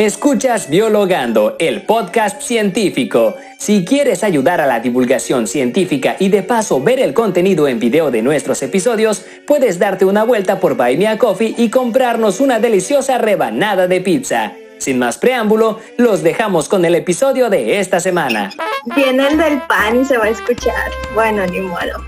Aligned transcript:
Escuchas 0.00 0.70
Biologando, 0.70 1.56
el 1.58 1.82
podcast 1.82 2.40
científico. 2.40 3.36
Si 3.58 3.84
quieres 3.84 4.24
ayudar 4.24 4.58
a 4.58 4.66
la 4.66 4.80
divulgación 4.80 5.46
científica 5.46 6.16
y 6.18 6.30
de 6.30 6.42
paso 6.42 6.82
ver 6.82 7.00
el 7.00 7.12
contenido 7.12 7.68
en 7.68 7.78
video 7.78 8.10
de 8.10 8.22
nuestros 8.22 8.62
episodios, 8.62 9.26
puedes 9.46 9.78
darte 9.78 10.06
una 10.06 10.24
vuelta 10.24 10.58
por 10.58 10.74
Buy 10.74 10.96
Me 10.96 11.06
a 11.06 11.18
Coffee 11.18 11.54
y 11.54 11.68
comprarnos 11.68 12.40
una 12.40 12.58
deliciosa 12.58 13.18
rebanada 13.18 13.88
de 13.88 14.00
pizza. 14.00 14.54
Sin 14.78 14.98
más 14.98 15.18
preámbulo, 15.18 15.80
los 15.98 16.22
dejamos 16.22 16.66
con 16.70 16.86
el 16.86 16.94
episodio 16.94 17.50
de 17.50 17.78
esta 17.78 18.00
semana. 18.00 18.54
Vienen 18.96 19.36
del 19.36 19.60
pan 19.64 20.00
y 20.00 20.06
se 20.06 20.16
va 20.16 20.24
a 20.24 20.30
escuchar. 20.30 20.90
Bueno, 21.12 21.44
ni 21.44 21.60
modo. 21.60 22.02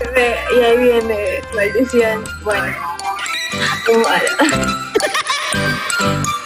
Y 0.57 0.59
ahí 0.63 0.77
viene 0.77 1.41
maldición. 1.53 2.23
Bueno, 2.43 2.73
ni 3.87 3.97
modo. 3.97 4.73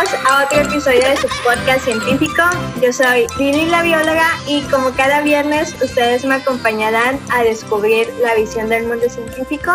a 0.00 0.44
otro 0.44 0.62
episodio 0.62 1.00
de 1.00 1.16
su 1.18 1.28
podcast 1.44 1.84
científico. 1.84 2.42
Yo 2.80 2.90
soy 2.90 3.26
Lili 3.38 3.66
la 3.66 3.82
bióloga 3.82 4.30
y 4.46 4.62
como 4.62 4.92
cada 4.92 5.20
viernes 5.20 5.74
ustedes 5.82 6.24
me 6.24 6.36
acompañarán 6.36 7.20
a 7.30 7.42
descubrir 7.42 8.10
la 8.22 8.34
visión 8.34 8.70
del 8.70 8.86
mundo 8.86 9.10
científico. 9.10 9.70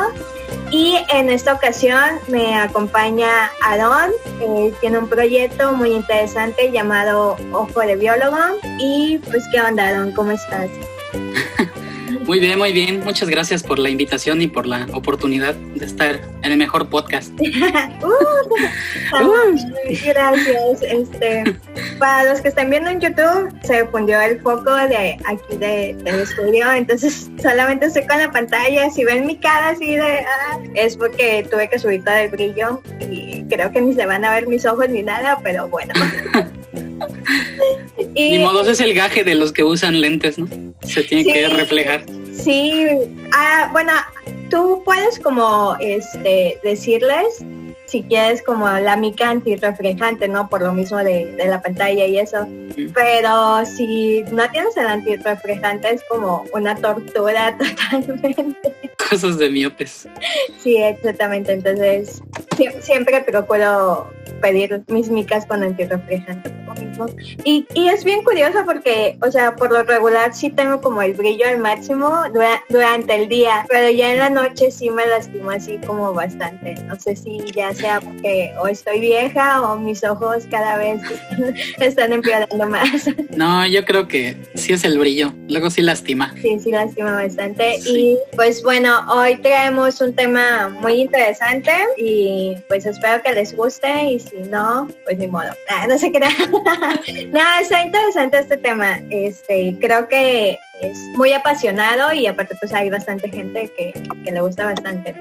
Y 0.72 0.98
en 1.10 1.30
esta 1.30 1.54
ocasión 1.54 2.18
me 2.28 2.56
acompaña 2.56 3.52
Aaron, 3.62 4.14
tiene 4.80 4.98
un 4.98 5.08
proyecto 5.08 5.74
muy 5.74 5.92
interesante 5.92 6.72
llamado 6.72 7.38
Ojo 7.52 7.82
de 7.82 7.96
Biólogo. 7.96 8.40
Y 8.80 9.20
pues, 9.30 9.44
¿qué 9.52 9.62
onda, 9.62 9.90
Aaron? 9.90 10.12
¿Cómo 10.12 10.32
estás? 10.32 10.72
Muy 12.26 12.40
bien, 12.40 12.58
muy 12.58 12.74
bien. 12.74 13.04
Muchas 13.04 13.30
gracias 13.30 13.62
por 13.62 13.78
la 13.78 13.90
invitación 13.90 14.42
y 14.42 14.48
por 14.48 14.66
la 14.66 14.88
oportunidad 14.94 15.54
de 15.54 15.86
estar 15.86 16.20
en 16.42 16.52
el 16.52 16.58
mejor 16.58 16.90
podcast. 16.90 17.32
Uh, 19.12 19.56
gracias. 20.06 20.82
Este, 20.82 21.44
para 22.00 22.32
los 22.32 22.42
que 22.42 22.48
están 22.50 22.70
viendo 22.70 22.90
en 22.90 23.00
YouTube, 23.00 23.54
se 23.64 23.86
fundió 23.88 24.20
el 24.22 24.40
foco 24.42 24.74
de 24.74 25.18
aquí 25.26 25.58
de, 25.58 25.96
del 26.04 26.22
estudio, 26.22 26.72
entonces 26.72 27.30
solamente 27.42 27.88
estoy 27.88 28.06
con 28.08 28.20
la 28.20 28.32
pantalla. 28.32 28.90
Si 28.90 29.04
ven 29.04 29.26
mi 29.26 29.38
cara 29.38 29.70
así 29.70 29.96
de, 29.96 30.20
ah, 30.20 30.60
es 30.74 30.98
porque 30.98 31.48
tuve 31.50 31.70
que 31.70 31.80
subir 31.80 32.04
todo 32.04 32.16
el 32.16 32.30
brillo 32.30 32.82
y 33.00 33.44
creo 33.46 33.72
que 33.72 33.82
ni 33.82 33.94
se 33.94 34.06
van 34.06 34.26
a 34.26 34.32
ver 34.32 34.48
mis 34.48 34.66
ojos 34.66 34.90
ni 34.90 35.04
nada, 35.04 35.40
pero 35.44 35.68
bueno. 35.68 35.94
y, 38.16 38.32
Ni 38.32 38.40
modo, 38.40 38.70
es 38.70 38.80
el 38.80 38.94
gaje 38.94 39.24
de 39.24 39.36
los 39.36 39.52
que 39.52 39.64
usan 39.64 40.02
lentes, 40.02 40.38
¿no? 40.38 40.48
Se 40.82 41.04
tiene 41.04 41.32
que 41.32 41.48
reflejar. 41.48 42.04
Sí, 42.34 42.86
ah, 43.34 43.70
bueno, 43.72 43.92
tú 44.50 44.82
puedes 44.86 45.20
como 45.20 45.76
este 45.80 46.60
decirles 46.64 47.44
si 47.96 48.04
quieres 48.04 48.42
como 48.42 48.68
la 48.68 48.98
mica 48.98 49.30
antirreflejante, 49.30 50.28
¿no? 50.28 50.50
Por 50.50 50.62
lo 50.62 50.74
mismo 50.74 50.98
de, 50.98 51.32
de 51.32 51.48
la 51.48 51.62
pantalla 51.62 52.06
y 52.06 52.20
eso. 52.20 52.46
Pero 52.94 53.66
si 53.66 54.26
no 54.34 54.52
tienes 54.52 54.76
el 54.76 54.88
antirreflejante 54.88 55.94
es 55.94 56.04
como 56.10 56.44
una 56.52 56.76
tortura 56.76 57.58
totalmente. 57.90 58.76
Cosas 59.10 59.38
de 59.38 59.50
miopes. 59.50 60.10
Sí, 60.60 60.76
exactamente. 60.76 61.54
Entonces, 61.54 62.22
siempre 62.82 63.22
procuro 63.22 64.12
pedir 64.42 64.84
mis 64.88 65.10
micas 65.10 65.46
con 65.46 65.64
antirreflejante. 65.64 66.52
Y, 67.44 67.66
y 67.74 67.88
es 67.88 68.04
bien 68.04 68.24
curioso 68.24 68.60
porque, 68.66 69.18
o 69.22 69.32
sea, 69.32 69.56
por 69.56 69.72
lo 69.72 69.84
regular 69.84 70.34
sí 70.34 70.50
tengo 70.50 70.82
como 70.82 71.02
el 71.02 71.14
brillo 71.14 71.48
al 71.48 71.60
máximo 71.60 72.24
durante 72.70 73.16
el 73.16 73.30
día, 73.30 73.66
pero 73.70 73.90
ya 73.90 74.12
en 74.12 74.20
la 74.20 74.30
noche 74.30 74.72
sí 74.72 74.90
me 74.90 75.06
lastimo 75.06 75.52
así 75.52 75.80
como 75.86 76.14
bastante. 76.14 76.76
No 76.84 77.00
sé 77.00 77.16
si 77.16 77.40
ya 77.54 77.74
sea 77.86 78.02
porque 78.02 78.52
o 78.60 78.68
estoy 78.68 79.00
vieja 79.00 79.62
o 79.62 79.78
mis 79.78 80.04
ojos 80.04 80.46
cada 80.50 80.78
vez 80.78 81.00
están 81.80 82.14
empeorando 82.14 82.68
más. 82.68 83.10
No, 83.36 83.68
yo 83.68 83.84
creo 83.84 84.08
que 84.08 84.38
sí 84.54 84.72
es 84.72 84.86
el 84.86 84.98
brillo, 84.98 85.34
luego 85.50 85.70
sí 85.70 85.82
lastima. 85.82 86.34
Sí, 86.42 86.58
sí 86.58 86.72
lastima 86.72 87.12
bastante. 87.16 87.80
Y 87.86 88.18
pues 88.34 88.64
bueno, 88.64 89.02
hoy 89.12 89.36
traemos 89.38 90.00
un 90.00 90.16
tema 90.16 90.70
muy 90.70 91.02
interesante 91.02 91.72
y 91.98 92.56
pues 92.70 92.86
espero 92.86 93.22
que 93.22 93.34
les 93.34 93.54
guste 93.54 94.06
y 94.06 94.20
si 94.22 94.38
no, 94.50 94.88
pues 95.04 95.18
ni 95.18 95.28
modo. 95.28 95.50
Ah, 95.70 95.86
no 95.86 95.98
sé 95.98 96.14
qué. 96.14 96.20
no, 97.28 97.42
está 97.62 97.84
interesante 97.84 98.40
este 98.40 98.56
tema. 98.56 99.02
Este, 99.10 99.76
creo 99.82 100.08
que 100.08 100.58
es 100.82 100.98
muy 101.16 101.34
apasionado 101.34 102.14
y 102.14 102.28
aparte 102.28 102.56
pues 102.60 102.74
hay 102.74 102.90
bastante 102.90 103.30
gente 103.30 103.72
que, 103.78 103.94
le 104.32 104.42
gusta 104.42 104.66
bastante. 104.66 105.16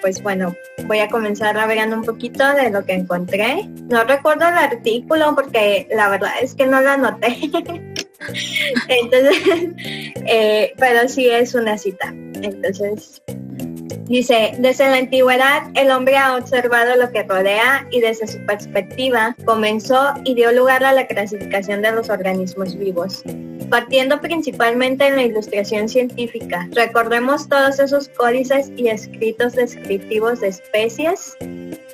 pues 0.00 0.22
bueno, 0.22 0.54
voy 0.86 0.98
a 0.98 1.08
comenzar 1.08 1.54
navegando 1.54 1.96
un 1.96 2.04
poquito 2.04 2.44
de 2.54 2.70
lo 2.70 2.84
que 2.84 2.94
encontré. 2.94 3.68
No 3.88 4.04
recuerdo 4.04 4.48
el 4.48 4.54
artículo 4.54 5.34
porque 5.34 5.88
la 5.90 6.08
verdad 6.08 6.32
es 6.40 6.54
que 6.54 6.66
no 6.66 6.80
lo 6.80 6.90
anoté. 6.90 7.38
Entonces, 8.88 9.38
eh, 10.26 10.72
pero 10.78 11.08
sí 11.08 11.28
es 11.28 11.54
una 11.54 11.78
cita. 11.78 12.08
Entonces, 12.08 13.22
Dice, 14.08 14.54
desde 14.58 14.88
la 14.88 14.96
antigüedad 14.96 15.64
el 15.74 15.90
hombre 15.90 16.16
ha 16.16 16.34
observado 16.34 16.96
lo 16.96 17.12
que 17.12 17.24
rodea 17.24 17.86
y 17.90 18.00
desde 18.00 18.26
su 18.26 18.38
perspectiva 18.46 19.36
comenzó 19.44 20.14
y 20.24 20.34
dio 20.34 20.50
lugar 20.50 20.82
a 20.82 20.94
la 20.94 21.06
clasificación 21.06 21.82
de 21.82 21.92
los 21.92 22.08
organismos 22.08 22.74
vivos 22.74 23.22
partiendo 23.68 24.20
principalmente 24.20 25.06
en 25.06 25.16
la 25.16 25.22
ilustración 25.22 25.88
científica. 25.88 26.68
Recordemos 26.72 27.48
todos 27.48 27.78
esos 27.78 28.08
códices 28.08 28.70
y 28.76 28.88
escritos 28.88 29.54
descriptivos 29.54 30.40
de 30.40 30.48
especies 30.48 31.36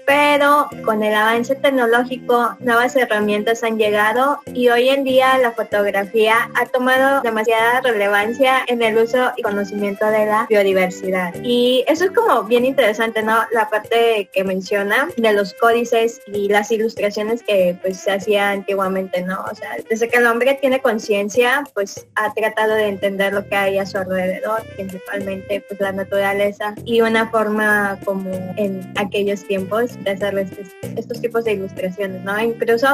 pero 0.07 0.69
con 0.85 1.03
el 1.03 1.15
avance 1.15 1.55
tecnológico 1.55 2.57
nuevas 2.61 2.97
herramientas 2.97 3.63
han 3.63 3.79
llegado 3.79 4.41
y 4.47 4.69
hoy 4.69 4.89
en 4.89 5.05
día 5.05 5.39
la 5.39 5.53
fotografía 5.53 6.51
ha 6.55 6.67
tomado 6.67 7.21
demasiada 7.23 7.81
relevancia 7.81 8.65
en 8.67 8.83
el 8.83 8.99
uso 8.99 9.33
y 9.37 9.43
conocimiento 9.43 10.07
de 10.07 10.27
la 10.27 10.47
biodiversidad. 10.49 11.35
Y 11.43 11.85
eso 11.87 12.05
es 12.05 12.11
como 12.11 12.45
bien 12.45 12.65
interesante, 12.65 13.23
¿no? 13.23 13.37
La 13.53 13.69
parte 13.71 14.29
que 14.33 14.45
menciona 14.45 15.09
de 15.17 15.33
los 15.33 15.55
códices 15.55 16.21
y 16.27 16.49
las 16.49 16.71
ilustraciones 16.71 17.43
que 17.43 17.77
pues 17.83 18.01
se 18.01 18.13
hacía 18.13 18.51
antiguamente, 18.51 19.23
¿no? 19.23 19.45
O 19.51 19.55
sea, 19.55 19.77
desde 19.89 20.09
que 20.09 20.19
el 20.19 20.27
hombre 20.27 20.59
tiene 20.61 20.81
conciencia, 20.81 21.65
pues 21.75 22.07
ha 22.15 22.33
tratado 22.35 22.75
de 22.75 22.89
entender 22.89 23.33
lo 23.33 23.47
que 23.47 23.57
hay 23.57 23.79
a 23.79 23.87
su 23.87 23.99
alrededor, 23.99 24.63
principalmente 24.77 25.65
pues 25.69 25.81
la 25.81 25.93
naturaleza 25.93 26.75
y 26.85 27.01
una 27.01 27.29
forma 27.31 27.99
como 28.05 28.31
en 28.57 28.93
aquellos 28.97 29.45
tiempos 29.47 29.94
hacerles 30.07 30.51
estos 30.97 31.21
tipos 31.21 31.45
de 31.45 31.53
ilustraciones, 31.53 32.23
¿no? 32.23 32.41
Incluso 32.41 32.87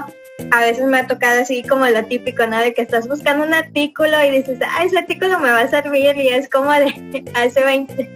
a 0.51 0.61
veces 0.61 0.85
me 0.87 0.99
ha 0.99 1.07
tocado 1.07 1.43
así 1.43 1.63
como 1.63 1.87
lo 1.87 2.05
típico, 2.05 2.47
¿no? 2.47 2.59
De 2.59 2.75
que 2.75 2.83
estás 2.83 3.09
buscando 3.09 3.47
un 3.47 3.55
artículo 3.55 4.25
y 4.25 4.31
dices, 4.31 4.59
ah, 4.63 4.85
ese 4.85 4.99
artículo 4.99 5.39
me 5.39 5.51
va 5.51 5.61
a 5.61 5.69
servir 5.69 6.17
y 6.17 6.29
es 6.29 6.49
como 6.49 6.73
de 6.73 7.25
hace 7.35 7.65
20, 7.65 8.11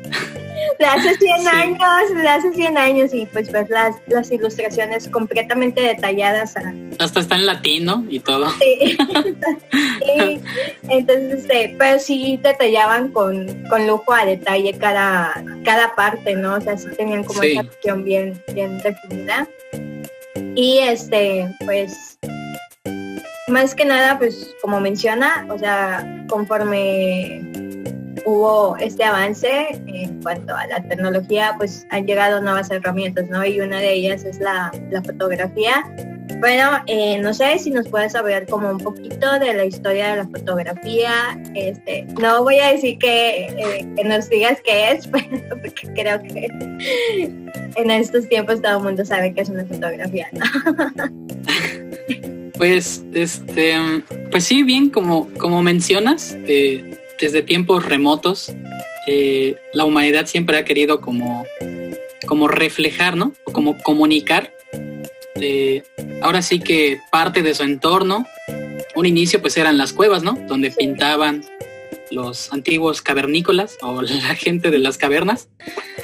de 0.78 0.84
hace 0.84 1.14
100 1.16 1.48
años, 1.48 2.14
de 2.14 2.28
hace 2.28 2.52
100 2.52 2.78
años 2.78 3.14
y 3.14 3.26
pues 3.26 3.50
ves 3.50 3.68
las, 3.70 3.96
las 4.06 4.30
ilustraciones 4.30 5.08
completamente 5.08 5.80
detalladas. 5.80 6.54
Hasta 6.98 7.20
está 7.20 7.34
en 7.36 7.46
latín, 7.46 7.84
¿no? 7.84 8.04
Y 8.08 8.20
todo. 8.20 8.50
Sí. 8.58 8.96
Entonces, 10.88 11.44
este, 11.44 11.74
pero 11.78 11.98
sí 11.98 12.38
detallaban 12.42 13.10
con, 13.12 13.64
con 13.68 13.86
lujo 13.86 14.12
a 14.12 14.24
detalle 14.24 14.76
cada, 14.78 15.42
cada 15.64 15.94
parte, 15.94 16.34
¿no? 16.34 16.54
O 16.54 16.60
sea, 16.60 16.76
sí 16.76 16.88
tenían 16.96 17.24
como 17.24 17.40
una 17.40 17.64
cuestión 17.64 18.04
bien, 18.04 18.42
bien 18.52 18.78
definida. 18.78 19.48
Y 20.54 20.78
este, 20.78 21.48
pues, 21.64 22.18
más 23.48 23.74
que 23.74 23.84
nada, 23.84 24.18
pues 24.18 24.54
como 24.62 24.80
menciona, 24.80 25.46
o 25.50 25.58
sea, 25.58 26.24
conforme 26.28 27.42
hubo 28.24 28.76
este 28.78 29.04
avance 29.04 29.80
en 29.86 30.22
cuanto 30.22 30.54
a 30.54 30.66
la 30.66 30.82
tecnología, 30.82 31.54
pues 31.58 31.86
han 31.90 32.06
llegado 32.06 32.40
nuevas 32.40 32.70
herramientas, 32.70 33.28
¿no? 33.28 33.44
Y 33.44 33.60
una 33.60 33.78
de 33.78 33.92
ellas 33.92 34.24
es 34.24 34.38
la, 34.38 34.72
la 34.90 35.02
fotografía. 35.02 35.84
Bueno, 36.40 36.70
eh, 36.86 37.18
no 37.18 37.34
sé 37.34 37.58
si 37.58 37.70
nos 37.70 37.88
puedes 37.88 38.12
saber 38.12 38.46
como 38.46 38.70
un 38.70 38.78
poquito 38.78 39.38
de 39.38 39.54
la 39.54 39.64
historia 39.64 40.10
de 40.10 40.16
la 40.16 40.28
fotografía. 40.28 41.38
Este, 41.54 42.06
no 42.20 42.42
voy 42.42 42.58
a 42.58 42.72
decir 42.72 42.98
que, 42.98 43.46
eh, 43.46 44.04
nos 44.04 44.28
digas 44.30 44.58
qué 44.64 44.92
es, 44.92 45.06
porque 45.08 45.88
creo 45.94 46.22
que 46.22 46.48
en 47.76 47.90
estos 47.90 48.28
tiempos 48.28 48.62
todo 48.62 48.78
el 48.78 48.84
mundo 48.84 49.04
sabe 49.04 49.34
que 49.34 49.42
es 49.42 49.48
una 49.48 49.64
fotografía, 49.64 50.28
¿no? 50.32 50.44
Pues, 52.56 53.04
este, 53.12 53.74
pues 54.30 54.44
sí, 54.44 54.62
bien, 54.62 54.88
como, 54.88 55.28
como 55.38 55.60
mencionas, 55.60 56.36
eh, 56.46 56.96
desde 57.20 57.42
tiempos 57.42 57.84
remotos, 57.84 58.52
eh, 59.06 59.56
la 59.72 59.84
humanidad 59.84 60.26
siempre 60.26 60.56
ha 60.56 60.64
querido 60.64 61.00
como, 61.00 61.44
como 62.26 62.48
reflejar, 62.48 63.16
¿no? 63.16 63.32
Como 63.44 63.78
comunicar. 63.82 64.52
Eh, 65.36 65.82
ahora 66.22 66.42
sí 66.42 66.60
que 66.60 67.00
parte 67.10 67.42
de 67.42 67.54
su 67.54 67.64
entorno 67.64 68.24
un 68.94 69.06
inicio 69.06 69.40
pues 69.40 69.56
eran 69.56 69.78
las 69.78 69.92
cuevas, 69.92 70.22
¿no? 70.22 70.38
Donde 70.46 70.70
pintaban 70.70 71.44
los 72.10 72.52
antiguos 72.52 73.02
cavernícolas 73.02 73.78
o 73.82 74.02
la 74.02 74.34
gente 74.34 74.70
de 74.70 74.78
las 74.78 74.98
cavernas, 74.98 75.48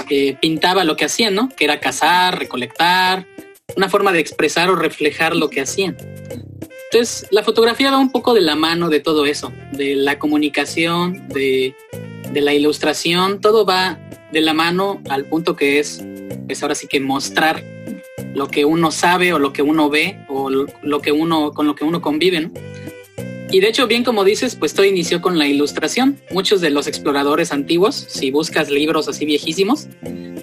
eh, 0.08 0.36
pintaba 0.40 0.84
lo 0.84 0.96
que 0.96 1.04
hacían, 1.04 1.34
¿no? 1.34 1.48
Que 1.48 1.64
era 1.64 1.80
cazar, 1.80 2.38
recolectar, 2.38 3.26
una 3.76 3.88
forma 3.88 4.12
de 4.12 4.20
expresar 4.20 4.68
o 4.70 4.76
reflejar 4.76 5.36
lo 5.36 5.48
que 5.48 5.60
hacían. 5.60 5.96
Entonces, 6.92 7.28
la 7.30 7.44
fotografía 7.44 7.92
va 7.92 7.98
un 7.98 8.10
poco 8.10 8.34
de 8.34 8.40
la 8.40 8.56
mano 8.56 8.88
de 8.88 8.98
todo 8.98 9.24
eso, 9.24 9.52
de 9.70 9.94
la 9.94 10.18
comunicación, 10.18 11.28
de, 11.28 11.76
de 12.32 12.40
la 12.40 12.52
ilustración, 12.52 13.40
todo 13.40 13.64
va 13.64 14.00
de 14.32 14.40
la 14.40 14.54
mano 14.54 15.00
al 15.08 15.24
punto 15.24 15.54
que 15.54 15.78
es, 15.78 16.02
pues 16.46 16.60
ahora 16.62 16.74
sí 16.74 16.88
que 16.88 16.98
mostrar 16.98 17.62
lo 18.34 18.48
que 18.48 18.64
uno 18.64 18.90
sabe 18.90 19.32
o 19.32 19.38
lo 19.38 19.52
que 19.52 19.62
uno 19.62 19.88
ve 19.88 20.18
o 20.28 20.50
lo 20.50 21.00
que 21.00 21.12
uno, 21.12 21.52
con 21.52 21.68
lo 21.68 21.76
que 21.76 21.84
uno 21.84 22.00
convive, 22.00 22.40
¿no? 22.40 22.50
Y 23.52 23.60
de 23.60 23.68
hecho, 23.68 23.86
bien 23.86 24.04
como 24.04 24.24
dices, 24.24 24.54
pues 24.54 24.74
todo 24.74 24.86
inició 24.86 25.20
con 25.20 25.38
la 25.38 25.46
ilustración. 25.46 26.20
Muchos 26.30 26.60
de 26.60 26.70
los 26.70 26.86
exploradores 26.86 27.52
antiguos, 27.52 27.96
si 28.08 28.30
buscas 28.30 28.70
libros 28.70 29.08
así 29.08 29.24
viejísimos, 29.24 29.88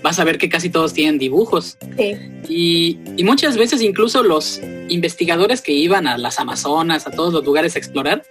vas 0.01 0.19
a 0.19 0.25
ver 0.25 0.38
que 0.38 0.50
casi 0.50 0.69
todos 0.69 0.94
tienen 0.94 1.18
dibujos. 1.18 1.77
Sí. 1.98 2.18
Y, 2.50 3.00
y 3.15 3.24
muchas 3.24 3.57
veces 3.57 3.81
incluso 3.81 4.24
los 4.24 4.62
investigadores 4.89 5.62
que 5.62 5.71
iban 5.71 6.06
a 6.06 6.18
las 6.18 6.39
Amazonas, 6.39 7.07
a 7.07 7.12
todos 7.12 7.33
los 7.33 7.45
lugares 7.45 7.75
a 7.75 7.80
explorar, 7.80 8.24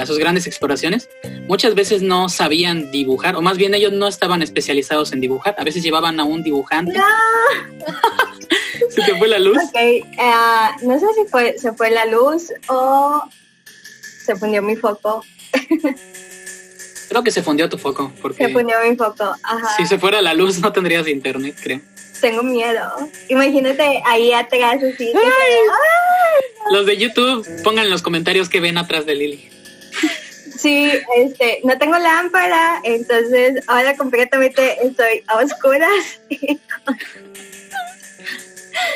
a 0.00 0.06
sus 0.06 0.18
grandes 0.18 0.46
exploraciones, 0.46 1.08
muchas 1.48 1.74
veces 1.74 2.02
no 2.02 2.28
sabían 2.28 2.90
dibujar, 2.90 3.36
o 3.36 3.42
más 3.42 3.56
bien 3.56 3.74
ellos 3.74 3.92
no 3.92 4.06
estaban 4.06 4.42
especializados 4.42 5.12
en 5.12 5.20
dibujar. 5.20 5.54
A 5.58 5.64
veces 5.64 5.82
llevaban 5.82 6.20
a 6.20 6.24
un 6.24 6.42
dibujante. 6.42 6.92
No. 6.96 7.04
Se 8.90 9.02
te 9.02 9.16
fue 9.16 9.28
la 9.28 9.38
luz. 9.38 9.56
Ok, 9.56 9.74
eh, 9.74 10.04
no 10.82 10.98
sé 10.98 11.06
si 11.14 11.28
fue, 11.28 11.58
se 11.58 11.72
fue 11.72 11.90
la 11.90 12.04
luz 12.06 12.52
o 12.68 13.22
se 14.26 14.36
fundió 14.36 14.60
mi 14.62 14.76
foco. 14.76 15.24
Creo 17.08 17.22
que 17.22 17.30
se 17.30 17.42
fundió 17.42 17.68
tu 17.68 17.78
foco, 17.78 18.12
Se 18.14 18.20
porque 18.20 18.48
fundió 18.48 18.76
mi 18.88 18.96
foco. 18.96 19.34
Ajá. 19.42 19.76
si 19.76 19.86
se 19.86 19.98
fuera 19.98 20.20
la 20.20 20.34
luz 20.34 20.58
no 20.58 20.72
tendrías 20.72 21.06
internet, 21.08 21.56
creo. 21.62 21.80
Tengo 22.20 22.42
miedo. 22.42 22.90
Imagínate 23.28 24.02
ahí 24.06 24.32
atrás 24.32 24.76
así. 24.76 24.96
que 24.96 25.12
se- 25.12 25.18
¡Ay! 25.18 26.72
Los 26.72 26.86
de 26.86 26.96
YouTube, 26.96 27.46
pongan 27.62 27.84
en 27.84 27.90
los 27.90 28.02
comentarios 28.02 28.48
qué 28.48 28.58
ven 28.60 28.76
atrás 28.78 29.06
de 29.06 29.14
Lili. 29.14 29.50
Sí, 30.58 30.90
este, 31.18 31.60
no 31.64 31.76
tengo 31.78 31.96
lámpara, 31.98 32.80
entonces 32.82 33.62
ahora 33.68 33.94
completamente 33.96 34.78
estoy 34.84 35.22
a 35.28 35.36
oscuras. 35.36 36.18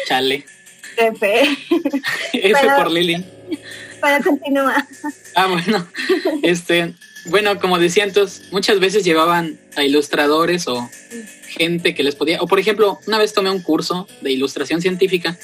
Chale. 0.09 0.45
Qué 0.97 1.13
fe. 1.15 1.43
F 2.33 2.55
Pero- 2.61 2.77
por 2.77 2.91
Lili. 2.91 3.25
Para 4.01 4.21
continuar. 4.23 4.85
Ah, 5.35 5.47
bueno. 5.47 5.87
Este, 6.43 6.95
bueno, 7.27 7.59
como 7.61 7.79
decía 7.79 8.05
entonces, 8.05 8.51
muchas 8.51 8.81
veces 8.81 9.05
llevaban 9.05 9.59
a 9.77 9.85
ilustradores 9.85 10.67
o 10.67 10.89
gente 11.49 11.95
que 11.95 12.03
les 12.03 12.15
podía, 12.15 12.41
o 12.41 12.47
por 12.47 12.59
ejemplo, 12.59 12.99
una 13.07 13.19
vez 13.19 13.33
tomé 13.33 13.51
un 13.51 13.61
curso 13.63 14.09
de 14.23 14.33
ilustración 14.33 14.81
científica 14.81 15.37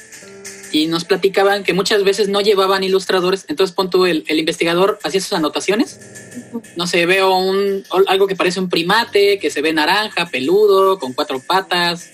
y 0.72 0.86
nos 0.86 1.04
platicaban 1.04 1.64
que 1.64 1.72
muchas 1.72 2.02
veces 2.04 2.28
no 2.28 2.40
llevaban 2.40 2.82
ilustradores, 2.82 3.44
entonces 3.48 3.74
pon 3.74 3.90
tú, 3.90 4.06
el, 4.06 4.24
el 4.26 4.38
investigador 4.38 4.98
hacía 5.04 5.20
sus 5.20 5.32
anotaciones, 5.32 6.00
no 6.76 6.86
sé, 6.86 7.06
veo 7.06 7.36
un, 7.36 7.84
algo 8.06 8.26
que 8.26 8.36
parece 8.36 8.60
un 8.60 8.68
primate, 8.68 9.38
que 9.38 9.50
se 9.50 9.62
ve 9.62 9.72
naranja, 9.72 10.26
peludo, 10.26 10.98
con 10.98 11.12
cuatro 11.12 11.40
patas, 11.40 12.10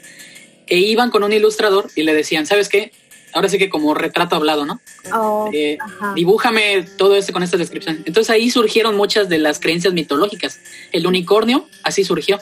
que 0.67 0.77
iban 0.77 1.11
con 1.11 1.25
un 1.25 1.33
ilustrador 1.33 1.91
y 1.95 2.03
le 2.03 2.15
decían, 2.15 2.47
¿sabes 2.47 2.69
qué? 2.69 2.93
Ahora 3.35 3.49
sí 3.49 3.59
que 3.59 3.71
como 3.71 3.95
retrato 3.95 4.37
hablado, 4.37 4.67
¿no? 4.67 4.81
Oh, 5.13 5.49
Eh, 5.53 5.79
dibújame 6.15 6.83
todo 6.97 7.17
esto 7.17 7.33
con 7.33 7.43
esta 7.43 7.57
descripción. 7.57 8.03
Entonces 8.05 8.31
ahí 8.31 8.51
surgieron 8.51 8.97
muchas 8.97 9.29
de 9.29 9.39
las 9.39 9.59
creencias 9.59 9.95
mitológicas. 9.95 10.61
El 10.93 11.07
unicornio 11.07 11.67
así 11.83 12.05
surgió. 12.05 12.39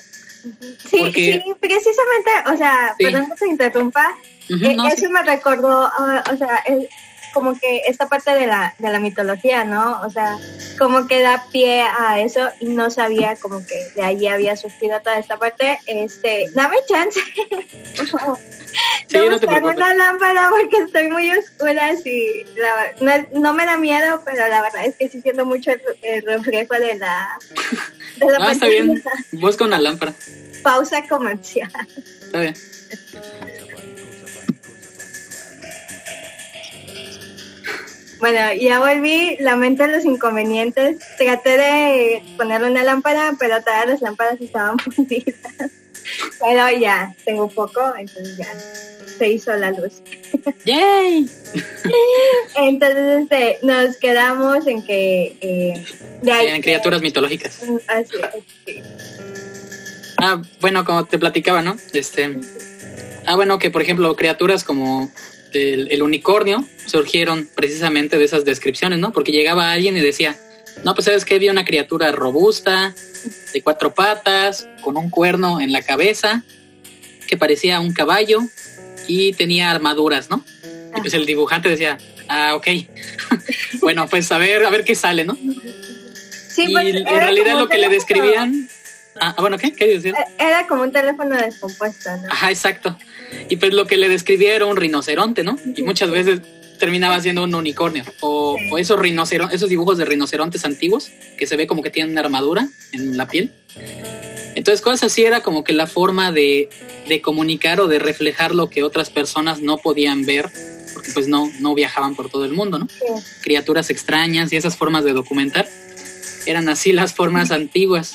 Sí, 0.89 0.97
porque- 0.99 1.43
sí, 1.45 1.53
precisamente, 1.61 2.31
o 2.53 2.57
sea, 2.57 2.95
Sí. 2.99 3.05
perdón 3.05 3.31
que 3.31 3.37
se 3.37 3.47
interrumpa, 3.47 4.17
eh, 4.49 4.75
no, 4.75 4.87
eso 4.89 4.97
sí. 4.97 5.09
me 5.09 5.23
recordó, 5.23 5.83
ah, 5.85 6.25
o 6.33 6.37
sea, 6.37 6.57
es 6.67 6.89
como 7.33 7.59
que 7.59 7.83
esta 7.87 8.09
parte 8.09 8.33
de 8.35 8.47
la, 8.47 8.75
de 8.79 8.91
la 8.91 8.99
mitología, 8.99 9.65
¿no? 9.65 10.01
O 10.03 10.11
sea, 10.11 10.37
como 10.79 11.07
que 11.07 11.21
da 11.23 11.45
pie 11.53 11.83
a 11.83 12.21
eso 12.21 12.49
y 12.61 12.67
no 12.67 12.91
sabía 12.91 13.37
como 13.37 13.65
que 13.67 13.91
de 13.95 14.03
allí 14.03 14.27
había 14.29 14.57
surgido 14.57 15.01
toda 15.01 15.19
esta 15.19 15.39
parte. 15.39 15.79
Este, 15.87 16.47
dame 16.55 16.77
chance. 16.89 17.21
Sí, 19.09 19.19
no 19.29 19.41
te 19.41 19.47
una 19.47 19.95
lámpara 19.95 20.49
porque 20.51 20.77
estoy 20.85 21.09
muy 21.09 21.29
oscura 21.33 21.93
y 22.05 22.45
la- 22.57 22.93
no, 23.33 23.41
no 23.41 23.53
me 23.55 23.67
da 23.67 23.77
miedo, 23.77 24.23
pero 24.25 24.47
la 24.47 24.63
verdad 24.63 24.87
es 24.87 24.95
que 24.97 25.09
sí 25.09 25.21
siento 25.21 25.45
mucho 25.45 25.73
el, 25.73 25.81
el 26.03 26.23
reflejo 26.23 26.75
de 26.75 26.95
la, 26.97 27.37
de 28.17 28.27
la 28.27 28.39
Ah, 28.41 28.53
está 28.53 28.67
bien. 28.69 29.03
Busca 29.33 29.65
una 29.65 29.81
lámpara. 29.81 30.13
Pausa 30.63 31.03
comercial. 31.09 31.71
Está 32.23 32.41
bien. 32.41 32.55
Bueno, 38.21 38.53
ya 38.61 38.79
volví, 38.79 39.37
lamento 39.41 39.87
los 39.87 40.05
inconvenientes. 40.05 40.99
Traté 41.17 41.57
de 41.57 42.23
poner 42.37 42.63
una 42.63 42.83
lámpara, 42.83 43.35
pero 43.39 43.63
todas 43.63 43.87
las 43.87 44.03
lámparas 44.03 44.41
estaban 44.41 44.79
fundidas. 44.79 45.35
Pero 46.41 46.71
ya, 46.79 47.15
tengo 47.25 47.49
poco, 47.49 47.81
entonces 47.97 48.37
ya 48.37 48.47
se 49.19 49.29
hizo 49.29 49.55
la 49.55 49.71
luz. 49.71 50.03
¡Yay! 50.65 51.29
Entonces 52.57 53.23
este, 53.23 53.59
nos 53.63 53.97
quedamos 53.99 54.67
en 54.67 54.83
que 54.85 55.37
eh, 55.41 55.85
de 56.23 56.33
ahí, 56.33 56.47
Eran 56.47 56.63
criaturas 56.63 57.03
mitológicas. 57.03 57.61
así 57.87 58.17
es, 58.17 58.45
sí. 58.65 58.83
Ah, 60.17 60.43
bueno, 60.61 60.85
como 60.85 61.05
te 61.05 61.19
platicaba, 61.19 61.63
¿no? 61.63 61.77
Este. 61.93 62.39
Ah, 63.27 63.37
bueno, 63.37 63.59
que 63.59 63.71
por 63.71 63.83
ejemplo, 63.83 64.17
criaturas 64.17 64.65
como 64.65 65.11
el, 65.53 65.89
el 65.91 66.03
unicornio 66.03 66.65
surgieron 66.87 67.49
precisamente 67.55 68.19
de 68.19 68.25
esas 68.25 68.45
descripciones, 68.45 68.99
¿no? 68.99 69.13
Porque 69.13 69.33
llegaba 69.33 69.73
alguien 69.73 69.97
y 69.97 70.01
decía, 70.01 70.37
no, 70.85 70.95
pues 70.95 71.05
sabes 71.05 71.25
que 71.25 71.39
vi 71.39 71.49
una 71.49 71.65
criatura 71.65 72.13
robusta, 72.13 72.95
de 73.53 73.63
cuatro 73.63 73.95
patas, 73.95 74.69
con 74.81 74.97
un 74.97 75.11
cuerno 75.11 75.61
en 75.61 75.73
la 75.73 75.83
cabeza, 75.83 76.43
que 77.27 77.37
parecía 77.37 77.81
un 77.81 77.93
caballo 77.93 78.41
y 79.07 79.33
tenía 79.35 79.71
armaduras, 79.71 80.31
¿no? 80.31 80.45
Y 80.97 81.01
pues 81.01 81.15
el 81.15 81.27
dibujante 81.27 81.69
decía, 81.69 81.99
ah, 82.29 82.55
ok. 82.55 82.67
bueno, 83.81 84.07
pues 84.09 84.31
a 84.33 84.39
ver, 84.39 84.65
a 84.65 84.71
ver 84.71 84.85
qué 84.85 84.95
sale, 84.95 85.25
¿no? 85.25 85.37
Sí, 86.49 86.65
y 86.69 86.73
pues, 86.73 86.87
en 86.87 87.07
era 87.07 87.21
realidad 87.21 87.59
lo 87.59 87.69
que 87.69 87.79
le 87.79 87.89
describían... 87.89 88.69
Ah, 89.19 89.35
bueno, 89.39 89.59
¿qué? 89.59 89.73
¿Qué 89.73 89.87
decir? 89.87 90.15
Era 90.39 90.67
como 90.67 90.83
un 90.83 90.93
teléfono 90.93 91.37
descompuesto, 91.37 92.17
¿no? 92.17 92.29
Ajá, 92.31 92.51
exacto. 92.51 92.97
Y 93.49 93.57
pues 93.57 93.75
lo 93.75 93.87
que 93.87 93.97
le 93.97 94.09
describía 94.09 94.55
era 94.55 94.67
un 94.67 94.77
rinoceronte, 94.77 95.43
¿no? 95.43 95.59
Y 95.77 95.83
muchas 95.83 96.11
veces 96.11 96.41
terminaba 96.79 97.21
siendo 97.21 97.45
un 97.45 97.55
unicornio. 97.55 98.05
O, 98.21 98.57
o 98.71 98.79
esos 98.79 98.99
rinocerontes, 98.99 99.57
esos 99.57 99.69
dibujos 99.69 99.99
de 99.99 100.05
rinocerontes 100.05 100.65
antiguos, 100.65 101.11
que 101.37 101.47
se 101.47 101.57
ve 101.57 101.67
como 101.67 101.83
que 101.83 101.91
tienen 101.91 102.13
una 102.13 102.23
armadura 102.23 102.69
en 102.93 103.17
la 103.17 103.29
piel. 103.29 103.53
Entonces, 104.55 104.81
cosas 104.81 105.05
así 105.05 105.23
era 105.25 105.43
como 105.43 105.63
que 105.63 105.73
la 105.73 105.87
forma 105.87 106.33
de, 106.33 106.69
de 107.09 107.21
comunicar 107.21 107.81
o 107.81 107.87
de 107.87 107.99
reflejar 107.99 108.55
lo 108.55 108.69
que 108.69 108.83
otras 108.83 109.11
personas 109.11 109.61
no 109.61 109.79
podían 109.79 110.27
ver, 110.27 110.51
porque 110.93 111.11
pues 111.13 111.29
no, 111.29 111.51
no 111.61 111.75
viajaban 111.75 112.17
por 112.17 112.31
todo 112.31 112.45
el 112.45 112.53
mundo, 112.53 112.79
¿no? 112.79 112.89
Sí. 112.89 113.05
Criaturas 113.43 113.91
extrañas 113.91 114.53
y 114.53 114.57
esas 114.57 114.77
formas 114.77 115.05
de 115.05 115.13
documentar. 115.13 115.69
Eran 116.47 116.69
así 116.69 116.93
las 116.93 117.15
formas 117.15 117.53
antiguas, 117.53 118.15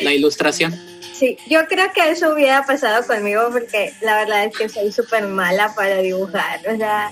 la 0.00 0.12
ilustración. 0.12 0.74
Sí, 1.18 1.36
yo 1.48 1.66
creo 1.66 1.92
que 1.92 2.10
eso 2.10 2.32
hubiera 2.32 2.64
pasado 2.64 3.04
conmigo 3.04 3.48
porque 3.50 3.92
la 4.02 4.18
verdad 4.18 4.44
es 4.44 4.56
que 4.56 4.68
soy 4.68 4.92
súper 4.92 5.26
mala 5.26 5.74
para 5.74 5.96
dibujar. 5.96 6.60
O 6.72 6.76
sea, 6.76 7.10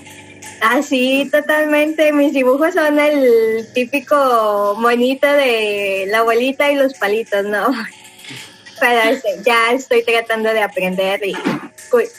así 0.61 1.29
totalmente. 1.29 2.13
Mis 2.13 2.33
dibujos 2.33 2.73
son 2.73 2.99
el 2.99 3.67
típico 3.73 4.75
monito 4.77 5.27
de 5.27 6.05
la 6.07 6.19
abuelita 6.19 6.71
y 6.71 6.75
los 6.75 6.93
palitos, 6.93 7.45
¿no? 7.45 7.67
Pero 8.79 9.09
este, 9.09 9.41
ya 9.43 9.73
estoy 9.73 10.03
tratando 10.03 10.53
de 10.53 10.61
aprender 10.61 11.25
y, 11.25 11.35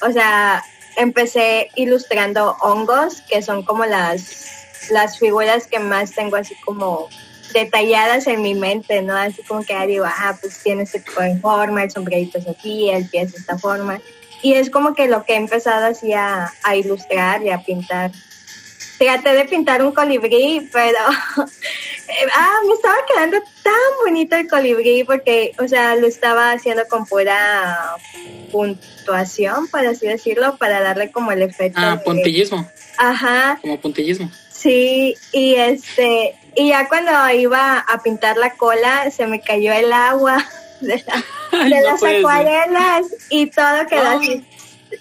o 0.02 0.12
sea, 0.12 0.62
empecé 0.96 1.70
ilustrando 1.76 2.56
hongos, 2.60 3.22
que 3.30 3.40
son 3.40 3.62
como 3.62 3.86
las, 3.86 4.90
las 4.90 5.18
figuras 5.18 5.68
que 5.68 5.78
más 5.78 6.12
tengo 6.12 6.36
así 6.36 6.54
como 6.64 7.08
detalladas 7.52 8.26
en 8.26 8.42
mi 8.42 8.54
mente, 8.54 9.02
¿no? 9.02 9.16
Así 9.16 9.42
como 9.42 9.62
que 9.62 9.72
ya 9.72 9.86
digo, 9.86 10.04
ah, 10.06 10.36
pues 10.40 10.58
tiene 10.62 10.82
este 10.82 11.00
tipo 11.00 11.20
de 11.20 11.36
forma, 11.38 11.84
el 11.84 11.90
sombrerito 11.90 12.38
es 12.38 12.46
así, 12.46 12.90
el 12.90 13.08
pie 13.08 13.22
es 13.22 13.32
de 13.32 13.38
esta 13.38 13.58
forma. 13.58 14.00
Y 14.42 14.54
es 14.54 14.70
como 14.70 14.94
que 14.94 15.08
lo 15.08 15.24
que 15.24 15.34
he 15.34 15.36
empezado 15.36 15.86
así 15.86 16.12
a, 16.12 16.52
a 16.62 16.76
ilustrar 16.76 17.42
y 17.42 17.50
a 17.50 17.62
pintar. 17.62 18.12
Traté 18.98 19.32
de 19.32 19.44
pintar 19.44 19.82
un 19.82 19.92
colibrí, 19.92 20.68
pero 20.72 20.98
ah, 22.34 22.56
me 22.66 22.74
estaba 22.74 22.96
quedando 23.12 23.38
tan 23.62 23.74
bonito 24.04 24.36
el 24.36 24.48
colibrí 24.48 25.04
porque, 25.04 25.52
o 25.58 25.68
sea, 25.68 25.94
lo 25.94 26.06
estaba 26.06 26.52
haciendo 26.52 26.82
con 26.88 27.06
pura 27.06 27.96
puntuación, 28.50 29.68
por 29.68 29.86
así 29.86 30.06
decirlo, 30.06 30.56
para 30.56 30.80
darle 30.80 31.12
como 31.12 31.30
el 31.32 31.42
efecto. 31.42 31.80
Ah, 31.80 32.00
puntillismo, 32.04 32.68
Ajá, 32.96 33.58
como 33.60 33.80
puntillismo. 33.80 34.30
Sí, 34.50 35.16
y 35.32 35.54
este, 35.54 36.34
y 36.58 36.70
ya 36.70 36.88
cuando 36.88 37.12
iba 37.30 37.78
a 37.78 38.02
pintar 38.02 38.36
la 38.36 38.54
cola, 38.54 39.08
se 39.12 39.28
me 39.28 39.40
cayó 39.40 39.72
el 39.72 39.92
agua 39.92 40.44
de, 40.80 41.02
las 41.52 42.02
acuarelas 42.02 43.06
y 43.30 43.46
todo 43.46 43.86
quedó 43.88 44.18
así. 44.18 44.44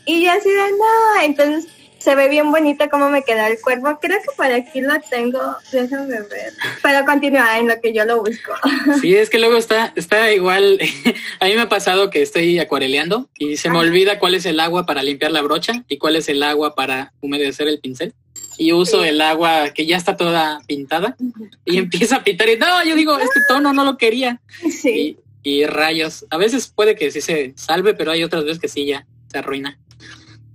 Y 0.06 0.24
yo 0.24 0.32
así 0.32 0.50
de 0.50 0.72
no, 0.72 1.22
entonces 1.24 1.68
se 1.98 2.14
ve 2.14 2.30
bien 2.30 2.52
bonita 2.52 2.90
cómo 2.90 3.10
me 3.10 3.24
queda 3.24 3.48
el 3.48 3.60
cuerpo. 3.60 3.98
Creo 4.00 4.20
que 4.20 4.36
por 4.38 4.46
aquí 4.46 4.82
lo 4.82 4.94
tengo, 5.10 5.40
déjame 5.72 6.22
ver. 6.22 6.54
Pero 6.84 7.06
continúa 7.06 7.58
en 7.58 7.68
lo 7.68 7.82
que 7.82 7.92
yo 7.92 8.06
lo 8.06 8.20
busco. 8.24 8.54
Sí, 9.02 9.16
es 9.16 9.30
que 9.30 9.40
luego 9.40 9.58
está, 9.58 9.94
está 9.96 10.32
igual. 10.32 10.80
A 11.40 11.46
mí 11.46 11.56
me 11.56 11.62
ha 11.62 11.70
pasado 11.70 12.12
que 12.12 12.22
estoy 12.22 12.60
acuareleando 12.60 13.30
y 13.38 13.58
se 13.58 13.72
me 13.72 13.80
olvida 13.80 14.20
cuál 14.20 14.36
es 14.36 14.46
el 14.46 14.60
agua 14.60 14.86
para 14.86 15.02
limpiar 15.02 15.32
la 15.32 15.42
brocha 15.42 15.84
y 15.88 15.98
cuál 15.98 16.18
es 16.18 16.30
el 16.30 16.44
agua 16.44 16.76
para 16.76 17.14
humedecer 17.20 17.68
el 17.68 17.80
pincel. 17.80 18.14
Y 18.58 18.74
uso 18.74 19.04
el 19.04 19.22
agua 19.22 19.70
que 19.70 19.86
ya 19.86 19.98
está 19.98 20.18
toda 20.18 20.62
pintada 20.66 21.16
y 21.64 21.78
empieza 21.78 22.18
a 22.18 22.24
pintar 22.24 22.50
y 22.50 22.58
no, 22.58 22.84
yo 22.84 22.96
digo, 22.96 23.18
este 23.20 23.40
tono 23.48 23.72
no 23.74 23.84
lo 23.84 23.98
quería. 23.98 24.42
Sí. 24.70 25.18
Y, 25.44 25.60
y 25.60 25.66
rayos. 25.66 26.26
A 26.30 26.38
veces 26.38 26.68
puede 26.68 26.96
que 26.96 27.12
sí 27.12 27.22
se 27.22 27.54
salve, 27.56 27.94
pero 27.94 28.12
hay 28.12 28.24
otras 28.24 28.44
veces 28.44 28.60
que 28.60 28.68
sí 28.68 28.86
ya 28.86 29.06
se 29.28 29.38
arruina. 29.38 29.78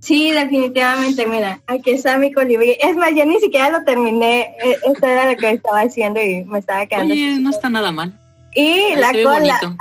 Sí, 0.03 0.31
definitivamente, 0.31 1.25
mira, 1.25 1.61
aquí 1.65 1.91
está 1.91 2.17
mi 2.17 2.33
colibrí. 2.33 2.77
Es 2.81 2.93
más, 2.97 3.11
yo 3.15 3.25
ni 3.25 3.39
siquiera 3.39 3.69
lo 3.69 3.85
terminé, 3.85 4.53
e, 4.61 4.71
esto 4.85 5.07
era 5.07 5.31
lo 5.31 5.37
que 5.37 5.51
estaba 5.51 5.79
haciendo 5.79 6.21
y 6.21 6.43
me 6.43 6.59
estaba 6.59 6.85
quedando. 6.85 7.13
Oye, 7.13 7.39
no 7.39 7.49
está 7.49 7.69
nada 7.69 7.89
mal. 7.93 8.13
Y 8.53 8.95
la 8.97 9.13
cola. 9.13 9.77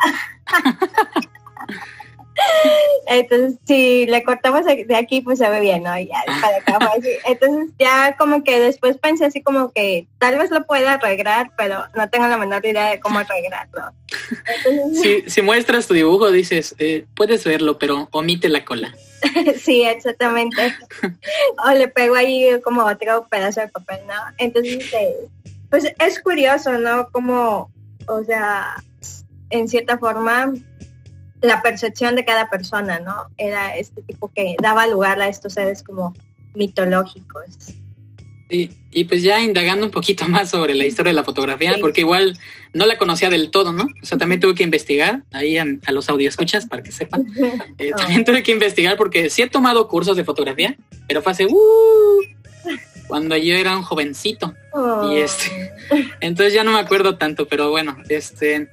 Entonces, 3.07 3.59
si 3.65 4.07
le 4.07 4.23
cortamos 4.23 4.65
de 4.65 4.97
aquí, 4.97 5.21
pues 5.21 5.39
se 5.39 5.49
ve 5.49 5.61
bien, 5.61 5.83
¿no? 5.83 5.99
Ya, 5.99 6.23
para 6.41 6.57
acá 6.59 6.93
Entonces, 7.27 7.71
ya 7.79 8.17
como 8.17 8.45
que 8.45 8.61
después 8.61 8.99
pensé 8.99 9.27
así 9.27 9.43
como 9.43 9.73
que 9.73 10.07
tal 10.19 10.39
vez 10.39 10.51
lo 10.51 10.65
pueda 10.65 10.95
arreglar, 10.95 11.51
pero 11.57 11.85
no 11.95 12.09
tengo 12.09 12.27
la 12.29 12.39
menor 12.39 12.65
idea 12.65 12.91
de 12.91 13.01
cómo 13.01 13.19
arreglarlo. 13.19 13.93
si, 15.27 15.43
muestras 15.43 15.87
tu 15.87 15.95
dibujo, 15.95 16.31
dices, 16.31 16.75
eh, 16.79 17.05
puedes 17.15 17.45
verlo, 17.45 17.79
pero 17.79 18.09
omite 18.13 18.49
la 18.49 18.65
cola. 18.65 18.95
sí, 19.59 19.83
exactamente. 19.83 20.75
o 21.67 21.71
le 21.73 21.89
pego 21.89 22.15
ahí 22.15 22.61
como 22.63 22.85
otro 22.85 23.27
pedazo 23.29 23.61
de 23.61 23.69
papel, 23.69 24.01
¿no? 24.07 24.15
Entonces, 24.39 24.93
eh, 24.95 25.17
pues 25.71 25.93
es 25.99 26.21
curioso, 26.21 26.73
¿no? 26.79 27.09
Como, 27.11 27.71
o 28.07 28.25
sea, 28.25 28.77
en 29.51 29.69
cierta 29.69 29.99
forma, 29.99 30.53
la 31.43 31.61
percepción 31.61 32.17
de 32.17 32.25
cada 32.25 32.49
persona, 32.49 33.01
¿no? 33.01 33.27
Era 33.37 33.77
este 33.77 34.01
tipo 34.03 34.31
que 34.35 34.57
daba 34.63 34.87
lugar 34.87 35.21
a 35.21 35.29
estos 35.29 35.55
seres 35.55 35.83
como 35.83 36.15
mitológicos. 36.55 37.75
Y, 38.55 39.05
pues 39.05 39.23
ya 39.23 39.41
indagando 39.41 39.87
un 39.87 39.91
poquito 39.91 40.29
más 40.29 40.51
sobre 40.51 40.75
la 40.75 40.85
historia 40.85 41.11
de 41.11 41.17
la 41.17 41.25
fotografía, 41.25 41.75
porque 41.81 42.03
igual 42.03 42.39
no 42.75 42.87
la 42.87 42.99
conocía 42.99 43.31
del 43.31 43.51
todo, 43.51 43.73
¿no? 43.73 43.85
O 43.85 44.07
sea, 44.07 44.19
también 44.19 44.41
tuve 44.41 44.55
que 44.55 44.63
investigar 44.63 45.23
ahí 45.33 45.57
a, 45.57 45.65
los 45.91 46.09
escuchas 46.21 46.67
para 46.67 46.83
que 46.83 46.93
sepan. 46.93 47.27
Eh, 47.79 47.91
también 47.97 48.25
tuve 48.25 48.43
que 48.43 48.53
investigar 48.53 48.97
porque 48.97 49.31
sí 49.31 49.43
he 49.43 49.49
tomado 49.49 49.89
cursos 49.89 50.17
de 50.17 50.25
fotografía, 50.25 50.77
pero 51.09 51.23
fue 51.23 51.33
hace 51.33 51.47
uh, 51.47 52.21
cuando 53.09 53.37
yo 53.37 53.55
era 53.57 53.77
un 53.77 53.83
jovencito. 53.83 54.55
Y 54.75 54.77
oh. 54.77 55.11
este, 55.13 55.73
entonces 56.21 56.53
ya 56.53 56.63
no 56.63 56.73
me 56.73 56.79
acuerdo 56.79 57.17
tanto, 57.17 57.49
pero 57.49 57.71
bueno, 57.71 57.97
este, 58.09 58.69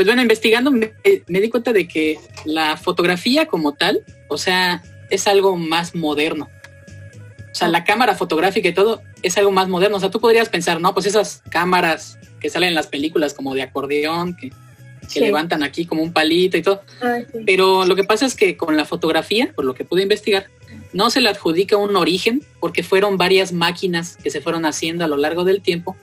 pues 0.00 0.06
bueno, 0.06 0.22
investigando 0.22 0.70
me, 0.70 0.94
me 1.26 1.42
di 1.42 1.50
cuenta 1.50 1.74
de 1.74 1.86
que 1.86 2.18
la 2.46 2.78
fotografía 2.78 3.44
como 3.44 3.74
tal, 3.74 4.02
o 4.28 4.38
sea, 4.38 4.82
es 5.10 5.26
algo 5.26 5.58
más 5.58 5.94
moderno. 5.94 6.48
O 7.52 7.54
sea, 7.54 7.68
la 7.68 7.84
cámara 7.84 8.14
fotográfica 8.14 8.66
y 8.66 8.72
todo 8.72 9.02
es 9.22 9.36
algo 9.36 9.50
más 9.50 9.68
moderno. 9.68 9.98
O 9.98 10.00
sea, 10.00 10.10
tú 10.10 10.18
podrías 10.18 10.48
pensar, 10.48 10.80
no, 10.80 10.94
pues 10.94 11.04
esas 11.04 11.42
cámaras 11.50 12.18
que 12.40 12.48
salen 12.48 12.70
en 12.70 12.76
las 12.76 12.86
películas 12.86 13.34
como 13.34 13.54
de 13.54 13.60
acordeón, 13.60 14.34
que, 14.34 14.50
levantan 15.16 15.62
aquí 15.62 15.84
como 15.84 16.02
un 16.02 16.14
palito 16.14 16.56
y 16.56 16.62
todo. 16.62 16.80
Pero 17.44 17.84
lo 17.84 17.94
que 17.94 18.04
pasa 18.04 18.24
es 18.24 18.34
que 18.34 18.56
con 18.56 18.78
la 18.78 18.86
fotografía, 18.86 19.52
por 19.54 19.66
lo 19.66 19.74
que 19.74 19.84
pude 19.84 20.02
investigar, 20.02 20.46
no 20.94 21.10
se 21.10 21.20
le 21.20 21.28
adjudica 21.28 21.76
un 21.76 21.94
origen 21.94 22.42
porque 22.58 22.82
fueron 22.82 23.18
varias 23.18 23.52
máquinas 23.52 24.16
que 24.16 24.30
se 24.30 24.40
fueron 24.40 24.64
haciendo 24.64 25.04
a 25.04 25.08
lo 25.08 25.18
largo 25.18 25.44
del 25.44 25.60
tiempo. 25.60 25.94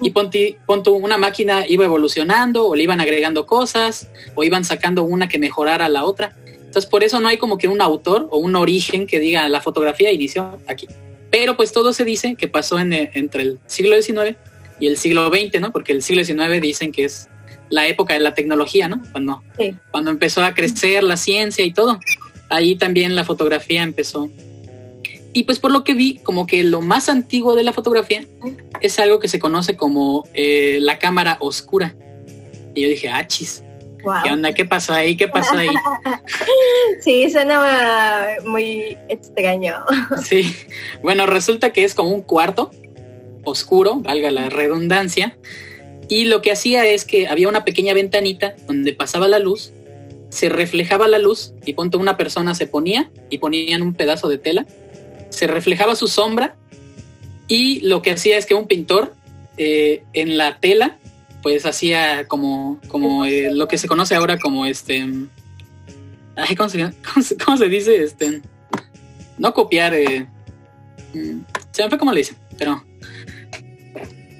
Y 0.00 0.10
ponte, 0.10 0.58
una 0.66 1.18
máquina 1.18 1.64
iba 1.66 1.84
evolucionando 1.84 2.66
o 2.66 2.74
le 2.74 2.82
iban 2.82 3.00
agregando 3.00 3.46
cosas 3.46 4.08
o 4.34 4.44
iban 4.44 4.64
sacando 4.64 5.04
una 5.04 5.28
que 5.28 5.38
mejorara 5.38 5.88
la 5.88 6.04
otra. 6.04 6.36
Entonces 6.46 6.86
por 6.86 7.02
eso 7.04 7.20
no 7.20 7.28
hay 7.28 7.38
como 7.38 7.56
que 7.56 7.68
un 7.68 7.80
autor 7.80 8.28
o 8.30 8.38
un 8.38 8.56
origen 8.56 9.06
que 9.06 9.18
diga 9.18 9.48
la 9.48 9.60
fotografía 9.60 10.12
inició 10.12 10.58
aquí. 10.66 10.86
Pero 11.30 11.56
pues 11.56 11.72
todo 11.72 11.92
se 11.92 12.04
dice 12.04 12.34
que 12.36 12.48
pasó 12.48 12.78
en, 12.78 12.92
entre 12.92 13.42
el 13.42 13.58
siglo 13.66 14.00
XIX 14.00 14.36
y 14.78 14.86
el 14.86 14.96
siglo 14.96 15.28
XX, 15.28 15.60
¿no? 15.60 15.72
Porque 15.72 15.92
el 15.92 16.02
siglo 16.02 16.24
XIX 16.24 16.60
dicen 16.60 16.92
que 16.92 17.04
es 17.04 17.28
la 17.68 17.86
época 17.88 18.14
de 18.14 18.20
la 18.20 18.34
tecnología, 18.34 18.88
¿no? 18.88 19.02
Cuando, 19.12 19.42
cuando 19.90 20.10
empezó 20.10 20.44
a 20.44 20.54
crecer 20.54 21.02
la 21.02 21.16
ciencia 21.16 21.64
y 21.64 21.72
todo. 21.72 21.98
Ahí 22.48 22.76
también 22.76 23.16
la 23.16 23.24
fotografía 23.24 23.82
empezó. 23.82 24.30
Y 25.36 25.42
pues 25.42 25.58
por 25.58 25.70
lo 25.70 25.84
que 25.84 25.92
vi, 25.92 26.16
como 26.22 26.46
que 26.46 26.64
lo 26.64 26.80
más 26.80 27.10
antiguo 27.10 27.54
de 27.54 27.62
la 27.62 27.74
fotografía 27.74 28.24
es 28.80 28.98
algo 28.98 29.20
que 29.20 29.28
se 29.28 29.38
conoce 29.38 29.76
como 29.76 30.26
eh, 30.32 30.78
la 30.80 30.98
cámara 30.98 31.36
oscura. 31.40 31.94
Y 32.74 32.80
yo 32.80 32.88
dije, 32.88 33.10
ah, 33.10 33.26
chis, 33.26 33.62
¿Qué 34.24 34.32
onda? 34.32 34.54
¿Qué 34.54 34.64
pasó 34.64 34.94
ahí? 34.94 35.14
¿Qué 35.14 35.28
pasó 35.28 35.58
ahí? 35.58 35.68
sí, 37.00 37.30
suena 37.30 38.38
muy 38.46 38.96
extraño. 39.10 39.74
sí, 40.24 40.56
bueno, 41.02 41.26
resulta 41.26 41.70
que 41.70 41.84
es 41.84 41.94
como 41.94 42.14
un 42.14 42.22
cuarto 42.22 42.70
oscuro, 43.44 43.96
valga 43.96 44.30
la 44.30 44.48
redundancia, 44.48 45.36
y 46.08 46.24
lo 46.24 46.40
que 46.40 46.50
hacía 46.50 46.86
es 46.86 47.04
que 47.04 47.28
había 47.28 47.50
una 47.50 47.66
pequeña 47.66 47.92
ventanita 47.92 48.56
donde 48.66 48.94
pasaba 48.94 49.28
la 49.28 49.38
luz, 49.38 49.74
se 50.30 50.48
reflejaba 50.48 51.08
la 51.08 51.18
luz 51.18 51.52
y 51.66 51.74
punto 51.74 51.98
una 51.98 52.16
persona 52.16 52.54
se 52.54 52.66
ponía 52.66 53.10
y 53.28 53.36
ponían 53.36 53.82
un 53.82 53.92
pedazo 53.92 54.28
de 54.28 54.38
tela, 54.38 54.66
se 55.30 55.46
reflejaba 55.46 55.96
su 55.96 56.08
sombra 56.08 56.56
y 57.48 57.80
lo 57.80 58.02
que 58.02 58.12
hacía 58.12 58.38
es 58.38 58.46
que 58.46 58.54
un 58.54 58.66
pintor 58.66 59.14
eh, 59.56 60.02
en 60.12 60.36
la 60.36 60.58
tela 60.58 60.96
pues 61.42 61.64
hacía 61.64 62.26
como, 62.26 62.80
como 62.88 63.24
eh, 63.24 63.50
lo 63.52 63.68
que 63.68 63.78
se 63.78 63.86
conoce 63.86 64.16
ahora 64.16 64.38
como 64.38 64.66
este... 64.66 65.06
¿cómo, 66.56 67.56
se, 67.56 67.68
dice? 67.68 68.02
Este, 68.02 68.42
no 69.38 69.54
copiar. 69.54 69.94
Eh, 69.94 70.26
mm, 71.14 71.40
se 71.70 71.82
me 71.84 71.88
fue 71.88 71.98
como 71.98 72.12
le 72.12 72.18
dicen, 72.18 72.36
pero... 72.58 72.82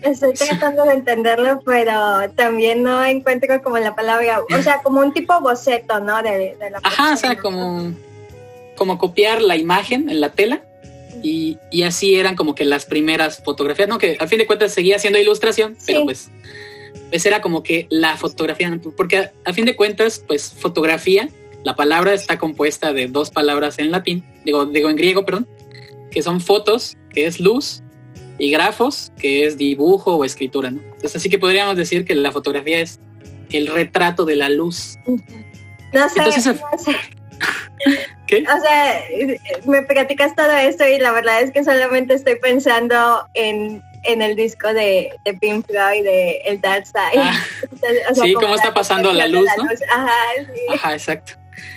Estoy 0.02 0.35
tratando 0.35 0.85
de 0.85 0.95
entenderlo, 0.95 1.61
pero 1.64 2.28
también 2.35 2.83
no 2.83 3.05
encuentro 3.05 3.62
como 3.62 3.78
la 3.78 3.95
palabra, 3.95 4.40
o 4.40 4.62
sea, 4.62 4.83
como 4.83 5.00
un 5.00 5.12
tipo 5.12 5.40
boceto, 5.40 6.00
¿no? 6.00 6.23
De, 6.23 6.57
la 6.59 6.81
Ajá, 6.83 7.14
o 7.14 7.16
sea, 7.16 7.37
como, 7.38 7.93
como 8.76 8.99
copiar 8.99 9.43
la 9.43 9.57
imagen 9.57 10.11
en 10.11 10.21
la 10.21 10.31
tela 10.31 10.62
y, 11.23 11.59
y, 11.71 11.83
así 11.83 12.15
eran 12.15 12.37
como 12.37 12.55
que 12.55 12.65
las 12.65 12.87
primeras 12.87 13.43
fotografías, 13.43 13.89
¿no? 13.89 13.99
Que 13.99 14.17
al 14.19 14.29
fin 14.29 14.39
de 14.39 14.47
cuentas 14.47 14.73
seguía 14.73 14.99
siendo 14.99 15.19
ilustración, 15.19 15.77
pero 15.87 16.05
pues 16.05 16.31
esa 17.11 17.29
era 17.29 17.41
como 17.41 17.63
que 17.63 17.87
la 17.91 18.17
fotografía, 18.17 18.79
porque 18.97 19.31
a, 19.45 19.53
fin 19.53 19.65
de 19.65 19.77
cuentas, 19.77 20.23
pues 20.27 20.53
fotografía, 20.53 21.29
la 21.65 21.75
palabra 21.77 22.15
está 22.15 22.39
compuesta 22.39 22.93
de 22.93 23.09
dos 23.09 23.31
palabras 23.31 23.79
en 23.79 23.91
latín, 23.91 24.25
digo, 24.45 24.67
digo 24.67 24.91
en 24.91 24.97
griego, 24.97 25.25
perdón, 25.25 25.49
que 26.11 26.23
son 26.23 26.41
fotos, 26.41 26.97
que 27.13 27.27
es 27.27 27.41
luz, 27.41 27.83
y 28.39 28.51
grafos, 28.51 29.13
que 29.19 29.47
es 29.47 29.57
dibujo 29.57 30.17
o 30.17 30.25
escritura, 30.25 30.71
¿no? 30.71 30.81
Entonces 30.83 31.17
así 31.17 31.31
que 31.31 31.39
podríamos 31.39 31.77
decir 31.77 32.05
que 32.05 32.15
la 32.15 32.33
fotografía 32.33 32.81
es 32.81 33.01
el 33.51 33.67
retrato 33.67 34.25
de 34.25 34.37
la 34.37 34.49
luz. 34.49 34.97
No 35.93 36.09
sé, 36.09 36.21
¿Qué? 38.26 38.43
O 38.43 38.61
sea, 38.61 39.02
me 39.66 39.83
platicas 39.83 40.35
todo 40.35 40.50
esto 40.50 40.87
y 40.87 40.99
la 40.99 41.12
verdad 41.12 41.43
es 41.43 41.52
que 41.52 41.62
solamente 41.62 42.14
estoy 42.14 42.37
pensando 42.37 43.28
en 43.35 43.83
en 44.07 44.23
el 44.23 44.37
disco 44.37 44.73
de, 44.73 45.11
de 45.25 45.35
Pink 45.35 45.66
Floyd, 45.66 46.02
de 46.02 46.40
El 46.45 46.61
Dark 46.61 46.87
Side. 46.87 47.21
Ah, 47.21 47.43
sí, 48.14 48.33
cómo 48.35 48.55
está 48.55 48.73
pasando 48.73 49.12
la 49.12 49.26
luz, 49.28 49.49
¿no? 49.57 49.64
Ajá, 49.64 50.12
sí. 50.38 50.61
Ajá, 50.75 50.93
exacto. 50.95 51.33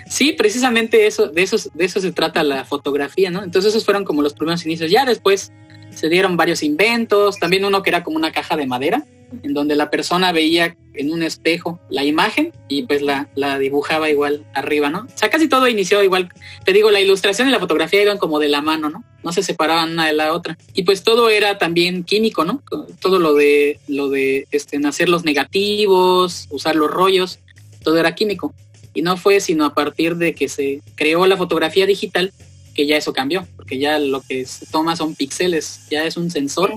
Sí, 0.07 0.33
precisamente 0.33 1.07
eso, 1.07 1.27
de 1.27 1.41
eso, 1.43 1.57
de 1.73 1.85
eso 1.85 1.99
se 1.99 2.11
trata 2.11 2.43
la 2.43 2.65
fotografía, 2.65 3.29
¿no? 3.29 3.43
Entonces 3.43 3.73
esos 3.73 3.85
fueron 3.85 4.05
como 4.05 4.21
los 4.21 4.33
primeros 4.33 4.65
inicios. 4.65 4.91
Ya 4.91 5.05
después 5.05 5.51
se 5.91 6.09
dieron 6.09 6.37
varios 6.37 6.63
inventos, 6.63 7.39
también 7.39 7.65
uno 7.65 7.81
que 7.83 7.89
era 7.89 8.03
como 8.03 8.17
una 8.17 8.31
caja 8.31 8.55
de 8.55 8.67
madera, 8.67 9.03
en 9.43 9.53
donde 9.53 9.75
la 9.75 9.89
persona 9.89 10.31
veía 10.31 10.75
en 10.99 11.11
un 11.11 11.23
espejo 11.23 11.79
la 11.89 12.03
imagen 12.03 12.51
y 12.67 12.83
pues 12.83 13.01
la, 13.01 13.29
la 13.33 13.57
dibujaba 13.57 14.09
igual 14.09 14.45
arriba, 14.53 14.89
¿no? 14.89 14.99
O 14.99 15.17
sea, 15.17 15.29
casi 15.29 15.47
todo 15.47 15.67
inició 15.67 16.03
igual. 16.03 16.29
Te 16.65 16.73
digo, 16.73 16.91
la 16.91 16.99
ilustración 16.99 17.47
y 17.47 17.51
la 17.51 17.59
fotografía 17.59 18.01
iban 18.01 18.17
como 18.17 18.37
de 18.37 18.49
la 18.49 18.61
mano, 18.61 18.89
¿no? 18.89 19.03
No 19.23 19.31
se 19.31 19.41
separaban 19.41 19.93
una 19.93 20.07
de 20.07 20.13
la 20.13 20.33
otra. 20.33 20.57
Y 20.73 20.83
pues 20.83 21.03
todo 21.03 21.29
era 21.29 21.57
también 21.57 22.03
químico, 22.03 22.43
¿no? 22.43 22.61
Todo 22.99 23.17
lo 23.17 23.33
de, 23.33 23.79
lo 23.87 24.09
de 24.09 24.45
este, 24.51 24.77
hacer 24.85 25.07
los 25.07 25.23
negativos, 25.23 26.47
usar 26.49 26.75
los 26.75 26.91
rollos, 26.91 27.39
todo 27.81 27.97
era 27.97 28.13
químico. 28.13 28.53
Y 28.93 29.01
no 29.01 29.15
fue 29.15 29.39
sino 29.39 29.65
a 29.65 29.73
partir 29.73 30.17
de 30.17 30.35
que 30.35 30.49
se 30.49 30.81
creó 30.95 31.25
la 31.27 31.37
fotografía 31.37 31.85
digital 31.85 32.33
que 32.75 32.85
ya 32.85 32.97
eso 32.97 33.13
cambió, 33.13 33.47
porque 33.55 33.77
ya 33.77 33.99
lo 33.99 34.21
que 34.21 34.45
se 34.45 34.65
toma 34.65 34.95
son 34.95 35.15
píxeles, 35.15 35.81
ya 35.89 36.05
es 36.05 36.17
un 36.17 36.29
sensor 36.29 36.73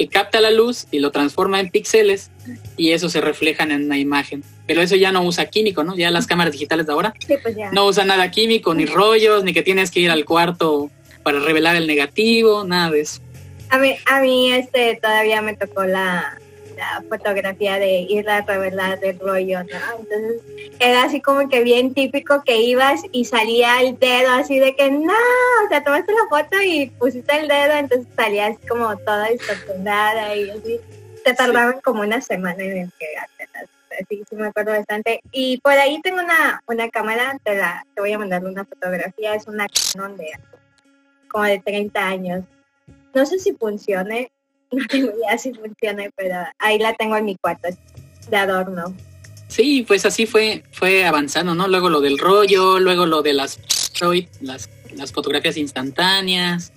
que 0.00 0.08
capta 0.08 0.40
la 0.40 0.50
luz 0.50 0.86
y 0.90 1.00
lo 1.00 1.10
transforma 1.10 1.60
en 1.60 1.68
píxeles 1.68 2.30
y 2.78 2.92
eso 2.92 3.10
se 3.10 3.20
reflejan 3.20 3.70
en 3.70 3.84
una 3.84 3.98
imagen. 3.98 4.42
Pero 4.66 4.80
eso 4.80 4.96
ya 4.96 5.12
no 5.12 5.22
usa 5.22 5.44
químico, 5.50 5.84
¿no? 5.84 5.94
Ya 5.94 6.10
las 6.10 6.26
cámaras 6.26 6.54
digitales 6.54 6.86
de 6.86 6.92
ahora 6.94 7.12
Sí, 7.18 7.34
pues 7.42 7.54
no 7.72 7.84
usan 7.84 8.06
nada 8.06 8.30
químico, 8.30 8.72
ni 8.72 8.86
rollos, 8.86 9.44
ni 9.44 9.52
que 9.52 9.60
tienes 9.62 9.90
que 9.90 10.00
ir 10.00 10.10
al 10.10 10.24
cuarto 10.24 10.90
para 11.22 11.38
revelar 11.40 11.76
el 11.76 11.86
negativo, 11.86 12.64
nada 12.64 12.90
de 12.90 13.02
eso. 13.02 13.20
A 13.68 13.76
mí, 13.76 13.94
a 14.06 14.22
mí 14.22 14.50
este, 14.50 14.98
todavía 15.02 15.42
me 15.42 15.54
tocó 15.54 15.84
la, 15.84 16.39
la 16.80 17.04
fotografía 17.08 17.78
de 17.78 18.00
ir 18.00 18.28
a 18.28 18.40
revelar 18.40 18.98
el 19.02 19.18
rollo, 19.18 19.62
¿no? 19.64 19.98
Entonces 19.98 20.42
era 20.80 21.04
así 21.04 21.20
como 21.20 21.48
que 21.48 21.62
bien 21.62 21.92
típico 21.92 22.42
que 22.42 22.56
ibas 22.62 23.02
y 23.12 23.26
salía 23.26 23.82
el 23.82 23.98
dedo 23.98 24.30
así 24.32 24.58
de 24.58 24.74
que 24.74 24.90
no, 24.90 25.12
o 25.12 25.68
sea, 25.68 25.84
tomaste 25.84 26.12
la 26.12 26.28
foto 26.30 26.60
y 26.62 26.86
pusiste 26.98 27.38
el 27.38 27.48
dedo, 27.48 27.74
entonces 27.74 28.08
salía 28.16 28.46
así 28.46 28.66
como 28.66 28.96
toda 28.96 29.28
distorsionada 29.28 30.34
y 30.34 30.50
así. 30.50 30.80
Te 31.22 31.34
tardaban 31.34 31.82
como 31.82 32.00
una 32.00 32.22
semana 32.22 32.62
en 32.64 32.78
entregártelas. 32.78 33.68
Así 34.00 34.24
sí 34.28 34.36
me 34.36 34.46
acuerdo 34.46 34.72
bastante. 34.72 35.20
Y 35.32 35.58
por 35.58 35.72
ahí 35.72 36.00
tengo 36.00 36.22
una, 36.22 36.62
una 36.66 36.88
cámara, 36.88 37.38
te 37.44 37.56
la, 37.56 37.84
te 37.94 38.00
voy 38.00 38.12
a 38.14 38.18
mandar 38.18 38.42
una 38.42 38.64
fotografía, 38.64 39.34
es 39.34 39.46
una 39.46 39.66
Canon 39.68 40.16
de 40.16 40.30
como 41.28 41.44
de 41.44 41.58
30 41.58 42.06
años. 42.06 42.44
No 43.12 43.26
sé 43.26 43.38
si 43.38 43.52
funcione, 43.52 44.32
no 44.76 44.86
tengo 44.86 45.12
idea 45.16 45.38
si 45.38 45.52
funcione, 45.52 46.10
pero 46.16 46.36
ahí 46.58 46.78
la 46.78 46.94
tengo 46.94 47.16
en 47.16 47.24
mi 47.24 47.36
cuarto 47.36 47.68
de 48.30 48.36
adorno. 48.36 48.94
Sí, 49.48 49.84
pues 49.86 50.06
así 50.06 50.26
fue, 50.26 50.62
fue 50.70 51.04
avanzando, 51.04 51.54
¿no? 51.54 51.66
Luego 51.66 51.88
lo 51.88 52.00
del 52.00 52.18
rollo, 52.18 52.78
luego 52.78 53.06
lo 53.06 53.22
de 53.22 53.34
las 53.34 53.58
las, 54.40 54.70
las 54.94 55.12
fotografías 55.12 55.56
instantáneas, 55.56 56.72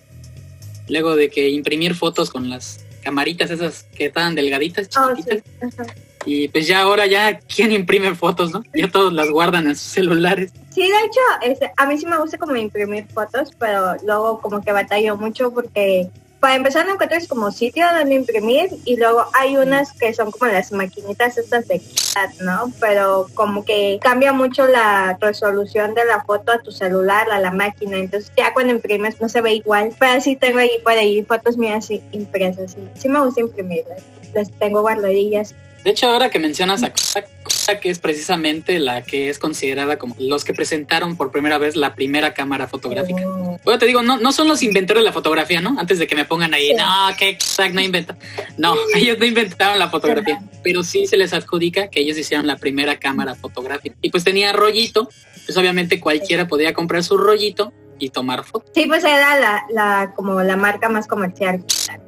luego 0.89 1.15
de 1.15 1.29
que 1.29 1.49
imprimir 1.49 1.95
fotos 1.95 2.29
con 2.29 2.49
las 2.49 2.83
camaritas 3.01 3.51
esas 3.51 3.83
que 3.95 4.07
estaban 4.07 4.35
delgaditas, 4.35 4.89
Oh, 4.97 5.15
chiquititas. 5.15 5.43
sí. 5.73 5.83
Y 6.25 6.47
pues 6.47 6.67
ya 6.67 6.81
ahora 6.81 7.05
ya, 7.05 7.37
¿quién 7.39 7.71
imprime 7.73 8.15
fotos, 8.15 8.51
no? 8.51 8.63
Ya 8.73 8.89
todos 8.89 9.11
las 9.11 9.29
guardan 9.29 9.67
en 9.67 9.75
sus 9.75 9.91
celulares. 9.91 10.51
Sí, 10.73 10.81
de 10.81 10.87
hecho, 10.87 11.19
este, 11.41 11.71
a 11.75 11.85
mí 11.85 11.97
sí 11.97 12.05
me 12.05 12.17
gusta 12.17 12.37
como 12.37 12.55
imprimir 12.55 13.05
fotos, 13.07 13.49
pero 13.59 13.95
luego 14.05 14.39
como 14.39 14.61
que 14.63 14.71
batallo 14.71 15.17
mucho 15.17 15.53
porque 15.53 16.09
para 16.43 16.55
empezar 16.55 16.85
no 16.85 16.95
encuentras 16.95 17.25
como 17.25 17.53
sitio 17.53 17.85
donde 17.97 18.15
imprimir 18.15 18.69
y 18.83 18.97
luego 18.97 19.23
hay 19.31 19.55
unas 19.55 19.93
que 19.93 20.13
son 20.13 20.29
como 20.29 20.51
las 20.51 20.73
maquinitas 20.73 21.37
estas 21.37 21.69
de 21.69 21.79
KitKat, 21.79 22.41
¿no? 22.41 22.69
Pero 22.81 23.27
como 23.33 23.63
que 23.63 23.97
cambia 24.01 24.33
mucho 24.33 24.67
la 24.67 25.17
resolución 25.21 25.95
de 25.95 26.03
la 26.03 26.21
foto 26.25 26.51
a 26.51 26.57
tu 26.57 26.73
celular, 26.73 27.31
a 27.31 27.39
la 27.39 27.51
máquina, 27.51 27.97
entonces 27.97 28.29
ya 28.35 28.53
cuando 28.53 28.73
imprimes 28.73 29.21
no 29.21 29.29
se 29.29 29.39
ve 29.39 29.53
igual, 29.53 29.95
pero 29.97 30.19
sí 30.19 30.35
tengo 30.35 30.59
ahí 30.59 30.71
por 30.83 30.91
ahí 30.91 31.23
fotos 31.23 31.57
mías 31.57 31.89
impresas, 32.11 32.73
sí, 32.73 32.89
sí 32.93 33.07
me 33.07 33.21
gusta 33.21 33.39
imprimirlas, 33.39 34.03
las 34.33 34.51
tengo 34.51 34.81
guardadillas. 34.81 35.55
De 35.83 35.91
hecho, 35.91 36.07
ahora 36.07 36.29
que 36.29 36.39
mencionas 36.39 36.81
a 36.83 36.91
Kodak, 36.93 37.27
Kodak 37.43 37.85
es 37.85 37.99
precisamente 37.99 38.79
la 38.79 39.01
que 39.03 39.29
es 39.29 39.37
considerada 39.37 39.97
como 39.99 40.15
los 40.17 40.45
que 40.45 40.53
presentaron 40.53 41.17
por 41.17 41.31
primera 41.31 41.57
vez 41.57 41.75
la 41.75 41.93
primera 41.93 42.33
cámara 42.33 42.67
fotográfica. 42.67 43.21
Oh, 43.27 43.59
Bueno, 43.65 43.79
te 43.79 43.85
digo, 43.85 44.01
no, 44.01 44.17
no 44.17 44.31
son 44.31 44.47
los 44.47 44.63
inventores 44.63 45.01
de 45.01 45.05
la 45.05 45.11
fotografía, 45.13 45.59
¿no? 45.61 45.75
Antes 45.77 45.99
de 45.99 46.07
que 46.07 46.15
me 46.15 46.23
pongan 46.25 46.53
ahí, 46.53 46.67
Sí. 46.69 46.75
no, 46.75 47.15
que 47.17 47.37
Kodak 47.57 47.73
no 47.73 47.81
inventa. 47.81 48.17
No, 48.57 48.75
ellos 48.95 49.17
no 49.19 49.25
inventaron 49.25 49.77
la 49.77 49.89
fotografía, 49.89 50.41
pero 50.63 50.83
sí 50.83 51.05
se 51.05 51.17
les 51.17 51.33
adjudica 51.33 51.89
que 51.89 51.99
ellos 51.99 52.17
hicieron 52.17 52.47
la 52.47 52.55
primera 52.57 52.97
cámara 52.97 53.35
fotográfica. 53.35 53.95
Y 54.01 54.09
pues 54.09 54.23
tenía 54.23 54.53
rollito, 54.53 55.09
pues 55.45 55.57
obviamente 55.57 55.99
cualquiera 55.99 56.47
podía 56.47 56.73
comprar 56.73 57.03
su 57.03 57.17
rollito 57.17 57.73
y 58.03 58.09
tomar 58.09 58.43
fotos. 58.43 58.71
Sí, 58.73 58.85
pues 58.87 59.03
era 59.03 59.39
la, 59.39 59.63
la 59.69 60.13
como 60.15 60.41
la 60.41 60.55
marca 60.57 60.89
más 60.89 61.07
comercial. 61.07 61.63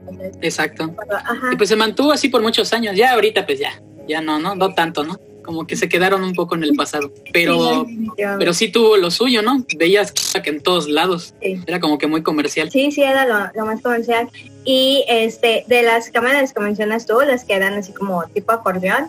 Entonces, 0.08 0.38
Exacto. 0.42 0.94
Ajá. 1.12 1.50
Y 1.52 1.56
pues 1.56 1.70
se 1.70 1.76
mantuvo 1.76 2.12
así 2.12 2.30
por 2.30 2.42
muchos 2.42 2.72
años. 2.74 2.96
Ya 2.96 3.14
ahorita 3.14 3.46
pues 3.46 3.60
ya, 3.60 3.82
ya 4.08 4.22
no, 4.22 4.40
no, 4.40 4.56
no 4.56 4.74
tanto, 4.74 5.04
¿no? 5.04 5.20
Como 5.44 5.68
que 5.68 5.76
se 5.76 5.88
quedaron 5.88 6.24
un 6.24 6.34
poco 6.34 6.56
en 6.56 6.64
el 6.64 6.74
pasado. 6.74 7.12
Pero, 7.32 7.86
Sí, 7.86 8.10
pero 8.40 8.54
sí 8.54 8.70
tuvo 8.72 8.98
lo 8.98 9.12
suyo, 9.12 9.42
¿no? 9.44 9.64
Veías 9.78 10.12
que 10.12 10.50
en 10.50 10.62
todos 10.62 10.90
lados. 10.90 11.36
sí. 11.42 11.62
Era 11.68 11.80
como 11.80 11.98
que 12.00 12.08
muy 12.08 12.24
comercial. 12.24 12.72
Sí, 12.72 12.92
sí, 12.92 13.04
era 13.04 13.26
lo, 13.28 13.52
lo 13.54 13.66
más 13.66 13.82
comercial. 13.82 14.28
Y 14.64 15.06
este, 15.08 15.64
de 15.68 15.84
las 15.84 16.10
cámaras 16.10 16.52
que 16.52 16.60
mencionas 16.62 17.06
tú, 17.06 17.22
las 17.22 17.46
que 17.46 17.54
eran 17.54 17.76
así 17.76 17.94
como 17.94 18.24
tipo 18.34 18.52
acordeón, 18.54 19.08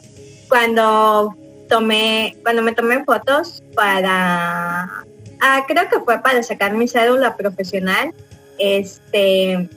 cuando 0.48 1.34
tomé, 1.70 2.36
cuando 2.42 2.62
me 2.62 2.72
tomé 2.72 3.02
fotos 3.04 3.62
para, 3.74 5.05
ah, 5.40 5.64
creo 5.66 5.88
que 5.88 6.00
fue 6.00 6.20
para 6.22 6.42
sacar 6.42 6.72
mi 6.74 6.88
cédula 6.88 7.36
profesional, 7.36 8.12
este, 8.58 9.68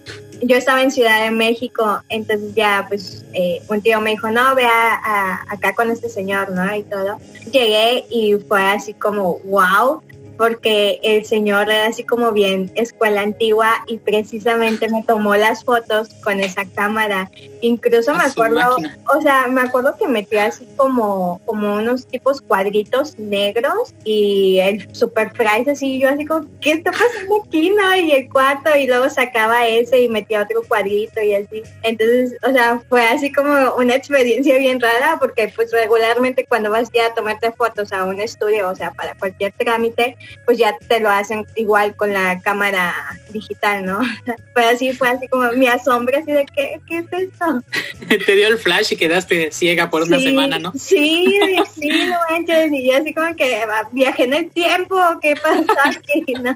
yo 0.41 0.55
estaba 0.55 0.81
en 0.81 0.91
Ciudad 0.91 1.23
de 1.23 1.31
México, 1.31 2.01
entonces 2.09 2.53
ya 2.55 2.85
pues 2.87 3.25
eh, 3.33 3.61
un 3.67 3.81
tío 3.81 3.99
me 4.01 4.11
dijo, 4.11 4.29
no, 4.31 4.55
ve 4.55 4.65
a- 4.65 4.95
a- 5.03 5.45
acá 5.49 5.73
con 5.75 5.91
este 5.91 6.07
señor, 6.09 6.51
¿no? 6.51 6.73
Y 6.75 6.83
todo. 6.83 7.19
Llegué 7.51 8.05
y 8.09 8.35
fue 8.47 8.61
así 8.63 8.93
como, 8.93 9.39
wow, 9.39 10.01
porque 10.39 11.01
el 11.03 11.25
señor 11.25 11.69
era 11.69 11.87
así 11.87 12.05
como 12.05 12.31
bien 12.31 12.71
escuela 12.75 13.23
antigua 13.23 13.83
y 13.87 13.97
precisamente 13.97 14.87
me 14.87 15.03
tomó 15.03 15.35
las 15.35 15.65
fotos 15.65 16.07
con 16.23 16.39
esa 16.39 16.63
cámara. 16.63 17.29
Incluso 17.59 18.15
me 18.15 18.23
acuerdo, 18.23 18.77
o 19.13 19.21
sea, 19.21 19.47
me 19.47 19.59
acuerdo 19.59 19.97
que 19.97 20.07
metía 20.07 20.45
así 20.45 20.65
como, 20.77 21.41
como 21.45 21.75
unos 21.75 22.07
tipos 22.07 22.39
cuadritos 22.41 23.19
negros 23.19 23.93
y 24.05 24.59
el 24.59 24.95
super 24.95 25.33
price 25.33 25.71
así, 25.71 25.99
yo 25.99 26.07
así 26.07 26.25
como, 26.25 26.47
¿qué 26.61 26.71
está 26.71 26.93
pasando 26.93 27.43
aquí? 27.45 27.71
No? 27.71 27.93
Y 27.97 28.13
el 28.13 28.29
cuarto 28.29 28.73
y 28.77 28.87
luego 28.87 29.09
sacaba 29.09 29.67
ese 29.67 29.99
y 29.99 30.07
metía 30.07 30.43
otro 30.43 30.63
cuadrito 30.65 31.21
y 31.21 31.35
así. 31.35 31.63
Entonces, 31.83 32.37
o 32.47 32.53
sea, 32.53 32.81
fue 32.87 33.05
así 33.05 33.29
como 33.29 33.75
una 33.75 33.95
experiencia 33.95 34.57
bien 34.57 34.79
rara 34.79 35.17
porque 35.19 35.51
pues 35.53 35.73
regularmente 35.73 36.45
cuando 36.45 36.71
vas 36.71 36.89
ya 36.93 37.07
a 37.07 37.13
tomarte 37.13 37.51
fotos 37.51 37.91
a 37.91 38.05
un 38.05 38.21
estudio, 38.21 38.69
o 38.69 38.75
sea, 38.75 38.91
para 38.91 39.15
cualquier 39.15 39.51
trámite, 39.51 40.15
pues 40.45 40.57
ya 40.57 40.75
te 40.87 40.99
lo 40.99 41.09
hacen 41.09 41.45
igual 41.55 41.95
con 41.95 42.13
la 42.13 42.39
cámara 42.41 42.93
digital, 43.29 43.85
¿no? 43.85 43.99
Pero 44.53 44.69
así 44.69 44.91
fue 44.93 45.09
así 45.09 45.27
como 45.27 45.51
mi 45.53 45.67
asombro 45.67 46.17
así 46.17 46.31
de, 46.31 46.45
¿qué, 46.55 46.79
qué 46.87 46.97
es 46.99 47.05
esto? 47.11 47.61
Te 48.25 48.35
dio 48.35 48.47
el 48.47 48.57
flash 48.57 48.93
y 48.93 48.95
quedaste 48.97 49.51
ciega 49.51 49.89
por 49.89 50.03
una 50.03 50.19
semana, 50.19 50.59
¿no? 50.59 50.71
Sí, 50.73 51.39
sí, 51.79 51.87
no 51.89 52.15
manches, 52.29 52.71
y 52.71 52.87
yo 52.91 52.97
así 52.97 53.13
como 53.13 53.35
que 53.35 53.55
ah, 53.63 53.87
viajé 53.91 54.23
en 54.23 54.33
el 54.33 54.49
tiempo, 54.51 54.97
¿qué 55.21 55.35
pasó 55.35 55.65
aquí? 55.85 56.23
No. 56.39 56.55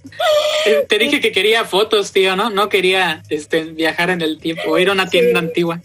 Te 0.87 0.97
dije 0.97 1.19
que 1.19 1.31
quería 1.31 1.65
fotos, 1.65 2.11
tío, 2.11 2.35
¿no? 2.35 2.49
No 2.49 2.69
quería 2.69 3.21
este, 3.29 3.63
viajar 3.63 4.09
en 4.11 4.21
el 4.21 4.39
tiempo 4.39 4.63
o 4.71 4.79
ir 4.79 4.89
a 4.89 4.93
una 4.93 5.09
tienda 5.09 5.39
Sí. 5.39 5.45
antigua. 5.47 5.81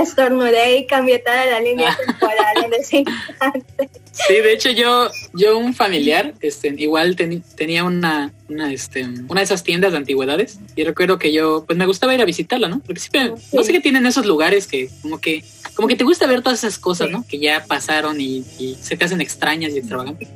Estornudé 0.00 0.76
y 0.78 0.86
cambié 0.86 1.18
toda 1.18 1.44
la 1.46 1.60
línea 1.60 1.90
Ah. 1.90 1.96
temporal 2.06 2.64
en 2.64 2.74
ese 2.74 2.98
instante. 2.98 3.88
Sí, 4.12 4.34
de 4.34 4.52
hecho 4.52 4.70
yo, 4.70 5.10
yo 5.32 5.56
un 5.58 5.74
familiar, 5.74 6.34
este, 6.40 6.68
igual 6.76 7.16
teni- 7.16 7.42
tenía 7.56 7.82
una, 7.84 8.30
una, 8.48 8.70
este, 8.70 9.04
una 9.04 9.40
de 9.40 9.44
esas 9.44 9.64
tiendas 9.64 9.92
de 9.92 9.98
antigüedades 9.98 10.58
y 10.76 10.84
recuerdo 10.84 11.18
que 11.18 11.32
yo, 11.32 11.64
pues 11.66 11.78
me 11.78 11.86
gustaba 11.86 12.14
ir 12.14 12.20
a 12.20 12.26
visitarla, 12.26 12.68
¿no? 12.68 12.80
Porque 12.80 13.00
siempre, 13.00 13.40
Sí. 13.40 13.56
no 13.56 13.64
sé 13.64 13.72
qué 13.72 13.80
tienen 13.80 14.04
esos 14.04 14.26
lugares 14.26 14.66
que, 14.66 14.90
como 15.00 15.18
que, 15.18 15.42
como 15.74 15.88
que 15.88 15.96
te 15.96 16.04
gusta 16.04 16.26
ver 16.26 16.42
todas 16.42 16.58
esas 16.62 16.78
cosas, 16.78 17.06
Sí. 17.08 17.12
¿no? 17.14 17.24
Que 17.26 17.38
ya 17.38 17.64
pasaron 17.66 18.20
y, 18.20 18.44
y 18.58 18.76
se 18.82 18.96
te 18.98 19.04
hacen 19.06 19.22
extrañas 19.22 19.72
y 19.72 19.78
extravagantes. 19.78 20.28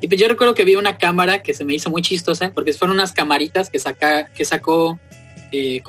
Y 0.00 0.08
pues 0.08 0.20
yo 0.20 0.26
recuerdo 0.28 0.54
que 0.54 0.64
vi 0.64 0.74
una 0.74 0.98
cámara 0.98 1.40
que 1.42 1.54
se 1.54 1.64
me 1.64 1.72
hizo 1.74 1.88
muy 1.90 2.02
chistosa 2.02 2.50
porque 2.52 2.72
fueron 2.72 2.96
unas 2.96 3.12
camaritas 3.12 3.70
que 3.70 3.78
saca, 3.78 4.26
que 4.34 4.44
sacó 4.44 4.98
eh, 5.54 5.82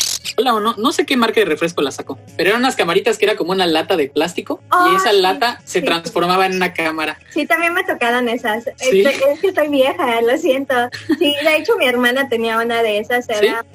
no, 0.43 0.59
no 0.59 0.91
sé 0.91 1.05
qué 1.05 1.17
marca 1.17 1.39
de 1.39 1.45
refresco 1.45 1.81
la 1.81 1.91
sacó, 1.91 2.19
pero 2.35 2.49
eran 2.49 2.61
unas 2.61 2.75
camaritas 2.75 3.17
que 3.17 3.25
era 3.25 3.35
como 3.35 3.51
una 3.51 3.65
lata 3.65 3.95
de 3.95 4.09
plástico 4.09 4.61
y 4.91 4.95
esa 4.95 5.11
sí, 5.11 5.21
lata 5.21 5.61
se 5.63 5.79
sí. 5.79 5.85
transformaba 5.85 6.45
en 6.45 6.55
una 6.55 6.73
cámara. 6.73 7.17
Sí, 7.31 7.45
también 7.45 7.73
me 7.73 7.83
tocaron 7.83 8.27
esas. 8.29 8.65
Sí. 8.77 9.01
Es, 9.01 9.21
es 9.21 9.39
que 9.39 9.47
estoy 9.47 9.69
vieja, 9.69 10.21
lo 10.21 10.37
siento. 10.37 10.73
Sí, 11.19 11.35
de 11.43 11.57
hecho 11.57 11.75
mi 11.77 11.87
hermana 11.87 12.27
tenía 12.29 12.59
una 12.59 12.83
de 12.83 12.99
esas, 12.99 13.29
era... 13.29 13.65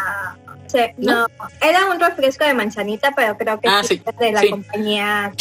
no, 0.98 1.26
era 1.60 1.86
un 1.90 1.98
refresco 1.98 2.44
de 2.44 2.54
manzanita, 2.54 3.12
pero 3.16 3.36
creo 3.36 3.60
que 3.60 3.68
Ah, 3.68 3.82
de 4.18 4.32
la 4.32 4.48
compañía. 4.48 5.32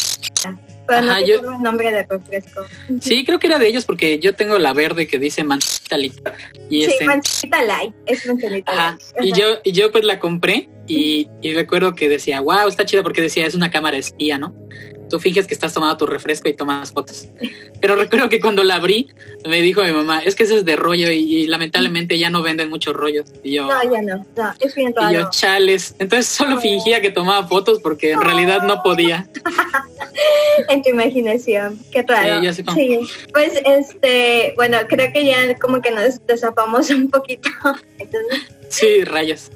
Pero 0.90 1.02
no 1.04 1.12
Ajá, 1.12 1.20
sé 1.22 1.28
yo- 1.28 1.36
el 1.56 1.62
nombre 1.62 1.92
de 1.92 2.04
refresco. 2.04 2.66
Sí, 3.00 3.24
creo 3.24 3.38
que 3.40 3.46
era 3.48 3.60
de 3.60 3.68
ellos 3.68 3.86
porque 3.86 4.18
yo 4.20 4.34
tengo 4.36 4.58
la 4.58 4.74
verde 4.74 5.08
que 5.08 5.20
dice 5.20 5.44
manzanita 5.44 5.98
Lita. 5.98 6.34
Y 6.70 6.84
Sí, 6.84 6.92
este, 6.92 7.06
manzanita 7.06 7.64
light, 7.64 7.94
es 8.08 8.26
manzanita 8.26 8.72
ajá, 8.72 8.98
light. 9.16 9.26
y 9.36 9.40
yo, 9.40 9.46
y 9.64 9.72
yo 9.72 9.92
pues 9.92 10.04
la 10.04 10.20
compré 10.20 10.68
y, 10.88 11.30
y 11.44 11.54
recuerdo 11.54 11.94
que 11.94 12.10
decía, 12.10 12.42
wow, 12.42 12.68
está 12.68 12.86
chida 12.86 13.04
porque 13.04 13.22
decía, 13.22 13.46
es 13.46 13.54
una 13.54 13.70
cámara 13.70 13.98
espía, 13.98 14.38
¿no? 14.40 14.56
Tú 15.10 15.20
finges 15.20 15.48
que 15.48 15.54
estás 15.54 15.74
tomando 15.74 15.98
tu 15.98 16.06
refresco 16.06 16.48
y 16.50 16.54
tomas 16.54 16.92
fotos. 16.92 17.28
Pero 17.82 17.96
recuerdo 17.96 18.30
que 18.30 18.40
cuando 18.40 18.64
la 18.64 18.76
abrí, 18.76 19.10
me 19.48 19.62
dijo 19.62 19.84
mi 19.84 19.92
mamá, 19.92 20.20
es 20.20 20.36
que 20.36 20.44
ese 20.44 20.58
es 20.58 20.66
de 20.66 20.76
rollo 20.76 21.12
y, 21.12 21.18
y 21.20 21.48
lamentablemente 21.48 22.18
ya 22.20 22.30
no 22.30 22.42
venden 22.42 22.70
muchos 22.70 22.94
rollos. 22.96 23.26
Y 23.44 23.54
yo, 23.56 23.68
No, 23.68 23.84
ya 23.92 24.02
no, 24.02 24.26
no, 24.36 24.54
es 24.60 24.76
bien 24.76 24.90
y 24.92 24.94
yo, 25.14 25.20
raro. 25.20 25.30
chales. 25.32 25.96
Entonces 26.00 26.28
solo 26.28 26.60
fingía 26.60 27.02
que 27.02 27.10
tomaba 27.12 27.48
fotos 27.48 27.80
porque 27.82 28.12
en 28.12 28.22
realidad 28.22 28.64
no 28.64 28.82
podía. 28.84 29.28
En 30.68 30.82
tu 30.82 30.90
imaginación, 30.90 31.80
qué 31.92 32.02
raro. 32.04 32.42
Sí, 32.76 33.00
pues 33.32 33.54
este, 33.66 34.54
bueno, 34.58 34.78
creo 34.90 35.14
que 35.14 35.26
ya 35.26 35.58
como 35.60 35.82
que 35.82 35.92
nos 35.92 36.26
desapamos 36.28 36.90
un 36.90 37.10
poquito. 37.10 37.50
Entonces, 37.98 38.42
Sí, 38.70 39.04
rayas. 39.04 39.52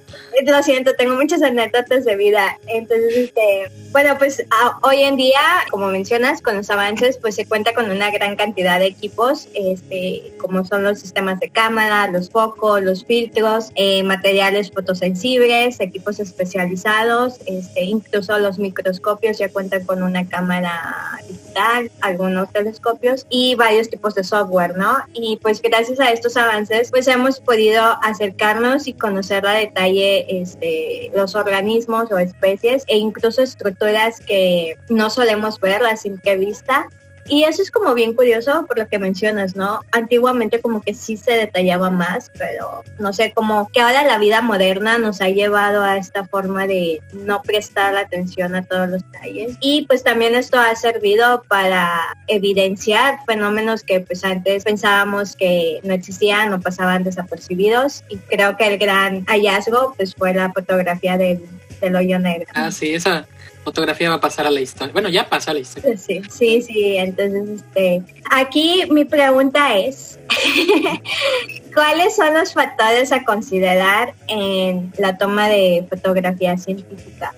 Lo 0.45 0.63
siento, 0.63 0.93
tengo 0.95 1.15
muchas 1.15 1.41
anécdotas 1.41 2.05
de 2.05 2.15
vida. 2.15 2.57
Entonces, 2.67 3.15
este, 3.15 3.71
bueno, 3.91 4.17
pues 4.17 4.43
hoy 4.81 5.01
en 5.03 5.15
día, 5.15 5.39
como 5.69 5.87
mencionas, 5.87 6.41
con 6.41 6.57
los 6.57 6.69
avances, 6.69 7.17
pues 7.17 7.35
se 7.35 7.45
cuenta 7.45 7.73
con 7.73 7.89
una 7.91 8.09
gran 8.09 8.35
cantidad 8.35 8.79
de 8.79 8.87
equipos, 8.87 9.47
este, 9.53 10.33
como 10.39 10.65
son 10.65 10.83
los 10.83 10.99
sistemas 10.99 11.39
de 11.39 11.49
cámara, 11.49 12.07
los 12.07 12.31
focos, 12.31 12.81
los 12.81 13.05
filtros, 13.05 13.71
eh, 13.75 14.01
materiales 14.03 14.71
fotosensibles, 14.71 15.79
equipos 15.79 16.19
especializados, 16.19 17.39
este, 17.45 17.83
incluso 17.83 18.37
los 18.39 18.57
microscopios 18.57 19.37
ya 19.37 19.49
cuentan 19.49 19.85
con 19.85 20.01
una 20.01 20.27
cámara 20.27 21.19
digital, 21.27 21.91
algunos 22.01 22.51
telescopios 22.51 23.27
y 23.29 23.53
varios 23.55 23.89
tipos 23.89 24.15
de 24.15 24.23
software, 24.23 24.75
¿no? 24.75 24.97
Y 25.13 25.37
pues 25.37 25.61
gracias 25.61 25.99
a 25.99 26.11
estos 26.11 26.35
avances, 26.37 26.89
pues 26.89 27.07
hemos 27.07 27.39
podido 27.39 27.83
acercarnos 28.01 28.87
y 28.87 28.93
conocer 29.03 29.45
a 29.45 29.51
detalle 29.51 30.41
este, 30.41 31.11
los 31.13 31.35
organismos 31.35 32.09
o 32.09 32.17
especies 32.17 32.85
e 32.87 32.97
incluso 32.97 33.41
estructuras 33.41 34.21
que 34.21 34.77
no 34.87 35.09
solemos 35.09 35.59
ver 35.59 35.85
a 35.85 35.97
simple 35.97 36.37
vista 36.37 36.87
y 37.27 37.43
eso 37.43 37.61
es 37.61 37.71
como 37.71 37.93
bien 37.93 38.13
curioso 38.13 38.65
por 38.67 38.77
lo 38.77 38.87
que 38.87 38.99
mencionas, 38.99 39.55
¿no? 39.55 39.81
Antiguamente 39.91 40.59
como 40.59 40.81
que 40.81 40.93
sí 40.93 41.17
se 41.17 41.31
detallaba 41.31 41.89
más, 41.89 42.31
pero 42.37 42.83
no 42.99 43.13
sé, 43.13 43.31
como 43.33 43.69
que 43.71 43.81
ahora 43.81 44.03
la 44.03 44.17
vida 44.17 44.41
moderna 44.41 44.97
nos 44.97 45.21
ha 45.21 45.29
llevado 45.29 45.83
a 45.83 45.97
esta 45.97 46.25
forma 46.25 46.67
de 46.67 47.01
no 47.13 47.41
prestar 47.41 47.95
atención 47.95 48.55
a 48.55 48.63
todos 48.63 48.89
los 48.89 49.03
detalles. 49.11 49.57
Y 49.61 49.85
pues 49.87 50.03
también 50.03 50.35
esto 50.35 50.59
ha 50.59 50.75
servido 50.75 51.43
para 51.47 51.89
evidenciar 52.27 53.19
fenómenos 53.25 53.83
que 53.83 54.01
pues 54.01 54.23
antes 54.23 54.63
pensábamos 54.63 55.35
que 55.35 55.79
no 55.83 55.93
existían 55.93 56.53
o 56.53 56.59
pasaban 56.59 57.03
desapercibidos. 57.03 58.03
Y 58.09 58.17
creo 58.17 58.57
que 58.57 58.67
el 58.67 58.77
gran 58.77 59.25
hallazgo 59.25 59.93
pues 59.95 60.13
fue 60.15 60.33
la 60.33 60.51
fotografía 60.51 61.17
del, 61.17 61.41
del 61.79 61.95
hoyo 61.95 62.19
negro. 62.19 62.47
Ah, 62.53 62.71
sí, 62.71 62.93
esa 62.93 63.25
fotografía 63.63 64.09
va 64.09 64.15
a 64.15 64.21
pasar 64.21 64.45
a 64.45 64.51
la 64.51 64.61
historia. 64.61 64.93
Bueno, 64.93 65.09
ya 65.09 65.29
pasa 65.29 65.51
a 65.51 65.53
la 65.53 65.61
historia. 65.61 65.97
Sí, 65.97 66.21
sí, 66.29 66.61
sí. 66.61 66.97
Entonces, 66.97 67.61
este, 67.61 68.03
aquí 68.29 68.83
mi 68.89 69.05
pregunta 69.05 69.77
es, 69.77 70.19
¿cuáles 71.73 72.15
son 72.15 72.33
los 72.33 72.53
factores 72.53 73.11
a 73.11 73.23
considerar 73.23 74.13
en 74.27 74.91
la 74.97 75.17
toma 75.17 75.49
de 75.49 75.85
fotografía 75.89 76.57
científica? 76.57 77.33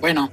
Bueno, 0.00 0.30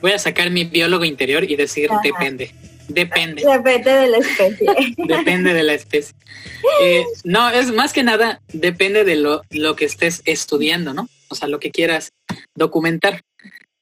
voy 0.00 0.12
a 0.12 0.18
sacar 0.18 0.50
mi 0.50 0.64
biólogo 0.64 1.04
interior 1.04 1.44
y 1.44 1.56
decir 1.56 1.90
depende. 2.02 2.52
Depende. 2.88 3.42
Depende 3.42 3.90
de 3.90 4.08
la 4.08 4.18
especie. 4.18 4.66
depende 4.96 5.54
de 5.54 5.62
la 5.62 5.74
especie. 5.74 6.14
Eh, 6.82 7.04
no, 7.24 7.50
es 7.50 7.72
más 7.72 7.92
que 7.92 8.02
nada, 8.02 8.40
depende 8.52 9.04
de 9.04 9.16
lo, 9.16 9.42
lo 9.50 9.74
que 9.74 9.84
estés 9.84 10.22
estudiando, 10.24 10.94
¿no? 10.94 11.08
O 11.28 11.34
sea, 11.34 11.48
lo 11.48 11.58
que 11.58 11.70
quieras 11.70 12.12
documentar. 12.54 13.22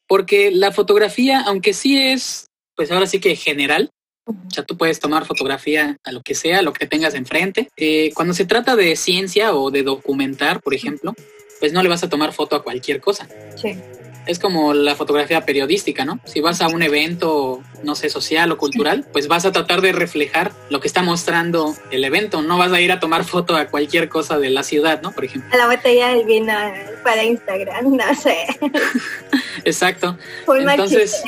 Porque 0.07 0.51
la 0.51 0.73
fotografía, 0.73 1.40
aunque 1.47 1.73
sí 1.73 1.99
es, 1.99 2.47
pues 2.77 2.90
ahora 2.90 3.07
sí 3.07 3.21
que 3.21 3.37
general, 3.37 3.90
o 4.27 4.51
sea, 4.51 4.64
tú 4.64 4.77
puedes 4.77 5.01
tomar 5.01 5.27
fotografía 5.27 5.99
a 6.03 6.12
lo 6.12 6.23
que 6.23 6.35
sea, 6.35 6.61
a 6.61 6.62
lo 6.62 6.73
que 6.73 6.87
tengas 6.87 7.14
enfrente. 7.14 7.69
Eh, 7.77 8.12
cuando 8.14 8.35
se 8.35 8.47
trata 8.47 8.77
de 8.77 8.97
ciencia 8.97 9.55
o 9.55 9.71
de 9.71 9.83
documentar, 9.83 10.61
por 10.61 10.75
ejemplo, 10.75 11.14
pues 11.61 11.73
no 11.73 11.83
le 11.83 11.88
vas 11.88 12.03
a 12.05 12.09
tomar 12.09 12.33
foto 12.33 12.57
a 12.57 12.62
cualquier 12.62 13.01
cosa. 13.01 13.29
Sí 13.57 13.77
es 14.26 14.38
como 14.38 14.74
la 14.74 14.94
fotografía 14.94 15.44
periodística, 15.44 16.04
¿no? 16.04 16.20
Si 16.24 16.40
vas 16.40 16.60
a 16.60 16.68
un 16.68 16.82
evento, 16.82 17.62
no 17.82 17.94
sé, 17.94 18.08
social 18.08 18.50
o 18.52 18.58
cultural, 18.58 19.04
pues 19.12 19.28
vas 19.28 19.44
a 19.44 19.52
tratar 19.52 19.80
de 19.80 19.92
reflejar 19.92 20.52
lo 20.70 20.80
que 20.80 20.88
está 20.88 21.02
mostrando 21.02 21.74
el 21.90 22.04
evento. 22.04 22.42
No 22.42 22.58
vas 22.58 22.72
a 22.72 22.80
ir 22.80 22.92
a 22.92 23.00
tomar 23.00 23.24
foto 23.34 23.56
a 23.56 23.66
cualquier 23.66 24.08
cosa 24.08 24.38
de 24.38 24.50
la 24.50 24.62
ciudad, 24.62 25.02
¿no? 25.02 25.12
Por 25.12 25.24
ejemplo. 25.24 25.50
A 25.52 25.56
la 25.56 25.66
botella 25.66 26.08
del 26.08 26.24
vino 26.24 26.54
para 27.02 27.22
Instagram, 27.22 27.96
no 27.96 28.14
sé. 28.14 28.46
Exacto. 29.64 30.16
entonces, 30.58 31.22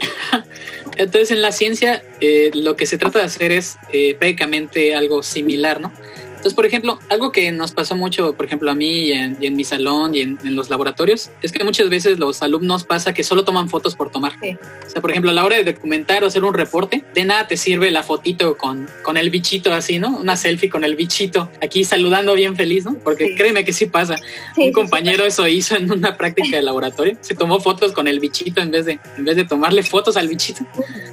entonces 0.96 1.30
en 1.30 1.42
la 1.42 1.52
ciencia 1.52 2.02
eh, 2.20 2.50
lo 2.54 2.76
que 2.76 2.86
se 2.86 2.98
trata 2.98 3.20
de 3.20 3.24
hacer 3.24 3.52
es 3.52 3.78
eh, 3.92 4.14
prácticamente 4.14 4.94
algo 4.94 5.22
similar, 5.22 5.80
¿no? 5.80 5.92
Entonces, 6.40 6.54
por 6.54 6.64
ejemplo, 6.64 6.98
algo 7.10 7.32
que 7.32 7.52
nos 7.52 7.72
pasó 7.72 7.94
mucho, 7.96 8.32
por 8.32 8.46
ejemplo, 8.46 8.70
a 8.70 8.74
mí 8.74 9.08
y 9.08 9.12
en, 9.12 9.54
mi 9.54 9.62
salón 9.62 10.14
y 10.14 10.22
en, 10.22 10.38
los 10.56 10.70
laboratorios, 10.70 11.28
es 11.42 11.52
que 11.52 11.62
muchas 11.64 11.90
veces 11.90 12.18
los 12.18 12.40
alumnos 12.40 12.84
pasa 12.84 13.12
que 13.12 13.22
solo 13.22 13.44
toman 13.44 13.68
fotos 13.68 13.94
por 13.94 14.10
tomar. 14.10 14.32
O 14.42 14.90
sea, 14.90 15.02
por 15.02 15.10
ejemplo, 15.10 15.32
a 15.32 15.34
la 15.34 15.44
hora 15.44 15.56
de 15.56 15.70
documentar 15.70 16.24
o 16.24 16.28
hacer 16.28 16.42
un 16.42 16.54
reporte, 16.54 17.04
de 17.12 17.24
nada 17.26 17.46
te 17.46 17.58
sirve 17.58 17.90
la 17.90 18.02
fotito 18.02 18.56
con, 18.56 18.88
con 19.02 19.18
el 19.18 19.28
bichito 19.28 19.74
así, 19.74 19.98
¿no? 19.98 20.16
Una 20.16 20.34
selfie 20.34 20.70
con 20.70 20.82
el 20.82 20.96
bichito 20.96 21.50
aquí 21.60 21.84
saludando 21.84 22.32
bien 22.32 22.56
feliz, 22.56 22.86
¿no? 22.86 22.94
Porque 22.94 23.34
créeme 23.36 23.62
que 23.62 23.74
sí 23.74 23.84
pasa. 23.84 24.16
un 24.56 24.72
compañero 24.72 25.26
eso 25.26 25.46
hizo 25.46 25.76
en 25.76 25.92
una 25.92 26.16
práctica 26.16 26.56
de 26.56 26.62
laboratorio. 26.62 27.18
Se 27.20 27.34
tomó 27.34 27.60
fotos 27.60 27.92
con 27.92 28.08
el 28.08 28.18
bichito 28.18 28.62
en 28.62 28.70
vez 28.70 28.86
de, 28.86 28.98
en 29.18 29.26
vez 29.26 29.36
de 29.36 29.44
tomarle 29.44 29.82
fotos 29.82 30.16
al 30.16 30.26
bichito. 30.26 30.64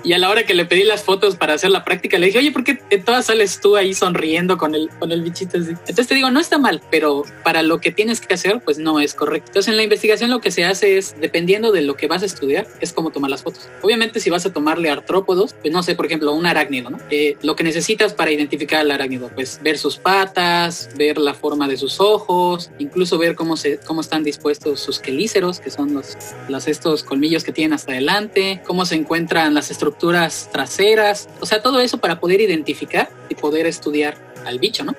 Y 0.05 0.13
a 0.13 0.19
la 0.19 0.29
hora 0.29 0.43
que 0.43 0.53
le 0.53 0.63
pedí 0.63 0.83
las 0.83 1.03
fotos 1.03 1.35
para 1.35 1.55
hacer 1.55 1.71
la 1.71 1.83
práctica, 1.83 2.17
le 2.17 2.27
dije, 2.27 2.39
oye, 2.39 2.53
¿por 2.53 2.63
qué 2.63 2.75
todas 2.97 3.25
sales 3.25 3.59
tú 3.59 3.75
ahí 3.75 3.93
sonriendo 3.93 4.57
con 4.57 4.73
el, 4.73 4.89
con 4.99 5.11
el 5.11 5.16
bichito 5.21 5.57
Entonces 5.57 6.07
te 6.07 6.15
digo, 6.15 6.31
no 6.31 6.39
está 6.39 6.57
mal, 6.57 6.81
pero 6.91 7.23
para 7.43 7.61
lo 7.63 7.79
que 7.79 7.91
tienes 7.91 8.21
que 8.21 8.33
hacer, 8.33 8.61
pues 8.63 8.77
no 8.77 8.99
es 8.99 9.13
correcto. 9.13 9.49
Entonces 9.49 9.69
en 9.69 9.77
la 9.77 9.83
investigación 9.83 10.29
lo 10.29 10.41
que 10.41 10.51
se 10.51 10.65
hace 10.65 10.97
es, 10.97 11.15
dependiendo 11.19 11.71
de 11.71 11.81
lo 11.81 11.95
que 11.95 12.07
vas 12.07 12.23
a 12.23 12.25
estudiar, 12.25 12.67
es 12.81 12.93
cómo 12.93 13.11
tomar 13.11 13.29
las 13.29 13.43
fotos. 13.43 13.69
Obviamente 13.81 14.19
si 14.19 14.29
vas 14.29 14.45
a 14.45 14.53
tomarle 14.53 14.89
artrópodos, 14.89 15.53
pues 15.61 15.73
no 15.73 15.83
sé, 15.83 15.95
por 15.95 16.05
ejemplo, 16.05 16.33
un 16.33 16.45
arácnido, 16.45 16.89
¿no? 16.89 16.97
Eh, 17.09 17.37
lo 17.41 17.55
que 17.55 17.63
necesitas 17.63 18.13
para 18.13 18.31
identificar 18.31 18.81
al 18.81 18.91
arácnido, 18.91 19.29
pues 19.33 19.59
ver 19.61 19.77
sus 19.77 19.97
patas, 19.97 20.89
ver 20.97 21.17
la 21.17 21.33
forma 21.33 21.67
de 21.67 21.77
sus 21.77 21.99
ojos, 21.99 22.71
incluso 22.79 23.17
ver 23.17 23.35
cómo, 23.35 23.57
se, 23.57 23.79
cómo 23.79 24.01
están 24.01 24.23
dispuestos 24.23 24.79
sus 24.79 24.99
quelíceros, 24.99 25.59
que 25.59 25.69
son 25.69 25.93
los, 25.93 26.17
los 26.49 26.67
estos 26.67 27.03
colmillos 27.03 27.43
que 27.43 27.51
tienen 27.51 27.73
hasta 27.73 27.91
adelante, 27.91 28.61
cómo 28.65 28.85
se 28.85 28.95
encuentran 28.95 29.53
las 29.53 29.71
estructuras 29.71 30.49
traseras, 30.51 31.29
o 31.39 31.45
sea, 31.45 31.61
todo 31.61 31.79
eso 31.79 31.97
para 31.99 32.19
poder 32.19 32.41
identificar 32.41 33.09
y 33.29 33.35
poder 33.35 33.67
estudiar 33.67 34.17
al 34.45 34.59
bicho, 34.59 34.83
¿no? 34.83 34.95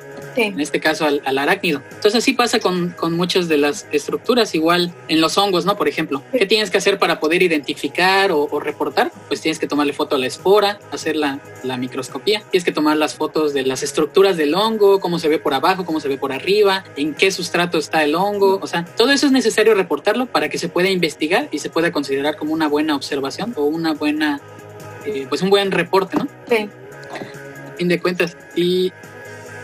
En 0.46 0.60
este 0.60 0.80
caso 0.80 1.04
al, 1.04 1.38
arácnido. 1.38 1.82
Entonces 1.88 2.16
así 2.16 2.32
pasa 2.32 2.60
con, 2.60 2.90
con, 2.90 3.16
muchas 3.16 3.48
de 3.48 3.58
las 3.58 3.86
estructuras, 3.90 4.54
igual 4.54 4.92
en 5.08 5.20
los 5.20 5.36
hongos, 5.38 5.64
¿no? 5.64 5.76
Por 5.76 5.88
ejemplo, 5.88 6.22
¿qué 6.32 6.46
tienes 6.46 6.70
que 6.70 6.78
hacer 6.78 6.98
para 6.98 7.20
poder 7.20 7.42
identificar 7.42 8.30
o, 8.32 8.60
reportar? 8.60 9.10
Pues 9.28 9.40
tienes 9.40 9.58
que 9.58 9.66
tomarle 9.66 9.92
foto 9.92 10.16
a 10.16 10.18
la 10.18 10.26
espora, 10.26 10.78
hacer 10.92 11.16
la, 11.16 11.40
la, 11.62 11.76
microscopía, 11.76 12.42
tienes 12.50 12.64
que 12.64 12.72
tomar 12.72 12.96
las 12.96 13.14
fotos 13.14 13.52
de 13.54 13.64
las 13.64 13.82
estructuras 13.82 14.36
del 14.36 14.54
hongo, 14.54 15.00
cómo 15.00 15.18
se 15.18 15.28
ve 15.28 15.38
por 15.38 15.54
abajo, 15.54 15.84
cómo 15.84 16.00
se 16.00 16.08
ve 16.08 16.18
por 16.18 16.32
arriba, 16.32 16.84
en 16.96 17.14
qué 17.14 17.30
sustrato 17.30 17.78
está 17.78 18.04
el 18.04 18.14
hongo, 18.14 18.58
o 18.62 18.66
sea, 18.66 18.84
todo 18.84 19.10
eso 19.10 19.26
es 19.26 19.32
necesario 19.32 19.74
reportarlo 19.74 20.26
para 20.26 20.48
que 20.48 20.58
se 20.58 20.68
pueda 20.68 20.88
investigar 20.90 21.48
y 21.50 21.58
se 21.58 21.70
pueda 21.70 21.92
considerar 21.92 22.36
como 22.36 22.52
una 22.52 22.68
buena 22.68 22.96
observación 22.96 23.54
o 23.56 23.64
una 23.64 23.94
buena, 23.94 24.40
eh, 25.04 25.26
pues 25.28 25.42
un 25.42 25.50
buen 25.50 25.70
reporte, 25.70 26.16
¿no? 26.16 26.28
Sí. 26.48 26.68
A 27.70 27.76
fin 27.76 27.88
de 27.88 28.00
cuentas. 28.00 28.36
Y 28.56 28.92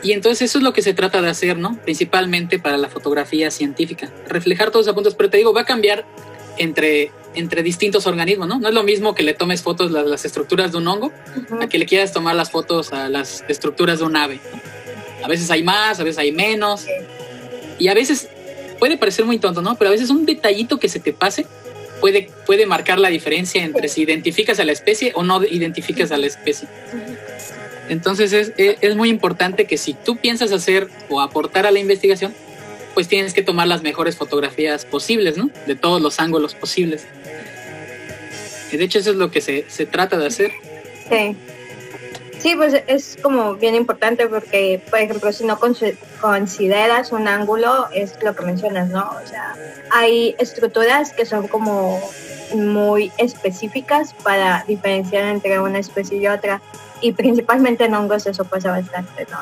y 0.04 0.12
entonces 0.12 0.50
eso 0.50 0.58
es 0.58 0.64
lo 0.64 0.74
que 0.74 0.82
se 0.82 0.92
trata 0.92 1.22
de 1.22 1.30
hacer, 1.30 1.56
¿no? 1.56 1.78
Principalmente 1.82 2.58
para 2.58 2.76
la 2.76 2.90
fotografía 2.90 3.50
científica. 3.50 4.12
Reflejar 4.28 4.70
todos 4.70 4.86
los 4.86 4.94
puntos, 4.94 5.14
pero 5.14 5.30
te 5.30 5.38
digo, 5.38 5.54
va 5.54 5.62
a 5.62 5.64
cambiar 5.64 6.04
entre, 6.58 7.10
entre 7.34 7.62
distintos 7.62 8.06
organismos, 8.06 8.46
¿no? 8.46 8.60
No 8.60 8.68
es 8.68 8.74
lo 8.74 8.82
mismo 8.82 9.14
que 9.14 9.22
le 9.22 9.32
tomes 9.32 9.62
fotos 9.62 9.90
las, 9.90 10.06
las 10.06 10.26
estructuras 10.26 10.72
de 10.72 10.78
un 10.78 10.88
hongo 10.88 11.10
a 11.58 11.68
que 11.68 11.78
le 11.78 11.86
quieras 11.86 12.12
tomar 12.12 12.36
las 12.36 12.50
fotos 12.50 12.92
a 12.92 13.08
las 13.08 13.44
estructuras 13.48 14.00
de 14.00 14.04
un 14.04 14.14
ave. 14.14 14.40
A 15.22 15.28
veces 15.28 15.50
hay 15.50 15.62
más, 15.62 15.98
a 15.98 16.04
veces 16.04 16.18
hay 16.18 16.32
menos. 16.32 16.84
Y 17.78 17.88
a 17.88 17.94
veces 17.94 18.28
puede 18.78 18.98
parecer 18.98 19.24
muy 19.24 19.38
tonto, 19.38 19.62
¿no? 19.62 19.76
Pero 19.76 19.88
a 19.88 19.92
veces 19.92 20.10
un 20.10 20.26
detallito 20.26 20.78
que 20.78 20.90
se 20.90 21.00
te 21.00 21.14
pase 21.14 21.46
puede, 22.02 22.28
puede 22.44 22.66
marcar 22.66 22.98
la 22.98 23.08
diferencia 23.08 23.64
entre 23.64 23.88
si 23.88 24.02
identificas 24.02 24.60
a 24.60 24.64
la 24.66 24.72
especie 24.72 25.12
o 25.14 25.22
no 25.22 25.42
identificas 25.42 26.12
a 26.12 26.18
la 26.18 26.26
especie. 26.26 26.68
Entonces 27.88 28.32
es, 28.32 28.52
es, 28.56 28.96
muy 28.96 29.10
importante 29.10 29.66
que 29.66 29.76
si 29.76 29.94
tú 29.94 30.16
piensas 30.16 30.52
hacer 30.52 30.88
o 31.08 31.20
aportar 31.20 31.66
a 31.66 31.70
la 31.70 31.78
investigación, 31.78 32.34
pues 32.94 33.08
tienes 33.08 33.34
que 33.34 33.42
tomar 33.42 33.66
las 33.66 33.82
mejores 33.82 34.16
fotografías 34.16 34.84
posibles, 34.84 35.36
¿no? 35.36 35.50
De 35.66 35.74
todos 35.74 36.00
los 36.00 36.20
ángulos 36.20 36.54
posibles. 36.54 37.06
Y 38.72 38.76
de 38.76 38.84
hecho 38.84 38.98
eso 38.98 39.10
es 39.10 39.16
lo 39.16 39.30
que 39.30 39.40
se, 39.40 39.66
se 39.68 39.86
trata 39.86 40.16
de 40.16 40.26
hacer. 40.26 40.52
Sí. 41.08 41.36
Sí, 42.44 42.54
pues 42.56 42.74
es 42.86 43.16
como 43.22 43.54
bien 43.54 43.74
importante 43.74 44.26
porque, 44.26 44.82
por 44.90 44.98
ejemplo, 44.98 45.32
si 45.32 45.46
no 45.46 45.58
consideras 46.20 47.10
un 47.10 47.26
ángulo, 47.26 47.88
es 47.94 48.22
lo 48.22 48.36
que 48.36 48.44
mencionas, 48.44 48.90
¿no? 48.90 49.00
O 49.24 49.26
sea, 49.26 49.54
hay 49.90 50.34
estructuras 50.38 51.14
que 51.14 51.24
son 51.24 51.48
como 51.48 51.98
muy 52.54 53.10
específicas 53.16 54.12
para 54.22 54.62
diferenciar 54.68 55.24
entre 55.24 55.58
una 55.58 55.78
especie 55.78 56.18
y 56.18 56.26
otra 56.26 56.60
y 57.04 57.12
principalmente 57.12 57.84
en 57.84 57.94
hongos 57.94 58.26
eso 58.26 58.44
pasa 58.44 58.70
bastante, 58.70 59.26
¿no? 59.30 59.36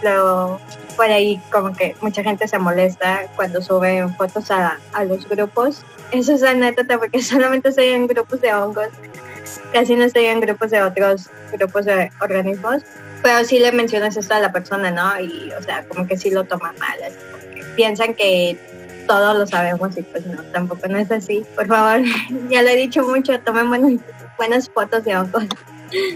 Pero 0.00 0.58
por 0.96 1.06
ahí 1.06 1.38
como 1.52 1.74
que 1.74 1.94
mucha 2.00 2.22
gente 2.22 2.48
se 2.48 2.58
molesta 2.58 3.26
cuando 3.36 3.60
suben 3.60 4.14
fotos 4.16 4.50
a, 4.50 4.78
a 4.94 5.04
los 5.04 5.28
grupos. 5.28 5.84
Eso 6.10 6.32
es 6.32 6.42
anécdota 6.42 6.98
porque 6.98 7.20
solamente 7.22 7.68
estoy 7.68 7.88
en 7.88 8.06
grupos 8.06 8.40
de 8.40 8.54
hongos, 8.54 8.88
casi 9.74 9.94
no 9.94 10.04
estoy 10.04 10.24
en 10.24 10.40
grupos 10.40 10.70
de 10.70 10.82
otros 10.82 11.28
grupos 11.52 11.84
de 11.84 12.10
organismos, 12.20 12.82
pero 13.22 13.44
sí 13.44 13.58
le 13.58 13.72
mencionas 13.72 14.16
esto 14.16 14.32
a 14.32 14.40
la 14.40 14.52
persona, 14.52 14.90
¿no? 14.90 15.20
Y 15.20 15.52
o 15.52 15.62
sea, 15.62 15.84
como 15.86 16.06
que 16.06 16.16
sí 16.16 16.30
lo 16.30 16.44
toma 16.44 16.74
mal, 16.78 16.98
así 17.06 17.18
piensan 17.76 18.14
que 18.14 18.58
todos 19.06 19.36
lo 19.36 19.46
sabemos 19.46 19.96
y 19.98 20.02
pues 20.02 20.24
no, 20.24 20.42
tampoco 20.44 20.88
no 20.88 20.96
es 20.96 21.10
así. 21.12 21.44
Por 21.54 21.66
favor, 21.66 22.00
ya 22.48 22.62
lo 22.62 22.68
he 22.70 22.76
dicho 22.76 23.02
mucho, 23.02 23.38
tomen 23.40 23.68
buenas, 23.68 24.00
buenas 24.38 24.70
fotos 24.70 25.04
de 25.04 25.14
hongos. 25.14 25.44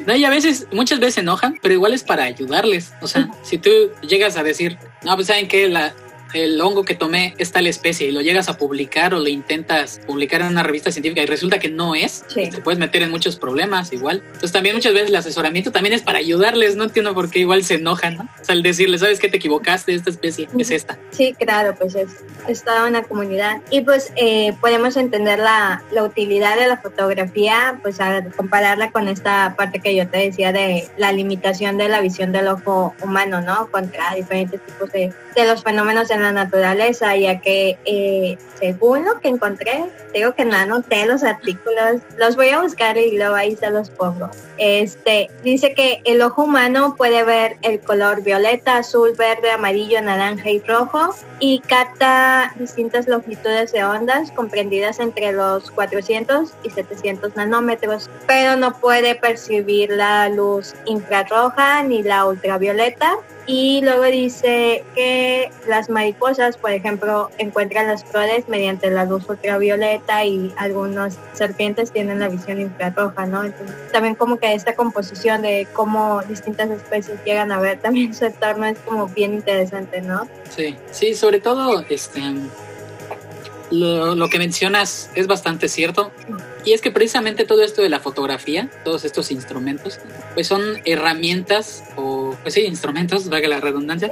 No, 0.06 0.16
y 0.16 0.24
a 0.24 0.30
veces, 0.30 0.66
muchas 0.72 1.00
veces 1.00 1.18
enojan, 1.18 1.58
pero 1.62 1.74
igual 1.74 1.94
es 1.94 2.02
para 2.02 2.24
ayudarles. 2.24 2.92
O 3.00 3.06
sea, 3.06 3.30
si 3.42 3.58
tú 3.58 3.70
llegas 4.02 4.36
a 4.36 4.42
decir, 4.42 4.78
no, 5.02 5.14
pues 5.14 5.28
saben 5.28 5.48
que 5.48 5.68
la, 5.68 5.94
el 6.34 6.60
hongo 6.60 6.84
que 6.84 6.94
tomé 6.94 7.34
es 7.38 7.52
tal 7.52 7.66
especie 7.66 8.08
y 8.08 8.12
lo 8.12 8.20
llegas 8.20 8.48
a 8.48 8.56
publicar 8.56 9.14
o 9.14 9.20
lo 9.20 9.28
intentas 9.28 10.00
publicar 10.06 10.40
en 10.42 10.48
una 10.48 10.62
revista 10.62 10.90
científica 10.90 11.22
y 11.22 11.26
resulta 11.26 11.58
que 11.58 11.68
no 11.68 11.94
es, 11.94 12.24
te 12.34 12.60
puedes 12.62 12.78
meter 12.78 13.02
en 13.02 13.10
muchos 13.10 13.36
problemas 13.36 13.92
igual. 13.92 14.22
Entonces 14.26 14.52
también 14.52 14.74
muchas 14.74 14.92
veces 14.92 15.08
el 15.08 15.16
asesoramiento 15.16 15.72
también 15.72 15.94
es 15.94 16.02
para 16.02 16.18
ayudarles, 16.18 16.76
no 16.76 16.84
entiendo 16.84 17.14
por 17.14 17.30
qué 17.30 17.40
igual 17.40 17.64
se 17.64 17.74
enojan, 17.74 18.16
¿no? 18.16 18.22
O 18.40 18.44
sea, 18.44 18.54
al 18.54 18.62
decirles, 18.62 19.00
sabes 19.00 19.18
que 19.18 19.28
te 19.28 19.36
equivocaste, 19.36 19.94
esta 19.94 20.10
especie 20.10 20.48
es 20.58 20.70
esta. 20.70 20.98
Sí, 21.10 21.34
claro, 21.38 21.74
pues 21.78 21.94
es, 21.94 22.10
es 22.48 22.64
toda 22.64 22.86
una 22.86 23.02
comunidad. 23.02 23.60
Y 23.70 23.82
pues 23.82 24.12
eh, 24.16 24.54
podemos 24.60 24.96
entender 24.96 25.38
la, 25.38 25.82
la 25.90 26.04
utilidad 26.04 26.58
de 26.58 26.66
la 26.66 26.76
fotografía, 26.76 27.78
pues 27.82 28.00
a 28.00 28.24
compararla 28.36 28.90
con 28.90 29.08
esta 29.08 29.54
parte 29.56 29.80
que 29.80 29.94
yo 29.94 30.08
te 30.08 30.18
decía 30.18 30.52
de 30.52 30.88
la 30.96 31.12
limitación 31.12 31.78
de 31.78 31.88
la 31.88 32.00
visión 32.00 32.32
del 32.32 32.48
ojo 32.48 32.94
humano, 33.02 33.40
¿no? 33.40 33.70
Contra 33.70 34.14
diferentes 34.14 34.60
tipos 34.64 34.90
de, 34.92 35.12
de 35.34 35.46
los 35.46 35.62
fenómenos 35.62 36.10
en 36.10 36.22
la 36.22 36.32
naturaleza, 36.32 37.16
ya 37.16 37.40
que 37.40 37.78
eh, 37.84 38.38
según 38.58 39.04
lo 39.04 39.20
que 39.20 39.28
encontré, 39.28 39.90
digo 40.12 40.34
que 40.34 40.44
no 40.44 40.56
anoté 40.56 41.06
los 41.06 41.22
artículos, 41.22 42.02
los 42.18 42.36
voy 42.36 42.50
a 42.50 42.60
buscar 42.60 42.96
y 42.98 43.16
luego 43.16 43.34
ahí 43.34 43.56
se 43.56 43.70
los 43.70 43.90
pongo. 43.90 44.30
Este 44.58 45.30
dice 45.42 45.74
que 45.74 46.02
el 46.04 46.20
ojo 46.20 46.44
humano 46.44 46.94
puede 46.96 47.24
ver 47.24 47.56
el 47.62 47.80
color 47.80 48.22
violeta, 48.22 48.78
azul, 48.78 49.14
verde, 49.16 49.50
amarillo, 49.50 50.02
naranja 50.02 50.50
y 50.50 50.60
rojo 50.60 51.14
y 51.38 51.60
capta 51.60 52.52
distintas 52.56 53.08
longitudes 53.08 53.72
de 53.72 53.84
ondas 53.84 54.30
comprendidas 54.32 55.00
entre 55.00 55.32
los 55.32 55.70
400 55.70 56.50
y 56.62 56.70
700 56.70 57.36
nanómetros, 57.36 58.10
pero 58.26 58.56
no 58.56 58.78
puede 58.78 59.14
percibir 59.14 59.90
la 59.90 60.28
luz 60.28 60.74
infrarroja 60.84 61.82
ni 61.82 62.02
la 62.02 62.26
ultravioleta 62.26 63.16
y 63.46 63.80
luego 63.82 64.04
dice 64.04 64.84
que 64.94 65.50
las 65.66 65.88
mariposas, 65.88 66.56
por 66.56 66.70
ejemplo, 66.70 67.30
encuentran 67.38 67.86
las 67.86 68.04
flores 68.04 68.48
mediante 68.48 68.90
la 68.90 69.04
luz 69.04 69.28
ultravioleta 69.28 70.24
y 70.24 70.52
algunas 70.56 71.18
serpientes 71.32 71.90
tienen 71.92 72.20
la 72.20 72.28
visión 72.28 72.60
infrarroja, 72.60 73.26
¿no? 73.26 73.44
Entonces, 73.44 73.76
también 73.92 74.14
como 74.14 74.38
que 74.38 74.54
esta 74.54 74.74
composición 74.74 75.42
de 75.42 75.66
cómo 75.72 76.22
distintas 76.28 76.70
especies 76.70 77.18
llegan 77.24 77.50
a 77.52 77.60
ver 77.60 77.80
también 77.80 78.14
su 78.14 78.26
entorno 78.26 78.66
es 78.66 78.78
como 78.80 79.08
bien 79.08 79.34
interesante, 79.34 80.00
¿no? 80.00 80.28
Sí, 80.54 80.76
sí, 80.90 81.14
sobre 81.14 81.40
todo 81.40 81.84
este 81.88 82.20
lo, 83.70 84.14
lo, 84.14 84.28
que 84.28 84.38
mencionas 84.38 85.10
es 85.14 85.26
bastante 85.26 85.68
cierto. 85.68 86.10
Y 86.64 86.72
es 86.72 86.80
que 86.80 86.90
precisamente 86.90 87.44
todo 87.44 87.62
esto 87.62 87.82
de 87.82 87.88
la 87.88 88.00
fotografía, 88.00 88.70
todos 88.84 89.04
estos 89.04 89.30
instrumentos, 89.30 89.98
pues 90.34 90.46
son 90.46 90.62
herramientas 90.84 91.84
o, 91.96 92.36
pues 92.42 92.54
sí, 92.54 92.62
instrumentos, 92.62 93.28
valga 93.28 93.48
la 93.48 93.60
redundancia, 93.60 94.10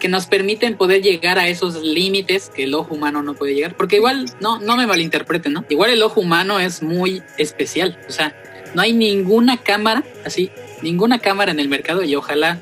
que 0.00 0.08
nos 0.08 0.26
permiten 0.26 0.76
poder 0.76 1.02
llegar 1.02 1.38
a 1.38 1.48
esos 1.48 1.82
límites 1.82 2.50
que 2.52 2.64
el 2.64 2.74
ojo 2.74 2.94
humano 2.94 3.22
no 3.22 3.34
puede 3.34 3.54
llegar. 3.54 3.76
Porque 3.76 3.96
igual, 3.96 4.26
no, 4.40 4.58
no 4.58 4.76
me 4.76 4.86
malinterpreten, 4.86 5.52
¿no? 5.52 5.64
Igual 5.68 5.90
el 5.90 6.02
ojo 6.02 6.20
humano 6.20 6.58
es 6.58 6.82
muy 6.82 7.22
especial. 7.38 7.98
O 8.08 8.12
sea, 8.12 8.34
no 8.74 8.82
hay 8.82 8.94
ninguna 8.94 9.58
cámara, 9.58 10.02
así, 10.24 10.50
ninguna 10.82 11.18
cámara 11.18 11.52
en 11.52 11.60
el 11.60 11.68
mercado 11.68 12.02
y 12.02 12.14
ojalá 12.16 12.58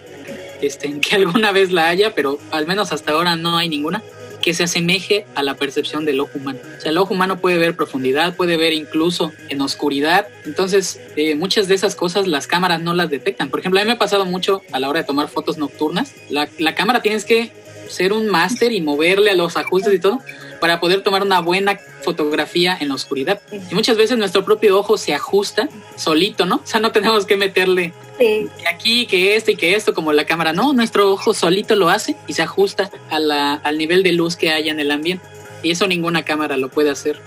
este, 0.61 1.01
que 1.01 1.17
alguna 1.17 1.53
vez 1.53 1.71
la 1.73 1.89
haya, 1.89 2.15
pero 2.15 2.39
al 2.51 2.67
menos 2.67 2.93
hasta 2.93 3.13
ahora 3.13 3.37
no 3.37 3.57
hay 3.57 3.69
ninguna 3.69 4.03
que 4.41 4.55
se 4.55 4.65
asemeje 4.65 5.27
a 5.35 5.43
la 5.43 5.55
percepción 5.55 6.05
del 6.05 6.21
ojo 6.21 6.33
humano. 6.35 6.59
O 6.79 6.81
sea, 6.81 6.91
el 6.91 6.99
ojo 6.99 7.15
humano 7.15 7.41
puede 7.41 7.59
ver 7.59 7.77
profundidad, 7.77 8.35
puede 8.37 8.57
ver 8.57 8.73
incluso 8.73 9.33
en 9.49 9.61
oscuridad. 9.61 10.29
Entonces, 10.45 11.01
eh, 11.17 11.35
muchas 11.35 11.69
de 11.69 11.75
esas 11.75 11.95
cosas 11.95 12.27
las 12.27 12.47
cámaras 12.47 12.81
no 12.81 12.95
las 12.95 13.11
detectan. 13.11 13.51
Por 13.51 13.61
ejemplo, 13.61 13.81
a 13.81 13.85
mí 13.85 13.87
me 13.87 13.95
ha 13.95 13.99
pasado 13.99 14.25
mucho 14.25 14.63
a 14.73 14.81
la 14.81 14.89
hora 14.89 15.01
de 15.01 15.07
tomar 15.07 15.29
fotos 15.29 15.59
nocturnas. 15.59 16.15
La, 16.29 16.49
la 16.59 16.75
cámara 16.75 17.03
tienes 17.03 17.25
que 17.25 17.53
ser 17.91 18.13
un 18.13 18.29
máster 18.29 18.73
y 18.73 18.81
moverle 18.81 19.31
a 19.31 19.35
los 19.35 19.57
ajustes 19.57 19.93
y 19.95 19.99
todo 19.99 20.21
para 20.61 20.79
poder 20.79 21.03
tomar 21.03 21.23
una 21.23 21.41
buena 21.41 21.79
fotografía 22.03 22.77
en 22.81 22.89
la 22.89 22.95
oscuridad. 22.95 23.41
Y 23.71 23.75
muchas 23.75 23.97
veces 23.97 24.19
nuestro 24.19 24.45
propio 24.45 24.79
ojo 24.79 24.99
se 24.99 25.15
ajusta 25.15 25.69
solito, 25.97 26.47
¿no? 26.47 26.57
O 26.57 26.67
sea, 26.67 26.81
no 26.81 26.93
tenemos 26.93 27.27
que 27.27 27.37
meterle 27.37 27.93
que 28.19 28.49
aquí, 28.73 29.07
que 29.07 29.37
esto 29.37 29.51
y 29.51 29.57
que 29.57 29.75
esto, 29.75 29.95
como 29.95 30.13
la 30.13 30.27
cámara. 30.27 30.53
No, 30.53 30.73
nuestro 30.73 31.11
ojo 31.11 31.33
solito 31.35 31.75
lo 31.75 31.89
hace 31.89 32.17
y 32.27 32.35
se 32.35 32.43
ajusta 32.43 32.91
a 33.11 33.19
la, 33.19 33.55
al 33.55 33.79
nivel 33.79 34.03
de 34.03 34.13
luz 34.13 34.37
que 34.37 34.51
haya 34.51 34.71
en 34.71 34.81
el 34.81 34.91
ambiente. 34.91 35.25
Y 35.63 35.71
eso 35.71 35.87
ninguna 35.87 36.25
cámara 36.25 36.57
lo 36.57 36.69
puede 36.69 36.91
hacer 36.91 37.21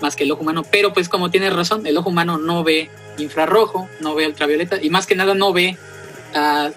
más 0.00 0.16
que 0.16 0.24
el 0.24 0.32
ojo 0.32 0.42
humano. 0.42 0.64
Pero 0.68 0.92
pues 0.92 1.08
como 1.08 1.30
tienes 1.30 1.52
razón, 1.52 1.86
el 1.86 1.96
ojo 1.96 2.10
humano 2.10 2.38
no 2.38 2.64
ve 2.64 2.90
infrarrojo, 3.18 3.88
no 4.00 4.14
ve 4.14 4.26
ultravioleta 4.26 4.82
y 4.82 4.90
más 4.90 5.06
que 5.06 5.14
nada 5.14 5.34
no 5.34 5.52
ve 5.52 5.76
a, 6.34 6.70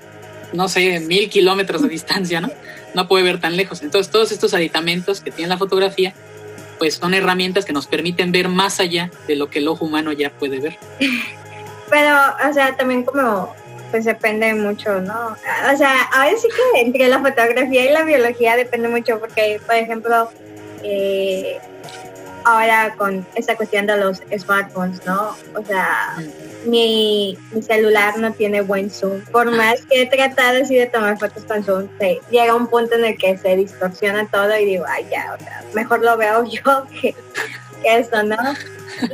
no 0.54 0.70
sé, 0.70 1.00
mil 1.00 1.30
kilómetros 1.30 1.82
de 1.82 1.90
distancia, 1.90 2.42
¿no? 2.42 2.50
No 2.96 3.08
puede 3.08 3.24
ver 3.24 3.40
tan 3.40 3.56
lejos. 3.56 3.84
Entonces 3.84 4.12
todos 4.12 4.32
estos 4.32 4.56
aditamentos 4.56 5.22
que 5.22 5.30
tiene 5.30 5.50
la 5.50 5.58
fotografía 5.58 6.14
pues 6.78 6.96
son 6.96 7.14
herramientas 7.14 7.66
que 7.66 7.74
nos 7.74 7.88
permiten 7.88 8.32
ver 8.32 8.50
más 8.50 8.80
allá 8.80 9.12
de 9.28 9.36
lo 9.36 9.50
que 9.50 9.60
el 9.60 9.68
ojo 9.68 9.86
humano 9.86 10.12
ya 10.12 10.30
puede 10.30 10.60
ver. 10.60 10.78
Pero, 11.90 12.16
o 12.50 12.54
sea, 12.54 12.76
también 12.76 13.04
como, 13.04 13.54
pues 13.92 14.06
depende 14.06 14.54
mucho, 14.56 15.00
¿no? 15.02 15.36
O 15.72 15.78
sea, 15.78 16.02
a 16.14 16.26
ver 16.26 16.38
sí 16.38 16.48
que 16.48 16.82
entre 16.82 17.08
la 17.08 17.20
fotografía 17.20 17.86
y 17.86 17.94
la 17.94 18.04
biología 18.04 18.56
depende 18.56 18.88
mucho, 18.88 19.20
porque, 19.20 19.62
por 19.66 19.76
ejemplo, 19.76 20.30
eh, 20.84 21.60
ahora 22.46 22.96
con 22.98 23.26
esta 23.36 23.56
cuestión 23.56 23.88
de 23.88 23.98
los 23.98 24.22
smartphones, 24.38 25.06
¿no? 25.06 25.36
O 25.56 25.66
sea, 25.66 26.16
mi, 26.66 27.38
mi, 27.52 27.62
celular 27.62 28.18
no 28.20 28.32
tiene 28.34 28.62
buen 28.62 28.90
zoom. 28.90 29.22
Por 29.32 29.52
más 29.52 29.86
que 29.86 30.04
he 30.04 30.06
tratado 30.08 30.62
así 30.62 30.76
de 30.76 30.86
tomar 30.86 31.18
fotos 31.18 31.44
con 31.44 31.64
zoom, 31.64 31.90
se 32.00 32.20
llega 32.30 32.56
un 32.56 32.68
punto 32.68 32.96
en 32.96 33.06
el 33.06 33.18
que 33.18 33.38
se 33.38 33.56
distorsiona 33.56 34.28
todo 34.28 34.58
y 34.58 34.66
digo, 34.66 34.86
ay, 34.88 35.06
ya, 35.12 35.34
o 35.34 35.44
sea, 35.44 35.64
mejor 35.74 36.02
lo 36.02 36.16
veo 36.18 36.44
yo 36.50 36.88
que, 37.02 37.16
que 37.82 37.98
eso, 37.98 38.24
¿no? 38.24 38.38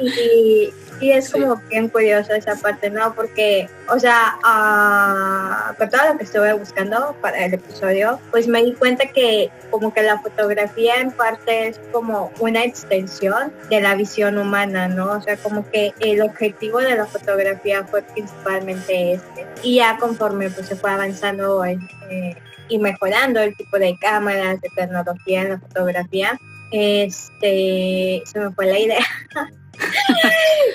Y, 0.01 0.73
y 1.01 1.11
es 1.11 1.31
como 1.31 1.55
bien 1.69 1.89
curioso 1.89 2.31
esa 2.33 2.55
parte, 2.55 2.91
¿no? 2.91 3.13
Porque, 3.15 3.67
o 3.89 3.99
sea, 3.99 4.37
uh, 4.43 5.75
con 5.75 5.89
todo 5.89 6.01
lo 6.11 6.17
que 6.17 6.23
estuve 6.23 6.53
buscando 6.53 7.15
para 7.21 7.43
el 7.43 7.55
episodio, 7.55 8.19
pues 8.29 8.47
me 8.47 8.63
di 8.63 8.73
cuenta 8.73 9.07
que 9.07 9.49
como 9.71 9.91
que 9.91 10.03
la 10.03 10.19
fotografía 10.19 11.01
en 11.01 11.11
parte 11.11 11.69
es 11.69 11.81
como 11.91 12.31
una 12.39 12.63
extensión 12.63 13.51
de 13.69 13.81
la 13.81 13.95
visión 13.95 14.37
humana, 14.37 14.87
¿no? 14.87 15.13
O 15.13 15.21
sea, 15.21 15.37
como 15.37 15.67
que 15.71 15.91
el 15.99 16.21
objetivo 16.21 16.77
de 16.77 16.95
la 16.95 17.07
fotografía 17.07 17.83
fue 17.83 18.03
principalmente 18.03 19.13
este. 19.13 19.47
Y 19.63 19.77
ya 19.77 19.97
conforme 19.97 20.51
pues 20.51 20.67
se 20.67 20.75
fue 20.75 20.91
avanzando 20.91 21.63
este, 21.65 22.37
y 22.69 22.77
mejorando 22.77 23.39
el 23.39 23.55
tipo 23.55 23.79
de 23.79 23.97
cámaras, 23.99 24.61
de 24.61 24.69
tecnología 24.75 25.41
en 25.41 25.49
la 25.49 25.59
fotografía, 25.59 26.39
este, 26.71 28.21
se 28.23 28.39
me 28.39 28.51
fue 28.51 28.67
la 28.67 28.77
idea. 28.77 29.05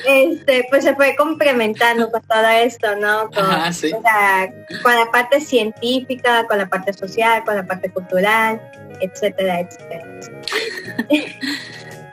este, 0.07 0.67
pues 0.71 0.85
se 0.85 0.95
fue 0.95 1.15
complementando 1.17 2.11
con 2.11 2.23
todo 2.23 2.49
esto, 2.49 2.97
¿no? 2.97 3.31
Con, 3.31 3.45
con 4.83 4.95
la 4.95 5.11
parte 5.13 5.41
científica, 5.41 6.47
con 6.47 6.59
la 6.59 6.69
parte 6.69 6.93
social, 6.93 7.43
con 7.45 7.57
la 7.57 7.65
parte 7.65 7.91
cultural, 7.91 8.61
etcétera, 9.01 9.61
etcétera. 9.61 10.05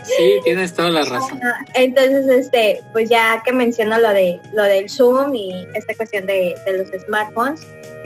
Sí, 0.06 0.40
tienes 0.44 0.74
toda 0.74 0.90
la 0.90 1.06
razón. 1.06 1.40
Entonces, 1.76 2.28
este, 2.28 2.84
pues 2.92 3.10
ya 3.10 3.42
que 3.44 3.54
menciono 3.54 3.98
lo 4.00 4.10
de 4.10 4.40
lo 4.52 4.64
del 4.64 4.90
Zoom 4.90 5.34
y 5.34 5.66
esta 5.76 5.96
cuestión 5.96 6.26
de, 6.26 6.56
de 6.66 6.78
los 6.78 6.90
smartphones, 7.06 7.66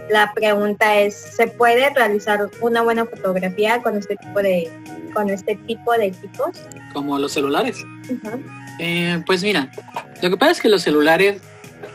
la 0.10 0.32
pregunta 0.34 1.00
es, 1.00 1.16
¿se 1.16 1.48
puede 1.48 1.90
realizar 1.90 2.50
una 2.62 2.82
buena 2.82 3.06
fotografía 3.06 3.82
con 3.82 3.98
este 3.98 4.16
tipo 4.16 4.42
de 4.42 4.72
con 5.14 5.30
este 5.30 5.56
tipo 5.68 5.92
de 5.94 6.06
equipos? 6.06 6.52
Como 6.94 7.18
los 7.18 7.34
celulares. 7.34 7.84
Eh, 8.80 9.22
pues 9.26 9.44
mira, 9.44 9.70
lo 10.22 10.30
que 10.30 10.38
pasa 10.38 10.52
es 10.52 10.62
que 10.62 10.70
los 10.70 10.84
celulares 10.84 11.42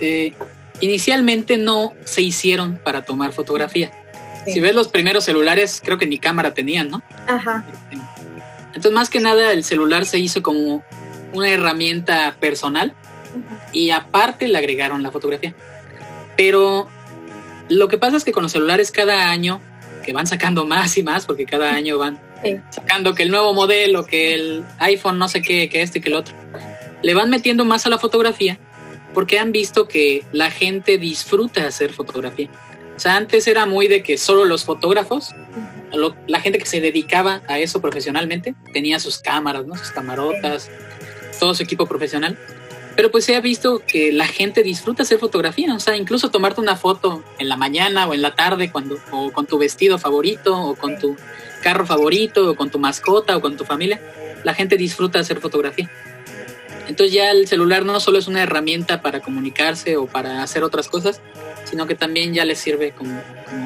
eh, 0.01 0.33
inicialmente 0.81 1.59
no 1.59 1.95
se 2.05 2.23
hicieron 2.23 2.79
para 2.83 3.03
tomar 3.03 3.33
fotografía. 3.33 3.91
Si 4.45 4.59
ves 4.59 4.75
los 4.75 4.89
primeros 4.89 5.25
celulares, 5.25 5.81
creo 5.85 5.99
que 5.99 6.07
ni 6.07 6.19
cámara 6.19 6.53
tenían, 6.53 6.91
¿no? 6.91 7.03
Ajá. 7.29 7.65
Entonces, 8.69 8.93
más 8.93 9.09
que 9.09 9.21
nada, 9.21 9.53
el 9.53 9.63
celular 9.63 10.05
se 10.05 10.19
hizo 10.19 10.43
como 10.43 10.83
una 11.33 11.49
herramienta 11.49 12.35
personal 12.41 12.95
y 13.73 13.91
aparte 13.91 14.49
le 14.49 14.59
agregaron 14.59 15.03
la 15.03 15.13
fotografía. 15.13 15.55
Pero 16.37 16.89
lo 17.69 17.89
que 17.89 17.99
pasa 17.99 18.17
es 18.17 18.25
que 18.25 18.33
con 18.33 18.43
los 18.43 18.53
celulares 18.53 18.91
cada 18.91 19.31
año, 19.31 19.61
que 20.05 20.13
van 20.13 20.27
sacando 20.27 20.67
más 20.67 20.97
y 20.99 21.03
más, 21.03 21.27
porque 21.27 21.47
cada 21.47 21.73
año 21.73 21.99
van 21.99 22.19
sacando 22.71 23.15
que 23.15 23.23
el 23.23 23.31
nuevo 23.31 23.55
modelo, 23.55 24.05
que 24.05 24.35
el 24.35 24.65
iPhone 24.79 25.19
no 25.19 25.29
sé 25.29 25.43
qué, 25.43 25.69
que 25.69 25.83
este, 25.83 26.01
que 26.01 26.09
el 26.09 26.17
otro, 26.17 26.35
le 27.03 27.15
van 27.15 27.31
metiendo 27.31 27.65
más 27.65 27.87
a 27.87 27.91
la 27.91 27.99
fotografía 27.99 28.59
porque 29.15 29.39
han 29.39 29.53
visto 29.53 29.89
que 29.89 30.25
la 30.33 30.51
gente 30.51 30.97
disfruta 30.97 31.67
hacer 31.67 31.93
fotografía. 31.93 32.49
O 32.97 32.99
sea, 32.99 33.17
antes 33.17 33.47
era 33.47 33.67
muy 33.67 33.89
de 33.89 34.03
que 34.03 34.17
solo 34.17 34.45
los 34.45 34.65
fotógrafos 34.65 35.35
la 36.27 36.41
gente 36.41 36.59
que 36.59 36.67
se 36.67 36.81
dedicaba 36.81 37.43
a 37.49 37.59
eso 37.59 37.81
profesionalmente 37.81 38.55
tenía 38.73 38.99
sus 38.99 39.19
cámaras, 39.19 39.67
¿no? 39.67 39.77
Sus 39.77 39.91
camarotas, 39.91 40.71
todo 41.39 41.55
su 41.55 41.63
equipo 41.63 41.87
profesional. 41.87 42.39
Pero 42.97 43.11
pues 43.11 43.25
se 43.25 43.37
ha 43.37 43.41
visto 43.41 43.83
que 43.87 44.13
la 44.13 44.27
gente 44.27 44.63
disfruta 44.63 45.03
hacer 45.03 45.19
fotografía, 45.19 45.75
o 45.75 45.81
sea, 45.81 45.97
incluso 45.97 46.31
tomarte 46.31 46.61
una 46.61 46.77
foto 46.77 47.25
en 47.39 47.49
la 47.49 47.57
mañana 47.57 48.07
o 48.07 48.13
en 48.13 48.21
la 48.21 48.35
tarde 48.35 48.71
cuando 48.71 48.99
o 49.11 49.33
con 49.33 49.47
tu 49.47 49.59
vestido 49.59 49.99
favorito 49.99 50.55
o 50.55 50.75
con 50.75 50.99
tu 50.99 51.17
carro 51.63 51.87
favorito 51.87 52.51
o 52.51 52.55
con 52.55 52.71
tu 52.71 52.79
mascota 52.79 53.37
o 53.37 53.41
con 53.41 53.57
tu 53.57 53.65
familia, 53.65 54.01
la 54.45 54.53
gente 54.53 54.77
disfruta 54.77 55.21
hacer 55.21 55.41
fotografía. 55.41 55.91
Entonces 56.89 57.15
ya 57.15 57.31
el 57.31 57.47
celular 57.47 57.85
no 57.85 57.99
solo 58.01 58.19
es 58.19 58.27
una 58.27 58.43
herramienta 58.43 59.03
para 59.03 59.21
comunicarse 59.21 59.97
o 59.97 60.07
para 60.07 60.43
hacer 60.43 60.65
otras 60.65 60.89
cosas, 60.89 61.21
sino 61.65 61.87
que 61.87 61.95
también 61.95 62.35
ya 62.35 62.45
le 62.45 62.55
sirve 62.55 62.93
como, 62.93 63.21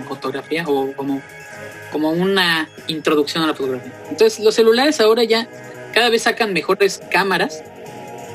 fotografía 0.09 0.65
o 0.67 0.93
como, 0.95 1.23
como 1.91 2.11
una 2.11 2.69
introducción 2.87 3.43
a 3.45 3.49
la 3.49 3.55
fotografía. 3.55 3.93
Entonces 4.11 4.45
los 4.45 4.55
celulares 4.55 5.01
ahora 5.01 5.25
ya 5.25 5.49
cada 5.93 6.11
vez 6.11 6.23
sacan 6.23 6.53
mejores 6.53 7.01
cámaras, 7.11 7.63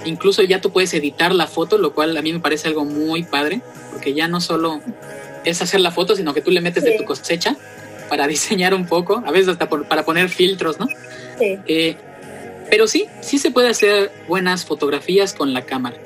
incluso 0.05 0.41
ya 0.41 0.61
tú 0.61 0.71
puedes 0.71 0.93
editar 0.93 1.33
la 1.33 1.47
foto, 1.47 1.77
lo 1.77 1.93
cual 1.93 2.17
a 2.17 2.21
mí 2.21 2.33
me 2.33 2.39
parece 2.39 2.67
algo 2.67 2.85
muy 2.85 3.23
padre, 3.23 3.61
porque 3.91 4.13
ya 4.13 4.27
no 4.27 4.41
solo 4.41 4.81
es 5.45 5.61
hacer 5.61 5.79
la 5.79 5.91
foto, 5.91 6.15
sino 6.15 6.33
que 6.33 6.41
tú 6.41 6.51
le 6.51 6.61
metes 6.61 6.83
de 6.83 6.97
tu 6.97 7.05
cosecha 7.05 7.55
para 8.09 8.27
diseñar 8.27 8.73
un 8.73 8.87
poco, 8.87 9.23
a 9.25 9.31
veces 9.31 9.49
hasta 9.49 9.69
para 9.69 10.03
poner 10.03 10.29
filtros, 10.29 10.79
¿no? 10.79 10.87
Sí. 11.39 11.59
Eh, 11.67 11.95
pero 12.71 12.87
sí, 12.87 13.05
sí 13.19 13.37
se 13.37 13.51
puede 13.51 13.67
hacer 13.67 14.11
buenas 14.29 14.63
fotografías 14.63 15.33
con 15.33 15.53
la 15.53 15.63
cámara. 15.63 15.97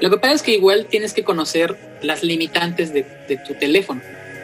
Lo 0.00 0.10
que 0.10 0.18
pasa 0.18 0.34
es 0.34 0.42
que 0.42 0.52
igual 0.52 0.86
tienes 0.86 1.12
que 1.12 1.24
conocer 1.24 1.76
las 2.02 2.22
limitantes 2.22 2.94
de, 2.94 3.02
tu 3.44 3.54
teléfono. 3.54 4.00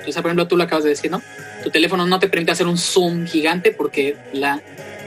Sea, 0.08 0.20
por 0.20 0.30
ejemplo, 0.30 0.48
tú 0.48 0.56
lo 0.56 0.64
acabas 0.64 0.82
de 0.82 0.90
decir, 0.90 1.12
¿no? 1.12 1.22
Tu 1.62 1.70
teléfono 1.70 2.06
no 2.08 2.18
te 2.18 2.28
permite 2.28 2.50
hacer 2.50 2.66
un 2.66 2.76
zoom 2.76 3.24
gigante 3.24 3.70
porque 3.70 4.16
la, 4.32 4.60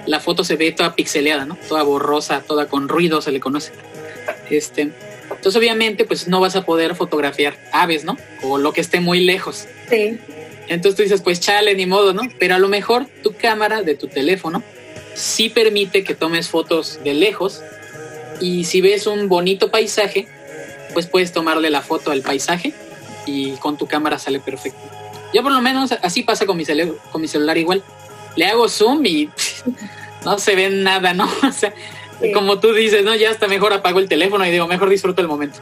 la 0.06 0.22
foto 0.22 0.46
se 0.46 0.56
ve 0.56 0.72
toda 0.72 0.96
pixeleada, 0.96 1.46
¿no? 1.46 1.58
Toda 1.68 1.84
borrosa, 1.84 2.42
toda 2.48 2.68
con 2.68 2.88
ruido 2.88 3.22
se 3.22 3.34
le 3.34 3.42
conoce. 3.42 3.74
Este, 4.50 4.84
entonces 4.84 5.56
obviamente 5.58 6.06
pues 6.06 6.30
no 6.30 6.40
vas 6.40 6.56
a 6.56 6.64
poder 6.64 6.96
fotografiar 6.96 7.58
aves, 7.74 8.06
¿no? 8.06 8.18
O 8.42 8.58
lo 8.58 8.72
que 8.72 8.80
esté 8.80 9.02
muy 9.02 9.20
lejos. 9.20 9.66
Sí. 9.90 10.18
Entonces 10.70 10.96
tú 10.96 11.04
dices, 11.04 11.22
pues 11.22 11.42
chale, 11.42 11.76
ni 11.76 11.86
modo, 11.86 12.14
¿no? 12.14 12.22
Pero 12.40 12.56
a 12.56 12.60
lo 12.60 12.70
mejor 12.70 13.06
tu 13.22 13.34
cámara 13.36 13.82
de 13.82 13.96
tu 13.96 14.08
teléfono 14.08 14.64
sí 15.16 15.50
permite 15.50 16.04
que 16.04 16.16
tomes 16.16 16.50
fotos 16.50 17.00
de 17.04 17.14
lejos 17.14 17.62
y 18.40 18.66
si 18.66 18.82
ves 18.82 19.08
un 19.08 19.30
bonito 19.30 19.70
paisaje, 19.72 20.28
pues 20.94 21.08
puedes 21.08 21.32
tomarle 21.32 21.70
la 21.70 21.82
foto 21.82 22.12
al 22.12 22.22
paisaje 22.22 22.74
y 23.26 23.52
con 23.54 23.78
tu 23.78 23.88
cámara 23.88 24.20
sale 24.20 24.40
perfecto. 24.40 24.80
Yo 25.34 25.42
por 25.42 25.52
lo 25.52 25.62
menos 25.62 25.92
así 26.02 26.24
pasa 26.24 26.46
con 26.46 26.58
mi, 26.58 26.66
con 27.12 27.22
mi 27.22 27.28
celular 27.28 27.58
igual. 27.58 27.84
Le 28.36 28.46
hago 28.46 28.70
zoom 28.70 29.06
y 29.06 29.30
no 30.26 30.38
se 30.40 30.56
ve 30.56 30.70
nada, 30.70 31.14
¿no? 31.14 31.30
O 31.48 31.52
sea, 31.52 31.74
como 32.34 32.60
tú 32.60 32.74
dices, 32.74 33.04
¿no? 33.04 33.16
Ya 33.16 33.32
hasta 33.32 33.48
mejor 33.48 33.74
apago 33.74 34.00
el 34.00 34.08
teléfono 34.08 34.46
y 34.46 34.52
digo, 34.52 34.68
mejor 34.68 34.90
disfruto 34.90 35.22
el 35.22 35.28
momento. 35.28 35.60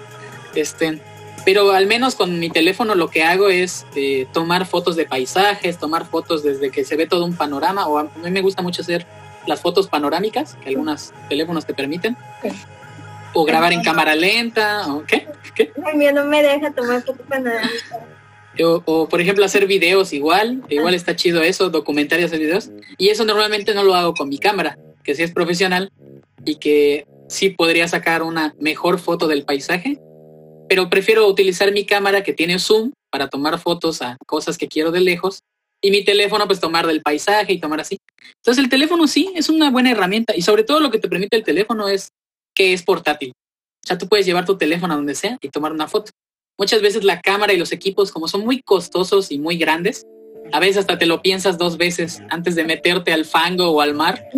Este, 0.54 1.00
pero 1.46 1.72
al 1.72 1.88
menos 1.88 2.16
con 2.16 2.40
mi 2.40 2.50
teléfono 2.50 2.94
lo 2.96 3.10
que 3.10 3.24
hago 3.24 3.50
es 3.50 3.86
eh, 3.96 4.28
tomar 4.34 4.66
fotos 4.66 4.96
de 4.96 5.06
paisajes, 5.06 5.78
tomar 5.78 6.06
fotos 6.06 6.44
desde 6.44 6.70
que 6.70 6.84
se 6.84 6.96
ve 6.96 7.08
todo 7.08 7.26
un 7.26 7.36
panorama, 7.36 7.88
o 7.88 7.98
a 7.98 8.04
mí 8.04 8.30
me 8.30 8.42
gusta 8.42 8.62
mucho 8.62 8.82
hacer 8.82 9.06
las 9.48 9.62
fotos 9.62 9.88
panorámicas 9.88 10.56
que 10.62 10.70
algunos 10.70 11.14
teléfonos 11.30 11.66
te 11.66 11.74
permiten. 11.74 12.18
O 13.34 13.46
grabar 13.46 13.72
en 13.72 13.82
cámara 13.82 14.16
lenta, 14.16 14.94
o 14.94 15.04
qué? 15.06 15.28
¿Qué? 15.56 15.72
no 16.14 16.26
me 16.26 16.44
deja 16.44 16.72
tomar 16.72 17.02
fotos 17.04 17.26
panorámicas. 17.28 18.00
O, 18.86 19.08
por 19.08 19.22
ejemplo 19.22 19.46
hacer 19.46 19.66
videos 19.66 20.12
igual, 20.14 20.62
igual 20.70 20.94
está 20.94 21.16
chido 21.16 21.42
eso, 21.42 21.70
documentarios 21.70 22.32
de 22.32 22.38
videos. 22.38 22.70
Y 22.98 23.10
eso 23.10 23.26
normalmente 23.26 23.74
no 23.74 23.84
lo 23.84 23.96
hago 23.96 24.14
con 24.14 24.30
mi 24.30 24.38
cámara, 24.38 24.78
que 25.04 25.16
sí 25.16 25.24
es 25.24 25.32
profesional 25.32 25.92
y 26.46 26.56
que 26.56 27.08
sí 27.28 27.50
podría 27.50 27.88
sacar 27.88 28.24
una 28.24 28.54
mejor 28.60 29.00
foto 29.00 29.28
del 29.28 29.46
paisaje, 29.46 30.00
pero 30.68 30.90
prefiero 30.90 31.28
utilizar 31.28 31.72
mi 31.72 31.86
cámara 31.86 32.24
que 32.24 32.34
tiene 32.34 32.60
zoom 32.60 32.92
para 33.10 33.30
tomar 33.30 33.58
fotos 33.60 34.02
a 34.02 34.18
cosas 34.26 34.58
que 34.58 34.68
quiero 34.68 34.92
de 34.92 35.00
lejos 35.00 35.44
y 35.82 35.92
mi 35.92 36.04
teléfono, 36.04 36.46
pues 36.48 36.60
tomar 36.60 36.86
del 36.88 37.02
paisaje 37.02 37.54
y 37.54 37.60
tomar 37.60 37.82
así. 37.82 37.98
Entonces 38.38 38.64
el 38.64 38.70
teléfono 38.70 39.08
sí 39.08 39.32
es 39.36 39.50
una 39.50 39.72
buena 39.72 39.92
herramienta 39.92 40.36
y 40.36 40.42
sobre 40.42 40.64
todo 40.64 40.80
lo 40.80 40.92
que 40.92 41.00
te 41.00 41.10
permite 41.10 41.36
el 41.36 41.44
teléfono 41.44 41.88
es 41.88 42.10
que 42.56 42.74
es 42.74 42.84
portátil. 42.84 43.32
O 43.84 43.88
sea, 43.88 43.98
tú 43.98 44.08
puedes 44.08 44.26
llevar 44.26 44.46
tu 44.46 44.58
teléfono 44.58 44.94
a 44.94 44.98
donde 44.98 45.16
sea 45.16 45.38
y 45.42 45.50
tomar 45.50 45.72
una 45.72 45.88
foto. 45.88 46.12
Muchas 46.58 46.82
veces 46.82 47.04
la 47.04 47.20
cámara 47.20 47.54
y 47.54 47.58
los 47.58 47.72
equipos, 47.72 48.12
como 48.12 48.28
son 48.28 48.46
muy 48.46 48.62
costosos 48.62 49.32
y 49.32 49.40
muy 49.40 49.58
grandes, 49.58 50.06
a 50.52 50.60
veces 50.60 50.78
hasta 50.78 50.98
te 50.98 51.06
lo 51.06 51.22
piensas 51.22 51.58
dos 51.58 51.78
veces 51.78 52.22
antes 52.30 52.56
de 52.56 52.64
meterte 52.64 53.14
al 53.14 53.26
fango 53.26 53.70
o 53.72 53.82
al 53.82 53.96
mar 53.96 54.30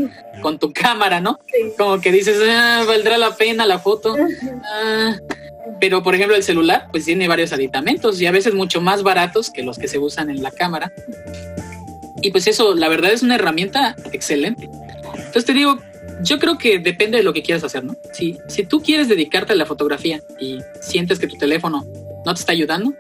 con 0.41 0.59
tu 0.59 0.71
cámara, 0.73 1.19
¿no? 1.19 1.39
Como 1.77 1.99
que 1.99 2.11
dices, 2.11 2.39
ah, 2.47 2.83
valdrá 2.87 3.17
la 3.17 3.35
pena 3.35 3.65
la 3.65 3.79
foto. 3.79 4.15
Ah, 4.65 5.17
pero, 5.83 6.01
por 6.01 6.15
ejemplo, 6.15 6.37
el 6.37 6.43
celular, 6.43 6.87
pues 6.91 7.03
tiene 7.03 7.27
varios 7.27 7.51
aditamentos 7.51 8.21
y 8.21 8.25
a 8.25 8.31
veces 8.31 8.53
mucho 8.53 8.79
más 8.79 9.03
baratos 9.03 9.49
que 9.49 9.63
los 9.63 9.77
que 9.77 9.89
se 9.89 9.99
usan 9.99 10.29
en 10.29 10.41
la 10.41 10.49
cámara. 10.49 10.93
Y 12.21 12.31
pues 12.31 12.47
eso, 12.47 12.73
la 12.73 12.87
verdad 12.87 13.11
es 13.11 13.21
una 13.21 13.35
herramienta 13.35 13.93
excelente. 14.13 14.69
Entonces 15.13 15.43
te 15.43 15.53
digo, 15.53 15.79
yo 16.21 16.39
creo 16.39 16.57
que 16.57 16.79
depende 16.79 17.17
de 17.17 17.23
lo 17.23 17.33
que 17.33 17.43
quieras 17.43 17.65
hacer, 17.65 17.83
¿no? 17.83 17.97
Si, 18.13 18.37
si 18.47 18.63
tú 18.63 18.81
quieres 18.81 19.09
dedicarte 19.09 19.51
a 19.51 19.55
la 19.57 19.65
fotografía 19.65 20.23
y 20.39 20.59
sientes 20.79 21.19
que 21.19 21.27
tu 21.27 21.35
teléfono 21.35 21.85
no 22.25 22.33
te 22.33 22.39
está 22.39 22.53
ayudando, 22.53 22.93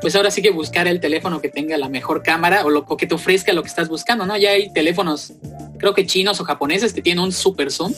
pues 0.00 0.16
ahora 0.16 0.32
sí 0.32 0.42
que 0.42 0.50
buscar 0.50 0.88
el 0.88 0.98
teléfono 0.98 1.40
que 1.40 1.48
tenga 1.48 1.78
la 1.78 1.88
mejor 1.88 2.24
cámara 2.24 2.64
o, 2.64 2.70
lo, 2.70 2.84
o 2.88 2.96
que 2.96 3.06
te 3.06 3.14
ofrezca 3.14 3.52
lo 3.52 3.62
que 3.62 3.68
estás 3.68 3.88
buscando, 3.88 4.26
¿no? 4.26 4.36
Ya 4.36 4.50
hay 4.50 4.68
teléfonos, 4.72 5.32
creo 5.78 5.94
que 5.94 6.04
chinos 6.06 6.40
o 6.40 6.44
japoneses, 6.44 6.92
que 6.92 7.02
tienen 7.02 7.22
un 7.22 7.30
super 7.30 7.70
zoom. 7.70 7.94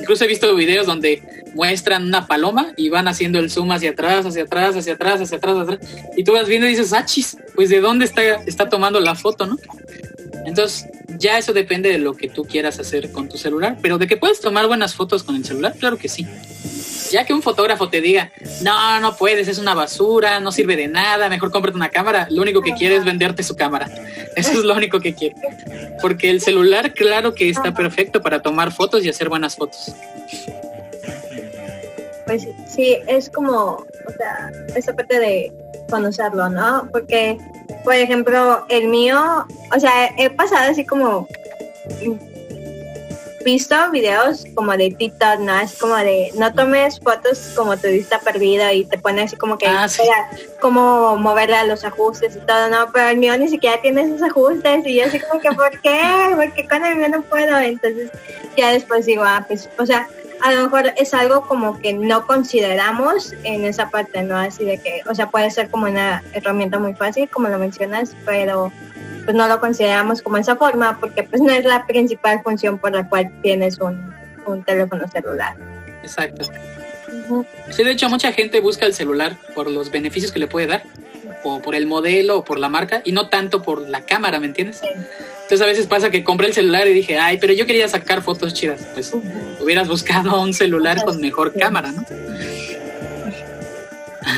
Incluso 0.00 0.24
he 0.24 0.26
visto 0.26 0.52
videos 0.56 0.84
donde 0.84 1.22
muestran 1.54 2.04
una 2.04 2.26
paloma 2.26 2.72
y 2.76 2.88
van 2.88 3.08
haciendo 3.08 3.38
el 3.38 3.50
zoom 3.50 3.72
hacia 3.72 3.90
atrás, 3.90 4.26
hacia 4.26 4.44
atrás, 4.44 4.76
hacia 4.76 4.94
atrás, 4.94 5.20
hacia 5.20 5.36
atrás, 5.36 5.56
hacia 5.56 5.74
atrás. 5.74 5.90
Y 6.16 6.24
tú 6.24 6.32
vas 6.32 6.46
viendo 6.46 6.66
y 6.66 6.70
dices, 6.70 6.92
ah, 6.92 7.04
chis, 7.04 7.36
pues 7.54 7.68
de 7.68 7.80
dónde 7.80 8.04
está, 8.04 8.22
está 8.46 8.68
tomando 8.68 9.00
la 9.00 9.14
foto, 9.14 9.46
¿no? 9.46 9.58
Entonces, 10.44 10.86
ya 11.18 11.38
eso 11.38 11.52
depende 11.52 11.90
de 11.90 11.98
lo 11.98 12.14
que 12.14 12.28
tú 12.28 12.44
quieras 12.44 12.78
hacer 12.80 13.12
con 13.12 13.28
tu 13.28 13.38
celular, 13.38 13.76
pero 13.80 13.98
de 13.98 14.06
que 14.06 14.16
puedes 14.16 14.40
tomar 14.40 14.66
buenas 14.66 14.94
fotos 14.94 15.22
con 15.22 15.36
el 15.36 15.44
celular, 15.44 15.74
claro 15.78 15.96
que 15.96 16.08
sí. 16.08 16.26
Ya 17.10 17.26
que 17.26 17.34
un 17.34 17.42
fotógrafo 17.42 17.90
te 17.90 18.00
diga, 18.00 18.32
no, 18.62 18.98
no 18.98 19.16
puedes, 19.16 19.46
es 19.46 19.58
una 19.58 19.74
basura, 19.74 20.40
no 20.40 20.50
sirve 20.50 20.76
de 20.76 20.88
nada, 20.88 21.28
mejor 21.28 21.50
cómprate 21.50 21.76
una 21.76 21.90
cámara, 21.90 22.26
lo 22.30 22.42
único 22.42 22.62
que 22.62 22.72
quiere 22.72 22.96
es 22.96 23.04
venderte 23.04 23.42
su 23.42 23.54
cámara. 23.54 23.90
Eso 24.36 24.52
es 24.52 24.64
lo 24.64 24.74
único 24.74 24.98
que 25.00 25.14
quiere. 25.14 25.36
Porque 26.00 26.30
el 26.30 26.40
celular, 26.40 26.94
claro 26.94 27.34
que 27.34 27.50
está 27.50 27.74
perfecto 27.74 28.22
para 28.22 28.40
tomar 28.40 28.72
fotos 28.72 29.04
y 29.04 29.10
hacer 29.10 29.28
buenas 29.28 29.56
fotos 29.56 29.92
pues 32.26 32.46
sí, 32.68 32.98
es 33.06 33.30
como, 33.30 33.84
o 34.06 34.12
sea, 34.16 34.50
esa 34.74 34.92
parte 34.92 35.18
de 35.18 35.52
conocerlo, 35.90 36.48
¿no? 36.48 36.88
Porque, 36.92 37.38
por 37.84 37.94
ejemplo, 37.94 38.64
el 38.68 38.88
mío, 38.88 39.46
o 39.74 39.80
sea, 39.80 40.10
he 40.16 40.30
pasado 40.30 40.70
así 40.70 40.84
como 40.84 41.28
visto 43.44 43.74
videos 43.90 44.44
como 44.54 44.72
de 44.76 44.90
TikTok, 44.90 45.40
¿no? 45.40 45.58
Es 45.60 45.78
como 45.78 45.96
de 45.96 46.30
no 46.34 46.52
tomes 46.52 47.00
fotos 47.00 47.52
como 47.56 47.76
tu 47.76 47.88
vista 47.88 48.18
perdida 48.20 48.72
y 48.72 48.84
te 48.84 48.98
pone 48.98 49.22
así 49.22 49.36
como 49.36 49.58
que 49.58 49.66
ah, 49.66 49.86
como 50.60 51.16
moverle 51.16 51.56
a 51.56 51.64
los 51.64 51.84
ajustes 51.84 52.36
y 52.36 52.40
todo, 52.40 52.68
¿no? 52.68 52.90
Pero 52.92 53.08
el 53.08 53.18
mío 53.18 53.36
ni 53.36 53.48
siquiera 53.48 53.80
tiene 53.80 54.02
esos 54.02 54.22
ajustes 54.22 54.86
y 54.86 54.96
yo 54.96 55.06
así 55.06 55.20
como 55.20 55.40
que 55.40 55.50
¿por 55.52 55.80
qué? 55.80 56.00
Porque 56.36 56.68
con 56.68 56.84
el 56.84 56.96
mío 56.96 57.08
no 57.08 57.22
puedo. 57.22 57.58
Entonces 57.58 58.10
ya 58.56 58.70
después 58.72 59.06
digo, 59.06 59.22
ah, 59.24 59.44
pues, 59.46 59.68
o 59.78 59.86
sea, 59.86 60.08
a 60.42 60.52
lo 60.52 60.64
mejor 60.64 60.92
es 60.96 61.14
algo 61.14 61.42
como 61.42 61.78
que 61.78 61.92
no 61.92 62.26
consideramos 62.26 63.32
en 63.44 63.64
esa 63.64 63.90
parte, 63.90 64.22
¿no? 64.22 64.36
Así 64.36 64.64
de 64.64 64.78
que, 64.78 65.02
o 65.08 65.14
sea, 65.14 65.30
puede 65.30 65.50
ser 65.50 65.70
como 65.70 65.86
una 65.86 66.22
herramienta 66.32 66.78
muy 66.78 66.94
fácil, 66.94 67.28
como 67.28 67.48
lo 67.48 67.58
mencionas, 67.58 68.16
pero 68.24 68.72
pues 69.24 69.36
no 69.36 69.46
lo 69.46 69.60
consideramos 69.60 70.20
como 70.20 70.36
esa 70.38 70.56
forma 70.56 70.98
porque 70.98 71.22
pues 71.22 71.40
no 71.40 71.52
es 71.52 71.64
la 71.64 71.86
principal 71.86 72.42
función 72.42 72.78
por 72.78 72.92
la 72.92 73.08
cual 73.08 73.30
tienes 73.40 73.78
un, 73.78 74.12
teléfono 74.66 75.06
celular. 75.06 75.56
Exacto. 76.02 76.50
Sí, 77.70 77.84
de 77.84 77.92
hecho 77.92 78.08
mucha 78.08 78.32
gente 78.32 78.60
busca 78.60 78.84
el 78.84 78.94
celular 78.94 79.36
por 79.54 79.70
los 79.70 79.92
beneficios 79.92 80.32
que 80.32 80.40
le 80.40 80.48
puede 80.48 80.66
dar, 80.66 80.82
o 81.44 81.60
por 81.60 81.76
el 81.76 81.86
modelo, 81.86 82.38
o 82.38 82.44
por 82.44 82.58
la 82.58 82.68
marca, 82.68 83.00
y 83.04 83.12
no 83.12 83.28
tanto 83.28 83.62
por 83.62 83.88
la 83.88 84.04
cámara, 84.04 84.40
¿me 84.40 84.46
entiendes? 84.46 84.80
Sí. 84.80 84.88
Entonces 85.52 85.66
a 85.66 85.68
veces 85.68 85.86
pasa 85.86 86.10
que 86.10 86.24
compré 86.24 86.46
el 86.46 86.54
celular 86.54 86.88
y 86.88 86.94
dije, 86.94 87.18
ay, 87.18 87.36
pero 87.36 87.52
yo 87.52 87.66
quería 87.66 87.86
sacar 87.86 88.22
fotos 88.22 88.54
chidas. 88.54 88.80
Pues 88.94 89.12
hubieras 89.60 89.86
buscado 89.86 90.40
un 90.40 90.54
celular 90.54 91.04
con 91.04 91.20
mejor 91.20 91.52
cámara, 91.52 91.92
¿no? 91.92 92.02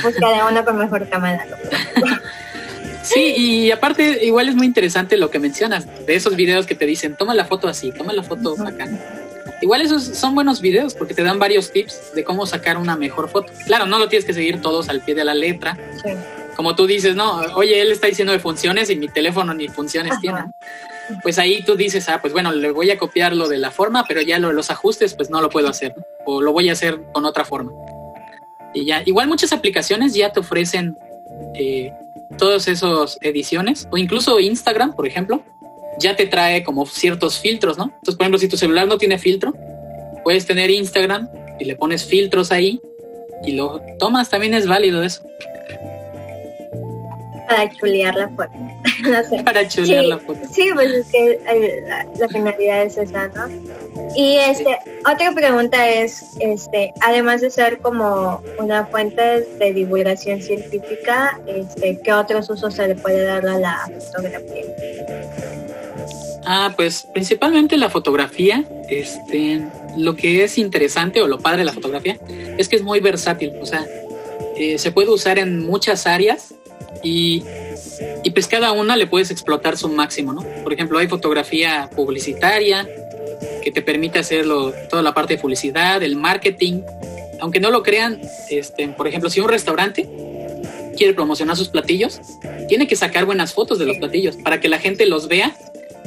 Buscaré 0.02 0.42
uno 0.50 0.64
con 0.64 0.76
mejor 0.76 1.08
cámara. 1.08 1.46
Sí, 3.04 3.32
y 3.36 3.70
aparte 3.70 4.24
igual 4.24 4.48
es 4.48 4.56
muy 4.56 4.66
interesante 4.66 5.16
lo 5.16 5.30
que 5.30 5.38
mencionas, 5.38 5.86
de 6.04 6.16
esos 6.16 6.34
videos 6.34 6.66
que 6.66 6.74
te 6.74 6.84
dicen, 6.84 7.14
toma 7.14 7.32
la 7.32 7.44
foto 7.44 7.68
así, 7.68 7.92
toma 7.92 8.12
la 8.12 8.24
foto 8.24 8.56
acá. 8.66 8.88
Igual 9.60 9.82
esos 9.82 10.02
son 10.02 10.34
buenos 10.34 10.60
videos 10.60 10.94
porque 10.94 11.14
te 11.14 11.22
dan 11.22 11.38
varios 11.38 11.70
tips 11.70 12.12
de 12.16 12.24
cómo 12.24 12.44
sacar 12.44 12.76
una 12.76 12.96
mejor 12.96 13.28
foto. 13.28 13.52
Claro, 13.66 13.86
no 13.86 14.00
lo 14.00 14.08
tienes 14.08 14.26
que 14.26 14.34
seguir 14.34 14.60
todos 14.60 14.88
al 14.88 15.00
pie 15.00 15.14
de 15.14 15.24
la 15.24 15.34
letra. 15.34 15.78
Como 16.56 16.74
tú 16.74 16.88
dices, 16.88 17.14
no, 17.14 17.36
oye, 17.54 17.80
él 17.80 17.92
está 17.92 18.08
diciendo 18.08 18.32
de 18.32 18.40
funciones 18.40 18.90
y 18.90 18.96
mi 18.96 19.06
teléfono 19.06 19.54
ni 19.54 19.68
funciones 19.68 20.18
tiene. 20.18 20.40
Pues 21.22 21.38
ahí 21.38 21.62
tú 21.62 21.76
dices, 21.76 22.08
ah, 22.08 22.20
pues 22.20 22.32
bueno, 22.32 22.52
le 22.52 22.70
voy 22.70 22.90
a 22.90 22.98
copiar 22.98 23.34
lo 23.34 23.48
de 23.48 23.58
la 23.58 23.70
forma, 23.70 24.04
pero 24.06 24.22
ya 24.22 24.38
lo, 24.38 24.52
los 24.52 24.70
ajustes, 24.70 25.14
pues 25.14 25.30
no 25.30 25.40
lo 25.40 25.50
puedo 25.50 25.68
hacer, 25.68 25.94
o 26.24 26.40
lo 26.40 26.52
voy 26.52 26.68
a 26.68 26.72
hacer 26.72 27.00
con 27.12 27.24
otra 27.24 27.44
forma. 27.44 27.72
Y 28.72 28.84
ya, 28.84 29.02
igual 29.04 29.28
muchas 29.28 29.52
aplicaciones 29.52 30.14
ya 30.14 30.32
te 30.32 30.40
ofrecen 30.40 30.96
eh, 31.54 31.92
todas 32.38 32.68
esas 32.68 33.18
ediciones, 33.20 33.88
o 33.90 33.98
incluso 33.98 34.40
Instagram, 34.40 34.94
por 34.94 35.06
ejemplo, 35.06 35.42
ya 35.98 36.16
te 36.16 36.26
trae 36.26 36.64
como 36.64 36.86
ciertos 36.86 37.38
filtros, 37.38 37.78
¿no? 37.78 37.84
Entonces, 37.84 38.16
por 38.16 38.22
ejemplo, 38.22 38.38
si 38.38 38.48
tu 38.48 38.56
celular 38.56 38.88
no 38.88 38.98
tiene 38.98 39.18
filtro, 39.18 39.54
puedes 40.24 40.46
tener 40.46 40.70
Instagram 40.70 41.28
y 41.60 41.64
le 41.64 41.76
pones 41.76 42.04
filtros 42.04 42.50
ahí 42.50 42.80
y 43.44 43.52
lo 43.52 43.80
tomas, 43.98 44.30
también 44.30 44.54
es 44.54 44.66
válido 44.66 45.02
eso. 45.02 45.22
Para 47.48 47.70
chulear 47.70 48.14
la 48.14 48.28
foto. 48.28 48.52
Para 49.44 49.68
chulear 49.68 50.04
la 50.04 50.18
foto. 50.18 50.40
Sí, 50.50 50.70
pues 50.72 50.90
es 50.90 51.06
que 51.08 51.32
eh, 51.32 51.84
la, 52.18 52.28
finalidad 52.28 52.82
es 52.84 52.96
esa, 52.96 53.28
¿no? 53.28 53.48
Y 54.16 54.36
este, 54.36 54.78
otra 55.00 55.32
pregunta 55.32 55.88
es, 55.88 56.24
este, 56.40 56.92
además 57.00 57.40
de 57.40 57.50
ser 57.50 57.78
como 57.78 58.42
una 58.58 58.86
fuente 58.86 59.46
de 59.58 59.72
divulgación 59.72 60.40
científica, 60.40 61.38
este, 61.46 62.00
¿qué 62.02 62.12
otros 62.12 62.48
usos 62.48 62.74
se 62.74 62.88
le 62.88 62.94
puede 62.94 63.24
dar 63.24 63.46
a 63.46 63.58
la 63.58 63.90
fotografía? 64.12 64.64
Ah, 66.46 66.72
pues 66.76 67.06
principalmente 67.12 67.76
la 67.76 67.90
fotografía, 67.90 68.64
este, 68.88 69.62
lo 69.96 70.14
que 70.16 70.44
es 70.44 70.58
interesante 70.58 71.22
o 71.22 71.26
lo 71.26 71.38
padre 71.38 71.58
de 71.58 71.64
la 71.64 71.72
fotografía 71.72 72.18
es 72.58 72.68
que 72.68 72.76
es 72.76 72.82
muy 72.82 73.00
versátil, 73.00 73.52
o 73.60 73.66
sea, 73.66 73.86
eh, 74.56 74.78
se 74.78 74.92
puede 74.92 75.10
usar 75.10 75.38
en 75.38 75.64
muchas 75.66 76.06
áreas 76.06 76.54
y, 77.04 77.44
pues 78.34 78.48
cada 78.48 78.72
una 78.72 78.96
le 78.96 79.06
puedes 79.06 79.30
explotar 79.30 79.76
su 79.76 79.88
máximo, 79.88 80.32
¿no? 80.32 80.42
Por 80.64 80.72
ejemplo, 80.72 80.98
hay 80.98 81.06
fotografía 81.06 81.88
publicitaria 81.94 82.88
que 83.62 83.70
te 83.70 83.82
permite 83.82 84.18
hacerlo, 84.18 84.72
toda 84.90 85.02
la 85.02 85.14
parte 85.14 85.34
de 85.34 85.40
publicidad, 85.40 86.02
el 86.02 86.16
marketing. 86.16 86.82
Aunque 87.40 87.60
no 87.60 87.70
lo 87.70 87.82
crean, 87.82 88.20
este, 88.50 88.88
por 88.88 89.06
ejemplo, 89.06 89.30
si 89.30 89.40
un 89.40 89.48
restaurante 89.48 90.08
quiere 90.96 91.14
promocionar 91.14 91.56
sus 91.56 91.68
platillos, 91.68 92.20
tiene 92.68 92.86
que 92.86 92.96
sacar 92.96 93.26
buenas 93.26 93.52
fotos 93.52 93.78
de 93.78 93.86
los 93.86 93.98
platillos 93.98 94.36
para 94.36 94.60
que 94.60 94.68
la 94.68 94.78
gente 94.78 95.06
los 95.06 95.28
vea 95.28 95.54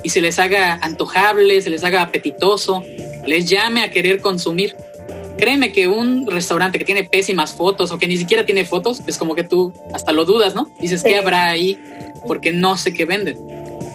y 0.04 0.10
se 0.10 0.22
les 0.22 0.40
haga 0.40 0.80
antojable, 0.82 1.62
se 1.62 1.70
les 1.70 1.84
haga 1.84 2.02
apetitoso, 2.02 2.84
les 3.26 3.50
llame 3.50 3.84
a 3.84 3.92
querer 3.92 4.22
consumir. 4.22 4.76
Créeme 5.38 5.72
que 5.72 5.88
un 5.88 6.26
restaurante 6.26 6.80
que 6.80 6.86
tiene 6.86 7.04
pésimas 7.04 7.54
fotos 7.54 7.92
o 7.92 8.00
que 8.00 8.08
ni 8.08 8.18
siquiera 8.18 8.46
tiene 8.46 8.66
fotos, 8.66 9.02
es 9.06 9.18
como 9.18 9.36
que 9.36 9.44
tú 9.44 9.72
hasta 9.94 10.12
lo 10.12 10.26
dudas, 10.26 10.56
¿no? 10.56 10.70
Dices, 10.80 11.04
¿qué 11.04 11.16
habrá 11.16 11.46
ahí? 11.46 11.80
Porque 12.26 12.52
no 12.52 12.76
sé 12.76 12.92
qué 12.92 13.06
venden. 13.06 13.38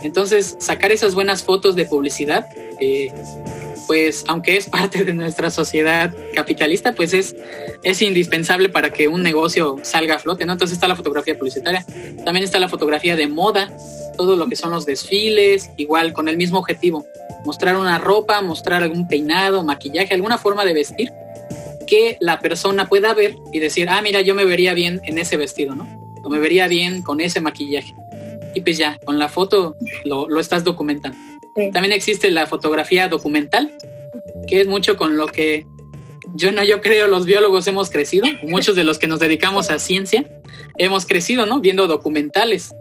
Entonces, 0.05 0.57
sacar 0.61 0.93
esas 0.93 1.15
buenas 1.15 1.43
fotos 1.43 1.75
de 1.75 1.85
publicidad, 1.85 2.47
eh, 2.81 3.13
pues 3.89 4.25
aunque 4.29 4.57
es 4.57 4.69
parte 4.71 5.05
de 5.05 5.15
nuestra 5.15 5.51
sociedad 5.51 6.15
capitalista, 6.35 6.93
pues 6.93 7.13
es, 7.13 7.35
es 7.83 8.03
indispensable 8.03 8.69
para 8.69 8.93
que 8.93 9.09
un 9.09 9.23
negocio 9.23 9.79
salga 9.83 10.17
a 10.17 10.19
flote, 10.21 10.47
¿no? 10.47 10.53
Entonces 10.53 10.77
está 10.77 10.87
la 10.87 10.97
fotografía 10.97 11.37
publicitaria, 11.37 11.85
también 12.25 12.45
está 12.45 12.61
la 12.61 12.69
fotografía 12.69 13.17
de 13.17 13.27
moda, 13.27 13.73
todo 14.17 14.37
lo 14.37 14.47
que 14.49 14.55
son 14.55 14.71
los 14.71 14.87
desfiles, 14.87 15.71
igual 15.77 16.13
con 16.13 16.29
el 16.29 16.37
mismo 16.37 16.59
objetivo, 16.59 17.05
mostrar 17.45 17.77
una 17.77 17.99
ropa, 17.99 18.41
mostrar 18.43 18.85
algún 18.85 19.09
peinado, 19.09 19.65
maquillaje, 19.65 20.15
alguna 20.15 20.39
forma 20.39 20.65
de 20.65 20.75
vestir 20.75 21.13
que 21.93 22.17
la 22.21 22.41
persona 22.41 22.89
pueda 22.89 23.13
ver 23.13 23.37
y 23.53 23.59
decir, 23.59 23.91
ah, 23.91 24.01
mira, 24.01 24.23
yo 24.23 24.35
me 24.35 24.47
vería 24.47 24.73
bien 24.73 25.03
en 25.05 25.19
ese 25.19 25.37
vestido, 25.37 25.75
¿no? 25.75 25.87
O 26.25 26.31
me 26.31 26.39
vería 26.39 26.67
bien 26.67 27.03
con 27.03 27.21
ese 27.21 27.43
maquillaje. 27.43 27.95
Y 28.55 28.63
pues 28.63 28.79
ya, 28.79 28.99
con 29.05 29.19
la 29.19 29.29
foto 29.29 29.77
lo, 30.07 30.27
lo 30.27 30.41
estás 30.41 30.65
documentando. 30.65 31.19
También 31.71 31.93
existe 31.93 32.31
la 32.31 32.47
fotografía 32.47 33.09
documental, 33.09 33.77
que 34.47 34.63
es 34.63 34.67
mucho 34.67 34.97
con 34.97 35.19
lo 35.19 35.27
que 35.27 35.67
yo 36.35 36.51
no, 36.51 36.65
yo 36.65 36.81
creo 36.81 37.09
los 37.09 37.27
biólogos 37.27 37.67
hemos 37.67 37.91
crecido, 37.91 38.27
muchos 38.43 38.75
de 38.75 38.85
los 38.85 38.99
que 38.99 39.07
nos 39.07 39.21
dedicamos 39.21 39.71
a 39.71 39.79
ciencia 39.79 40.25
hemos 40.79 41.05
crecido, 41.05 41.45
¿no? 41.45 41.61
Viendo 41.61 41.89
documentales. 41.89 42.75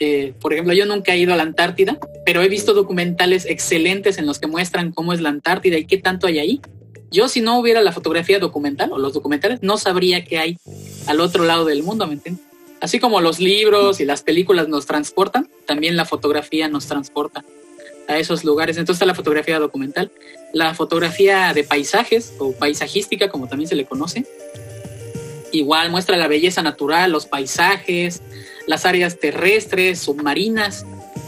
Eh, 0.00 0.34
por 0.40 0.52
ejemplo, 0.52 0.74
yo 0.74 0.86
nunca 0.86 1.14
he 1.14 1.18
ido 1.18 1.32
a 1.32 1.36
la 1.36 1.44
Antártida, 1.44 2.00
pero 2.24 2.42
he 2.42 2.48
visto 2.48 2.74
documentales 2.74 3.46
excelentes 3.46 4.18
en 4.18 4.26
los 4.26 4.40
que 4.40 4.48
muestran 4.48 4.90
cómo 4.90 5.12
es 5.12 5.20
la 5.20 5.28
Antártida 5.28 5.78
y 5.78 5.86
qué 5.86 5.98
tanto 5.98 6.26
hay 6.26 6.40
ahí. 6.40 6.60
Yo 7.10 7.28
si 7.28 7.40
no 7.40 7.58
hubiera 7.58 7.80
la 7.82 7.92
fotografía 7.92 8.38
documental 8.38 8.92
o 8.92 8.98
los 8.98 9.12
documentales, 9.12 9.62
no 9.62 9.78
sabría 9.78 10.24
qué 10.24 10.38
hay 10.38 10.58
al 11.06 11.20
otro 11.20 11.44
lado 11.44 11.64
del 11.64 11.82
mundo, 11.82 12.06
¿me 12.06 12.14
entiendes? 12.14 12.44
Así 12.80 12.98
como 12.98 13.20
los 13.20 13.38
libros 13.38 14.00
y 14.00 14.04
las 14.04 14.22
películas 14.22 14.68
nos 14.68 14.86
transportan, 14.86 15.48
también 15.66 15.96
la 15.96 16.04
fotografía 16.04 16.68
nos 16.68 16.86
transporta 16.86 17.44
a 18.08 18.18
esos 18.18 18.44
lugares. 18.44 18.76
Entonces 18.76 18.96
está 18.96 19.06
la 19.06 19.14
fotografía 19.14 19.58
documental, 19.58 20.10
la 20.52 20.74
fotografía 20.74 21.52
de 21.54 21.64
paisajes 21.64 22.34
o 22.38 22.52
paisajística, 22.52 23.28
como 23.28 23.48
también 23.48 23.68
se 23.68 23.76
le 23.76 23.86
conoce. 23.86 24.26
Igual 25.52 25.90
muestra 25.90 26.16
la 26.16 26.28
belleza 26.28 26.62
natural, 26.62 27.12
los 27.12 27.26
paisajes, 27.26 28.20
las 28.66 28.84
áreas 28.84 29.18
terrestres, 29.18 30.00
submarinas. 30.00 30.84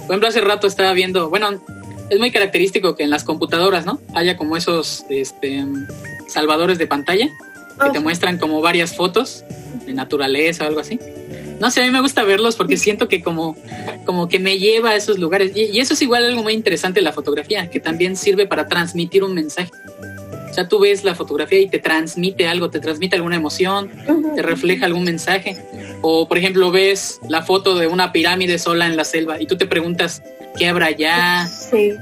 Por 0.07 0.11
ejemplo, 0.11 0.29
hace 0.29 0.41
rato 0.41 0.67
estaba 0.67 0.93
viendo, 0.93 1.31
bueno, 1.31 1.63
es 2.11 2.19
muy 2.19 2.31
característico 2.31 2.95
que 2.95 3.05
en 3.05 3.11
las 3.11 3.25
computadoras, 3.25 3.87
¿no? 3.87 4.01
Haya 4.15 4.37
como 4.37 4.57
esos 4.57 5.05
este, 5.11 5.65
salvadores 6.27 6.79
de 6.79 6.87
pantalla 6.87 7.29
que 7.83 7.91
te 7.91 8.01
muestran 8.01 8.39
como 8.39 8.61
varias 8.61 8.97
fotos 8.97 9.45
de 9.87 9.93
naturaleza 9.93 10.65
o 10.65 10.69
algo 10.69 10.81
así. 10.81 10.99
No 11.61 11.71
sé, 11.71 11.83
a 11.83 11.87
mí 11.87 11.91
me 11.91 12.01
gusta 12.01 12.23
verlos 12.23 12.57
porque 12.57 12.77
siento 12.77 13.09
que 13.09 13.23
como, 13.23 13.57
como 14.05 14.29
que 14.29 14.39
me 14.39 14.59
lleva 14.59 14.91
a 14.91 14.97
esos 14.97 15.19
lugares. 15.19 15.53
Y, 15.55 15.79
eso 15.81 15.95
es 15.95 16.03
igual 16.03 16.25
algo 16.25 16.43
muy 16.43 16.53
interesante 16.53 17.01
de 17.01 17.05
la 17.05 17.13
fotografía, 17.13 17.69
que 17.69 17.81
también 17.81 18.17
sirve 18.17 18.47
para 18.47 18.69
transmitir 18.69 19.25
un 19.25 19.35
mensaje. 19.35 19.71
O 20.51 20.55
sea, 20.55 20.69
tú 20.69 20.79
ves 20.81 21.05
la 21.05 21.15
fotografía 21.15 21.61
y 21.61 21.69
te 21.69 21.79
transmite 21.79 22.47
algo, 22.47 22.71
te 22.71 22.81
transmite 22.81 23.17
alguna 23.17 23.37
emoción, 23.37 23.91
te 24.35 24.43
refleja 24.43 24.87
algún 24.87 25.05
mensaje. 25.05 25.57
O, 26.01 26.29
por 26.29 26.39
ejemplo, 26.39 26.71
ves 26.71 27.21
la 27.29 27.43
foto 27.43 27.77
de 27.77 27.87
una 27.87 28.13
pirámide 28.13 28.59
sola 28.59 28.87
en 28.87 28.97
la 28.97 29.05
selva 29.05 29.41
y 29.41 29.47
tú 29.47 29.57
te 29.57 29.67
preguntas, 29.67 30.23
¿qué 30.57 30.69
habrá 30.69 30.87
allá? 30.87 31.49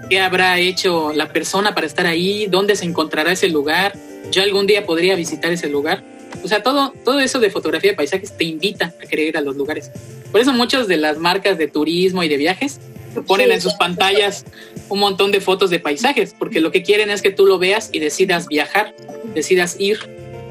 ¿Qué 0.09 0.21
habrá 0.21 0.59
hecho 0.59 1.13
la 1.13 1.29
persona 1.29 1.75
para 1.75 1.87
estar 1.87 2.07
ahí? 2.07 2.47
¿Dónde 2.47 2.77
se 2.77 2.85
encontrará 2.85 3.33
ese 3.33 3.49
lugar? 3.49 3.95
¿Yo 4.31 4.43
algún 4.43 4.67
día 4.67 4.87
podría 4.87 5.17
visitar 5.17 5.53
ese 5.53 5.69
lugar? 5.69 6.03
O 6.43 6.49
sea, 6.49 6.63
todo, 6.63 6.93
todo 7.05 7.21
eso 7.21 7.39
de 7.41 7.51
fotografía 7.51 7.93
de 7.93 7.97
paisajes 7.97 8.37
te 8.37 8.45
invita 8.45 8.95
a 9.03 9.07
querer 9.07 9.29
ir 9.29 9.37
a 9.37 9.41
los 9.41 9.57
lugares. 9.57 9.91
Por 10.31 10.41
eso 10.41 10.53
muchas 10.53 10.89
de 10.89 10.97
las 10.97 11.19
marcas 11.19 11.59
de 11.59 11.69
turismo 11.69 12.23
y 12.23 12.29
de 12.29 12.37
viajes 12.37 12.81
ponen 13.23 13.53
en 13.53 13.61
sus 13.61 13.75
pantallas 13.75 14.45
un 14.89 15.01
montón 15.01 15.33
de 15.33 15.41
fotos 15.41 15.71
de 15.71 15.81
paisajes, 15.81 16.35
porque 16.39 16.61
lo 16.61 16.71
que 16.71 16.83
quieren 16.83 17.11
es 17.11 17.23
que 17.23 17.31
tú 17.31 17.47
lo 17.47 17.59
veas 17.59 17.91
y 17.93 17.99
decidas 17.99 18.49
viajar, 18.49 18.95
decidas 19.35 19.77
ir 19.79 19.99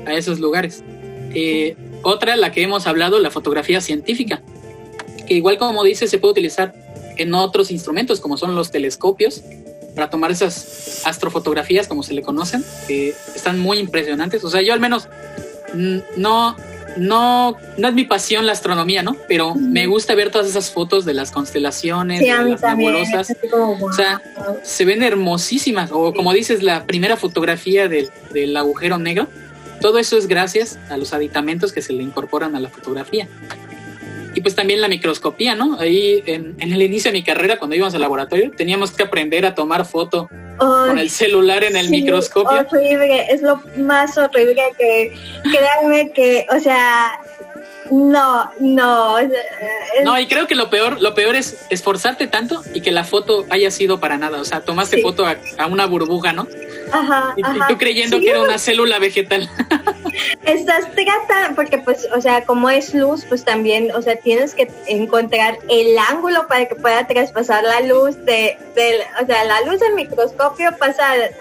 a 0.06 0.14
esos 0.14 0.40
lugares. 0.40 0.84
Eh, 1.34 1.76
otra, 2.02 2.36
la 2.36 2.52
que 2.52 2.62
hemos 2.62 2.88
hablado, 2.88 3.20
la 3.20 3.32
fotografía 3.32 3.82
científica, 3.82 4.42
que 5.28 5.34
igual 5.34 5.58
como 5.58 5.84
dice, 5.84 6.08
se 6.08 6.18
puede 6.18 6.34
utilizar 6.34 6.74
en 7.18 7.34
otros 7.34 7.72
instrumentos, 7.72 8.20
como 8.20 8.38
son 8.38 8.56
los 8.56 8.72
telescopios, 8.72 9.42
para 9.96 10.10
tomar 10.10 10.30
esas 10.30 11.02
astrofotografías, 11.06 11.88
como 11.88 12.04
se 12.04 12.14
le 12.14 12.22
conocen, 12.22 12.64
que 12.88 13.14
están 13.34 13.60
muy 13.60 13.80
impresionantes. 13.80 14.44
O 14.44 14.50
sea, 14.50 14.62
yo 14.62 14.74
al 14.74 14.80
menos 14.80 15.08
no, 16.18 16.56
no, 16.98 17.58
no 17.78 17.88
es 17.88 17.94
mi 17.94 18.06
pasión 18.06 18.46
la 18.46 18.52
astronomía, 18.52 19.04
¿no? 19.04 19.16
Pero 19.28 19.56
me 19.56 19.88
gusta 19.88 20.16
ver 20.16 20.32
todas 20.32 20.48
esas 20.48 20.72
fotos 20.72 21.06
de 21.06 21.14
las 21.14 21.32
constelaciones, 21.32 22.20
de 22.20 22.28
las 22.28 22.62
nebulosas. 22.62 23.36
O 23.82 23.94
sea, 23.94 24.22
se 24.64 24.86
ven 24.86 25.04
hermosísimas. 25.04 25.92
O 25.92 26.14
como 26.14 26.34
dices, 26.34 26.64
la 26.64 26.86
primera 26.86 27.18
fotografía 27.18 27.88
del, 27.88 28.10
del 28.32 28.56
agujero 28.58 28.98
negro. 28.98 29.28
Todo 29.82 30.00
eso 30.00 30.18
es 30.18 30.28
gracias 30.28 30.80
a 30.90 30.98
los 30.98 31.14
aditamentos 31.14 31.74
que 31.74 31.82
se 31.82 31.94
le 31.94 32.02
incorporan 32.02 32.56
a 32.56 32.60
la 32.60 32.70
fotografía. 32.70 33.28
Y 34.36 34.42
pues 34.42 34.54
también 34.54 34.82
la 34.82 34.88
microscopía, 34.88 35.56
¿no? 35.56 35.80
Ahí 35.80 36.22
en, 36.26 36.56
en, 36.60 36.74
el 36.74 36.82
inicio 36.82 37.12
de 37.12 37.18
mi 37.18 37.24
carrera, 37.24 37.58
cuando 37.58 37.76
íbamos 37.76 37.96
al 37.96 38.02
laboratorio, 38.02 38.52
teníamos 38.52 38.92
que 38.92 39.04
aprender 39.04 39.46
a 39.46 39.56
tomar 39.56 39.86
foto 39.86 40.30
con 40.58 40.98
el 40.98 41.10
celular 41.10 41.64
en 41.64 41.76
el 41.76 41.90
microscopio. 41.90 42.66
Horrible, 42.70 43.28
es 43.30 43.42
lo 43.42 43.62
más 43.78 44.18
horrible 44.18 44.62
que, 44.78 45.14
créanme 45.44 46.12
que, 46.12 46.46
o 46.56 46.60
sea, 46.60 47.20
no, 47.92 48.52
no. 48.60 49.18
No, 50.04 50.20
y 50.20 50.28
creo 50.28 50.48
que 50.48 50.56
lo 50.56 50.70
peor, 50.70 51.02
lo 51.02 51.14
peor 51.14 51.36
es 51.36 51.66
esforzarte 51.70 52.28
tanto 52.28 52.64
y 52.74 52.82
que 52.82 52.92
la 52.92 53.04
foto 53.04 53.46
haya 53.50 53.72
sido 53.72 54.00
para 54.00 54.18
nada. 54.18 54.40
O 54.40 54.46
sea, 54.46 54.62
tomaste 54.62 55.02
foto 55.02 55.26
a, 55.26 55.66
una 55.68 55.86
burbuja, 55.86 56.34
¿no? 56.34 56.48
Ajá. 56.92 57.34
Y, 57.38 57.44
tú 57.68 57.78
creyendo 57.78 58.20
que 58.20 58.30
era 58.30 58.42
una 58.42 58.58
célula 58.58 59.00
vegetal. 59.00 59.50
estás 60.46 60.86
tratando, 60.96 61.56
porque 61.56 61.78
pues, 61.80 62.08
o 62.16 62.22
sea, 62.22 62.44
como 62.46 62.70
es 62.70 62.94
luz, 62.94 63.26
pues 63.28 63.44
también, 63.44 63.92
o 63.92 64.02
sea, 64.02 64.16
tienes 64.16 64.54
que 64.54 64.70
encontrar 64.88 65.58
el 65.70 65.98
ángulo 65.98 66.48
para 66.48 66.66
que 66.66 66.76
pueda 66.76 67.06
traspasar 67.08 67.64
la 67.64 67.82
luz 67.82 68.16
de, 68.26 68.58
del, 68.76 69.02
o 69.22 69.26
sea, 69.26 69.44
la 69.46 69.62
luz 69.62 69.80
del 69.80 69.94
microscopio 69.94 70.76
pasa 70.78 71.12
al, 71.12 71.32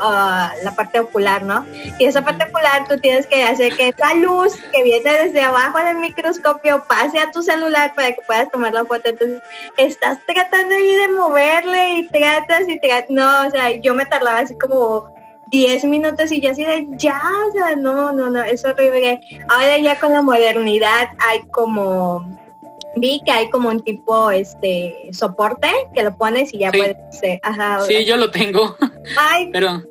a 0.00 0.52
la 0.62 0.74
parte 0.74 1.00
ocular, 1.00 1.42
¿no? 1.42 1.66
Y 1.98 2.04
esa 2.04 2.22
parte 2.24 2.44
ocular 2.44 2.86
tú 2.88 2.98
tienes 2.98 3.26
que 3.26 3.42
hacer 3.42 3.74
que 3.76 3.88
esa 3.88 4.14
luz 4.14 4.54
que 4.72 4.82
viene 4.82 5.12
desde 5.24 5.31
abajo 5.40 5.78
del 5.78 5.98
microscopio 5.98 6.84
pase 6.88 7.18
a 7.18 7.30
tu 7.30 7.42
celular 7.42 7.94
para 7.94 8.12
que 8.12 8.22
puedas 8.26 8.50
tomar 8.50 8.72
la 8.72 8.84
foto. 8.84 9.08
Entonces, 9.08 9.40
estás 9.76 10.18
tratando 10.26 10.74
ahí 10.74 10.96
de 10.96 11.08
moverle 11.08 11.94
y 11.94 12.08
tratas 12.08 12.68
y 12.68 12.78
tratas, 12.80 13.10
no, 13.10 13.46
o 13.46 13.50
sea, 13.50 13.70
yo 13.80 13.94
me 13.94 14.06
tardaba 14.06 14.40
así 14.40 14.56
como 14.58 15.12
10 15.52 15.84
minutos 15.84 16.32
y 16.32 16.40
ya 16.40 16.50
así 16.50 16.64
de 16.64 16.86
ya, 16.92 17.20
o 17.48 17.52
sea, 17.52 17.76
no, 17.76 18.12
no, 18.12 18.30
no, 18.30 18.42
es 18.42 18.64
horrible. 18.64 19.20
Ahora 19.48 19.78
ya 19.78 19.98
con 20.00 20.12
la 20.12 20.22
modernidad 20.22 21.10
hay 21.18 21.42
como 21.50 22.26
vi 22.96 23.22
que 23.24 23.30
hay 23.30 23.50
como 23.50 23.68
un 23.68 23.80
tipo 23.80 24.30
este 24.30 25.08
soporte 25.12 25.68
que 25.94 26.02
lo 26.02 26.14
pones 26.14 26.52
y 26.52 26.58
ya 26.58 26.70
puedes 26.70 26.96
ajá, 27.42 27.80
sí 27.82 28.04
yo 28.04 28.16
lo 28.16 28.30
tengo. 28.30 28.76
Ay, 29.18 29.50
pero 29.52 29.82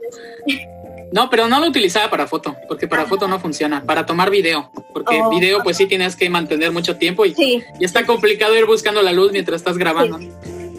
no 1.12 1.30
pero 1.30 1.48
no 1.48 1.60
lo 1.60 1.68
utilizaba 1.68 2.10
para 2.10 2.28
foto 2.28 2.56
porque 2.68 2.88
para 2.88 3.06
foto 3.06 3.28
no 3.28 3.40
funciona 3.40 3.84
para 3.84 4.06
tomar 4.06 4.30
video 4.30 4.72
porque 4.94 5.22
oh. 5.22 5.30
video 5.30 5.62
pues 5.64 5.78
sí 5.78 5.86
tienes 5.86 6.16
que 6.16 6.30
mantener 6.30 6.72
mucho 6.72 6.98
tiempo 6.98 7.26
y, 7.26 7.36
y 7.38 7.86
está 7.86 8.06
complicado 8.06 8.58
ir 8.58 8.66
buscando 8.66 9.02
la 9.02 9.12
luz 9.12 9.32
mientras 9.32 9.62
estás 9.62 9.78
grabando. 9.78 10.20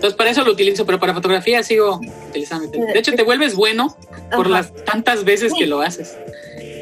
Entonces 0.02 0.16
para 0.16 0.30
eso 0.30 0.42
lo 0.42 0.50
utilizo, 0.50 0.84
pero 0.84 0.98
para 0.98 1.14
fotografía 1.14 1.62
sigo 1.62 2.00
utilizando. 2.28 2.68
De 2.68 2.98
hecho, 2.98 3.12
te 3.12 3.22
vuelves 3.22 3.54
bueno 3.54 3.96
por 4.34 4.50
las 4.50 4.74
tantas 4.84 5.22
veces 5.22 5.52
que 5.56 5.64
lo 5.64 5.80
haces. 5.80 6.16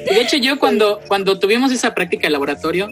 De 0.07 0.23
hecho, 0.23 0.39
yo 0.39 0.59
cuando, 0.59 1.01
cuando 1.07 1.39
tuvimos 1.39 1.71
esa 1.71 1.95
práctica 1.95 2.29
de 2.29 2.31
laboratorio, 2.31 2.89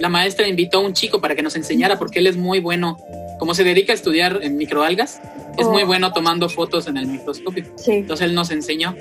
la 0.00 0.08
maestra 0.08 0.48
invitó 0.48 0.78
a 0.78 0.80
un 0.80 0.94
chico 0.94 1.20
para 1.20 1.34
que 1.34 1.42
nos 1.42 1.54
enseñara 1.54 1.98
porque 1.98 2.20
él 2.20 2.28
es 2.28 2.38
muy 2.38 2.60
bueno, 2.60 2.96
como 3.38 3.52
se 3.52 3.62
dedica 3.62 3.92
a 3.92 3.96
estudiar 3.96 4.40
en 4.40 4.56
microalgas, 4.56 5.20
es 5.58 5.66
muy 5.66 5.82
oh. 5.82 5.86
bueno 5.86 6.12
tomando 6.12 6.48
fotos 6.48 6.86
en 6.86 6.96
el 6.96 7.06
microscopio. 7.06 7.64
Entonces 7.86 8.26
él 8.26 8.34
nos 8.34 8.50
enseñó. 8.50 8.94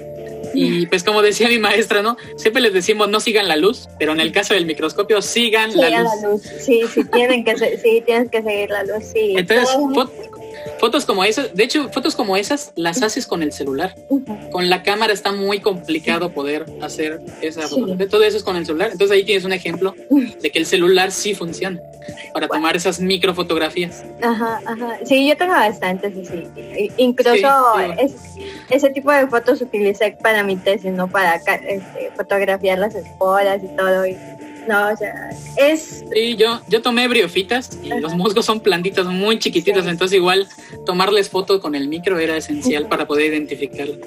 Y 0.54 0.86
pues 0.88 1.04
como 1.04 1.22
decía 1.22 1.50
mi 1.50 1.60
maestra, 1.60 2.02
¿no? 2.02 2.18
Siempre 2.38 2.62
les 2.62 2.74
decimos 2.74 3.10
no 3.10 3.20
sigan 3.20 3.48
la 3.48 3.58
luz, 3.58 3.90
pero 4.00 4.14
en 4.14 4.22
el 4.22 4.32
caso 4.32 4.54
del 4.54 4.66
microscopio 4.66 5.22
sigan, 5.22 5.76
la, 5.76 6.04
luz. 6.24 6.42
Sí, 6.60 6.84
sí, 6.94 7.04
tienen 7.06 7.44
que, 7.44 7.58
sí, 7.58 8.02
tienes 8.06 8.32
que 8.32 8.42
seguir 8.42 8.70
la 8.70 8.84
luz, 8.84 9.04
sí. 9.14 9.36
Entonces, 9.36 9.70
fotos 10.80 11.06
como 11.06 11.24
esas, 11.24 11.54
de 11.54 11.64
hecho, 11.64 11.90
fotos 11.90 12.16
como 12.16 12.38
esas 12.38 12.72
las 12.76 13.02
haces 13.02 13.28
con 13.28 13.44
el 13.44 13.52
celular. 13.52 13.96
Con 14.52 14.70
la 14.70 14.84
cámara 14.84 15.14
está 15.14 15.32
muy 15.32 15.60
complicado 15.60 16.32
poder 16.32 16.66
hacer 16.82 17.22
esa 17.42 17.68
fotografía. 17.68 18.08
Todo 18.08 18.24
eso 18.24 18.38
es 18.38 18.44
con 18.44 18.56
el 18.56 18.66
celular. 18.66 18.90
Entonces 18.92 19.16
ahí 19.16 19.24
tienes 19.24 19.46
un 19.46 19.54
ejemplo 19.54 19.94
de 20.42 20.50
que 20.50 20.60
el 20.60 20.66
celular 20.66 21.12
sí 21.12 21.34
funciona 21.34 21.80
para 22.34 22.48
tomar 22.48 22.76
esas 22.76 23.00
microfotografías. 23.00 24.04
Ajá, 24.22 24.62
ajá. 24.66 25.00
Sí, 25.06 25.28
yo 25.28 25.38
tengo 25.38 25.54
bastantes, 25.54 26.14
sí. 26.28 26.90
Incluso 26.98 27.48
ese 28.70 28.90
tipo 28.90 29.12
de 29.12 29.28
fotos 29.28 29.62
utilicé 29.62 30.18
para 30.22 30.44
mi 30.44 30.56
tesis, 30.56 30.92
no 30.92 31.08
para 31.08 31.36
este, 31.36 32.12
fotografiar 32.16 32.80
las 32.80 32.96
esporas 32.96 33.64
y 33.64 33.68
todo. 33.76 34.06
Y, 34.06 34.18
no, 34.68 34.90
o 34.90 34.98
sea, 34.98 35.30
es... 35.58 36.04
Sí, 36.14 36.36
yo, 36.36 36.62
yo 36.68 36.82
tomé 36.82 37.08
briofitas 37.08 37.78
y 37.84 37.90
los 37.90 38.14
musgos 38.16 38.46
son 38.46 38.60
plantitas 38.60 39.06
muy 39.06 39.40
chiquititos, 39.40 39.86
entonces 39.88 40.18
igual 40.18 40.48
tomarles 40.86 41.30
fotos 41.30 41.62
con 41.62 41.76
el 41.76 41.88
micro 41.88 42.20
era 42.20 42.38
esencial 42.38 42.88
para 42.88 43.08
poder 43.08 43.34
identificarlo. 43.34 43.98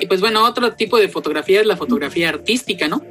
Y 0.00 0.06
pues 0.06 0.20
bueno, 0.20 0.44
otro 0.44 0.74
tipo 0.74 0.98
de 0.98 1.08
fotografía 1.08 1.60
es 1.60 1.66
la 1.66 1.76
fotografía 1.76 2.28
artística, 2.28 2.86
¿no? 2.86 3.02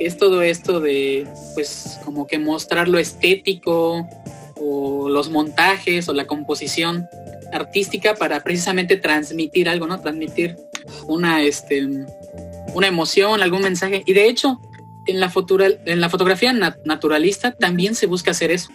es 0.00 0.16
todo 0.16 0.42
esto 0.42 0.80
de, 0.80 1.26
pues, 1.54 1.98
como 2.04 2.26
que 2.26 2.38
mostrar 2.38 2.88
lo 2.88 2.98
estético 2.98 4.08
o 4.56 5.08
los 5.08 5.30
montajes 5.30 6.08
o 6.08 6.12
la 6.12 6.26
composición 6.26 7.06
artística 7.52 8.14
para 8.14 8.42
precisamente 8.42 8.96
transmitir 8.96 9.68
algo, 9.68 9.86
¿no? 9.86 10.00
Transmitir 10.00 10.56
una, 11.06 11.42
este, 11.42 11.86
una 12.74 12.86
emoción, 12.86 13.42
algún 13.42 13.62
mensaje. 13.62 14.02
Y 14.06 14.12
de 14.12 14.28
hecho, 14.28 14.60
en 15.06 15.20
la, 15.20 15.32
en 15.86 16.00
la 16.00 16.08
fotografía 16.08 16.52
naturalista 16.52 17.52
también 17.52 17.94
se 17.94 18.06
busca 18.06 18.30
hacer 18.32 18.50
eso. 18.50 18.70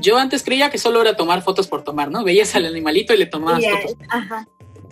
Yo 0.00 0.18
antes 0.18 0.42
creía 0.42 0.70
que 0.70 0.78
solo 0.78 1.00
era 1.00 1.16
tomar 1.16 1.42
fotos 1.42 1.68
por 1.68 1.82
tomar, 1.82 2.10
¿no? 2.10 2.22
Veías 2.24 2.54
al 2.54 2.66
animalito 2.66 3.14
y 3.14 3.16
le 3.16 3.26
tomabas 3.26 3.64
fotos. 3.64 3.96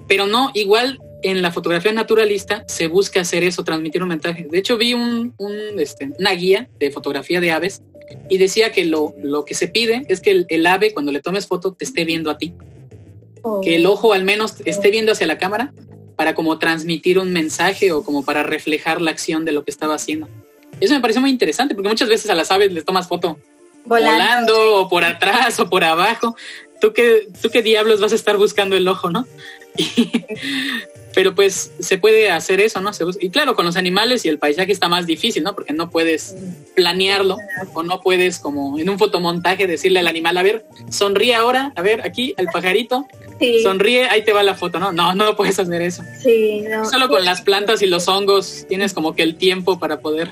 Pero 0.06 0.26
no, 0.26 0.50
igual 0.54 0.98
en 1.22 1.40
la 1.40 1.50
fotografía 1.50 1.92
naturalista 1.92 2.64
se 2.68 2.86
busca 2.86 3.20
hacer 3.20 3.44
eso, 3.44 3.64
transmitir 3.64 4.02
un 4.02 4.10
mensaje. 4.10 4.46
De 4.50 4.58
hecho, 4.58 4.76
vi 4.76 4.94
un, 4.94 5.34
este, 5.78 6.10
una 6.18 6.32
guía 6.32 6.68
de 6.78 6.90
fotografía 6.90 7.40
de 7.40 7.50
aves 7.50 7.82
y 8.28 8.38
decía 8.38 8.72
que 8.72 8.84
lo, 8.84 9.14
lo 9.22 9.44
que 9.44 9.54
se 9.54 9.68
pide 9.68 10.04
es 10.08 10.20
que 10.20 10.44
el, 10.46 10.66
ave, 10.66 10.92
cuando 10.92 11.12
le 11.12 11.20
tomes 11.20 11.46
foto, 11.46 11.72
te 11.72 11.84
esté 11.84 12.04
viendo 12.04 12.30
a 12.30 12.38
ti. 12.38 12.54
Que 13.62 13.76
el 13.76 13.86
ojo 13.86 14.12
al 14.12 14.24
menos 14.24 14.56
esté 14.64 14.90
viendo 14.90 15.12
hacia 15.12 15.26
la 15.26 15.38
cámara 15.38 15.72
para 16.16 16.34
como 16.34 16.58
transmitir 16.58 17.18
un 17.18 17.32
mensaje 17.32 17.92
o 17.92 18.04
como 18.04 18.24
para 18.24 18.42
reflejar 18.42 19.00
la 19.00 19.10
acción 19.10 19.44
de 19.44 19.52
lo 19.52 19.64
que 19.64 19.70
estaba 19.70 19.94
haciendo. 19.94 20.28
Eso 20.80 20.94
me 20.94 21.00
pareció 21.00 21.20
muy 21.20 21.30
interesante 21.30 21.74
porque 21.74 21.88
muchas 21.88 22.08
veces 22.08 22.30
a 22.30 22.34
las 22.34 22.50
aves 22.50 22.72
les 22.72 22.84
tomas 22.84 23.08
foto 23.08 23.38
volando, 23.84 24.80
o 24.80 24.88
por 24.88 25.04
atrás 25.04 25.58
o 25.60 25.68
por 25.68 25.84
abajo. 25.84 26.36
¿Tú 26.80 26.92
qué, 26.92 27.28
¿Tú 27.40 27.50
qué 27.50 27.62
diablos 27.62 28.00
vas 28.00 28.12
a 28.12 28.16
estar 28.16 28.36
buscando 28.36 28.76
el 28.76 28.86
ojo, 28.88 29.10
no? 29.10 29.26
pero 31.14 31.34
pues 31.34 31.72
se 31.78 31.98
puede 31.98 32.30
hacer 32.30 32.60
eso, 32.60 32.80
¿no? 32.80 32.90
y 33.20 33.30
claro, 33.30 33.54
con 33.54 33.64
los 33.64 33.76
animales 33.76 34.24
y 34.24 34.28
el 34.28 34.38
paisaje 34.38 34.72
está 34.72 34.88
más 34.88 35.06
difícil, 35.06 35.44
¿no? 35.44 35.54
Porque 35.54 35.72
no 35.72 35.88
puedes 35.88 36.34
planearlo 36.74 37.36
o 37.72 37.82
no 37.82 38.00
puedes 38.00 38.38
como 38.38 38.78
en 38.78 38.90
un 38.90 38.98
fotomontaje 38.98 39.66
decirle 39.66 40.00
al 40.00 40.08
animal, 40.08 40.36
a 40.36 40.42
ver, 40.42 40.66
sonríe 40.90 41.34
ahora, 41.34 41.72
a 41.76 41.82
ver, 41.82 42.02
aquí, 42.02 42.34
el 42.36 42.46
pajarito, 42.46 43.06
sonríe, 43.62 44.06
ahí 44.06 44.22
te 44.24 44.32
va 44.32 44.42
la 44.42 44.54
foto, 44.54 44.78
¿no? 44.78 44.92
No, 44.92 45.14
no 45.14 45.36
puedes 45.36 45.58
hacer 45.58 45.82
eso. 45.82 46.02
Sí, 46.22 46.64
no. 46.68 46.84
Solo 46.84 47.08
con 47.08 47.24
las 47.24 47.40
plantas 47.40 47.82
y 47.82 47.86
los 47.86 48.08
hongos 48.08 48.66
tienes 48.68 48.92
como 48.92 49.14
que 49.14 49.22
el 49.22 49.36
tiempo 49.36 49.78
para 49.78 50.00
poder, 50.00 50.30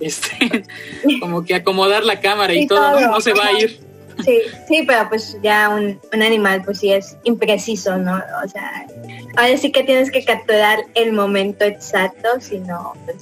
este, 0.00 0.64
como 1.20 1.44
que 1.44 1.54
acomodar 1.54 2.04
la 2.04 2.20
cámara 2.20 2.54
y, 2.54 2.66
todo, 2.66 3.00
¿no? 3.00 3.12
No 3.12 3.20
se 3.20 3.32
va 3.32 3.46
a 3.46 3.52
ir. 3.52 3.80
Sí, 4.24 4.38
sí, 4.66 4.84
pero 4.86 5.08
pues 5.10 5.36
ya 5.42 5.68
un, 5.68 6.00
un, 6.12 6.22
animal 6.22 6.62
pues 6.64 6.78
sí 6.78 6.90
es 6.90 7.16
impreciso, 7.24 7.98
¿no? 7.98 8.14
O 8.44 8.48
sea, 8.48 8.86
ahora 9.36 9.56
sí 9.58 9.70
que 9.70 9.82
tienes 9.82 10.10
que 10.10 10.24
capturar 10.24 10.78
el 10.94 11.12
momento 11.12 11.64
exacto, 11.66 12.28
si 12.40 12.58
no, 12.60 12.94
pues... 13.04 13.16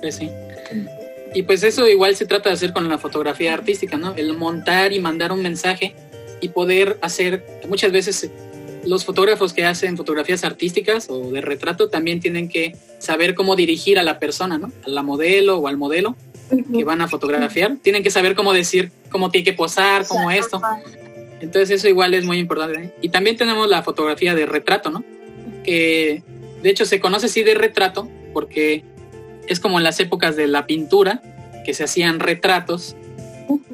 Pues 0.00 0.14
sí. 0.16 0.30
Y 1.34 1.42
pues 1.42 1.62
eso 1.62 1.86
igual 1.86 2.16
se 2.16 2.26
trata 2.26 2.48
de 2.48 2.54
hacer 2.54 2.72
con 2.72 2.88
la 2.88 2.98
fotografía 2.98 3.52
artística, 3.52 3.96
¿no? 3.96 4.14
El 4.16 4.36
montar 4.36 4.92
y 4.92 5.00
mandar 5.00 5.32
un 5.32 5.42
mensaje 5.42 5.94
y 6.42 6.50
poder 6.50 6.98
hacer, 7.00 7.46
muchas 7.68 7.92
veces 7.92 8.30
los 8.84 9.04
fotógrafos 9.04 9.52
que 9.52 9.64
hacen 9.64 9.96
fotografías 9.96 10.44
artísticas 10.44 11.08
o 11.08 11.30
de 11.30 11.40
retrato 11.40 11.88
también 11.88 12.20
tienen 12.20 12.48
que 12.48 12.76
saber 12.98 13.34
cómo 13.34 13.56
dirigir 13.56 13.98
a 13.98 14.02
la 14.02 14.18
persona, 14.18 14.58
¿no? 14.58 14.72
A 14.84 14.90
la 14.90 15.02
modelo 15.02 15.58
o 15.58 15.68
al 15.68 15.76
modelo 15.76 16.16
que 16.50 16.84
van 16.84 17.00
a 17.00 17.08
fotografiar. 17.08 17.76
Tienen 17.80 18.02
que 18.02 18.10
saber 18.10 18.34
cómo 18.34 18.52
decir, 18.52 18.90
cómo 19.08 19.30
tiene 19.30 19.44
que 19.44 19.52
posar, 19.52 20.06
cómo 20.06 20.30
esto. 20.30 20.60
Entonces 21.40 21.70
eso 21.70 21.88
igual 21.88 22.12
es 22.14 22.24
muy 22.24 22.38
importante. 22.38 22.92
Y 23.00 23.08
también 23.08 23.36
tenemos 23.36 23.68
la 23.68 23.82
fotografía 23.82 24.34
de 24.34 24.46
retrato, 24.46 24.90
¿no? 24.90 25.04
Que 25.64 26.22
de 26.62 26.68
hecho 26.68 26.84
se 26.84 27.00
conoce 27.00 27.26
así 27.26 27.44
de 27.44 27.54
retrato 27.54 28.08
porque 28.32 28.84
es 29.46 29.60
como 29.60 29.78
en 29.78 29.84
las 29.84 30.00
épocas 30.00 30.36
de 30.36 30.48
la 30.48 30.66
pintura 30.66 31.22
que 31.64 31.72
se 31.72 31.84
hacían 31.84 32.18
retratos 32.18 32.96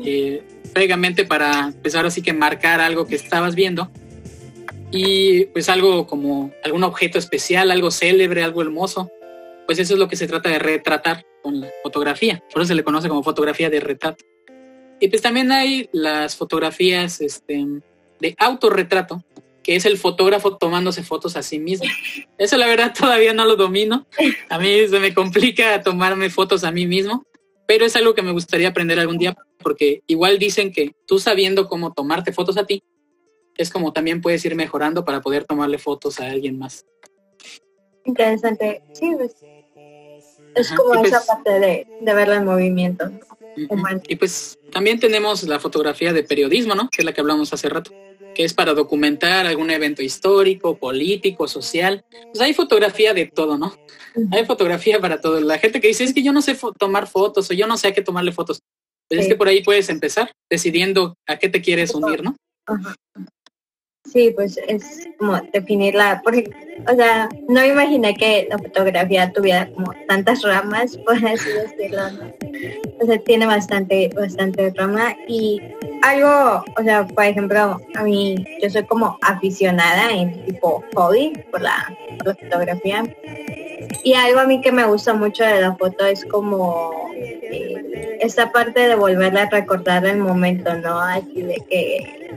eh, 0.04 0.42
para 1.24 1.68
empezar 1.68 2.06
así 2.06 2.22
que 2.22 2.32
marcar 2.32 2.80
algo 2.80 3.06
que 3.06 3.14
estabas 3.14 3.54
viendo 3.54 3.90
y 4.90 5.44
pues 5.46 5.68
algo 5.68 6.06
como 6.06 6.52
algún 6.64 6.84
objeto 6.84 7.18
especial, 7.18 7.70
algo 7.70 7.90
célebre, 7.90 8.42
algo 8.42 8.62
hermoso. 8.62 9.10
Pues 9.66 9.78
eso 9.78 9.94
es 9.94 9.98
lo 9.98 10.08
que 10.08 10.16
se 10.16 10.26
trata 10.26 10.48
de 10.48 10.58
retratar 10.58 11.26
con 11.42 11.60
la 11.60 11.68
fotografía. 11.82 12.42
Por 12.52 12.62
eso 12.62 12.68
se 12.68 12.74
le 12.74 12.84
conoce 12.84 13.08
como 13.08 13.22
fotografía 13.22 13.68
de 13.68 13.80
retrato. 13.80 14.24
Y 15.00 15.08
pues 15.08 15.22
también 15.22 15.52
hay 15.52 15.88
las 15.92 16.36
fotografías 16.36 17.20
este, 17.20 17.66
de 18.18 18.34
autorretrato, 18.38 19.22
que 19.62 19.76
es 19.76 19.84
el 19.84 19.98
fotógrafo 19.98 20.56
tomándose 20.56 21.02
fotos 21.02 21.36
a 21.36 21.42
sí 21.42 21.58
mismo. 21.58 21.86
Eso 22.38 22.56
la 22.56 22.66
verdad 22.66 22.94
todavía 22.98 23.34
no 23.34 23.44
lo 23.44 23.56
domino. 23.56 24.06
A 24.48 24.58
mí 24.58 24.88
se 24.88 24.98
me 24.98 25.12
complica 25.12 25.82
tomarme 25.82 26.30
fotos 26.30 26.64
a 26.64 26.72
mí 26.72 26.86
mismo, 26.86 27.26
pero 27.68 27.84
es 27.84 27.94
algo 27.96 28.14
que 28.14 28.22
me 28.22 28.32
gustaría 28.32 28.68
aprender 28.68 28.98
algún 28.98 29.18
día 29.18 29.36
porque 29.58 30.02
igual 30.06 30.38
dicen 30.38 30.72
que 30.72 30.92
tú 31.06 31.18
sabiendo 31.18 31.68
cómo 31.68 31.92
tomarte 31.92 32.32
fotos 32.32 32.56
a 32.56 32.64
ti, 32.64 32.82
es 33.58 33.68
como 33.68 33.92
también 33.92 34.22
puedes 34.22 34.42
ir 34.46 34.54
mejorando 34.54 35.04
para 35.04 35.20
poder 35.20 35.44
tomarle 35.44 35.76
fotos 35.76 36.18
a 36.18 36.30
alguien 36.30 36.58
más. 36.58 36.86
Interesante. 38.06 38.82
Sí, 38.94 39.12
pues, 39.14 39.36
es 40.54 40.72
como 40.72 40.94
esa 40.94 41.18
pues 41.18 41.26
parte 41.26 41.60
de, 41.60 41.86
de 42.00 42.14
verlo 42.14 42.34
en 42.34 42.46
movimiento. 42.46 43.10
Y 44.08 44.16
pues 44.16 44.58
también 44.72 44.98
tenemos 44.98 45.42
la 45.42 45.60
fotografía 45.60 46.14
de 46.14 46.22
periodismo, 46.22 46.74
¿no? 46.74 46.88
Que 46.88 47.02
es 47.02 47.04
la 47.04 47.12
que 47.12 47.20
hablamos 47.20 47.52
hace 47.52 47.68
rato, 47.68 47.90
que 48.39 48.45
es 48.45 48.55
para 48.55 48.72
documentar 48.72 49.49
algún 49.49 49.68
evento 49.68 50.01
histórico, 50.01 50.78
político, 50.78 51.49
social. 51.49 52.05
Pues 52.11 52.41
hay 52.41 52.55
fotografía 52.55 53.12
de 53.12 53.26
todo, 53.26 53.59
¿no? 53.59 53.76
Hay 54.30 54.47
fotografía 54.47 55.01
para 55.01 55.20
todo. 55.20 55.41
La 55.41 55.59
gente 55.59 55.80
que 55.80 55.89
dice, 55.89 56.05
es 56.05 56.14
que 56.14 56.22
yo 56.22 56.32
no 56.32 56.41
sé 56.41 56.57
tomar 56.78 57.09
fotos 57.09 57.51
o 57.51 57.55
yo 57.55 57.66
no 57.66 57.76
sé 57.76 57.89
a 57.89 57.93
qué 57.93 58.01
tomarle 58.01 58.30
fotos. 58.30 58.61
Pues 59.09 59.22
es 59.22 59.26
que 59.26 59.34
por 59.34 59.49
ahí 59.49 59.64
puedes 59.64 59.89
empezar 59.89 60.30
decidiendo 60.49 61.16
a 61.26 61.36
qué 61.36 61.49
te 61.49 61.61
quieres 61.61 61.93
unir, 61.97 62.22
¿no? 62.22 62.36
Sí, 64.12 64.32
pues 64.34 64.59
es 64.68 65.06
como 65.18 65.38
definirla, 65.52 66.22
porque, 66.24 66.50
o 66.90 66.94
sea, 66.94 67.28
no 67.48 67.64
imaginé 67.64 68.14
que 68.14 68.46
la 68.48 68.59
fotografía 68.59 69.32
tuviera 69.32 69.68
como 69.70 69.92
tantas 70.06 70.42
ramas, 70.42 70.96
por 70.98 71.16
así 71.16 71.48
decirlo, 71.50 72.11
¿no? 72.12 72.32
O 73.00 73.06
sea, 73.06 73.18
tiene 73.18 73.46
bastante, 73.46 74.11
bastante 74.14 74.72
rama 74.76 75.14
y 75.26 75.61
algo, 76.02 76.64
o 76.78 76.82
sea, 76.82 77.06
por 77.06 77.24
ejemplo, 77.24 77.80
a 77.94 78.02
mí, 78.02 78.44
yo 78.62 78.70
soy 78.70 78.84
como 78.84 79.18
aficionada 79.22 80.11
en 80.11 80.44
tipo 80.46 80.82
hobby 80.94 81.32
por 81.50 81.61
la, 81.61 81.94
fotografía 82.24 83.04
y 84.02 84.14
algo 84.14 84.40
a 84.40 84.44
mí 84.44 84.61
que 84.61 84.72
me 84.72 84.84
gusta 84.84 85.14
mucho 85.14 85.44
de 85.44 85.61
la 85.61 85.76
foto 85.76 86.04
es 86.04 86.24
como 86.24 87.11
eh, 87.14 88.18
esta 88.20 88.50
parte 88.50 88.80
de 88.88 88.94
volverla 88.96 89.42
a 89.42 89.50
recordar 89.50 90.04
el 90.04 90.18
momento, 90.18 90.74
¿no? 90.74 91.00
Así 91.00 91.42
de 91.42 91.56
que 91.68 92.28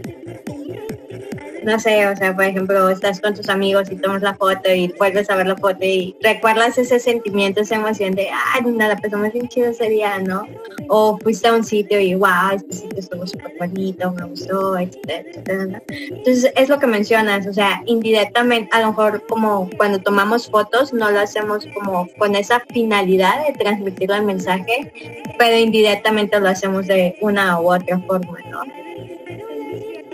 no 1.63 1.79
sé, 1.79 2.07
o 2.07 2.15
sea, 2.15 2.35
por 2.35 2.45
ejemplo, 2.45 2.89
estás 2.89 3.21
con 3.21 3.33
tus 3.33 3.49
amigos 3.49 3.91
y 3.91 3.95
tomas 3.95 4.21
la 4.21 4.33
foto 4.35 4.73
y 4.73 4.93
vuelves 4.97 5.29
a 5.29 5.35
ver 5.35 5.47
la 5.47 5.55
foto 5.55 5.83
y 5.83 6.15
recuerdas 6.21 6.77
ese 6.77 6.99
sentimiento, 6.99 7.61
esa 7.61 7.75
emoción 7.75 8.13
de, 8.13 8.29
ay, 8.53 8.61
nada, 8.71 8.97
pues 8.97 9.13
me 9.13 9.29
bien 9.29 9.47
chido 9.47 9.69
ese 9.69 9.89
día, 9.89 10.19
¿no? 10.19 10.47
O 10.89 11.17
fuiste 11.19 11.47
a 11.47 11.53
un 11.53 11.63
sitio 11.63 11.99
y, 11.99 12.15
wow, 12.15 12.55
este 12.55 12.73
sitio 12.73 12.99
estuvo 12.99 13.27
súper 13.27 13.53
bonito, 13.59 14.11
me 14.11 14.23
gustó, 14.25 14.77
etcétera. 14.77 15.81
Entonces, 15.87 16.51
es 16.55 16.69
lo 16.69 16.79
que 16.79 16.87
mencionas, 16.87 17.47
o 17.47 17.53
sea, 17.53 17.81
indirectamente, 17.85 18.69
a 18.71 18.81
lo 18.81 18.87
mejor 18.87 19.25
como 19.27 19.69
cuando 19.77 19.99
tomamos 19.99 20.49
fotos, 20.49 20.93
no 20.93 21.11
lo 21.11 21.19
hacemos 21.19 21.67
como 21.73 22.07
con 22.17 22.35
esa 22.35 22.59
finalidad 22.71 23.45
de 23.45 23.53
transmitir 23.53 24.11
el 24.11 24.23
mensaje, 24.23 24.91
pero 25.37 25.57
indirectamente 25.57 26.39
lo 26.39 26.49
hacemos 26.49 26.87
de 26.87 27.15
una 27.21 27.59
u 27.59 27.71
otra 27.71 27.99
forma, 27.99 28.37
¿no? 28.49 28.61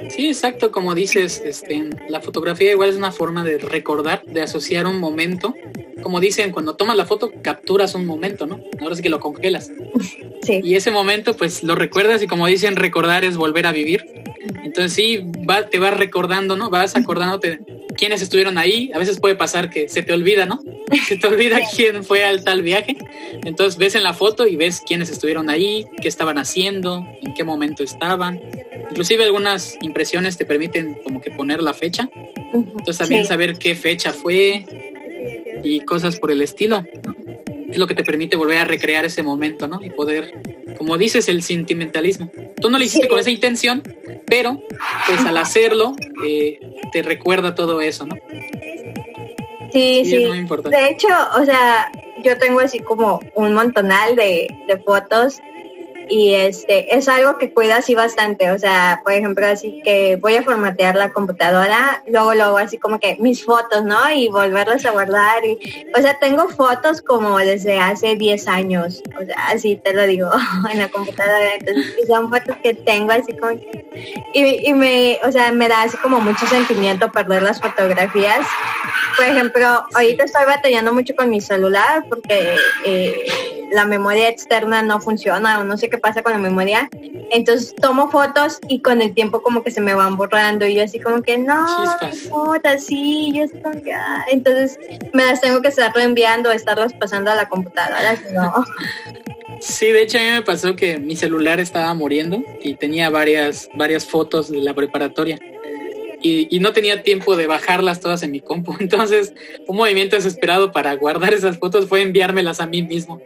Sí, 0.10 0.28
exacto, 0.28 0.72
como 0.72 0.96
dices, 0.96 1.42
este, 1.46 1.90
la 2.10 2.22
fotografía 2.22 2.72
igual 2.72 2.90
es 2.90 2.96
una 2.96 3.12
forma 3.12 3.44
de 3.44 3.58
recordar, 3.58 4.24
de 4.26 4.42
asociar 4.42 4.86
un 4.86 5.00
momento. 5.00 5.54
Como 6.02 6.20
dicen, 6.20 6.52
cuando 6.52 6.76
tomas 6.76 6.96
la 6.96 7.06
foto 7.06 7.32
capturas 7.42 7.96
un 7.96 8.06
momento, 8.06 8.46
¿no? 8.46 8.60
Ahora 8.80 8.96
sí 8.96 9.02
que 9.02 9.10
lo 9.10 9.20
congelas. 9.20 9.72
Sí. 10.44 10.62
Y 10.64 10.76
ese 10.76 10.92
momento 10.92 11.36
pues 11.36 11.64
lo 11.64 11.76
recuerdas 11.76 12.22
y 12.22 12.28
como 12.28 12.48
dicen, 12.48 12.76
recordar 12.76 13.26
es 13.26 13.36
volver 13.36 13.66
a 13.66 13.72
vivir. 13.72 14.06
Entonces 14.64 14.94
sí, 14.94 15.26
va, 15.50 15.68
te 15.68 15.80
vas 15.80 15.98
recordando, 15.98 16.56
¿no? 16.56 16.70
Vas 16.70 16.96
acordándote 16.96 17.60
quiénes 17.98 18.22
estuvieron 18.22 18.58
ahí. 18.58 18.92
A 18.94 19.00
veces 19.00 19.20
puede 19.20 19.36
pasar 19.36 19.70
que 19.70 19.90
se 19.90 20.04
te 20.04 20.14
olvida, 20.14 20.46
¿no? 20.46 20.60
Se 21.08 21.18
te 21.18 21.28
olvida 21.28 21.60
quién 21.76 22.04
fue 22.04 22.24
al 22.24 22.44
tal 22.44 22.62
viaje. 22.62 22.96
Entonces 23.44 23.78
ves 23.78 23.96
en 23.96 24.04
la 24.04 24.14
foto 24.14 24.48
y 24.48 24.56
ves 24.56 24.82
quiénes 24.86 25.10
estuvieron 25.10 25.50
ahí, 25.50 25.86
qué 26.02 26.08
estaban 26.08 26.38
haciendo, 26.38 27.06
en 27.22 27.34
qué 27.34 27.44
momento 27.44 27.84
estaban. 27.84 28.40
Inclusive 28.90 29.26
algunas 29.26 29.78
impresiones 29.82 29.97
te 30.38 30.46
permiten 30.46 30.96
como 31.04 31.22
que 31.22 31.32
poner 31.32 31.62
la 31.62 31.74
fecha. 31.74 32.10
Entonces 32.54 32.98
también 32.98 33.26
saber 33.26 33.58
qué 33.58 33.76
fecha 33.76 34.14
fue 34.14 34.66
y 35.64 35.82
cosas 35.82 36.20
por 36.20 36.32
el 36.32 36.42
estilo. 36.42 36.84
Es 37.70 37.78
lo 37.78 37.88
que 37.88 37.96
te 37.96 38.04
permite 38.04 38.38
volver 38.38 38.60
a 38.60 38.66
recrear 38.66 39.06
ese 39.06 39.24
momento, 39.24 39.68
¿no? 39.68 39.84
Y 39.84 39.90
poder, 39.90 40.42
como 40.78 40.98
dices, 40.98 41.28
el 41.28 41.44
sentimentalismo. 41.44 42.32
Tú 42.62 42.70
no 42.70 42.78
lo 42.78 42.84
hiciste 42.84 43.08
con 43.08 43.20
esa 43.20 43.30
intención, 43.30 43.84
pero 44.26 44.62
pues 45.08 45.20
al 45.26 45.38
hacerlo 45.38 45.94
eh, 46.26 46.60
te 46.94 47.02
recuerda 47.02 47.56
todo 47.56 47.82
eso, 47.82 48.06
¿no? 48.06 48.16
Sí, 49.74 50.04
sí. 50.06 50.18
De 50.18 50.90
hecho, 50.90 51.08
o 51.40 51.44
sea, 51.44 51.92
yo 52.24 52.38
tengo 52.38 52.62
así 52.62 52.80
como 52.80 53.20
un 53.36 53.54
montonal 53.54 54.16
de, 54.16 54.48
de 54.68 54.78
fotos 54.78 55.40
y 56.10 56.34
este 56.34 56.96
es 56.96 57.08
algo 57.08 57.38
que 57.38 57.54
cuida 57.54 57.78
así 57.78 57.96
bastante, 57.96 58.52
o 58.52 58.60
sea, 58.60 59.02
por 59.04 59.14
ejemplo, 59.14 59.46
así 59.46 59.82
que 59.84 60.16
voy 60.18 60.36
a 60.36 60.44
formatear 60.44 60.96
la 60.96 61.12
computadora, 61.12 62.04
luego 62.08 62.34
luego 62.34 62.58
así 62.58 62.78
como 62.78 63.00
que 63.00 63.18
mis 63.20 63.44
fotos, 63.44 63.84
¿no? 63.84 64.10
Y 64.12 64.30
volverlas 64.30 64.86
a 64.86 64.92
guardar 64.92 65.46
y 65.46 65.88
o 65.98 66.02
sea, 66.02 66.18
tengo 66.20 66.50
fotos 66.50 67.02
como 67.02 67.38
desde 67.38 67.80
hace 67.80 68.16
10 68.16 68.48
años, 68.48 69.04
o 69.20 69.26
sea, 69.26 69.36
así 69.48 69.76
te 69.76 69.94
lo 69.94 70.06
digo, 70.06 70.30
en 70.72 70.80
la 70.80 70.90
computadora, 70.90 71.56
entonces 71.60 72.08
son 72.08 72.30
fotos 72.30 72.56
que 72.64 72.74
tengo 72.74 73.12
así 73.12 73.36
como 73.38 73.54
y, 74.34 74.70
y 74.70 74.74
me, 74.74 75.20
o 75.24 75.32
sea, 75.32 75.52
me 75.52 75.68
da 75.68 75.84
así 75.84 75.98
como 75.98 76.20
mucho 76.20 76.46
sentimiento 76.48 77.12
perder 77.12 77.42
las 77.42 77.62
fotografías. 77.62 78.46
Por 79.16 79.26
ejemplo, 79.26 79.86
ahorita 79.94 80.24
estoy 80.24 80.46
batallando 80.46 80.94
mucho 80.94 81.16
con 81.16 81.30
mi 81.30 81.42
celular 81.42 82.06
porque 82.10 82.56
eh, 82.86 83.26
la 83.72 83.86
memoria 83.86 84.30
externa 84.30 84.82
no 84.82 85.02
funciona 85.02 85.60
o 85.60 85.64
no 85.64 85.78
sé 85.78 85.90
qué 85.90 85.97
pasa 85.98 86.22
con 86.22 86.34
la 86.34 86.40
memoria. 86.40 86.90
Entonces 87.32 87.76
tomo 87.76 88.10
fotos 88.10 88.60
y 88.68 88.82
con 88.82 89.02
el 89.02 89.14
tiempo 89.14 89.42
como 89.42 89.64
que 89.64 89.72
se 89.72 89.82
me 89.82 89.94
van 89.94 90.16
borrando 90.18 90.66
y 90.66 90.76
yo 90.76 90.84
así 90.84 91.00
como 91.00 91.22
que 91.22 91.38
no, 91.38 91.66
fotos, 92.30 92.84
sí, 92.84 93.32
yo 93.34 93.44
estoy 93.44 93.62
como 93.62 93.76
ah". 93.94 94.26
Entonces 94.32 94.80
me 95.14 95.26
las 95.26 95.42
tengo 95.42 95.62
que 95.62 95.70
estar 95.70 95.94
reenviando, 95.94 96.52
estarlas 96.52 96.94
pasando 96.94 97.32
a 97.32 97.36
la 97.36 97.50
computadora, 97.50 98.18
no. 98.34 98.66
Sí, 99.60 99.88
de 99.88 100.04
hecho 100.04 100.20
a 100.20 100.22
mí 100.22 100.28
me 100.28 100.42
pasó 100.44 100.76
que 100.76 101.00
mi 101.00 101.16
celular 101.16 101.60
estaba 101.60 101.92
muriendo 101.96 102.44
y 102.62 102.76
tenía 102.76 103.10
varias, 103.10 103.70
varias 103.74 104.06
fotos 104.06 104.52
de 104.52 104.60
la 104.60 104.76
preparatoria. 104.76 105.40
Y, 106.22 106.56
y, 106.56 106.60
no 106.60 106.74
tenía 106.74 107.04
tiempo 107.04 107.36
de 107.36 107.48
bajarlas 107.48 108.00
todas 108.00 108.22
en 108.22 108.32
mi 108.32 108.40
compu. 108.40 108.76
Entonces, 108.80 109.34
un 109.68 109.78
movimiento 109.78 110.16
desesperado 110.16 110.72
para 110.72 110.96
guardar 110.96 111.34
esas 111.34 111.58
fotos 111.58 111.88
fue 111.88 112.02
enviármelas 112.02 112.60
a 112.60 112.68
mí 112.68 112.84
mismo 112.84 113.20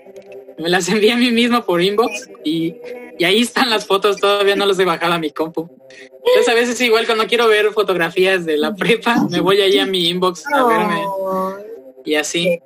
me 0.62 0.70
las 0.70 0.88
envié 0.90 1.12
a 1.12 1.18
mí 1.18 1.32
mismo 1.32 1.64
por 1.66 1.82
inbox 1.82 2.30
y, 2.44 2.76
ahí 3.24 3.42
están 3.42 3.70
las 3.70 3.86
fotos, 3.86 4.18
todavía 4.18 4.56
no 4.56 4.66
las 4.66 4.80
he 4.80 4.86
bajado 4.86 5.14
a 5.14 5.20
mi 5.20 5.30
compu. 5.30 5.70
Entonces 6.26 6.50
a 6.50 6.56
veces 6.56 6.82
igual 6.82 7.06
cuando 7.06 7.28
quiero 7.28 7.48
ver 7.48 7.72
fotografías 7.72 8.46
de 8.46 8.58
la 8.58 8.74
prepa, 8.74 9.28
me 9.30 9.42
voy 9.42 9.62
ahí 9.62 9.78
a 9.78 9.86
mi 9.86 10.10
inbox 10.10 10.44
a 10.48 10.64
verme 10.66 11.04
y 12.04 12.16
así. 12.16 12.60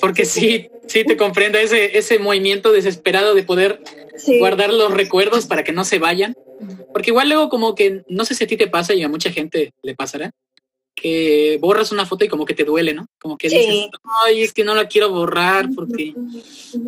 Porque 0.00 0.24
sí, 0.24 0.70
sí 0.86 1.04
te 1.04 1.18
comprendo 1.18 1.58
ese, 1.58 1.98
ese 1.98 2.18
movimiento 2.18 2.72
desesperado 2.72 3.34
de 3.34 3.42
poder 3.42 3.82
guardar 4.38 4.72
los 4.72 4.92
recuerdos 4.92 5.46
para 5.46 5.64
que 5.64 5.72
no 5.72 5.84
se 5.84 5.98
vayan. 5.98 6.34
Porque 6.92 7.10
igual 7.10 7.28
luego 7.28 7.50
como 7.50 7.74
que, 7.74 8.04
no 8.08 8.24
sé 8.24 8.34
si 8.34 8.44
a 8.44 8.46
ti 8.46 8.56
te 8.56 8.68
pasa 8.68 8.94
y 8.94 9.02
a 9.02 9.08
mucha 9.08 9.30
gente 9.30 9.74
le 9.82 9.94
pasará, 9.94 10.30
que 10.94 11.58
borras 11.60 11.92
una 11.92 12.06
foto 12.06 12.24
y 12.24 12.28
como 12.28 12.44
que 12.44 12.54
te 12.54 12.64
duele, 12.64 12.94
¿no? 12.94 13.06
Como 13.20 13.36
que 13.36 13.48
dices, 13.48 13.90
ay, 14.22 14.42
es 14.42 14.52
que 14.52 14.64
no 14.64 14.74
la 14.74 14.86
quiero 14.86 15.10
borrar 15.10 15.66
porque, 15.74 16.14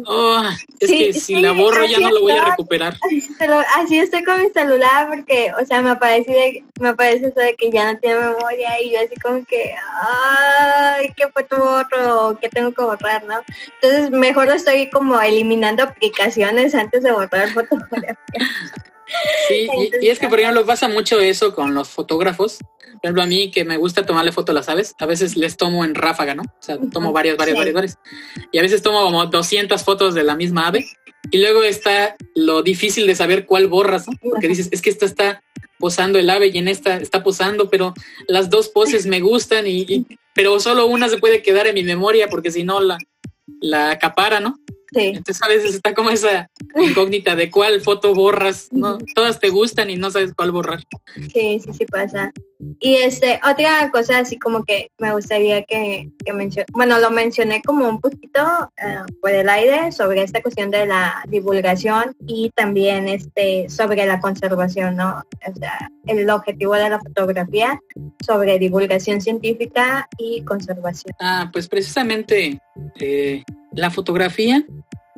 oh, 0.06 0.42
es 0.78 0.90
que 0.90 1.12
si 1.12 1.34
la 1.36 1.52
borro 1.52 1.84
ya 1.84 1.98
no 1.98 2.10
lo 2.10 2.20
voy 2.20 2.32
a 2.32 2.44
recuperar. 2.44 2.96
Así 3.76 3.98
estoy 3.98 4.22
con 4.22 4.40
mi 4.42 4.48
celular 4.50 5.08
porque, 5.08 5.52
o 5.60 5.66
sea, 5.66 5.82
me 5.82 5.90
aparece, 5.90 6.64
me 6.80 6.90
aparece 6.90 7.28
eso 7.28 7.40
de 7.40 7.54
que 7.56 7.70
ya 7.70 7.92
no 7.92 7.98
tiene 7.98 8.20
memoria 8.20 8.80
y 8.80 8.92
yo 8.92 9.00
así 9.00 9.16
como 9.16 9.44
que, 9.44 9.74
ay, 10.02 11.12
¿qué 11.16 11.28
foto 11.28 11.58
borro? 11.58 12.38
¿Qué 12.40 12.48
tengo 12.48 12.72
que 12.72 12.82
borrar, 12.82 13.24
no? 13.24 13.40
Entonces 13.80 14.10
mejor 14.10 14.48
estoy 14.48 14.88
como 14.90 15.20
eliminando 15.20 15.82
aplicaciones 15.82 16.74
antes 16.74 17.02
de 17.02 17.12
borrar 17.12 17.50
fotografías. 17.50 18.16
Sí, 19.48 19.68
y, 20.00 20.08
es 20.08 20.18
que 20.18 20.28
por 20.28 20.40
ejemplo 20.40 20.66
pasa 20.66 20.88
mucho 20.88 21.20
eso 21.20 21.54
con 21.54 21.74
los 21.74 21.88
fotógrafos. 21.88 22.58
Por 22.58 23.00
ejemplo, 23.04 23.22
a 23.22 23.26
mí 23.26 23.50
que 23.50 23.64
me 23.64 23.76
gusta 23.76 24.06
tomarle 24.06 24.32
foto 24.32 24.52
a 24.52 24.54
las 24.54 24.68
aves, 24.68 24.94
a 24.98 25.06
veces 25.06 25.36
les 25.36 25.56
tomo 25.56 25.84
en 25.84 25.94
ráfaga, 25.94 26.34
¿no? 26.34 26.42
O 26.42 26.62
sea, 26.62 26.78
tomo 26.92 27.12
varias, 27.12 27.36
varias, 27.36 27.56
varias, 27.56 27.74
varias. 27.74 27.98
Y 28.52 28.58
a 28.58 28.62
veces 28.62 28.82
tomo 28.82 29.02
como 29.02 29.26
200 29.26 29.82
fotos 29.84 30.14
de 30.14 30.24
la 30.24 30.34
misma 30.34 30.68
ave. 30.68 30.86
Y 31.30 31.38
luego 31.38 31.62
está 31.64 32.16
lo 32.34 32.62
difícil 32.62 33.06
de 33.06 33.14
saber 33.14 33.46
cuál 33.46 33.66
borras, 33.66 34.06
¿no? 34.08 34.14
Porque 34.20 34.48
dices, 34.48 34.68
es 34.70 34.80
que 34.80 34.90
esta 34.90 35.06
está 35.06 35.42
posando 35.78 36.18
el 36.18 36.30
ave 36.30 36.48
y 36.48 36.58
en 36.58 36.68
esta 36.68 36.96
está 36.96 37.22
posando, 37.22 37.68
pero 37.68 37.94
las 38.28 38.48
dos 38.48 38.68
poses 38.68 39.06
me 39.06 39.20
gustan 39.20 39.66
y, 39.66 40.06
pero 40.34 40.58
solo 40.60 40.86
una 40.86 41.08
se 41.08 41.18
puede 41.18 41.42
quedar 41.42 41.66
en 41.66 41.74
mi 41.74 41.82
memoria 41.82 42.28
porque 42.28 42.50
si 42.50 42.64
no 42.64 42.80
la, 42.80 42.98
la 43.60 43.90
acapara, 43.90 44.40
¿no? 44.40 44.58
Entonces 44.92 45.42
a 45.42 45.48
veces 45.48 45.74
está 45.74 45.94
como 45.94 46.10
esa 46.10 46.50
incógnita 46.76 47.36
de 47.36 47.50
cuál 47.50 47.80
foto 47.80 48.14
borras, 48.14 48.68
¿no? 48.72 48.98
Todas 49.14 49.40
te 49.40 49.50
gustan 49.50 49.90
y 49.90 49.96
no 49.96 50.10
sabes 50.10 50.32
cuál 50.34 50.52
borrar. 50.52 50.84
Sí, 51.32 51.60
sí, 51.60 51.72
sí 51.72 51.86
pasa. 51.86 52.32
Y 52.80 52.96
este, 52.96 53.40
otra 53.48 53.90
cosa 53.90 54.18
así 54.18 54.38
como 54.38 54.64
que 54.64 54.90
me 54.98 55.12
gustaría 55.12 55.62
que, 55.64 56.10
que 56.24 56.32
bueno, 56.72 56.98
lo 56.98 57.10
mencioné 57.10 57.62
como 57.62 57.88
un 57.88 58.00
poquito 58.00 58.40
eh, 58.76 58.98
por 59.20 59.30
el 59.30 59.48
aire 59.48 59.92
sobre 59.92 60.22
esta 60.22 60.42
cuestión 60.42 60.70
de 60.70 60.86
la 60.86 61.22
divulgación 61.28 62.14
y 62.26 62.50
también 62.54 63.08
este 63.08 63.68
sobre 63.68 64.06
la 64.06 64.20
conservación, 64.20 64.96
¿no? 64.96 65.22
O 65.46 65.58
sea, 65.58 65.90
el 66.06 66.28
objetivo 66.30 66.74
de 66.74 66.90
la 66.90 67.00
fotografía 67.00 67.80
sobre 68.24 68.58
divulgación 68.58 69.20
científica 69.20 70.08
y 70.18 70.42
conservación. 70.42 71.14
Ah, 71.20 71.50
pues 71.52 71.68
precisamente 71.68 72.60
eh, 73.00 73.42
la 73.72 73.90
fotografía 73.90 74.64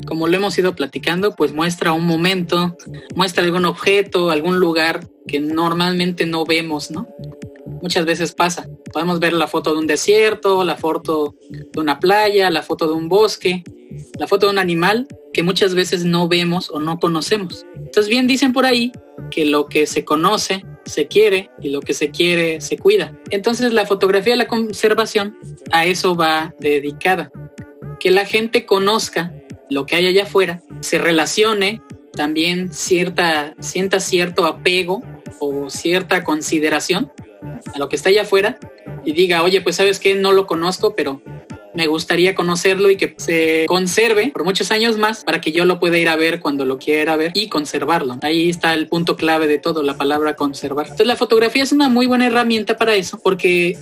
como 0.09 0.27
lo 0.27 0.39
hemos 0.39 0.57
ido 0.57 0.75
platicando, 0.75 1.35
pues 1.35 1.53
muestra 1.53 1.93
un 1.93 2.07
momento, 2.07 2.79
muestra 3.15 3.45
algún 3.45 3.67
objeto, 3.67 4.31
algún 4.31 4.59
lugar 4.59 5.07
que 5.27 5.39
normalmente 5.39 6.25
no 6.25 6.47
vemos, 6.47 6.91
¿no? 6.91 7.07
Muchas 7.83 8.07
veces 8.07 8.33
pasa. 8.33 8.67
Podemos 8.91 9.21
ver 9.21 9.35
la 9.35 9.49
foto 9.49 9.73
de 9.73 9.79
un 9.81 9.87
desierto, 9.87 10.65
la 10.65 10.77
foto 10.77 11.35
de 11.51 11.79
una 11.79 12.01
playa, 12.01 12.49
la 12.49 12.63
foto 12.63 12.87
de 12.87 12.95
un 12.95 13.11
bosque, 13.11 13.63
la 14.19 14.27
foto 14.27 14.47
de 14.47 14.53
un 14.53 14.59
animal 14.59 15.07
que 15.35 15.43
muchas 15.43 15.75
veces 15.75 16.07
no 16.07 16.27
vemos 16.27 16.71
o 16.71 16.81
no 16.81 16.99
conocemos. 16.99 17.67
Entonces 17.77 18.09
bien 18.09 18.27
dicen 18.27 18.55
por 18.55 18.65
ahí 18.65 18.93
que 19.31 19.45
lo 19.45 19.67
que 19.67 19.87
se 19.87 20.07
conoce 20.07 20.65
se 20.87 21.07
quiere 21.07 21.51
y 21.61 21.69
lo 21.69 21.83
que 21.83 21.93
se 21.93 22.11
quiere 22.11 22.63
se 22.63 22.79
cuida. 22.79 23.13
Entonces 23.31 23.75
la 23.75 23.85
fotografía 23.85 24.33
de 24.33 24.39
la 24.39 24.49
conservación 24.49 25.37
a 25.71 25.85
eso 25.85 26.17
va 26.17 26.55
dedicada. 26.61 27.31
Que 28.01 28.11
la 28.11 28.25
gente 28.25 28.65
conozca 28.65 29.35
lo 29.71 29.87
que 29.87 29.97
hay 29.97 30.07
allá 30.07 30.25
afuera, 30.25 30.63
se 30.81 30.99
relacione, 30.99 31.83
también 32.13 32.73
cierta, 32.73 33.55
sienta 33.61 34.01
cierto 34.01 34.47
apego 34.47 35.03
o 35.41 35.71
cierta 35.71 36.25
consideración 36.25 37.13
a 37.75 37.79
lo 37.79 37.89
que 37.89 37.97
está 37.97 38.09
allá 38.09 38.23
afuera 38.23 38.59
y 39.05 39.13
diga, 39.13 39.43
oye, 39.43 39.61
pues 39.61 39.77
sabes 39.77 40.01
que 40.01 40.15
no 40.15 40.33
lo 40.33 40.47
conozco, 40.47 40.95
pero 40.95 41.23
me 41.75 41.87
gustaría 41.87 42.35
conocerlo 42.35 42.91
y 42.91 42.97
que 42.97 43.15
se 43.17 43.67
conserve 43.67 44.31
por 44.33 44.45
muchos 44.45 44.71
años 44.71 44.97
más 44.97 45.25
para 45.25 45.41
que 45.41 45.53
yo 45.53 45.65
lo 45.65 45.79
pueda 45.79 45.99
ir 45.99 46.09
a 46.09 46.17
ver 46.17 46.41
cuando 46.41 46.65
lo 46.65 46.79
quiera 46.79 47.17
ver 47.17 47.33
y 47.35 47.49
conservarlo. 47.49 48.19
Ahí 48.23 48.49
está 48.49 48.75
el 48.75 48.89
punto 48.89 49.17
clave 49.17 49.47
de 49.47 49.59
todo, 49.59 49.83
la 49.83 49.97
palabra 49.97 50.37
conservar. 50.37 50.87
Entonces 50.87 51.07
la 51.07 51.17
fotografía 51.17 51.63
es 51.63 51.73
una 51.73 51.89
muy 51.89 52.07
buena 52.07 52.27
herramienta 52.27 52.77
para 52.77 52.95
eso 52.95 53.19
porque 53.23 53.77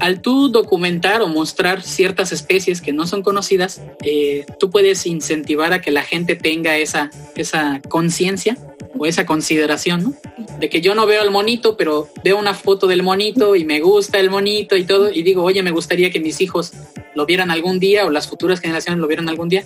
al 0.00 0.20
tú 0.20 0.48
documentar 0.48 1.22
o 1.22 1.28
mostrar 1.28 1.82
ciertas 1.82 2.32
especies 2.32 2.80
que 2.80 2.92
no 2.92 3.06
son 3.06 3.22
conocidas, 3.22 3.80
eh, 4.04 4.44
tú 4.58 4.70
puedes 4.70 5.06
incentivar 5.06 5.72
a 5.72 5.80
que 5.80 5.90
la 5.90 6.02
gente 6.02 6.36
tenga 6.36 6.76
esa, 6.76 7.10
esa 7.36 7.80
conciencia 7.88 8.56
o 8.96 9.06
esa 9.06 9.26
consideración, 9.26 10.02
¿no? 10.02 10.14
De 10.58 10.68
que 10.68 10.80
yo 10.80 10.94
no 10.94 11.06
veo 11.06 11.22
al 11.22 11.30
monito, 11.30 11.76
pero 11.76 12.08
veo 12.24 12.38
una 12.38 12.54
foto 12.54 12.86
del 12.86 13.02
monito 13.02 13.54
y 13.56 13.64
me 13.64 13.80
gusta 13.80 14.18
el 14.18 14.30
monito 14.30 14.76
y 14.76 14.84
todo, 14.84 15.10
y 15.10 15.22
digo, 15.22 15.42
oye, 15.42 15.62
me 15.62 15.70
gustaría 15.70 16.10
que 16.10 16.20
mis 16.20 16.40
hijos 16.40 16.72
lo 17.14 17.26
vieran 17.26 17.37
algún 17.40 17.78
día 17.78 18.06
o 18.06 18.10
las 18.10 18.28
futuras 18.28 18.60
generaciones 18.60 19.00
lo 19.00 19.06
vieran 19.06 19.28
algún 19.28 19.48
día. 19.48 19.64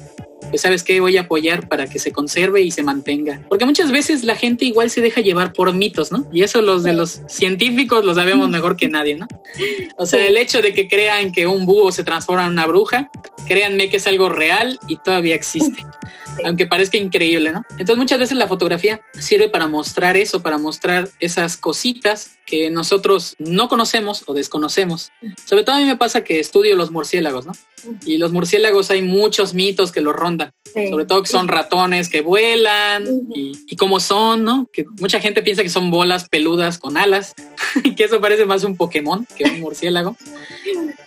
Pues 0.51 0.63
sabes 0.63 0.83
qué, 0.83 1.01
voy 1.01 1.17
a 1.17 1.23
apoyar 1.23 1.69
para 1.69 1.87
que 1.87 1.99
se 1.99 2.13
conserve 2.13 2.61
y 2.61 2.71
se 2.71 2.83
mantenga. 2.83 3.41
Porque 3.49 3.65
muchas 3.65 3.91
veces 3.91 4.23
la 4.25 4.37
gente 4.37 4.65
igual 4.65 4.91
se 4.91 5.01
deja 5.01 5.21
llevar 5.21 5.53
por 5.53 5.73
mitos, 5.73 6.13
¿no? 6.13 6.29
Y 6.33 6.43
eso 6.43 6.61
los 6.61 6.83
de 6.83 6.93
los 6.93 7.23
científicos 7.27 8.05
lo 8.05 8.15
sabemos 8.15 8.51
mejor 8.51 8.77
que 8.77 8.89
nadie, 8.89 9.15
¿no? 9.15 9.27
O 9.97 10.05
sea, 10.05 10.27
el 10.27 10.37
hecho 10.37 10.61
de 10.61 10.75
que 10.75 10.89
crean 10.89 11.33
que 11.33 11.47
un 11.47 11.65
búho 11.65 11.91
se 11.91 12.05
transforma 12.05 12.45
en 12.45 12.53
una 12.53 12.67
bruja, 12.67 13.11
créanme 13.47 13.89
que 13.89 13.97
es 13.97 14.07
algo 14.07 14.29
real 14.29 14.79
y 14.89 14.97
todavía 14.97 15.35
existe 15.35 15.87
aunque 16.45 16.67
parezca 16.67 16.97
increíble, 16.97 17.53
¿no? 17.53 17.65
Entonces 17.71 17.97
muchas 17.97 18.19
veces 18.19 18.37
la 18.37 18.49
fotografía 18.49 19.01
sirve 19.19 19.49
para 19.49 19.67
mostrar 19.67 20.17
eso, 20.17 20.43
para 20.43 20.59
mostrar 20.59 21.09
esas 21.21 21.57
cositas 21.57 22.39
que 22.47 22.71
nosotros 22.71 23.37
no 23.39 23.69
conocemos 23.69 24.25
o 24.27 24.35
desconocemos. 24.35 25.11
Sobre 25.45 25.65
todo 25.65 25.77
a 25.77 25.79
mí 25.79 25.85
me 25.85 25.97
pasa 25.97 26.25
que 26.25 26.41
estudio 26.41 26.77
los 26.77 26.91
murciélagos, 26.91 27.47
¿no? 27.47 27.53
Y 28.05 28.19
los 28.19 28.33
murciélagos 28.33 28.91
hay 28.91 29.03
muchos 29.03 29.55
mitos 29.55 29.93
que 29.93 30.01
los 30.01 30.15
rondan, 30.15 30.53
sobre 30.91 31.05
todo 31.05 31.23
que 31.23 31.29
son 31.29 31.49
ratones 31.49 32.09
que 32.09 32.21
vuelan 32.21 33.05
y, 33.35 33.53
y 33.67 33.77
cómo 33.77 34.01
son, 34.01 34.45
¿no? 34.45 34.69
Que 34.73 34.85
mucha 35.01 35.21
gente 35.21 35.43
piensa 35.43 35.63
que 35.63 35.69
son 35.69 35.91
bolas 35.91 36.29
peludas 36.29 36.79
con 36.79 36.97
alas 36.97 37.35
y 37.83 37.95
que 37.95 38.05
eso 38.05 38.21
parece 38.21 38.47
más 38.47 38.65
un 38.65 38.77
Pokémon 38.77 39.27
que 39.37 39.45
un 39.45 39.61
murciélago. 39.61 40.17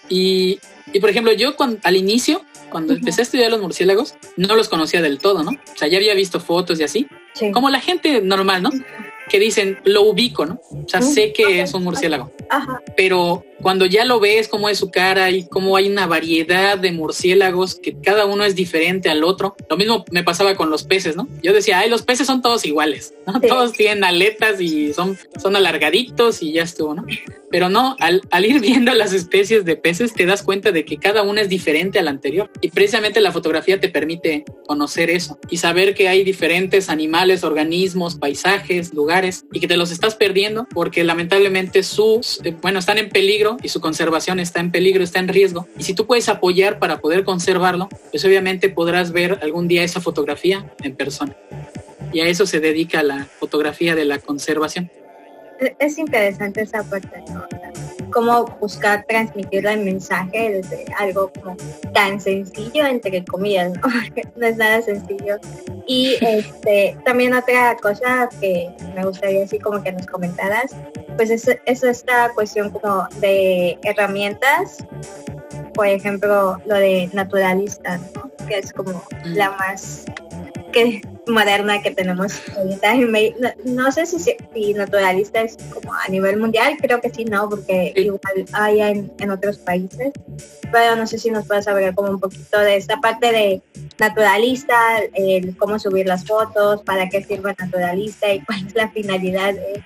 Y, 0.10 0.60
y 0.94 1.00
por 1.00 1.10
ejemplo, 1.10 1.34
yo 1.34 1.56
cuando, 1.56 1.80
al 1.84 1.96
inicio 1.96 2.44
cuando 2.70 2.94
empecé 2.94 3.22
a 3.22 3.24
estudiar 3.24 3.52
los 3.52 3.62
murciélagos, 3.62 4.16
no 4.38 4.56
los 4.56 4.70
conocía 4.70 5.02
del 5.02 5.20
todo, 5.20 5.44
¿no? 5.44 5.52
O 5.52 5.78
sea, 5.78 5.88
ya 5.88 5.98
había 5.98 6.14
visto 6.14 6.40
fotos 6.40 6.80
y 6.80 6.84
así. 6.84 7.08
Como 7.54 7.70
la 7.70 7.82
gente 7.82 8.22
normal, 8.22 8.64
¿no? 8.64 8.72
Que 9.30 9.40
dicen, 9.40 9.80
lo 9.84 10.04
ubico, 10.04 10.46
¿no? 10.46 10.62
O 10.72 10.88
sea, 10.88 11.02
sé 11.02 11.34
que 11.34 11.62
es 11.62 11.74
un 11.74 11.84
murciélago. 11.84 12.32
Ajá. 12.50 12.82
Pero 12.96 13.44
cuando 13.62 13.86
ya 13.86 14.06
lo 14.06 14.20
ves, 14.20 14.48
cómo 14.48 14.70
es 14.70 14.78
su 14.78 14.92
cara 14.92 15.32
y 15.32 15.48
cómo 15.48 15.76
hay 15.76 15.88
una 15.90 16.06
variedad 16.08 16.78
de 16.78 16.92
murciélagos 16.92 17.76
que 17.76 18.00
cada 18.00 18.26
uno 18.26 18.44
es 18.44 18.56
diferente 18.56 19.10
al 19.10 19.24
otro. 19.24 19.56
Lo 19.70 19.78
mismo 19.78 20.06
me 20.12 20.24
pasaba 20.24 20.56
con 20.56 20.70
los 20.70 20.84
peces, 20.84 21.16
¿no? 21.16 21.28
Yo 21.42 21.54
decía, 21.54 21.80
ay, 21.80 21.90
los 21.90 22.04
peces 22.04 22.28
son 22.28 22.42
todos 22.42 22.66
iguales, 22.66 23.14
¿no? 23.26 23.40
Todos 23.42 23.72
tienen 23.72 24.04
aletas 24.04 24.60
y 24.62 24.94
son, 24.94 25.18
son 25.42 25.56
alargaditos 25.56 26.44
y 26.44 26.52
ya 26.52 26.64
estuvo, 26.64 26.94
¿no? 26.94 27.06
Pero 27.50 27.70
no, 27.70 27.96
al, 28.00 28.22
al, 28.32 28.46
ir 28.46 28.60
viendo 28.60 28.94
las 28.94 29.14
especies 29.14 29.64
de 29.64 29.78
peces 29.78 30.14
te 30.14 30.26
das 30.26 30.44
cuenta 30.44 30.72
de 30.72 30.84
que 30.84 30.98
cada 30.98 31.24
una 31.24 31.42
es 31.42 31.50
diferente 31.50 32.00
al 32.00 32.08
anterior. 32.08 32.52
Y 32.62 32.70
precisamente 32.70 33.22
la 33.22 33.32
fotografía 33.32 33.80
te 33.80 33.90
permite 33.90 34.44
conocer 34.68 35.10
eso 35.10 35.40
y 35.50 35.58
saber 35.58 35.94
que 35.96 36.10
hay 36.10 36.24
diferentes 36.24 36.90
animales, 36.90 37.44
organismos, 37.44 38.16
paisajes, 38.16 38.94
lugares 38.94 39.15
y 39.52 39.60
que 39.60 39.68
te 39.68 39.78
los 39.78 39.92
estás 39.92 40.16
perdiendo 40.16 40.68
porque 40.74 41.04
lamentablemente 41.04 41.84
sus, 41.84 42.42
eh, 42.44 42.56
bueno, 42.62 42.80
están 42.80 42.98
en 42.98 43.10
peligro 43.10 43.58
y 43.64 43.70
su 43.70 43.80
conservación 43.80 44.40
está 44.40 44.60
en 44.60 44.72
peligro, 44.72 45.04
está 45.04 45.20
en 45.20 45.28
riesgo. 45.28 45.68
Y 45.78 45.84
si 45.84 45.94
tú 45.94 46.06
puedes 46.06 46.28
apoyar 46.28 46.80
para 46.80 47.00
poder 47.00 47.24
conservarlo, 47.24 47.88
pues 48.12 48.26
obviamente 48.26 48.70
podrás 48.70 49.12
ver 49.12 49.40
algún 49.42 49.68
día 49.68 49.84
esa 49.84 50.02
fotografía 50.02 50.74
en 50.84 50.96
persona. 50.96 51.36
Y 52.12 52.20
a 52.20 52.28
eso 52.28 52.46
se 52.46 52.60
dedica 52.60 53.04
la 53.04 53.26
fotografía 53.40 53.96
de 53.96 54.06
la 54.06 54.20
conservación. 54.20 54.92
Es 55.80 55.98
interesante 55.98 56.62
esa 56.62 56.84
parte, 56.84 57.24
¿no? 57.30 57.46
Cómo 58.12 58.46
buscar 58.60 59.06
transmitir 59.08 59.66
el 59.66 59.84
mensaje 59.84 60.62
desde 60.62 60.86
algo 60.98 61.32
como 61.42 61.56
tan 61.94 62.20
sencillo, 62.20 62.86
entre 62.86 63.24
comillas, 63.26 63.74
¿no? 63.74 63.82
no 64.36 64.46
es 64.46 64.58
nada 64.58 64.82
sencillo. 64.82 65.38
Y 65.88 66.16
este, 66.22 66.98
también 67.06 67.34
otra 67.34 67.76
cosa 67.78 68.30
que 68.40 68.70
me 68.96 69.06
gustaría 69.06 69.44
así 69.44 69.60
como 69.60 69.82
que 69.84 69.92
nos 69.92 70.06
comentaras, 70.08 70.76
pues 71.18 71.30
es, 71.30 71.48
es 71.66 71.84
esta 71.84 72.32
cuestión 72.34 72.70
como 72.70 73.08
de 73.20 73.78
herramientas, 73.84 74.86
por 75.74 75.88
ejemplo, 75.88 76.58
lo 76.66 76.76
de 76.76 77.10
naturalista, 77.14 77.98
¿no? 77.98 78.32
que 78.48 78.60
es 78.60 78.72
como 78.72 78.92
mm. 78.92 79.34
la 79.34 79.52
más 79.52 80.06
que 80.72 81.02
moderna 81.28 81.82
que 81.82 81.92
tenemos 81.92 82.42
ahorita. 82.56 82.96
No, 83.66 83.92
sé 83.92 84.06
si, 84.06 84.20
si, 84.20 84.74
naturalista 84.74 85.42
es 85.42 85.58
como 85.74 85.94
a 85.94 86.08
nivel 86.10 86.38
mundial, 86.38 86.78
creo 86.80 87.02
que 87.02 87.10
sí, 87.10 87.26
no, 87.26 87.50
porque 87.50 87.94
igual 87.96 88.46
hay 88.54 88.82
en, 88.82 89.12
en, 89.20 89.32
otros 89.32 89.58
países. 89.58 90.12
Pero 90.72 90.96
no 90.96 91.08
sé 91.08 91.18
si 91.18 91.32
nos 91.32 91.46
puedes 91.48 91.68
hablar 91.68 91.96
como 91.96 92.10
un 92.10 92.20
poquito 92.20 92.60
de 92.60 92.76
esta 92.76 93.00
parte 93.00 93.32
de 93.32 93.62
naturalista, 94.00 94.76
el 95.14 95.56
cómo 95.58 95.80
subir 95.80 96.08
las 96.08 96.26
fotos, 96.26 96.82
para 96.84 97.10
qué 97.10 97.24
sirve 97.24 97.56
naturalista 97.58 98.32
y 98.34 98.42
cuál 98.42 98.66
es 98.66 98.76
la 98.76 98.90
finalidad 98.90 99.54
de, 99.54 99.84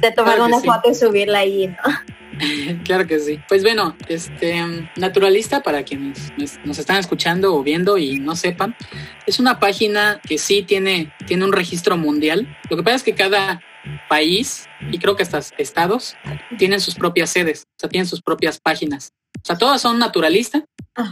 de 0.00 0.12
tomar 0.12 0.40
una 0.40 0.60
foto 0.60 0.90
y 0.90 0.94
subirla 0.94 1.40
ahí, 1.40 1.68
¿no? 1.68 2.19
claro 2.84 3.06
que 3.06 3.18
sí. 3.20 3.38
Pues 3.48 3.62
bueno, 3.62 3.96
este 4.08 4.62
Naturalista, 4.96 5.62
para 5.62 5.82
quienes 5.82 6.32
nos 6.64 6.78
están 6.78 6.98
escuchando 6.98 7.54
o 7.54 7.62
viendo 7.62 7.98
y 7.98 8.18
no 8.18 8.36
sepan, 8.36 8.76
es 9.26 9.38
una 9.38 9.58
página 9.58 10.20
que 10.26 10.38
sí 10.38 10.62
tiene, 10.62 11.12
tiene 11.26 11.44
un 11.44 11.52
registro 11.52 11.96
mundial. 11.96 12.56
Lo 12.68 12.76
que 12.76 12.82
pasa 12.82 12.96
es 12.96 13.02
que 13.02 13.14
cada 13.14 13.60
país, 14.08 14.66
y 14.90 14.98
creo 14.98 15.16
que 15.16 15.22
hasta 15.22 15.40
estados, 15.58 16.16
tienen 16.58 16.80
sus 16.80 16.94
propias 16.94 17.30
sedes, 17.30 17.64
o 17.76 17.80
sea, 17.80 17.88
tienen 17.88 18.06
sus 18.06 18.22
propias 18.22 18.60
páginas. 18.60 19.12
O 19.42 19.46
sea, 19.46 19.56
todas 19.56 19.80
son 19.80 19.98
naturalista, 19.98 20.64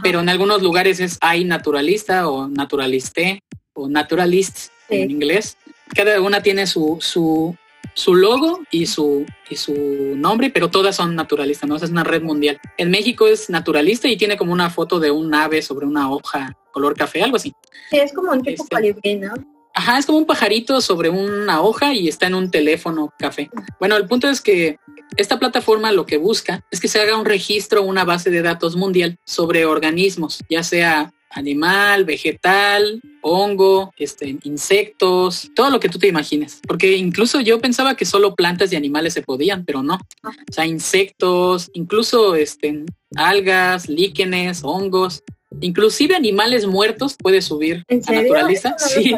pero 0.03 0.19
en 0.19 0.29
algunos 0.29 0.61
lugares 0.61 0.99
es 0.99 1.17
hay 1.21 1.45
naturalista 1.45 2.27
o 2.29 2.47
naturaliste 2.47 3.41
o 3.73 3.89
naturalist 3.89 4.71
en 4.89 5.09
inglés. 5.09 5.57
Cada 5.95 6.21
una 6.21 6.43
tiene 6.43 6.67
su, 6.67 6.97
su, 7.01 7.57
su 7.99 8.15
logo 8.15 8.61
y 8.71 8.85
su, 8.85 9.25
y 9.49 9.57
su 9.57 9.73
nombre, 10.15 10.49
pero 10.49 10.69
todas 10.69 10.95
son 10.95 11.15
naturalistas, 11.15 11.67
¿no? 11.67 11.75
es 11.75 11.89
una 11.89 12.05
red 12.05 12.21
mundial. 12.21 12.57
En 12.77 12.89
México 12.89 13.27
es 13.27 13.49
naturalista 13.49 14.07
y 14.07 14.15
tiene 14.15 14.37
como 14.37 14.53
una 14.53 14.69
foto 14.69 15.01
de 15.01 15.11
un 15.11 15.33
ave 15.35 15.61
sobre 15.61 15.85
una 15.85 16.09
hoja 16.09 16.57
color 16.71 16.95
café, 16.95 17.23
algo 17.23 17.35
así. 17.35 17.53
Sí, 17.89 17.97
es 17.97 18.13
como 18.13 18.31
un 18.31 18.41
tipo 18.41 18.65
este, 18.81 19.15
¿no? 19.17 19.33
Ajá, 19.73 19.97
es 19.97 20.05
como 20.05 20.17
un 20.17 20.25
pajarito 20.25 20.79
sobre 20.79 21.09
una 21.09 21.61
hoja 21.61 21.93
y 21.93 22.07
está 22.07 22.27
en 22.27 22.35
un 22.35 22.49
teléfono 22.49 23.13
café. 23.19 23.49
Bueno, 23.79 23.97
el 23.97 24.07
punto 24.07 24.29
es 24.29 24.39
que 24.39 24.77
esta 25.17 25.37
plataforma 25.37 25.91
lo 25.91 26.05
que 26.05 26.17
busca 26.17 26.63
es 26.71 26.79
que 26.79 26.87
se 26.87 27.01
haga 27.01 27.17
un 27.17 27.25
registro, 27.25 27.83
una 27.83 28.05
base 28.05 28.29
de 28.29 28.41
datos 28.41 28.77
mundial 28.77 29.17
sobre 29.25 29.65
organismos, 29.65 30.39
ya 30.49 30.63
sea 30.63 31.11
animal, 31.29 32.05
vegetal, 32.05 33.01
hongo, 33.21 33.93
este, 33.97 34.37
insectos, 34.43 35.51
todo 35.55 35.69
lo 35.69 35.79
que 35.79 35.89
tú 35.89 35.99
te 35.99 36.07
imagines. 36.07 36.59
Porque 36.67 36.97
incluso 36.97 37.39
yo 37.41 37.59
pensaba 37.59 37.95
que 37.95 38.05
solo 38.05 38.35
plantas 38.35 38.71
y 38.71 38.75
animales 38.75 39.13
se 39.13 39.21
podían, 39.21 39.65
pero 39.65 39.83
no. 39.83 39.99
O 40.23 40.51
sea, 40.51 40.65
insectos, 40.65 41.69
incluso 41.73 42.35
este, 42.35 42.85
algas, 43.15 43.89
líquenes, 43.89 44.61
hongos. 44.63 45.23
Inclusive 45.61 46.15
animales 46.15 46.67
muertos 46.67 47.15
puede 47.17 47.41
subir 47.41 47.85
a 47.89 48.11
naturaleza. 48.11 48.75
sí, 48.77 49.15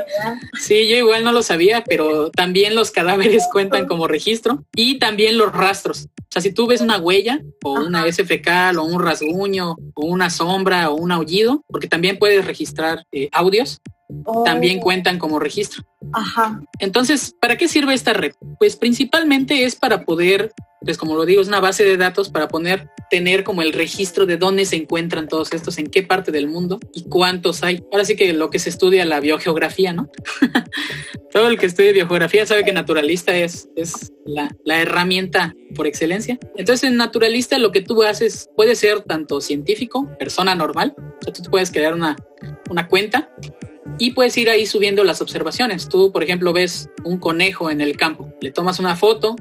sí, 0.59 0.87
yo 0.87 0.97
igual 0.97 1.23
no 1.23 1.31
lo 1.31 1.43
sabía, 1.43 1.83
pero 1.83 2.29
también 2.31 2.75
los 2.75 2.91
cadáveres 2.91 3.43
cuentan 3.51 3.87
como 3.87 4.07
registro 4.07 4.63
y 4.75 4.99
también 4.99 5.37
los 5.37 5.51
rastros. 5.51 6.07
O 6.19 6.33
sea, 6.33 6.41
si 6.41 6.53
tú 6.53 6.65
ves 6.67 6.79
una 6.79 6.97
huella 6.97 7.41
o 7.63 7.73
una 7.73 8.05
S 8.07 8.23
fecal 8.23 8.77
o 8.77 8.83
un 8.85 9.03
rasguño 9.03 9.75
o 9.93 10.05
una 10.05 10.29
sombra 10.29 10.89
o 10.89 10.95
un 10.95 11.11
aullido, 11.11 11.63
porque 11.67 11.89
también 11.89 12.17
puedes 12.17 12.45
registrar 12.45 13.05
eh, 13.11 13.27
audios, 13.33 13.81
también 14.45 14.79
Oh. 14.79 14.83
cuentan 14.83 15.19
como 15.19 15.39
registro. 15.39 15.83
Ajá. 16.13 16.61
Entonces, 16.79 17.35
¿para 17.39 17.57
qué 17.57 17.67
sirve 17.67 17.93
esta 17.93 18.13
red? 18.13 18.33
Pues 18.59 18.75
principalmente 18.75 19.63
es 19.65 19.75
para 19.75 20.03
poder, 20.05 20.53
pues 20.83 20.97
como 20.97 21.15
lo 21.15 21.25
digo, 21.25 21.41
es 21.41 21.47
una 21.47 21.59
base 21.59 21.83
de 21.83 21.95
datos 21.95 22.29
para 22.29 22.47
poner, 22.47 22.89
tener 23.09 23.43
como 23.43 23.61
el 23.61 23.71
registro 23.71 24.25
de 24.25 24.37
dónde 24.37 24.65
se 24.65 24.75
encuentran 24.75 25.27
todos 25.27 25.53
estos, 25.53 25.77
en 25.77 25.87
qué 25.87 26.01
parte 26.01 26.31
del 26.31 26.47
mundo 26.47 26.79
y 26.93 27.03
cuántos 27.03 27.63
hay. 27.63 27.83
Ahora 27.91 28.03
sí 28.03 28.15
que 28.15 28.33
lo 28.33 28.49
que 28.49 28.57
se 28.57 28.69
estudia 28.69 29.05
la 29.05 29.19
biogeografía, 29.19 29.93
¿no? 29.93 30.09
Todo 31.31 31.47
el 31.47 31.59
que 31.59 31.67
estudie 31.67 31.93
biogeografía 31.93 32.45
sabe 32.47 32.63
que 32.63 32.73
naturalista 32.73 33.35
es, 33.35 33.69
es 33.75 34.11
la, 34.25 34.49
la 34.65 34.81
herramienta 34.81 35.55
por 35.75 35.85
excelencia. 35.85 36.39
Entonces, 36.57 36.89
en 36.89 36.97
naturalista 36.97 37.59
lo 37.59 37.71
que 37.71 37.81
tú 37.81 38.01
haces 38.01 38.49
puede 38.55 38.75
ser 38.75 39.01
tanto 39.01 39.39
científico, 39.39 40.09
persona 40.17 40.55
normal, 40.55 40.95
o 40.97 41.23
sea, 41.23 41.31
tú 41.31 41.43
puedes 41.51 41.71
crear 41.71 41.93
una, 41.93 42.15
una 42.69 42.87
cuenta 42.87 43.31
y 43.99 44.11
puedes 44.11 44.35
ir 44.37 44.49
ahí 44.49 44.65
subiendo 44.65 45.03
las 45.03 45.21
observaciones. 45.21 45.87
Tú, 45.87 46.11
por 46.11 46.23
ejemplo, 46.23 46.53
ves 46.53 46.89
un 47.03 47.19
conejo 47.19 47.69
en 47.69 47.81
el 47.81 47.97
campo, 47.97 48.33
le 48.41 48.51
tomas 48.51 48.79
una 48.79 48.95
foto, 48.95 49.35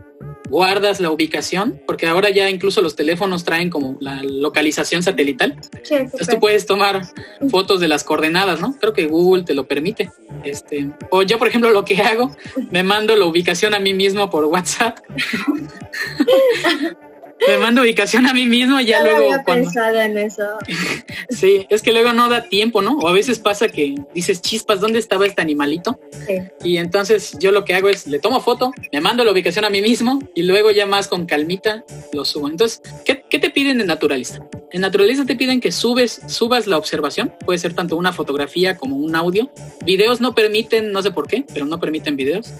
guardas 0.50 1.00
la 1.00 1.10
ubicación, 1.10 1.80
porque 1.86 2.06
ahora 2.06 2.30
ya 2.30 2.50
incluso 2.50 2.82
los 2.82 2.96
teléfonos 2.96 3.44
traen 3.44 3.70
como 3.70 3.96
la 4.00 4.22
localización 4.22 5.02
satelital. 5.02 5.56
Sí, 5.82 5.94
Entonces 5.94 6.28
tú 6.28 6.40
puedes 6.40 6.66
tomar 6.66 7.02
fotos 7.50 7.80
de 7.80 7.88
las 7.88 8.04
coordenadas, 8.04 8.60
¿no? 8.60 8.76
Creo 8.78 8.92
que 8.92 9.06
Google 9.06 9.44
te 9.44 9.54
lo 9.54 9.66
permite. 9.66 10.10
Este, 10.44 10.90
o 11.10 11.22
yo, 11.22 11.38
por 11.38 11.48
ejemplo, 11.48 11.70
lo 11.70 11.84
que 11.84 12.02
hago, 12.02 12.36
me 12.70 12.82
mando 12.82 13.16
la 13.16 13.24
ubicación 13.24 13.74
a 13.74 13.78
mí 13.78 13.94
mismo 13.94 14.28
por 14.28 14.44
WhatsApp. 14.44 14.98
me 17.48 17.58
mando 17.58 17.82
ubicación 17.82 18.26
a 18.26 18.34
mí 18.34 18.46
mismo 18.46 18.80
y 18.80 18.86
ya 18.86 18.98
Ya 18.98 19.04
luego 19.04 19.18
había 19.18 19.44
cuando 19.44 19.64
pensado 19.64 20.00
en 20.00 20.18
eso. 20.18 20.44
Sí, 21.30 21.66
es 21.70 21.80
que 21.82 21.92
luego 21.92 22.12
no 22.12 22.28
da 22.28 22.42
tiempo, 22.48 22.82
¿no? 22.82 22.98
O 22.98 23.08
a 23.08 23.12
veces 23.12 23.38
pasa 23.38 23.68
que 23.68 23.94
dices, 24.14 24.42
chispas, 24.42 24.80
¿dónde 24.80 24.98
estaba 24.98 25.26
este 25.26 25.40
animalito? 25.40 26.00
Sí. 26.26 26.38
Y 26.64 26.76
entonces 26.78 27.36
yo 27.38 27.52
lo 27.52 27.64
que 27.64 27.74
hago 27.74 27.88
es, 27.88 28.06
le 28.06 28.18
tomo 28.18 28.40
foto, 28.40 28.72
me 28.92 29.00
mando 29.00 29.24
la 29.24 29.32
ubicación 29.32 29.64
a 29.64 29.70
mí 29.70 29.80
mismo 29.80 30.18
y 30.34 30.42
luego 30.42 30.70
ya 30.70 30.86
más 30.86 31.08
con 31.08 31.26
calmita 31.26 31.84
lo 32.12 32.24
subo. 32.24 32.48
Entonces, 32.48 32.82
¿qué, 33.04 33.24
qué 33.28 33.38
te 33.38 33.50
piden 33.50 33.80
en 33.80 33.86
Naturalista? 33.86 34.44
En 34.72 34.82
Naturalista 34.82 35.24
te 35.24 35.36
piden 35.36 35.60
que 35.60 35.72
subes, 35.72 36.20
subas 36.26 36.66
la 36.66 36.78
observación, 36.78 37.32
puede 37.44 37.58
ser 37.58 37.74
tanto 37.74 37.96
una 37.96 38.12
fotografía 38.12 38.76
como 38.76 38.96
un 38.96 39.16
audio. 39.16 39.50
Videos 39.84 40.20
no 40.20 40.34
permiten, 40.34 40.92
no 40.92 41.02
sé 41.02 41.10
por 41.10 41.26
qué, 41.26 41.44
pero 41.52 41.66
no 41.66 41.80
permiten 41.80 42.16
videos. 42.16 42.52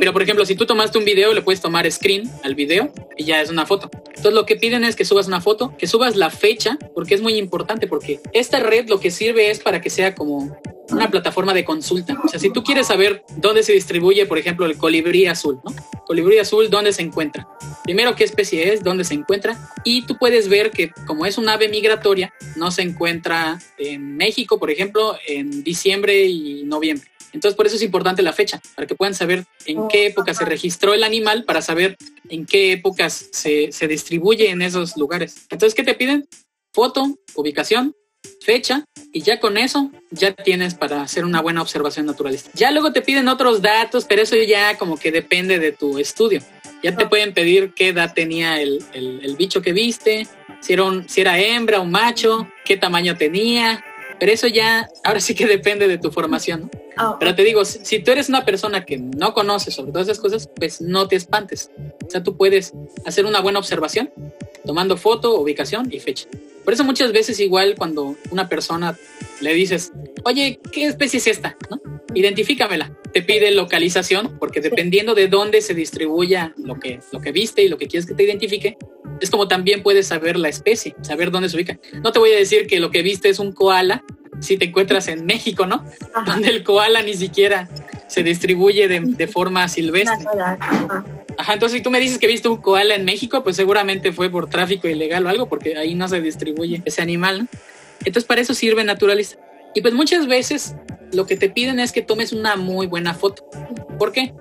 Pero 0.00 0.12
por 0.12 0.22
ejemplo, 0.22 0.44
si 0.46 0.54
tú 0.54 0.66
tomaste 0.66 0.98
un 0.98 1.04
video, 1.04 1.32
le 1.32 1.42
puedes 1.42 1.60
tomar 1.60 1.90
screen 1.90 2.30
al 2.42 2.54
video 2.54 2.92
y 3.16 3.24
ya 3.24 3.40
es 3.40 3.50
una 3.50 3.66
foto. 3.66 3.90
Entonces 4.22 4.36
lo 4.36 4.46
que 4.46 4.54
piden 4.54 4.84
es 4.84 4.94
que 4.94 5.04
subas 5.04 5.26
una 5.26 5.40
foto, 5.40 5.76
que 5.76 5.88
subas 5.88 6.14
la 6.14 6.30
fecha, 6.30 6.78
porque 6.94 7.16
es 7.16 7.22
muy 7.22 7.34
importante, 7.34 7.88
porque 7.88 8.20
esta 8.32 8.60
red 8.60 8.88
lo 8.88 9.00
que 9.00 9.10
sirve 9.10 9.50
es 9.50 9.58
para 9.58 9.80
que 9.80 9.90
sea 9.90 10.14
como 10.14 10.56
una 10.90 11.10
plataforma 11.10 11.52
de 11.52 11.64
consulta. 11.64 12.16
O 12.24 12.28
sea, 12.28 12.38
si 12.38 12.52
tú 12.52 12.62
quieres 12.62 12.86
saber 12.86 13.24
dónde 13.38 13.64
se 13.64 13.72
distribuye, 13.72 14.24
por 14.26 14.38
ejemplo, 14.38 14.64
el 14.66 14.76
colibrí 14.76 15.26
azul, 15.26 15.58
¿no? 15.64 15.74
Colibrí 16.06 16.38
azul, 16.38 16.70
¿dónde 16.70 16.92
se 16.92 17.02
encuentra? 17.02 17.48
Primero, 17.82 18.14
¿qué 18.14 18.22
especie 18.22 18.72
es? 18.72 18.84
¿Dónde 18.84 19.02
se 19.02 19.14
encuentra? 19.14 19.58
Y 19.82 20.06
tú 20.06 20.16
puedes 20.18 20.48
ver 20.48 20.70
que 20.70 20.92
como 21.04 21.26
es 21.26 21.36
un 21.36 21.48
ave 21.48 21.68
migratoria, 21.68 22.32
no 22.54 22.70
se 22.70 22.82
encuentra 22.82 23.58
en 23.76 24.16
México, 24.16 24.60
por 24.60 24.70
ejemplo, 24.70 25.16
en 25.26 25.64
diciembre 25.64 26.26
y 26.26 26.62
noviembre. 26.62 27.08
Entonces, 27.32 27.56
por 27.56 27.66
eso 27.66 27.76
es 27.76 27.82
importante 27.82 28.22
la 28.22 28.32
fecha, 28.32 28.60
para 28.74 28.86
que 28.86 28.94
puedan 28.94 29.14
saber 29.14 29.44
en 29.66 29.88
qué 29.88 30.06
época 30.06 30.34
se 30.34 30.44
registró 30.44 30.94
el 30.94 31.02
animal, 31.04 31.44
para 31.44 31.62
saber 31.62 31.96
en 32.28 32.44
qué 32.46 32.72
épocas 32.72 33.28
se, 33.32 33.72
se 33.72 33.88
distribuye 33.88 34.50
en 34.50 34.62
esos 34.62 34.96
lugares. 34.96 35.36
Entonces, 35.50 35.74
¿qué 35.74 35.82
te 35.82 35.94
piden? 35.94 36.28
Foto, 36.74 37.16
ubicación, 37.34 37.94
fecha, 38.40 38.84
y 39.12 39.22
ya 39.22 39.40
con 39.40 39.56
eso 39.58 39.90
ya 40.10 40.32
tienes 40.32 40.74
para 40.74 41.02
hacer 41.02 41.24
una 41.24 41.40
buena 41.40 41.60
observación 41.62 42.06
naturalista. 42.06 42.50
Ya 42.54 42.70
luego 42.70 42.92
te 42.92 43.02
piden 43.02 43.28
otros 43.28 43.60
datos, 43.62 44.04
pero 44.04 44.22
eso 44.22 44.36
ya 44.36 44.76
como 44.78 44.96
que 44.96 45.10
depende 45.12 45.58
de 45.58 45.72
tu 45.72 45.98
estudio. 45.98 46.40
Ya 46.82 46.96
te 46.96 47.06
pueden 47.06 47.32
pedir 47.34 47.72
qué 47.74 47.88
edad 47.88 48.12
tenía 48.14 48.60
el, 48.60 48.82
el- 48.92 49.20
el 49.22 49.36
bicho 49.36 49.62
que 49.62 49.72
viste, 49.72 50.26
si 50.60 50.72
era, 50.72 50.84
un- 50.84 51.08
si 51.08 51.20
era 51.20 51.38
hembra 51.38 51.80
o 51.80 51.84
macho, 51.84 52.48
qué 52.64 52.76
tamaño 52.76 53.16
tenía, 53.16 53.84
pero 54.22 54.34
eso 54.34 54.46
ya, 54.46 54.88
ahora 55.02 55.18
sí 55.18 55.34
que 55.34 55.48
depende 55.48 55.88
de 55.88 55.98
tu 55.98 56.12
formación. 56.12 56.60
¿no? 56.60 56.70
Ah, 56.96 57.16
Pero 57.18 57.34
te 57.34 57.42
digo, 57.42 57.64
si, 57.64 57.84
si 57.84 57.98
tú 57.98 58.12
eres 58.12 58.28
una 58.28 58.44
persona 58.44 58.84
que 58.84 58.96
no 58.96 59.34
conoce 59.34 59.72
sobre 59.72 59.90
todas 59.90 60.06
esas 60.06 60.20
cosas, 60.20 60.48
pues 60.54 60.80
no 60.80 61.08
te 61.08 61.16
espantes. 61.16 61.72
O 62.06 62.08
sea, 62.08 62.22
tú 62.22 62.36
puedes 62.36 62.72
hacer 63.04 63.26
una 63.26 63.40
buena 63.40 63.58
observación 63.58 64.12
tomando 64.64 64.96
foto, 64.96 65.40
ubicación 65.40 65.88
y 65.92 65.98
fecha. 65.98 66.28
Por 66.64 66.74
eso 66.74 66.84
muchas 66.84 67.12
veces 67.12 67.40
igual 67.40 67.74
cuando 67.76 68.16
una 68.30 68.48
persona 68.48 68.96
le 69.40 69.54
dices, 69.54 69.92
oye, 70.24 70.60
¿qué 70.70 70.86
especie 70.86 71.18
es 71.18 71.26
esta? 71.26 71.56
¿No? 71.70 71.80
Identifícamela. 72.14 72.92
Te 73.12 73.22
pide 73.22 73.50
localización, 73.50 74.38
porque 74.38 74.60
dependiendo 74.60 75.14
de 75.14 75.28
dónde 75.28 75.60
se 75.60 75.74
distribuya 75.74 76.54
lo 76.56 76.78
que, 76.78 77.00
lo 77.10 77.20
que 77.20 77.32
viste 77.32 77.62
y 77.62 77.68
lo 77.68 77.78
que 77.78 77.88
quieres 77.88 78.06
que 78.06 78.14
te 78.14 78.22
identifique, 78.22 78.76
es 79.20 79.30
como 79.30 79.48
también 79.48 79.82
puedes 79.82 80.06
saber 80.06 80.36
la 80.36 80.48
especie, 80.48 80.94
saber 81.02 81.30
dónde 81.30 81.48
se 81.48 81.56
ubica. 81.56 81.78
No 82.02 82.12
te 82.12 82.18
voy 82.18 82.32
a 82.32 82.36
decir 82.36 82.66
que 82.66 82.80
lo 82.80 82.90
que 82.90 83.02
viste 83.02 83.28
es 83.28 83.38
un 83.38 83.52
koala 83.52 84.04
si 84.40 84.56
te 84.56 84.66
encuentras 84.66 85.08
en 85.08 85.26
México, 85.26 85.66
¿no? 85.66 85.84
ajá. 86.14 86.32
donde 86.32 86.48
el 86.48 86.64
koala 86.64 87.02
ni 87.02 87.14
siquiera 87.14 87.68
se 88.08 88.22
distribuye 88.22 88.88
de, 88.88 89.00
de 89.00 89.26
forma 89.28 89.68
silvestre. 89.68 90.26
Ajá. 90.40 91.21
Ajá, 91.38 91.54
entonces 91.54 91.78
si 91.78 91.82
tú 91.82 91.90
me 91.90 92.00
dices 92.00 92.18
que 92.18 92.26
viste 92.26 92.48
un 92.48 92.58
koala 92.58 92.94
en 92.94 93.04
México, 93.04 93.42
pues 93.42 93.56
seguramente 93.56 94.12
fue 94.12 94.30
por 94.30 94.48
tráfico 94.48 94.88
ilegal 94.88 95.26
o 95.26 95.28
algo, 95.28 95.48
porque 95.48 95.76
ahí 95.76 95.94
no 95.94 96.08
se 96.08 96.20
distribuye 96.20 96.82
ese 96.84 97.02
animal. 97.02 97.40
¿no? 97.40 97.48
Entonces 98.00 98.24
para 98.24 98.40
eso 98.40 98.54
sirve 98.54 98.84
Naturalista. 98.84 99.38
Y 99.74 99.80
pues 99.80 99.94
muchas 99.94 100.26
veces 100.26 100.74
lo 101.12 101.26
que 101.26 101.36
te 101.36 101.48
piden 101.48 101.80
es 101.80 101.92
que 101.92 102.02
tomes 102.02 102.32
una 102.32 102.56
muy 102.56 102.86
buena 102.86 103.14
foto. 103.14 103.48
¿Por 103.98 104.12
qué? 104.12 104.34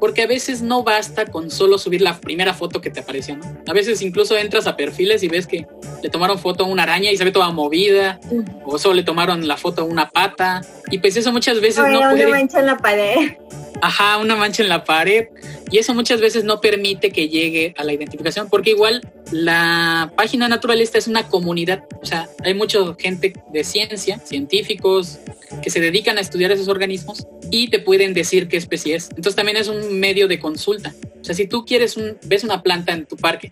Porque 0.00 0.22
a 0.22 0.26
veces 0.26 0.62
no 0.62 0.82
basta 0.82 1.26
con 1.26 1.50
solo 1.50 1.78
subir 1.78 2.00
la 2.00 2.18
primera 2.18 2.54
foto 2.54 2.80
que 2.80 2.90
te 2.90 3.00
apareció, 3.00 3.36
¿no? 3.36 3.44
A 3.68 3.72
veces 3.72 4.02
incluso 4.02 4.36
entras 4.36 4.66
a 4.66 4.76
perfiles 4.76 5.22
y 5.22 5.28
ves 5.28 5.46
que 5.46 5.66
le 6.02 6.10
tomaron 6.10 6.40
foto 6.40 6.64
a 6.64 6.66
una 6.66 6.82
araña 6.82 7.12
y 7.12 7.16
se 7.16 7.24
ve 7.24 7.30
toda 7.30 7.50
movida, 7.50 8.18
o 8.64 8.78
solo 8.78 8.94
le 8.94 9.04
tomaron 9.04 9.46
la 9.46 9.56
foto 9.56 9.82
a 9.82 9.84
una 9.84 10.10
pata, 10.10 10.62
y 10.90 10.98
pues 10.98 11.16
eso 11.16 11.30
muchas 11.30 11.60
veces 11.60 11.84
Oye, 11.84 11.92
no 11.92 12.00
una 12.00 12.10
puede... 12.10 12.26
mancha 12.26 12.58
en 12.58 12.66
la 12.66 12.78
pared. 12.78 13.36
Ajá, 13.80 14.18
una 14.18 14.34
mancha 14.34 14.64
en 14.64 14.68
la 14.68 14.82
pared. 14.82 15.26
Y 15.72 15.78
eso 15.78 15.94
muchas 15.94 16.20
veces 16.20 16.44
no 16.44 16.60
permite 16.60 17.10
que 17.10 17.30
llegue 17.30 17.74
a 17.78 17.84
la 17.84 17.94
identificación, 17.94 18.50
porque 18.50 18.70
igual 18.70 19.00
la 19.30 20.12
página 20.16 20.46
naturalista 20.46 20.98
es 20.98 21.08
una 21.08 21.28
comunidad. 21.28 21.84
O 22.02 22.06
sea, 22.06 22.28
hay 22.44 22.52
mucha 22.52 22.78
gente 22.98 23.32
de 23.50 23.64
ciencia, 23.64 24.18
científicos, 24.18 25.18
que 25.62 25.70
se 25.70 25.80
dedican 25.80 26.18
a 26.18 26.20
estudiar 26.20 26.52
esos 26.52 26.68
organismos 26.68 27.26
y 27.50 27.68
te 27.68 27.78
pueden 27.78 28.12
decir 28.12 28.48
qué 28.48 28.58
especie 28.58 28.94
es. 28.94 29.08
Entonces 29.10 29.34
también 29.34 29.56
es 29.56 29.68
un 29.68 29.98
medio 29.98 30.28
de 30.28 30.38
consulta. 30.38 30.94
O 31.20 31.24
sea, 31.24 31.34
si 31.34 31.46
tú 31.46 31.64
quieres 31.64 31.96
un, 31.96 32.18
ves 32.24 32.44
una 32.44 32.62
planta 32.62 32.92
en 32.92 33.06
tu 33.06 33.16
parque 33.16 33.50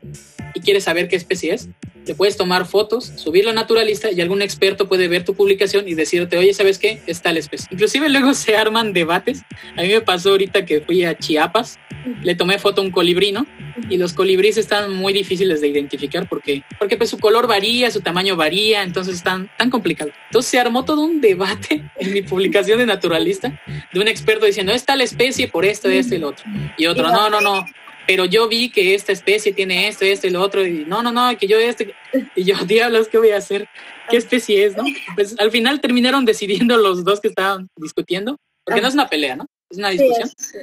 y 0.54 0.60
quieres 0.60 0.84
saber 0.84 1.08
qué 1.08 1.16
especie 1.16 1.54
es, 1.54 1.68
te 2.04 2.14
puedes 2.14 2.36
tomar 2.36 2.66
fotos, 2.66 3.12
subirlo 3.16 3.50
a 3.50 3.54
naturalista 3.54 4.10
y 4.10 4.20
algún 4.20 4.42
experto 4.42 4.88
puede 4.88 5.08
ver 5.08 5.24
tu 5.24 5.34
publicación 5.34 5.86
y 5.88 5.94
decirte, 5.94 6.38
oye, 6.38 6.54
¿sabes 6.54 6.78
qué? 6.78 7.00
Es 7.06 7.22
tal 7.22 7.36
especie. 7.36 7.68
Inclusive 7.70 8.08
luego 8.08 8.34
se 8.34 8.56
arman 8.56 8.92
debates. 8.92 9.42
A 9.76 9.82
mí 9.82 9.88
me 9.88 10.00
pasó 10.00 10.30
ahorita 10.30 10.64
que 10.64 10.80
fui 10.80 11.04
a 11.04 11.16
Chiapas, 11.16 11.78
le 12.22 12.34
tomé 12.34 12.58
foto 12.58 12.80
a 12.80 12.84
un 12.84 12.90
colibrí, 12.90 13.32
¿no? 13.32 13.46
Y 13.88 13.96
los 13.98 14.12
colibríes 14.12 14.56
están 14.56 14.92
muy 14.94 15.12
difíciles 15.12 15.60
de 15.60 15.68
identificar 15.68 16.28
porque, 16.28 16.62
porque 16.78 16.96
pues 16.96 17.10
su 17.10 17.18
color 17.18 17.46
varía, 17.46 17.90
su 17.90 18.00
tamaño 18.00 18.36
varía, 18.36 18.82
entonces 18.82 19.16
están 19.16 19.50
tan 19.58 19.70
complicados. 19.70 20.14
Entonces 20.26 20.50
se 20.50 20.58
armó 20.58 20.84
todo 20.84 21.02
un 21.02 21.20
debate 21.20 21.82
en 21.98 22.12
mi 22.12 22.22
publicación 22.22 22.78
de 22.78 22.86
naturalista 22.86 23.60
de 23.92 24.00
un 24.00 24.08
experto 24.08 24.46
diciendo, 24.46 24.72
es 24.72 24.84
tal 24.84 25.00
especie 25.00 25.48
por 25.48 25.64
esto, 25.64 25.88
esto 25.88 26.14
y 26.14 26.18
lo 26.18 26.28
otro. 26.28 26.44
Y 26.78 26.86
otro, 26.86 27.08
no, 27.08 27.28
no, 27.28 27.40
no, 27.40 27.66
pero 28.10 28.24
yo 28.24 28.48
vi 28.48 28.70
que 28.70 28.96
esta 28.96 29.12
especie 29.12 29.52
tiene 29.52 29.86
esto, 29.86 30.04
esto 30.04 30.26
y 30.26 30.30
lo 30.30 30.42
otro, 30.42 30.66
y 30.66 30.84
no, 30.84 31.00
no, 31.00 31.12
no, 31.12 31.38
que 31.38 31.46
yo 31.46 31.60
este, 31.60 31.94
y 32.34 32.42
yo, 32.42 32.56
diablos, 32.66 33.06
¿qué 33.06 33.18
voy 33.18 33.30
a 33.30 33.36
hacer? 33.36 33.68
¿Qué 34.08 34.16
especie 34.16 34.64
es, 34.64 34.76
no? 34.76 34.82
Pues 35.14 35.36
al 35.38 35.52
final 35.52 35.80
terminaron 35.80 36.24
decidiendo 36.24 36.76
los 36.76 37.04
dos 37.04 37.20
que 37.20 37.28
estaban 37.28 37.68
discutiendo, 37.76 38.36
porque 38.64 38.80
no 38.80 38.88
es 38.88 38.94
una 38.94 39.08
pelea, 39.08 39.36
¿no? 39.36 39.46
Es 39.70 39.78
una 39.78 39.90
discusión, 39.90 40.28
sí. 40.36 40.58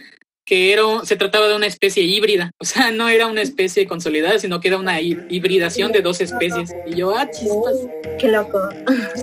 que 0.46 0.74
era, 0.74 0.86
un- 0.86 1.06
se 1.06 1.16
trataba 1.16 1.48
de 1.48 1.56
una 1.56 1.68
especie 1.68 2.04
híbrida, 2.04 2.52
o 2.60 2.66
sea, 2.66 2.92
no 2.92 3.08
era 3.08 3.28
una 3.28 3.44
especie 3.44 3.88
consolidada, 3.88 4.40
sino 4.40 4.60
que 4.60 4.68
era 4.68 4.78
una 4.78 5.00
hibridación 5.00 5.94
de 5.94 6.02
dos 6.02 6.20
especies. 6.20 6.76
Y 6.86 6.96
yo, 6.96 7.16
ah, 7.18 7.30
chispas, 7.32 7.78
Qué 8.20 8.28
loco. 8.28 8.60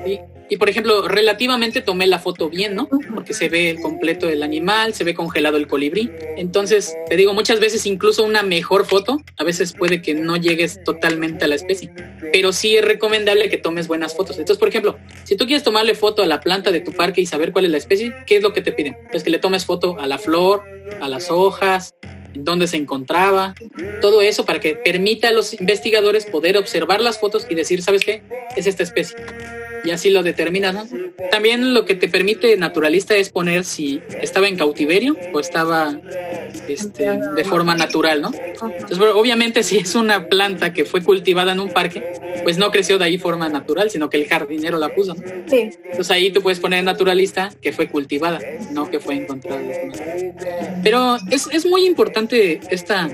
sí. 0.03 0.18
Y 0.51 0.57
por 0.57 0.68
ejemplo, 0.68 1.09
relativamente 1.09 1.80
tomé 1.80 2.07
la 2.07 2.18
foto 2.18 2.51
bien, 2.51 2.74
¿no? 2.74 2.88
Porque 3.14 3.32
se 3.32 3.49
ve 3.49 3.70
el 3.70 3.80
completo 3.80 4.26
del 4.26 4.42
animal, 4.42 4.95
se 4.95 5.05
ve 5.05 5.14
congelado 5.14 5.57
el 5.57 5.66
colibrí. 5.66 6.11
Entonces, 6.36 6.95
te 7.09 7.16
digo, 7.16 7.32
muchas 7.32 7.61
veces 7.61 7.86
incluso 7.86 8.24
una 8.24 8.42
mejor 8.42 8.84
foto, 8.84 9.22
a 9.38 9.45
veces 9.45 9.72
puede 9.72 10.03
que 10.03 10.14
no 10.14 10.36
llegues 10.36 10.82
totalmente 10.84 11.45
a 11.45 11.49
la 11.49 11.55
especie, 11.55 11.90
pero 12.32 12.53
sí 12.53 12.76
es 12.76 12.84
recomendable 12.84 13.49
que 13.49 13.57
tomes 13.57 13.88
buenas 13.88 14.14
fotos. 14.14 14.38
Entonces, 14.38 14.59
por 14.59 14.68
ejemplo, 14.68 14.99
si 15.24 15.36
tú 15.36 15.47
quieres 15.47 15.62
tomarle 15.62 15.95
foto 15.95 16.22
a 16.22 16.26
la 16.26 16.40
planta 16.40 16.70
de 16.70 16.80
tu 16.80 16.92
parque 16.92 17.20
y 17.20 17.26
saber 17.26 17.53
cuál 17.53 17.64
es 17.64 17.70
la 17.70 17.78
especie, 17.78 18.14
¿qué 18.26 18.36
es 18.36 18.42
lo 18.42 18.53
que 18.53 18.61
te 18.61 18.72
piden? 18.72 18.97
Pues 19.11 19.24
que 19.24 19.30
le 19.30 19.38
tomes 19.38 19.64
foto 19.64 19.99
a 19.99 20.07
la 20.07 20.18
flor, 20.18 20.62
a 21.01 21.09
las 21.09 21.30
hojas, 21.30 21.95
dónde 22.35 22.66
se 22.66 22.76
encontraba, 22.76 23.55
todo 24.01 24.22
eso 24.22 24.45
para 24.45 24.61
que 24.61 24.74
permita 24.74 25.28
a 25.28 25.32
los 25.32 25.59
investigadores 25.59 26.26
poder 26.26 26.57
observar 26.57 27.01
las 27.01 27.18
fotos 27.18 27.47
y 27.49 27.55
decir, 27.55 27.82
¿sabes 27.82 28.05
qué? 28.05 28.22
Es 28.57 28.66
esta 28.66 28.82
especie 28.82 29.16
y 29.85 29.91
así 29.91 30.11
lo 30.11 30.22
determinas, 30.22 30.74
¿no? 30.74 30.87
También 31.30 31.74
lo 31.74 31.85
que 31.85 31.95
te 31.95 32.09
permite 32.09 32.57
naturalista 32.57 33.14
es 33.14 33.28
poner 33.28 33.64
si 33.64 34.01
estaba 34.20 34.49
en 34.49 34.57
cautiverio 34.57 35.16
o 35.32 35.41
estaba 35.41 36.01
este, 36.66 37.18
de 37.18 37.45
forma 37.45 37.74
natural, 37.74 38.22
¿no? 38.22 38.32
Entonces, 38.35 38.99
obviamente 38.99 39.62
si 39.62 39.76
es 39.78 39.95
una 39.95 40.28
planta 40.28 40.72
que 40.72 40.85
fue 40.87 41.03
cultivada 41.03 41.53
en 41.53 41.61
un 41.61 41.70
parque, 41.70 42.14
pues 42.43 42.57
no 42.57 42.70
creció 42.70 42.99
de 42.99 43.05
ahí 43.05 43.18
forma 43.18 43.49
natural, 43.49 43.91
sino 43.91 44.09
que 44.09 44.16
el 44.16 44.26
jardinero 44.26 44.78
la 44.78 44.95
puso. 44.95 45.14
Sí. 45.47 45.70
Entonces 45.85 46.11
ahí 46.11 46.30
tú 46.30 46.41
puedes 46.41 46.61
poner 46.61 46.82
naturalista 46.82 47.51
que 47.61 47.72
fue 47.72 47.89
cultivada, 47.89 48.41
no 48.72 48.91
que 48.91 49.01
fue 49.01 49.16
encontrada. 49.16 49.61
Pero 50.83 51.16
es, 51.31 51.49
es 51.53 51.66
muy 51.66 51.87
importante 51.87 52.61
esta, 52.70 53.09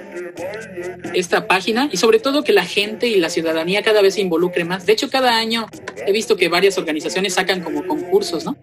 esta 1.15 1.47
página 1.47 1.89
y 1.93 1.97
sobre 1.97 2.19
todo 2.19 2.45
que 2.45 2.53
la 2.53 2.65
gente 2.65 3.09
y 3.09 3.17
la 3.17 3.31
ciudadanía 3.31 3.83
cada 3.83 4.03
vez 4.03 4.15
se 4.15 4.21
involucre 4.21 4.65
más. 4.65 4.87
De 4.87 4.93
hecho, 4.93 5.11
cada 5.11 5.37
año 5.37 5.67
he 6.07 6.13
visto 6.13 6.37
que 6.37 6.49
varias 6.49 6.79
organizaciones 6.79 7.35
sacan 7.35 7.63
como 7.63 7.87
concursos, 7.87 8.45
¿no? 8.45 8.57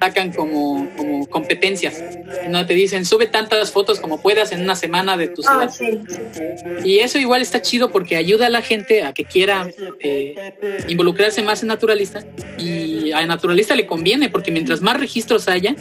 Sacan 0.00 0.32
como, 0.32 0.88
como 0.96 1.26
competencias. 1.28 2.02
No 2.48 2.66
te 2.66 2.74
dicen, 2.74 3.04
sube 3.04 3.26
tantas 3.26 3.72
fotos 3.72 4.00
como 4.00 4.20
puedas 4.20 4.52
en 4.52 4.62
una 4.62 4.76
semana 4.76 5.16
de 5.16 5.28
tu 5.28 5.42
ah, 5.46 5.68
ciudad. 5.68 6.84
Y 6.84 6.98
eso 6.98 7.18
igual 7.18 7.42
está 7.42 7.62
chido 7.62 7.90
porque 7.90 8.16
ayuda 8.16 8.46
a 8.46 8.50
la 8.50 8.62
gente 8.62 9.02
a 9.02 9.12
que 9.12 9.24
quiera 9.24 9.68
eh, 10.00 10.54
involucrarse 10.88 11.42
más 11.42 11.62
en 11.62 11.68
naturalista. 11.68 12.24
Y 12.58 13.12
a 13.12 13.26
naturalista 13.26 13.74
le 13.74 13.86
conviene 13.86 14.28
porque 14.28 14.50
mientras 14.50 14.80
más 14.80 14.98
registros 14.98 15.48
haya, 15.48 15.74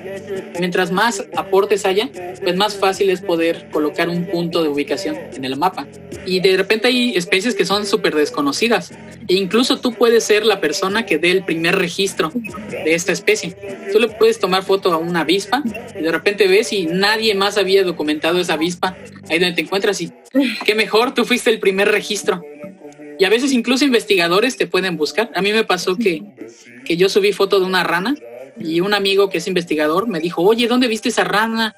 mientras 0.60 0.92
más 0.92 1.26
aportes 1.36 1.86
haya, 1.86 2.10
pues 2.48 2.56
más 2.56 2.78
fácil 2.78 3.10
es 3.10 3.20
poder 3.20 3.68
colocar 3.74 4.08
un 4.08 4.26
punto 4.26 4.64
de 4.64 4.70
ubicación 4.70 5.18
en 5.34 5.44
el 5.44 5.58
mapa. 5.58 5.86
Y 6.26 6.40
de 6.40 6.56
repente 6.56 6.88
hay 6.88 7.14
especies 7.14 7.56
que 7.56 7.66
son 7.66 7.86
súper 7.86 8.16
desconocidas. 8.16 8.92
E 9.28 9.34
incluso 9.34 9.82
tú 9.82 9.92
puedes 9.92 10.24
ser 10.24 10.46
la 10.46 10.62
persona 10.62 11.06
que 11.06 11.18
dé 11.18 11.32
el 11.32 11.44
primer 11.44 11.76
registro 11.76 12.32
de 12.86 12.96
esta 12.96 13.12
especie. 13.12 13.54
Tú 13.92 14.00
le 14.00 14.08
puedes 14.08 14.40
tomar 14.40 14.64
foto 14.64 14.94
a 14.94 14.98
una 14.98 15.22
avispa 15.22 15.62
y 15.94 16.02
de 16.02 16.10
repente 16.10 16.48
ves 16.48 16.72
y 16.72 16.86
nadie 16.86 17.36
más 17.36 17.58
había 17.58 17.84
documentado 17.84 18.40
esa 18.40 18.54
avispa 18.54 18.96
ahí 19.30 19.40
donde 19.40 19.56
te 19.56 19.64
encuentras 19.64 20.00
y 20.00 20.14
qué 20.64 20.74
mejor, 20.74 21.14
tú 21.14 21.26
fuiste 21.26 21.50
el 21.50 21.60
primer 21.60 21.90
registro. 21.90 22.42
Y 23.20 23.26
a 23.26 23.30
veces 23.30 23.52
incluso 23.52 23.84
investigadores 23.84 24.56
te 24.56 24.68
pueden 24.68 24.96
buscar. 24.96 25.32
A 25.36 25.42
mí 25.42 25.52
me 25.52 25.66
pasó 25.66 25.98
que, 25.98 26.24
que 26.86 26.96
yo 26.96 27.10
subí 27.10 27.34
foto 27.34 27.60
de 27.60 27.66
una 27.66 27.84
rana 27.84 28.16
y 28.58 28.80
un 28.80 28.94
amigo 28.94 29.30
que 29.30 29.40
es 29.40 29.48
investigador 29.50 30.08
me 30.08 30.22
dijo, 30.22 30.44
oye, 30.44 30.70
¿dónde 30.70 30.88
viste 30.88 31.10
esa 31.10 31.26
rana? 31.26 31.76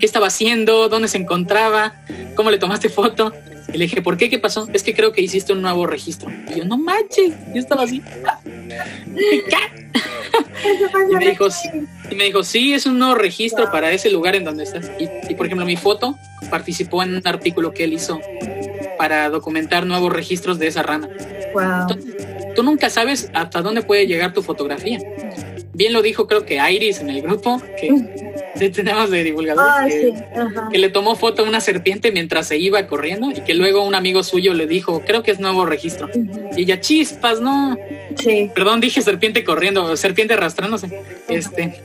¿Qué 0.00 0.06
estaba 0.06 0.28
haciendo? 0.28 0.88
¿Dónde 0.88 1.08
se 1.08 1.18
encontraba? 1.18 1.92
¿Cómo 2.34 2.50
le 2.50 2.58
tomaste 2.58 2.88
foto? 2.88 3.32
Y 3.72 3.78
le 3.78 3.84
dije, 3.84 4.02
¿por 4.02 4.16
qué? 4.16 4.30
¿Qué 4.30 4.38
pasó? 4.38 4.66
Es 4.72 4.82
que 4.82 4.94
creo 4.94 5.12
que 5.12 5.20
hiciste 5.20 5.52
un 5.52 5.60
nuevo 5.60 5.86
registro. 5.86 6.30
Y 6.48 6.58
yo, 6.58 6.64
no 6.64 6.78
manches, 6.78 7.32
yo 7.54 7.60
estaba 7.60 7.84
así. 7.84 7.98
y, 11.10 11.14
me 11.14 11.26
dijo, 11.26 11.48
y 12.10 12.14
me 12.14 12.24
dijo, 12.24 12.42
sí, 12.42 12.72
es 12.72 12.86
un 12.86 12.98
nuevo 12.98 13.14
registro 13.14 13.70
para 13.70 13.92
ese 13.92 14.10
lugar 14.10 14.34
en 14.34 14.44
donde 14.44 14.64
estás. 14.64 14.90
Y, 15.28 15.34
por 15.34 15.46
ejemplo, 15.46 15.66
mi 15.66 15.76
foto 15.76 16.16
participó 16.50 17.02
en 17.02 17.16
un 17.16 17.22
artículo 17.26 17.72
que 17.72 17.84
él 17.84 17.92
hizo 17.92 18.20
para 18.96 19.28
documentar 19.28 19.86
nuevos 19.86 20.12
registros 20.12 20.58
de 20.58 20.68
esa 20.68 20.82
rana. 20.82 21.08
tú 22.56 22.62
nunca 22.62 22.88
sabes 22.88 23.30
hasta 23.34 23.60
dónde 23.60 23.82
puede 23.82 24.06
llegar 24.06 24.32
tu 24.32 24.42
fotografía. 24.42 24.98
Bien 25.72 25.92
lo 25.92 26.02
dijo, 26.02 26.26
creo 26.26 26.44
que 26.44 26.58
Iris 26.70 27.00
en 27.00 27.10
el 27.10 27.22
grupo, 27.22 27.62
que 28.58 28.70
tenemos 28.70 29.10
de 29.10 29.22
divulgadores 29.22 30.22
ah, 30.36 30.68
que, 30.70 30.78
le 30.78 30.88
tomó 30.88 31.14
foto 31.14 31.42
a 31.44 31.48
una 31.48 31.60
serpiente 31.60 32.10
mientras 32.10 32.48
se 32.48 32.58
iba 32.58 32.86
corriendo 32.86 33.30
y 33.30 33.40
que 33.42 33.54
luego 33.54 33.84
un 33.84 33.94
amigo 33.94 34.22
suyo 34.24 34.52
le 34.52 34.66
dijo, 34.66 35.02
creo 35.06 35.22
que 35.22 35.30
es 35.30 35.38
nuevo 35.38 35.64
registro. 35.64 36.08
Y 36.56 36.62
ella, 36.62 36.80
chispas, 36.80 37.40
no. 37.40 37.78
Sí. 38.16 38.50
Perdón, 38.54 38.80
dije 38.80 39.00
serpiente 39.00 39.44
corriendo, 39.44 39.96
serpiente 39.96 40.34
arrastrándose. 40.34 41.02
Este. 41.28 41.80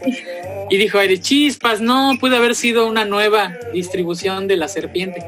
Y 0.70 0.78
dijo, 0.78 0.98
ay, 0.98 1.20
chispas, 1.20 1.80
no, 1.80 2.14
puede 2.20 2.38
haber 2.38 2.56
sido 2.56 2.88
una 2.88 3.06
nueva 3.06 3.56
distribución 3.72 4.48
de 4.48 4.58
la 4.58 4.68
serpiente. 4.68 5.24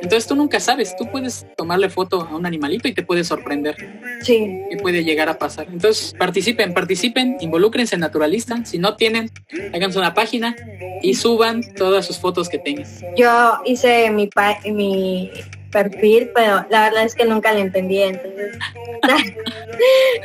Entonces 0.00 0.26
tú 0.26 0.36
nunca 0.36 0.60
sabes, 0.60 0.96
tú 0.96 1.10
puedes 1.10 1.46
tomarle 1.56 1.90
foto 1.90 2.22
a 2.22 2.36
un 2.36 2.46
animalito 2.46 2.88
y 2.88 2.92
te 2.92 3.02
puede 3.02 3.24
sorprender. 3.24 3.76
Sí. 4.22 4.62
Y 4.70 4.76
puede 4.76 5.04
llegar 5.04 5.28
a 5.28 5.38
pasar. 5.38 5.66
Entonces 5.70 6.14
participen, 6.18 6.72
participen, 6.72 7.36
involúcrense 7.40 7.97
Naturalista. 7.98 8.64
Si 8.64 8.78
no 8.78 8.96
tienen, 8.96 9.30
háganse 9.72 9.98
una 9.98 10.14
página 10.14 10.56
y 11.02 11.14
suban 11.14 11.62
todas 11.74 12.06
sus 12.06 12.18
fotos 12.18 12.48
que 12.48 12.58
tengan. 12.58 12.86
Yo 13.16 13.60
hice 13.64 14.10
mi, 14.10 14.28
mi 14.72 15.30
perfil, 15.70 16.30
pero 16.34 16.64
la 16.70 16.84
verdad 16.84 17.04
es 17.04 17.14
que 17.14 17.24
nunca 17.24 17.52
lo 17.52 17.60
entendí, 17.60 18.02
entonces. 18.02 18.58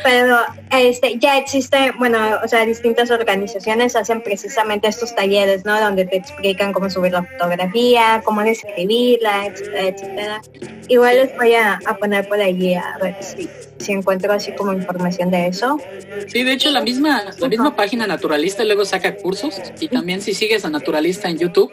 pero 0.03 0.37
este 0.71 1.17
ya 1.19 1.37
existe, 1.37 1.91
bueno, 1.97 2.17
o 2.43 2.47
sea, 2.47 2.65
distintas 2.65 3.11
organizaciones 3.11 3.95
hacen 3.95 4.21
precisamente 4.21 4.87
estos 4.87 5.13
talleres, 5.15 5.65
¿no? 5.65 5.79
Donde 5.79 6.05
te 6.05 6.17
explican 6.17 6.73
cómo 6.73 6.89
subir 6.89 7.11
la 7.11 7.23
fotografía, 7.23 8.21
cómo 8.23 8.41
describirla, 8.41 9.47
etcétera, 9.47 9.87
etcétera. 9.87 10.41
Igual 10.87 11.17
les 11.17 11.37
voy 11.37 11.53
a, 11.55 11.79
poner 11.99 12.27
por 12.27 12.41
allí 12.41 12.73
a 12.73 12.97
ver 13.01 13.15
si, 13.21 13.47
si 13.83 13.91
encuentro 13.91 14.33
así 14.33 14.53
como 14.53 14.73
información 14.73 15.29
de 15.29 15.47
eso. 15.47 15.79
Sí, 16.27 16.43
de 16.43 16.53
hecho 16.53 16.71
la 16.71 16.81
misma, 16.81 17.23
la 17.37 17.47
misma 17.47 17.75
página 17.75 18.07
naturalista 18.07 18.63
luego 18.63 18.85
saca 18.85 19.15
cursos 19.15 19.61
y 19.79 19.87
también 19.87 20.21
si 20.21 20.33
sigues 20.33 20.65
a 20.65 20.69
naturalista 20.69 21.29
en 21.29 21.37
YouTube, 21.37 21.71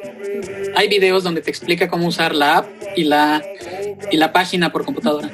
hay 0.75 0.89
videos 0.89 1.25
donde 1.25 1.41
te 1.41 1.51
explica 1.51 1.89
cómo 1.89 2.07
usar 2.07 2.35
la 2.35 2.59
app 2.59 2.67
y 2.97 3.05
la 3.05 3.43
y 4.11 4.17
la 4.17 4.33
página 4.33 4.73
por 4.73 4.85
computadora. 4.85 5.31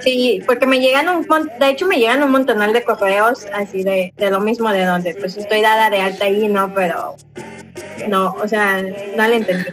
Sí, 0.00 0.42
porque 0.46 0.66
me 0.66 0.80
llegan 0.80 1.08
un 1.08 1.26
de 1.58 1.68
hecho 1.68 1.86
me 1.86 1.98
llegan 1.98 2.22
un 2.22 2.30
montón 2.30 2.72
de 2.72 2.82
correos 2.82 3.46
así 3.54 3.82
de, 3.82 4.12
de 4.16 4.30
lo 4.30 4.40
mismo 4.40 4.70
de 4.70 4.84
donde 4.84 5.14
pues 5.14 5.36
estoy 5.36 5.60
dada 5.60 5.90
de 5.90 6.00
alta 6.00 6.24
ahí, 6.24 6.48
no, 6.48 6.72
pero 6.74 7.16
no, 8.08 8.34
o 8.34 8.48
sea, 8.48 8.82
no 9.16 9.28
le 9.28 9.36
entendí. 9.36 9.64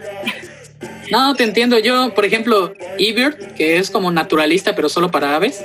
No, 1.12 1.36
te 1.36 1.44
entiendo. 1.44 1.80
Yo, 1.80 2.14
por 2.14 2.26
ejemplo, 2.26 2.74
eBird, 2.98 3.54
que 3.54 3.78
es 3.78 3.90
como 3.90 4.12
naturalista, 4.12 4.76
pero 4.76 4.90
solo 4.90 5.10
para 5.10 5.36
aves, 5.36 5.64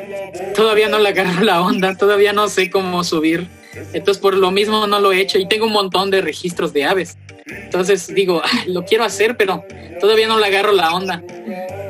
todavía 0.55 0.89
no 0.89 0.99
le 0.99 1.11
agarro 1.11 1.43
la 1.45 1.61
onda, 1.61 1.97
todavía 1.97 2.33
no 2.33 2.49
sé 2.49 2.71
cómo 2.71 3.05
subir. 3.05 3.47
Entonces, 3.93 4.21
por 4.21 4.37
lo 4.37 4.51
mismo 4.51 4.87
no 4.87 5.01
lo 5.01 5.13
he 5.13 5.21
hecho 5.21 5.39
y 5.39 5.47
tengo 5.47 5.67
un 5.67 5.73
montón 5.73 6.11
de 6.11 6.21
registros 6.21 6.73
de 6.73 6.85
aves. 6.85 7.19
Entonces 7.47 8.15
digo, 8.15 8.43
lo 8.67 8.85
quiero 8.85 9.05
hacer, 9.05 9.37
pero 9.37 9.65
todavía 10.01 10.29
no 10.29 10.39
le 10.39 10.47
agarro 10.47 10.73
la 10.73 10.95
onda. 10.95 11.23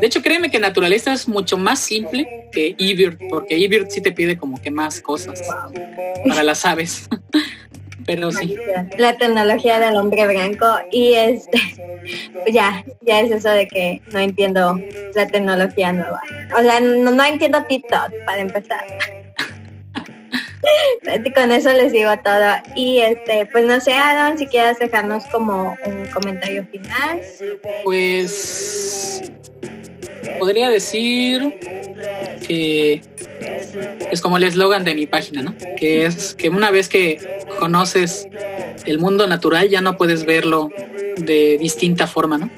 De 0.01 0.07
hecho, 0.07 0.23
créeme 0.23 0.51
que 0.51 0.59
naturalista 0.59 1.13
es 1.13 1.29
mucho 1.29 1.57
más 1.57 1.79
simple 1.79 2.49
que 2.51 2.75
eBird, 2.79 3.19
porque 3.31 3.57
eBird 3.57 3.89
sí 3.89 4.01
te 4.01 4.13
pide 4.13 4.37
como 4.37 4.61
que 4.61 4.71
más 4.71 5.01
cosas 5.01 5.41
para 6.29 6.43
las 6.43 6.65
aves. 6.65 7.09
Pero 8.07 8.31
sí. 8.33 8.57
La 8.99 9.17
tecnología 9.17 9.79
del 9.79 9.97
hombre 9.97 10.27
blanco 10.27 10.67
y 10.91 11.15
este 11.15 11.61
ya, 12.53 12.85
ya 13.03 13.21
es 13.21 13.31
eso 13.31 13.51
de 13.51 13.67
que 13.67 14.03
no 14.13 14.19
entiendo 14.19 14.81
la 15.15 15.27
tecnología 15.27 15.93
nueva. 15.93 16.21
O 16.59 16.63
sea, 16.63 16.81
no, 16.81 17.11
no 17.11 17.25
entiendo 17.25 17.65
TikTok 17.65 18.13
para 18.27 18.41
empezar. 18.41 18.85
Con 21.35 21.53
eso 21.53 21.73
les 21.73 21.93
digo 21.93 22.11
todo. 22.25 22.55
Y 22.75 22.99
este, 22.99 23.47
pues 23.47 23.65
no 23.65 23.81
sé, 23.81 23.93
Aaron, 23.93 24.39
si 24.39 24.47
quieres 24.47 24.79
dejarnos 24.79 25.25
como 25.27 25.77
un 25.87 26.07
comentario 26.07 26.67
final. 26.67 27.21
Pues 27.85 29.33
podría 30.39 30.71
decir 30.71 31.59
que 32.47 33.03
es 34.11 34.21
como 34.21 34.37
el 34.37 34.45
eslogan 34.45 34.85
de 34.85 34.95
mi 34.95 35.07
página, 35.07 35.43
¿no? 35.43 35.55
Que 35.77 36.07
es 36.07 36.35
que 36.35 36.49
una 36.49 36.71
vez 36.71 36.89
que 36.89 37.19
conoces 37.59 38.29
el 38.85 38.99
mundo 38.99 39.27
natural 39.27 39.69
ya 39.69 39.81
no 39.81 39.97
puedes 39.97 40.25
verlo 40.25 40.71
de 41.17 41.59
distinta 41.59 42.07
forma, 42.07 42.39
¿no? 42.39 42.51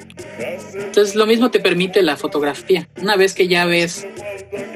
Entonces 0.73 1.15
lo 1.15 1.25
mismo 1.25 1.51
te 1.51 1.59
permite 1.59 2.01
la 2.01 2.17
fotografía. 2.17 2.87
Una 3.01 3.15
vez 3.15 3.33
que 3.33 3.47
ya 3.47 3.65
ves 3.65 4.07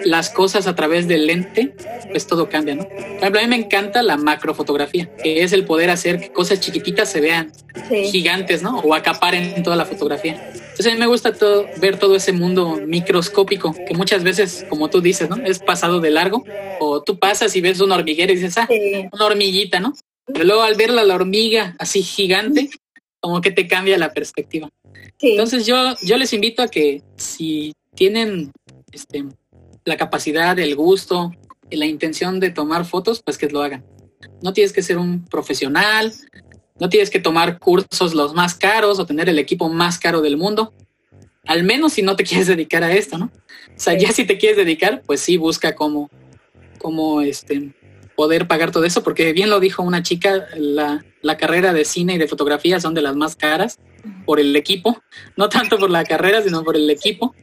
las 0.05 0.29
cosas 0.29 0.67
a 0.67 0.75
través 0.75 1.07
del 1.07 1.27
lente, 1.27 1.73
pues 2.09 2.27
todo 2.27 2.49
cambia, 2.49 2.75
¿no? 2.75 2.87
Por 2.87 2.97
ejemplo, 2.97 3.39
a 3.39 3.43
mí 3.43 3.49
me 3.49 3.55
encanta 3.55 4.01
la 4.03 4.17
macrofotografía, 4.17 5.09
que 5.23 5.43
es 5.43 5.53
el 5.53 5.65
poder 5.65 5.89
hacer 5.89 6.19
que 6.19 6.31
cosas 6.31 6.59
chiquititas 6.59 7.09
se 7.09 7.21
vean 7.21 7.51
gigantes, 7.89 8.61
¿no? 8.61 8.79
O 8.79 8.93
acaparen 8.93 9.63
toda 9.63 9.75
la 9.75 9.85
fotografía. 9.85 10.51
Entonces 10.81 10.93
a 10.93 10.95
mí 10.95 10.99
me 10.99 11.11
gusta 11.11 11.31
todo, 11.31 11.67
ver 11.79 11.99
todo 11.99 12.15
ese 12.15 12.33
mundo 12.33 12.79
microscópico, 12.87 13.71
que 13.87 13.93
muchas 13.93 14.23
veces, 14.23 14.65
como 14.67 14.89
tú 14.89 14.99
dices, 14.99 15.29
¿no? 15.29 15.35
Es 15.45 15.59
pasado 15.59 15.99
de 15.99 16.09
largo, 16.09 16.43
o 16.79 17.03
tú 17.03 17.19
pasas 17.19 17.55
y 17.55 17.61
ves 17.61 17.81
una 17.81 17.93
hormiguera 17.93 18.33
y 18.33 18.37
dices, 18.37 18.57
ah, 18.57 18.67
una 19.11 19.25
hormiguita, 19.27 19.79
¿no? 19.79 19.93
Pero 20.25 20.43
luego 20.43 20.63
al 20.63 20.73
verla 20.73 21.03
la 21.03 21.13
hormiga 21.13 21.75
así 21.77 22.01
gigante, 22.01 22.71
como 23.19 23.41
que 23.41 23.51
te 23.51 23.67
cambia 23.67 23.95
la 23.99 24.11
perspectiva. 24.11 24.69
Entonces 25.19 25.67
yo, 25.67 25.75
yo 26.01 26.17
les 26.17 26.33
invito 26.33 26.63
a 26.63 26.67
que 26.67 27.03
si 27.15 27.73
tienen 27.93 28.51
este, 28.91 29.23
la 29.85 29.97
capacidad, 29.97 30.57
el 30.57 30.75
gusto, 30.75 31.31
y 31.69 31.75
la 31.75 31.85
intención 31.85 32.39
de 32.39 32.49
tomar 32.49 32.85
fotos, 32.85 33.21
pues 33.23 33.37
que 33.37 33.49
lo 33.49 33.61
hagan. 33.61 33.85
No 34.41 34.51
tienes 34.51 34.73
que 34.73 34.81
ser 34.81 34.97
un 34.97 35.25
profesional, 35.25 36.11
No 36.81 36.89
tienes 36.89 37.11
que 37.11 37.19
tomar 37.19 37.59
cursos 37.59 38.15
los 38.15 38.33
más 38.33 38.55
caros 38.55 38.97
o 38.97 39.05
tener 39.05 39.29
el 39.29 39.37
equipo 39.37 39.69
más 39.69 39.99
caro 39.99 40.19
del 40.19 40.35
mundo. 40.35 40.73
Al 41.45 41.63
menos 41.63 41.93
si 41.93 42.01
no 42.01 42.15
te 42.15 42.23
quieres 42.25 42.47
dedicar 42.47 42.83
a 42.83 42.91
esto, 42.91 43.19
¿no? 43.19 43.25
O 43.25 43.79
sea, 43.79 43.95
ya 43.95 44.11
si 44.11 44.25
te 44.25 44.39
quieres 44.39 44.57
dedicar, 44.57 45.03
pues 45.05 45.21
sí, 45.21 45.37
busca 45.37 45.75
cómo, 45.75 46.09
cómo 46.79 47.21
este, 47.21 47.75
poder 48.15 48.47
pagar 48.47 48.71
todo 48.71 48.83
eso, 48.83 49.03
porque 49.03 49.31
bien 49.31 49.51
lo 49.51 49.59
dijo 49.59 49.83
una 49.83 50.01
chica, 50.01 50.47
la, 50.55 51.05
la 51.21 51.37
carrera 51.37 51.71
de 51.71 51.85
cine 51.85 52.15
y 52.15 52.17
de 52.17 52.27
fotografía 52.27 52.79
son 52.79 52.95
de 52.95 53.03
las 53.03 53.15
más 53.15 53.35
caras 53.35 53.77
por 54.25 54.39
el 54.39 54.55
equipo, 54.55 55.03
no 55.37 55.49
tanto 55.49 55.77
por 55.77 55.91
la 55.91 56.03
carrera, 56.03 56.41
sino 56.41 56.63
por 56.63 56.75
el 56.75 56.89
equipo, 56.89 57.35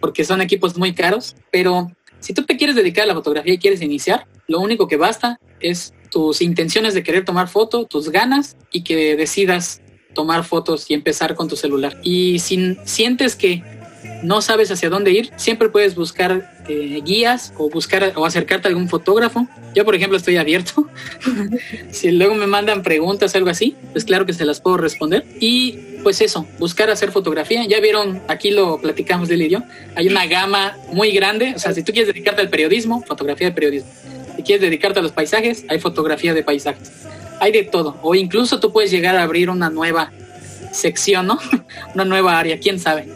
porque 0.00 0.24
son 0.24 0.40
equipos 0.40 0.76
muy 0.76 0.92
caros, 0.92 1.36
pero 1.52 1.92
si 2.18 2.34
tú 2.34 2.42
te 2.42 2.56
quieres 2.56 2.74
dedicar 2.74 3.04
a 3.04 3.06
la 3.06 3.14
fotografía 3.14 3.54
y 3.54 3.58
quieres 3.58 3.80
iniciar, 3.80 4.26
lo 4.48 4.58
único 4.58 4.88
que 4.88 4.96
basta 4.96 5.38
es 5.60 5.94
tus 6.16 6.40
intenciones 6.40 6.94
de 6.94 7.02
querer 7.02 7.26
tomar 7.26 7.46
foto, 7.46 7.84
tus 7.84 8.08
ganas 8.08 8.56
y 8.72 8.84
que 8.84 9.16
decidas 9.16 9.82
tomar 10.14 10.44
fotos 10.44 10.90
y 10.90 10.94
empezar 10.94 11.34
con 11.34 11.46
tu 11.46 11.56
celular. 11.56 12.00
Y 12.02 12.38
si 12.38 12.74
sientes 12.86 13.36
que 13.36 13.62
no 14.22 14.40
sabes 14.40 14.70
hacia 14.70 14.88
dónde 14.88 15.10
ir, 15.10 15.30
siempre 15.36 15.68
puedes 15.68 15.94
buscar 15.94 16.54
eh, 16.68 17.02
guías 17.04 17.52
o 17.58 17.68
buscar 17.68 18.14
o 18.16 18.24
acercarte 18.24 18.66
a 18.66 18.70
algún 18.70 18.88
fotógrafo. 18.88 19.46
Yo, 19.74 19.84
por 19.84 19.94
ejemplo, 19.94 20.16
estoy 20.16 20.38
abierto. 20.38 20.88
si 21.90 22.10
luego 22.12 22.34
me 22.34 22.46
mandan 22.46 22.82
preguntas, 22.82 23.34
algo 23.34 23.50
así, 23.50 23.76
pues 23.92 24.06
claro 24.06 24.24
que 24.24 24.32
se 24.32 24.46
las 24.46 24.62
puedo 24.62 24.78
responder. 24.78 25.26
Y 25.38 25.95
pues 26.06 26.20
eso, 26.20 26.46
buscar 26.60 26.88
hacer 26.88 27.10
fotografía. 27.10 27.66
Ya 27.66 27.80
vieron, 27.80 28.22
aquí 28.28 28.52
lo 28.52 28.78
platicamos 28.80 29.28
y 29.28 29.48
yo, 29.48 29.64
hay 29.96 30.06
una 30.06 30.24
gama 30.26 30.76
muy 30.92 31.10
grande. 31.10 31.54
O 31.56 31.58
sea, 31.58 31.74
si 31.74 31.82
tú 31.82 31.90
quieres 31.90 32.06
dedicarte 32.14 32.42
al 32.42 32.48
periodismo, 32.48 33.02
fotografía 33.02 33.48
de 33.48 33.52
periodismo. 33.52 33.90
Si 34.36 34.44
quieres 34.44 34.62
dedicarte 34.62 35.00
a 35.00 35.02
los 35.02 35.10
paisajes, 35.10 35.64
hay 35.68 35.80
fotografía 35.80 36.32
de 36.32 36.44
paisajes. 36.44 36.92
Hay 37.40 37.50
de 37.50 37.64
todo. 37.64 37.98
O 38.02 38.14
incluso 38.14 38.60
tú 38.60 38.70
puedes 38.70 38.92
llegar 38.92 39.16
a 39.16 39.24
abrir 39.24 39.50
una 39.50 39.68
nueva 39.68 40.12
sección, 40.70 41.26
¿no? 41.26 41.40
una 41.96 42.04
nueva 42.04 42.38
área, 42.38 42.60
quién 42.60 42.78
sabe. 42.78 43.08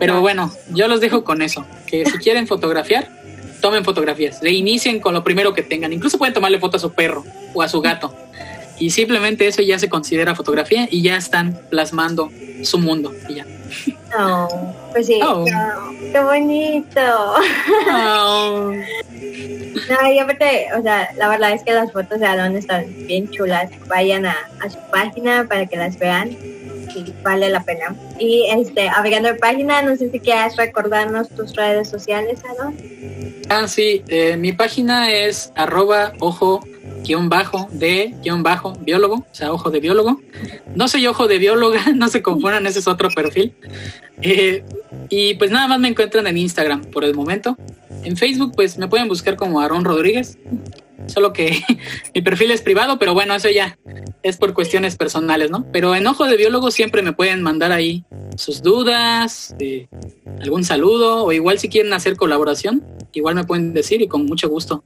Pero 0.00 0.22
bueno, 0.22 0.50
yo 0.70 0.88
los 0.88 1.02
dejo 1.02 1.24
con 1.24 1.42
eso, 1.42 1.66
que 1.86 2.06
si 2.06 2.16
quieren 2.24 2.46
fotografiar, 2.46 3.10
tomen 3.60 3.84
fotografías, 3.84 4.40
reinicien 4.40 5.00
con 5.00 5.12
lo 5.12 5.22
primero 5.22 5.52
que 5.52 5.62
tengan, 5.62 5.92
incluso 5.92 6.16
pueden 6.16 6.32
tomarle 6.32 6.58
foto 6.58 6.78
a 6.78 6.80
su 6.80 6.94
perro 6.94 7.26
o 7.52 7.60
a 7.60 7.68
su 7.68 7.82
gato. 7.82 8.14
Y 8.78 8.90
simplemente 8.90 9.46
eso 9.46 9.62
ya 9.62 9.78
se 9.78 9.88
considera 9.88 10.34
fotografía 10.34 10.88
y 10.90 11.02
ya 11.02 11.16
están 11.16 11.58
plasmando 11.70 12.30
su 12.62 12.78
mundo 12.78 13.12
y 13.28 13.34
ya. 13.36 13.46
Oh, 14.18 14.74
pues 14.92 15.06
sí, 15.06 15.20
oh. 15.22 15.44
qué 16.12 16.20
bonito. 16.20 17.00
Oh. 17.92 18.72
No, 19.90 20.12
y 20.12 20.18
aparte, 20.18 20.68
o 20.76 20.82
sea, 20.82 21.10
la 21.16 21.28
verdad 21.28 21.52
es 21.52 21.62
que 21.62 21.72
las 21.72 21.92
fotos 21.92 22.18
de 22.18 22.26
Adon 22.26 22.56
están 22.56 22.86
bien 23.06 23.30
chulas. 23.30 23.70
Vayan 23.86 24.26
a, 24.26 24.36
a 24.60 24.70
su 24.70 24.78
página 24.90 25.46
para 25.48 25.66
que 25.66 25.76
las 25.76 25.98
vean 25.98 26.36
vale 27.22 27.48
la 27.50 27.60
pena. 27.62 27.94
Y 28.18 28.46
este, 28.50 28.88
abriendo 28.88 29.36
página, 29.36 29.82
no 29.82 29.96
sé 29.96 30.10
si 30.10 30.20
quieres 30.20 30.56
recordarnos 30.56 31.28
tus 31.30 31.54
redes 31.54 31.88
sociales, 31.88 32.40
¿no? 32.58 32.74
Ah, 33.48 33.68
sí, 33.68 34.02
eh, 34.08 34.36
mi 34.36 34.52
página 34.52 35.12
es 35.12 35.52
arroba 35.54 36.12
ojo 36.20 36.60
guion 37.02 37.28
bajo 37.28 37.68
de 37.72 38.14
guion 38.22 38.42
bajo 38.42 38.74
biólogo, 38.80 39.14
o 39.14 39.34
sea, 39.34 39.52
ojo 39.52 39.70
de 39.70 39.80
biólogo. 39.80 40.20
No 40.74 40.88
soy 40.88 41.06
ojo 41.06 41.28
de 41.28 41.38
bióloga, 41.38 41.80
no 41.94 42.08
se 42.08 42.22
confundan, 42.22 42.66
ese 42.66 42.80
es 42.80 42.88
otro 42.88 43.08
perfil. 43.10 43.54
Eh, 44.20 44.64
y 45.08 45.34
pues 45.34 45.50
nada 45.50 45.68
más 45.68 45.78
me 45.78 45.88
encuentran 45.88 46.26
en 46.26 46.36
Instagram 46.36 46.84
por 46.86 47.04
el 47.04 47.14
momento. 47.14 47.56
En 48.04 48.16
Facebook, 48.16 48.52
pues 48.54 48.78
me 48.78 48.88
pueden 48.88 49.08
buscar 49.08 49.36
como 49.36 49.60
Aaron 49.60 49.84
Rodríguez. 49.84 50.38
Solo 51.06 51.32
que 51.32 51.62
mi 52.14 52.22
perfil 52.22 52.50
es 52.50 52.62
privado, 52.62 52.98
pero 52.98 53.14
bueno, 53.14 53.34
eso 53.34 53.48
ya 53.48 53.78
es 54.22 54.36
por 54.36 54.52
cuestiones 54.52 54.96
personales, 54.96 55.50
¿no? 55.50 55.64
Pero 55.72 55.94
en 55.94 56.06
Ojo 56.06 56.26
de 56.26 56.36
Biólogo 56.36 56.70
siempre 56.70 57.02
me 57.02 57.12
pueden 57.12 57.42
mandar 57.42 57.72
ahí 57.72 58.04
sus 58.36 58.62
dudas, 58.62 59.54
algún 60.40 60.64
saludo, 60.64 61.24
o 61.24 61.32
igual 61.32 61.58
si 61.58 61.68
quieren 61.68 61.92
hacer 61.92 62.16
colaboración, 62.16 62.84
igual 63.12 63.34
me 63.34 63.44
pueden 63.44 63.74
decir 63.74 64.02
y 64.02 64.08
con 64.08 64.26
mucho 64.26 64.48
gusto 64.48 64.84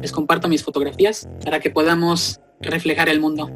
les 0.00 0.12
comparto 0.12 0.48
mis 0.48 0.62
fotografías 0.62 1.28
para 1.44 1.60
que 1.60 1.70
podamos 1.70 2.40
reflejar 2.60 3.08
el 3.08 3.20
mundo. 3.20 3.50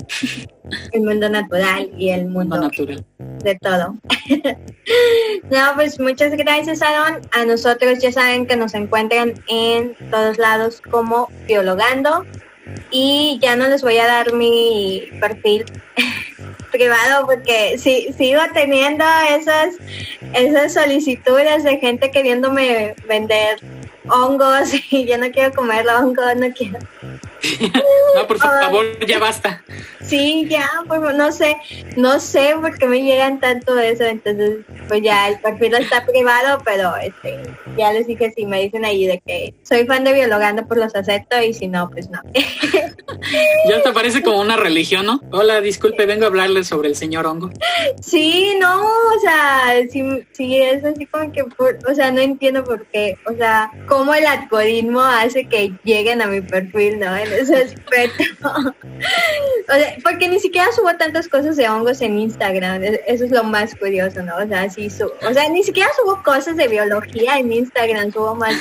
El 0.93 1.03
mundo 1.03 1.29
natural 1.29 1.91
y 1.99 2.11
el 2.11 2.27
mundo, 2.27 2.61
natural. 2.61 3.05
De 3.19 3.57
todo. 3.57 3.97
no, 5.51 5.75
pues 5.75 5.99
muchas 5.99 6.33
gracias, 6.37 6.83
Aaron. 6.83 7.21
A 7.33 7.45
nosotros 7.45 7.99
ya 8.01 8.13
saben 8.13 8.47
que 8.47 8.57
nos 8.57 8.75
encuentran 8.75 9.35
en 9.49 9.97
todos 10.11 10.39
lados 10.39 10.81
como 10.81 11.29
biologando. 11.47 12.25
Y 12.91 13.39
ya 13.43 13.57
no 13.57 13.69
les 13.69 13.83
voy 13.83 13.99
a 13.99 14.07
dar 14.07 14.33
mi 14.33 15.09
perfil 15.21 15.65
privado 16.71 17.27
porque 17.27 17.77
si 17.79 18.13
sigo 18.13 18.41
teniendo 18.55 19.05
esas 19.29 19.75
esas 20.33 20.73
solicitudes 20.73 21.65
de 21.65 21.79
gente 21.79 22.11
queriéndome 22.11 22.95
vender 23.07 23.59
hongos 24.09 24.73
y 24.91 25.07
yo 25.07 25.19
no 25.19 25.31
quiero 25.31 25.53
comer 25.55 25.87
hongos, 25.89 26.37
no 26.37 26.51
quiero. 26.53 26.79
no, 28.15 28.27
por 28.27 28.39
favor, 28.39 29.07
ya 29.07 29.19
basta. 29.19 29.63
Sí, 30.01 30.47
ya, 30.49 30.69
pues 30.87 31.01
no 31.15 31.33
sé, 31.33 31.57
no 31.97 32.21
sé 32.21 32.55
por 32.61 32.77
qué 32.77 32.87
me 32.87 33.03
llegan 33.03 33.41
tanto 33.41 33.79
eso, 33.79 34.05
entonces 34.05 34.59
pues 34.89 35.03
ya 35.03 35.29
el 35.29 35.39
perfil 35.41 35.75
está 35.75 36.05
privado, 36.05 36.61
pero 36.65 36.95
este, 36.97 37.41
ya 37.77 37.93
les 37.93 38.07
dije 38.07 38.33
si 38.35 38.47
me 38.47 38.63
dicen 38.63 38.85
ahí 38.85 39.07
de 39.07 39.21
que 39.21 39.55
soy 39.63 39.87
fan 39.87 40.05
de 40.05 40.13
biologando, 40.13 40.67
pues 40.67 40.81
los 40.81 40.95
acepto 40.95 41.41
y 41.43 41.55
si 41.55 41.69
no, 41.69 41.89
pues 41.91 42.11
no. 42.11 42.21
ya 43.69 43.83
te 43.83 43.93
parece 43.93 44.23
como 44.23 44.41
una 44.41 44.57
religión, 44.57 45.07
¿no? 45.07 45.21
Hola, 45.31 45.61
disculpe, 45.61 46.07
vengo 46.07 46.25
a 46.25 46.29
hablarles 46.29 46.67
sobre 46.67 46.89
el 46.89 46.97
señor 46.97 47.27
hongo. 47.27 47.51
Sí, 48.01 48.57
no, 48.61 48.83
o 48.83 49.21
sea, 49.21 49.75
sí, 49.91 50.03
sí 50.33 50.61
es 50.61 50.85
así 50.85 51.07
como 51.07 51.31
que, 51.33 51.43
o 51.43 51.95
sea, 51.95 52.11
no 52.11 52.21
entiendo 52.21 52.65
por 52.65 52.87
qué, 52.87 53.17
o 53.27 53.35
sea, 53.35 53.71
cómo 53.93 54.15
el 54.15 54.25
algoritmo 54.25 55.03
hace 55.03 55.45
que 55.45 55.71
lleguen 55.85 56.23
a 56.23 56.27
mi 56.27 56.41
perfil, 56.41 56.99
¿no? 56.99 57.15
En 57.15 57.31
ese 57.31 57.57
aspecto. 57.57 58.25
o 58.43 59.75
sea, 59.75 59.97
porque 60.03 60.29
ni 60.29 60.41
siquiera 60.41 60.67
subo 60.75 60.97
tantas 60.97 61.29
cosas 61.29 61.59
de 61.59 61.69
hongos 61.69 62.01
en 62.01 62.19
Instagram, 62.19 62.83
eso 63.07 63.25
es 63.25 63.31
lo 63.31 63.45
más 63.45 63.75
curioso, 63.75 64.23
¿no? 64.23 64.35
O 64.37 64.49
sea, 64.49 64.71
sí 64.71 64.89
subo, 64.89 65.13
o 65.29 65.35
sea, 65.35 65.47
ni 65.51 65.63
siquiera 65.63 65.91
subo 65.95 66.23
cosas 66.23 66.57
de 66.57 66.69
biología 66.69 67.39
en 67.39 67.53
Instagram, 67.53 68.11
subo 68.13 68.35
más 68.35 68.55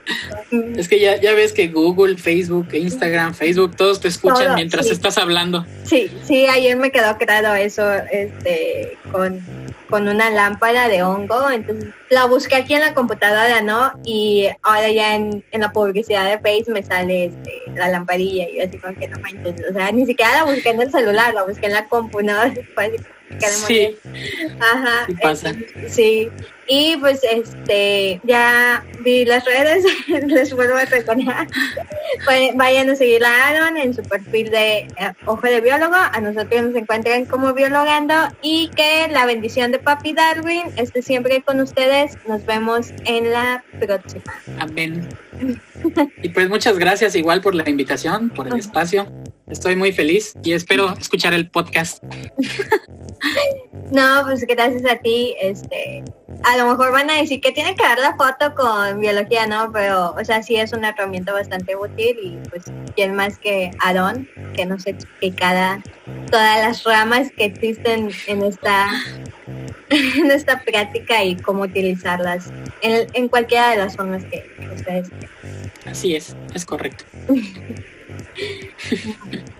Es 0.50 0.88
que 0.88 1.00
ya, 1.00 1.20
ya 1.20 1.34
ves 1.34 1.52
que 1.52 1.68
Google, 1.68 2.16
Facebook, 2.16 2.68
Instagram, 2.72 3.34
Facebook, 3.34 3.76
todos 3.76 4.00
te 4.00 4.08
escuchan 4.08 4.54
mientras 4.54 4.86
estás 4.86 5.18
hablando. 5.18 5.66
Sí, 5.84 6.10
sí, 6.24 6.46
ayer 6.46 6.78
me 6.78 6.90
quedó 6.90 7.18
claro 7.18 7.54
eso, 7.54 7.92
este, 8.10 8.96
con 9.12 9.42
con 9.88 10.08
una 10.08 10.30
lámpara 10.30 10.88
de 10.88 11.02
hongo, 11.02 11.50
entonces 11.50 11.90
la 12.10 12.26
busqué 12.26 12.56
aquí 12.56 12.74
en 12.74 12.80
la 12.80 12.94
computadora, 12.94 13.60
¿no? 13.62 13.92
Y 14.04 14.48
ahora 14.62 14.90
ya 14.90 15.16
en, 15.16 15.44
la 15.52 15.72
publicidad 15.72 16.24
de 16.30 16.38
Facebook 16.38 16.74
me 16.74 16.82
sale 16.82 17.26
este, 17.26 17.62
la 17.74 17.88
lamparilla 17.88 18.48
y 18.48 18.58
yo 18.58 18.64
así 18.64 18.78
como 18.78 18.94
que 18.94 19.08
no 19.08 19.18
manches, 19.20 19.64
o 19.68 19.72
sea, 19.72 19.90
ni 19.92 20.06
siquiera 20.06 20.32
la 20.32 20.44
busqué 20.44 20.70
en 20.70 20.80
el 20.80 20.90
celular, 20.90 21.34
la 21.34 21.44
busqué 21.44 21.66
en 21.66 21.72
la 21.72 21.88
compu, 21.88 22.22
¿no? 22.22 22.34
sí. 23.40 23.96
Ajá. 24.60 25.06
pasa. 25.22 25.54
sí. 25.88 26.30
Y 26.68 26.96
pues 26.96 27.20
este 27.22 28.20
ya 28.24 28.84
vi 29.00 29.24
las 29.24 29.44
redes, 29.44 29.84
les 30.26 30.52
vuelvo 30.52 30.76
a 30.76 30.84
recordar. 30.84 31.46
Vayan 32.54 32.90
a 32.90 32.96
seguir 32.96 33.24
a 33.24 33.48
Aaron 33.48 33.76
en 33.76 33.94
su 33.94 34.02
perfil 34.02 34.50
de 34.50 34.78
eh, 34.78 35.12
Ojo 35.26 35.46
de 35.46 35.60
Biólogo. 35.60 35.94
A 35.94 36.20
nosotros 36.20 36.62
nos 36.62 36.74
encuentran 36.74 37.24
como 37.26 37.54
biologando 37.54 38.14
y 38.42 38.68
que 38.74 39.06
la 39.08 39.26
bendición 39.26 39.70
de 39.70 39.78
Papi 39.78 40.12
Darwin 40.12 40.62
esté 40.76 41.02
siempre 41.02 41.40
con 41.42 41.60
ustedes. 41.60 42.18
Nos 42.26 42.44
vemos 42.44 42.88
en 43.04 43.30
la 43.30 43.62
próxima. 43.78 44.34
Amén. 44.58 45.08
Y 46.22 46.28
pues 46.30 46.48
muchas 46.48 46.78
gracias 46.78 47.14
igual 47.14 47.40
por 47.40 47.54
la 47.54 47.68
invitación, 47.68 48.30
por 48.30 48.48
el 48.48 48.58
espacio. 48.58 49.06
Estoy 49.46 49.76
muy 49.76 49.92
feliz 49.92 50.34
y 50.42 50.52
espero 50.52 50.92
escuchar 50.98 51.34
el 51.34 51.50
podcast. 51.50 52.02
No, 53.90 54.22
pues 54.24 54.44
gracias 54.46 54.84
a 54.90 54.96
ti, 54.96 55.34
este, 55.40 56.02
a 56.42 56.56
lo 56.56 56.68
mejor 56.68 56.92
van 56.92 57.08
a 57.10 57.14
decir 57.14 57.40
que 57.40 57.52
tiene 57.52 57.74
que 57.74 57.82
dar 57.82 57.98
la 57.98 58.16
foto 58.16 58.54
con 58.54 59.00
biología, 59.00 59.46
¿no? 59.46 59.70
Pero, 59.72 60.14
o 60.18 60.24
sea, 60.24 60.42
sí 60.42 60.56
es 60.56 60.72
una 60.72 60.90
herramienta 60.90 61.32
bastante 61.32 61.76
útil 61.76 62.16
y 62.20 62.48
pues 62.48 62.64
quién 62.94 63.14
más 63.14 63.38
que 63.38 63.70
Aaron, 63.78 64.28
que 64.54 64.66
nos 64.66 64.86
explicara 64.86 65.82
todas 66.30 66.66
las 66.66 66.84
ramas 66.84 67.30
que 67.36 67.44
existen 67.44 68.10
en 68.26 68.42
esta, 68.42 68.88
en 69.90 70.30
esta 70.30 70.60
práctica 70.62 71.22
y 71.22 71.36
cómo 71.36 71.62
utilizarlas 71.62 72.50
en, 72.82 73.06
en 73.12 73.28
cualquiera 73.28 73.70
de 73.70 73.76
las 73.76 73.96
formas 73.96 74.24
que 74.24 74.44
ustedes 74.74 75.10
Así 75.86 76.16
es, 76.16 76.36
es 76.54 76.64
correcto. 76.64 77.04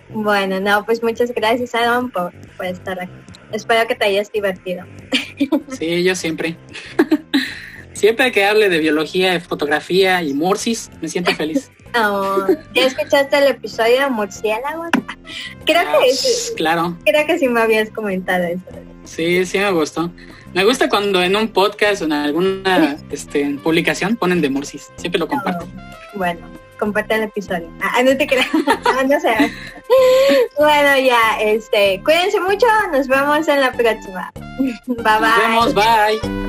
bueno, 0.09 0.59
no, 0.59 0.85
pues 0.85 1.03
muchas 1.03 1.33
gracias, 1.33 1.75
Aaron, 1.75 2.09
por, 2.11 2.31
por 2.55 2.65
estar 2.65 2.99
aquí. 3.01 3.11
Espero 3.51 3.87
que 3.87 3.95
te 3.95 4.05
hayas 4.05 4.31
divertido. 4.31 4.85
Sí, 5.77 6.03
yo 6.03 6.15
siempre. 6.15 6.57
Siempre 7.93 8.31
que 8.31 8.45
hable 8.45 8.69
de 8.69 8.79
biología, 8.79 9.31
de 9.31 9.39
fotografía 9.39 10.21
y 10.21 10.33
morsis, 10.33 10.89
me 11.01 11.07
siento 11.09 11.33
feliz. 11.33 11.71
Oh, 11.95 12.45
¿Ya 12.75 12.83
escuchaste 12.85 13.37
el 13.37 13.47
episodio 13.47 14.01
de 14.01 14.09
murciélago? 14.09 14.83
Creo 15.65 15.81
Ah, 15.87 15.95
que 16.03 16.09
s- 16.09 16.27
sí. 16.49 16.53
Claro. 16.55 16.97
Creo 17.05 17.25
que 17.25 17.39
sí 17.39 17.47
me 17.47 17.61
habías 17.61 17.89
comentado 17.91 18.43
eso. 18.43 18.61
Sí, 19.05 19.45
sí 19.45 19.57
me 19.57 19.71
gustó. 19.71 20.11
Me 20.53 20.65
gusta 20.65 20.89
cuando 20.89 21.23
en 21.23 21.35
un 21.37 21.47
podcast 21.47 22.01
o 22.01 22.05
en 22.05 22.11
alguna 22.11 22.97
este, 23.09 23.57
publicación 23.63 24.17
ponen 24.17 24.41
de 24.41 24.49
Murcis. 24.49 24.89
Siempre 24.97 25.17
lo 25.17 25.29
comparto. 25.29 25.65
Oh, 26.13 26.17
bueno, 26.17 26.41
comparte 26.77 27.15
el 27.15 27.23
episodio. 27.23 27.69
Ah, 27.81 28.01
no 28.03 28.15
te 28.15 28.27
creas. 28.27 28.47
Ah, 28.85 29.03
no 29.03 29.19
sé. 29.19 29.35
Bueno, 30.57 30.97
ya, 30.97 31.39
este, 31.41 32.01
cuídense 32.03 32.39
mucho. 32.39 32.65
Nos 32.91 33.07
vemos 33.07 33.47
en 33.47 33.61
la 33.61 33.71
próxima. 33.71 34.31
Bye 34.59 34.75
bye. 34.87 35.55
Nos 35.55 35.73
vemos, 35.73 35.73
bye. 35.73 36.47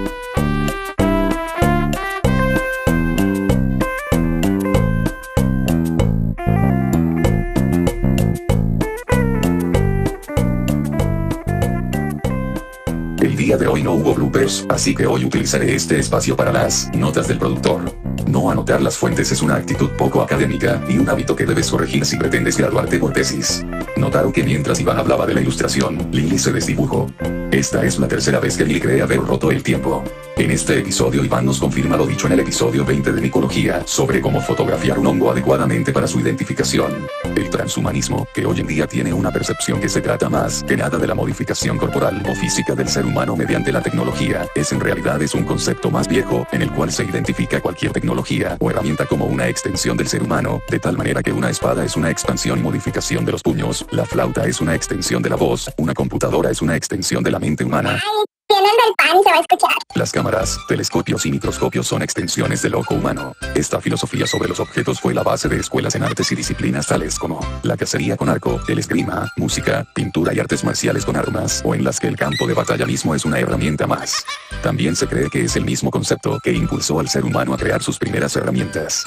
El 13.20 13.36
día 13.36 13.56
de 13.56 13.66
hoy 13.66 13.82
no 13.82 13.94
hubo 13.94 14.14
bloopers, 14.14 14.64
así 14.68 14.94
que 14.94 15.06
hoy 15.06 15.24
utilizaré 15.24 15.74
este 15.74 15.98
espacio 15.98 16.36
para 16.36 16.52
las 16.52 16.88
notas 16.94 17.26
del 17.26 17.38
productor. 17.38 17.97
No 18.38 18.52
anotar 18.52 18.80
las 18.80 18.96
fuentes 18.96 19.32
es 19.32 19.42
una 19.42 19.56
actitud 19.56 19.90
poco 19.98 20.22
académica 20.22 20.80
y 20.88 20.96
un 20.96 21.08
hábito 21.08 21.34
que 21.34 21.44
debes 21.44 21.72
corregir 21.72 22.06
si 22.06 22.16
pretendes 22.16 22.56
graduarte 22.56 22.96
por 22.96 23.12
tesis. 23.12 23.64
Notaron 23.96 24.32
que 24.32 24.44
mientras 24.44 24.78
Iván 24.78 24.96
hablaba 24.96 25.26
de 25.26 25.34
la 25.34 25.40
ilustración, 25.40 26.08
Lily 26.12 26.38
se 26.38 26.52
desdibujó. 26.52 27.10
Esta 27.50 27.84
es 27.84 27.98
la 27.98 28.06
tercera 28.06 28.38
vez 28.38 28.56
que 28.56 28.64
Lily 28.64 28.80
cree 28.80 29.02
haber 29.02 29.18
roto 29.18 29.50
el 29.50 29.64
tiempo. 29.64 30.04
En 30.36 30.52
este 30.52 30.78
episodio 30.78 31.24
Iván 31.24 31.46
nos 31.46 31.58
confirma 31.58 31.96
lo 31.96 32.06
dicho 32.06 32.28
en 32.28 32.34
el 32.34 32.40
episodio 32.40 32.84
20 32.84 33.10
de 33.10 33.20
Micología 33.20 33.82
sobre 33.84 34.20
cómo 34.20 34.40
fotografiar 34.40 35.00
un 35.00 35.08
hongo 35.08 35.32
adecuadamente 35.32 35.92
para 35.92 36.06
su 36.06 36.20
identificación. 36.20 37.08
El 37.38 37.50
transhumanismo, 37.50 38.26
que 38.34 38.44
hoy 38.44 38.58
en 38.58 38.66
día 38.66 38.88
tiene 38.88 39.12
una 39.12 39.30
percepción 39.30 39.80
que 39.80 39.88
se 39.88 40.00
trata 40.00 40.28
más 40.28 40.64
que 40.64 40.76
nada 40.76 40.98
de 40.98 41.06
la 41.06 41.14
modificación 41.14 41.78
corporal 41.78 42.20
o 42.28 42.34
física 42.34 42.74
del 42.74 42.88
ser 42.88 43.06
humano 43.06 43.36
mediante 43.36 43.70
la 43.70 43.80
tecnología, 43.80 44.48
es 44.56 44.72
en 44.72 44.80
realidad 44.80 45.22
es 45.22 45.34
un 45.34 45.44
concepto 45.44 45.88
más 45.88 46.08
viejo 46.08 46.48
en 46.50 46.62
el 46.62 46.72
cual 46.72 46.90
se 46.90 47.04
identifica 47.04 47.60
cualquier 47.60 47.92
tecnología 47.92 48.56
o 48.58 48.72
herramienta 48.72 49.06
como 49.06 49.26
una 49.26 49.46
extensión 49.46 49.96
del 49.96 50.08
ser 50.08 50.24
humano, 50.24 50.60
de 50.68 50.80
tal 50.80 50.96
manera 50.96 51.22
que 51.22 51.32
una 51.32 51.48
espada 51.48 51.84
es 51.84 51.94
una 51.94 52.10
expansión 52.10 52.58
y 52.58 52.62
modificación 52.62 53.24
de 53.24 53.30
los 53.30 53.44
puños, 53.44 53.86
la 53.92 54.04
flauta 54.04 54.44
es 54.44 54.60
una 54.60 54.74
extensión 54.74 55.22
de 55.22 55.30
la 55.30 55.36
voz, 55.36 55.70
una 55.76 55.94
computadora 55.94 56.50
es 56.50 56.60
una 56.60 56.74
extensión 56.74 57.22
de 57.22 57.30
la 57.30 57.38
mente 57.38 57.62
humana. 57.62 58.02
Del 58.48 58.94
pan 58.96 59.22
se 59.22 59.30
va 59.30 59.36
a 59.36 59.40
escuchar. 59.40 59.76
Las 59.98 60.12
cámaras, 60.12 60.60
telescopios 60.68 61.26
y 61.26 61.32
microscopios 61.32 61.88
son 61.88 62.02
extensiones 62.02 62.62
del 62.62 62.76
ojo 62.76 62.94
humano. 62.94 63.34
Esta 63.56 63.80
filosofía 63.80 64.28
sobre 64.28 64.48
los 64.48 64.60
objetos 64.60 65.00
fue 65.00 65.12
la 65.12 65.24
base 65.24 65.48
de 65.48 65.58
escuelas 65.58 65.96
en 65.96 66.04
artes 66.04 66.30
y 66.30 66.36
disciplinas 66.36 66.86
tales 66.86 67.18
como 67.18 67.44
la 67.64 67.76
cacería 67.76 68.16
con 68.16 68.28
arco, 68.28 68.60
el 68.68 68.78
esgrima, 68.78 69.28
música, 69.36 69.84
pintura 69.96 70.32
y 70.32 70.38
artes 70.38 70.62
marciales 70.62 71.04
con 71.04 71.16
armas, 71.16 71.62
o 71.64 71.74
en 71.74 71.82
las 71.82 71.98
que 71.98 72.06
el 72.06 72.14
campo 72.16 72.46
de 72.46 72.54
batalla 72.54 72.86
mismo 72.86 73.12
es 73.12 73.24
una 73.24 73.40
herramienta 73.40 73.88
más. 73.88 74.24
También 74.62 74.94
se 74.94 75.08
cree 75.08 75.30
que 75.30 75.42
es 75.42 75.56
el 75.56 75.64
mismo 75.64 75.90
concepto 75.90 76.38
que 76.44 76.52
impulsó 76.52 77.00
al 77.00 77.08
ser 77.08 77.24
humano 77.24 77.52
a 77.52 77.58
crear 77.58 77.82
sus 77.82 77.98
primeras 77.98 78.36
herramientas. 78.36 79.04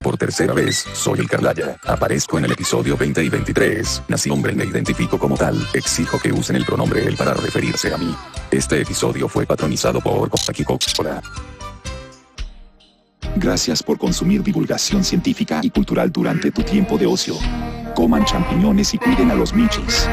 Por 0.00 0.16
tercera 0.16 0.54
vez, 0.54 0.84
soy 0.92 1.20
el 1.20 1.28
Carlaya. 1.28 1.76
Aparezco 1.84 2.38
en 2.38 2.46
el 2.46 2.52
episodio 2.52 2.96
20 2.96 3.22
y 3.22 3.28
23. 3.28 4.02
Nací 4.08 4.30
hombre 4.30 4.54
y 4.54 4.56
me 4.56 4.64
identifico 4.64 5.20
como 5.20 5.36
tal. 5.36 5.56
Exijo 5.72 6.18
que 6.18 6.32
usen 6.32 6.56
el 6.56 6.64
pronombre 6.64 7.06
él 7.06 7.16
para 7.16 7.32
referirse 7.34 7.94
a 7.94 7.96
mí. 7.96 8.12
Este 8.50 8.80
episodio 8.80 9.28
fue 9.28 9.46
patronizado 9.46 10.00
por 10.00 10.15
Gracias 13.36 13.82
por 13.82 13.98
consumir 13.98 14.42
divulgación 14.42 15.04
científica 15.04 15.60
y 15.62 15.70
cultural 15.70 16.10
durante 16.10 16.50
tu 16.50 16.62
tiempo 16.62 16.96
de 16.96 17.06
ocio. 17.06 17.36
Coman 17.94 18.24
champiñones 18.24 18.94
y 18.94 18.98
cuiden 18.98 19.30
a 19.30 19.34
los 19.34 19.52
michis. 19.52 20.08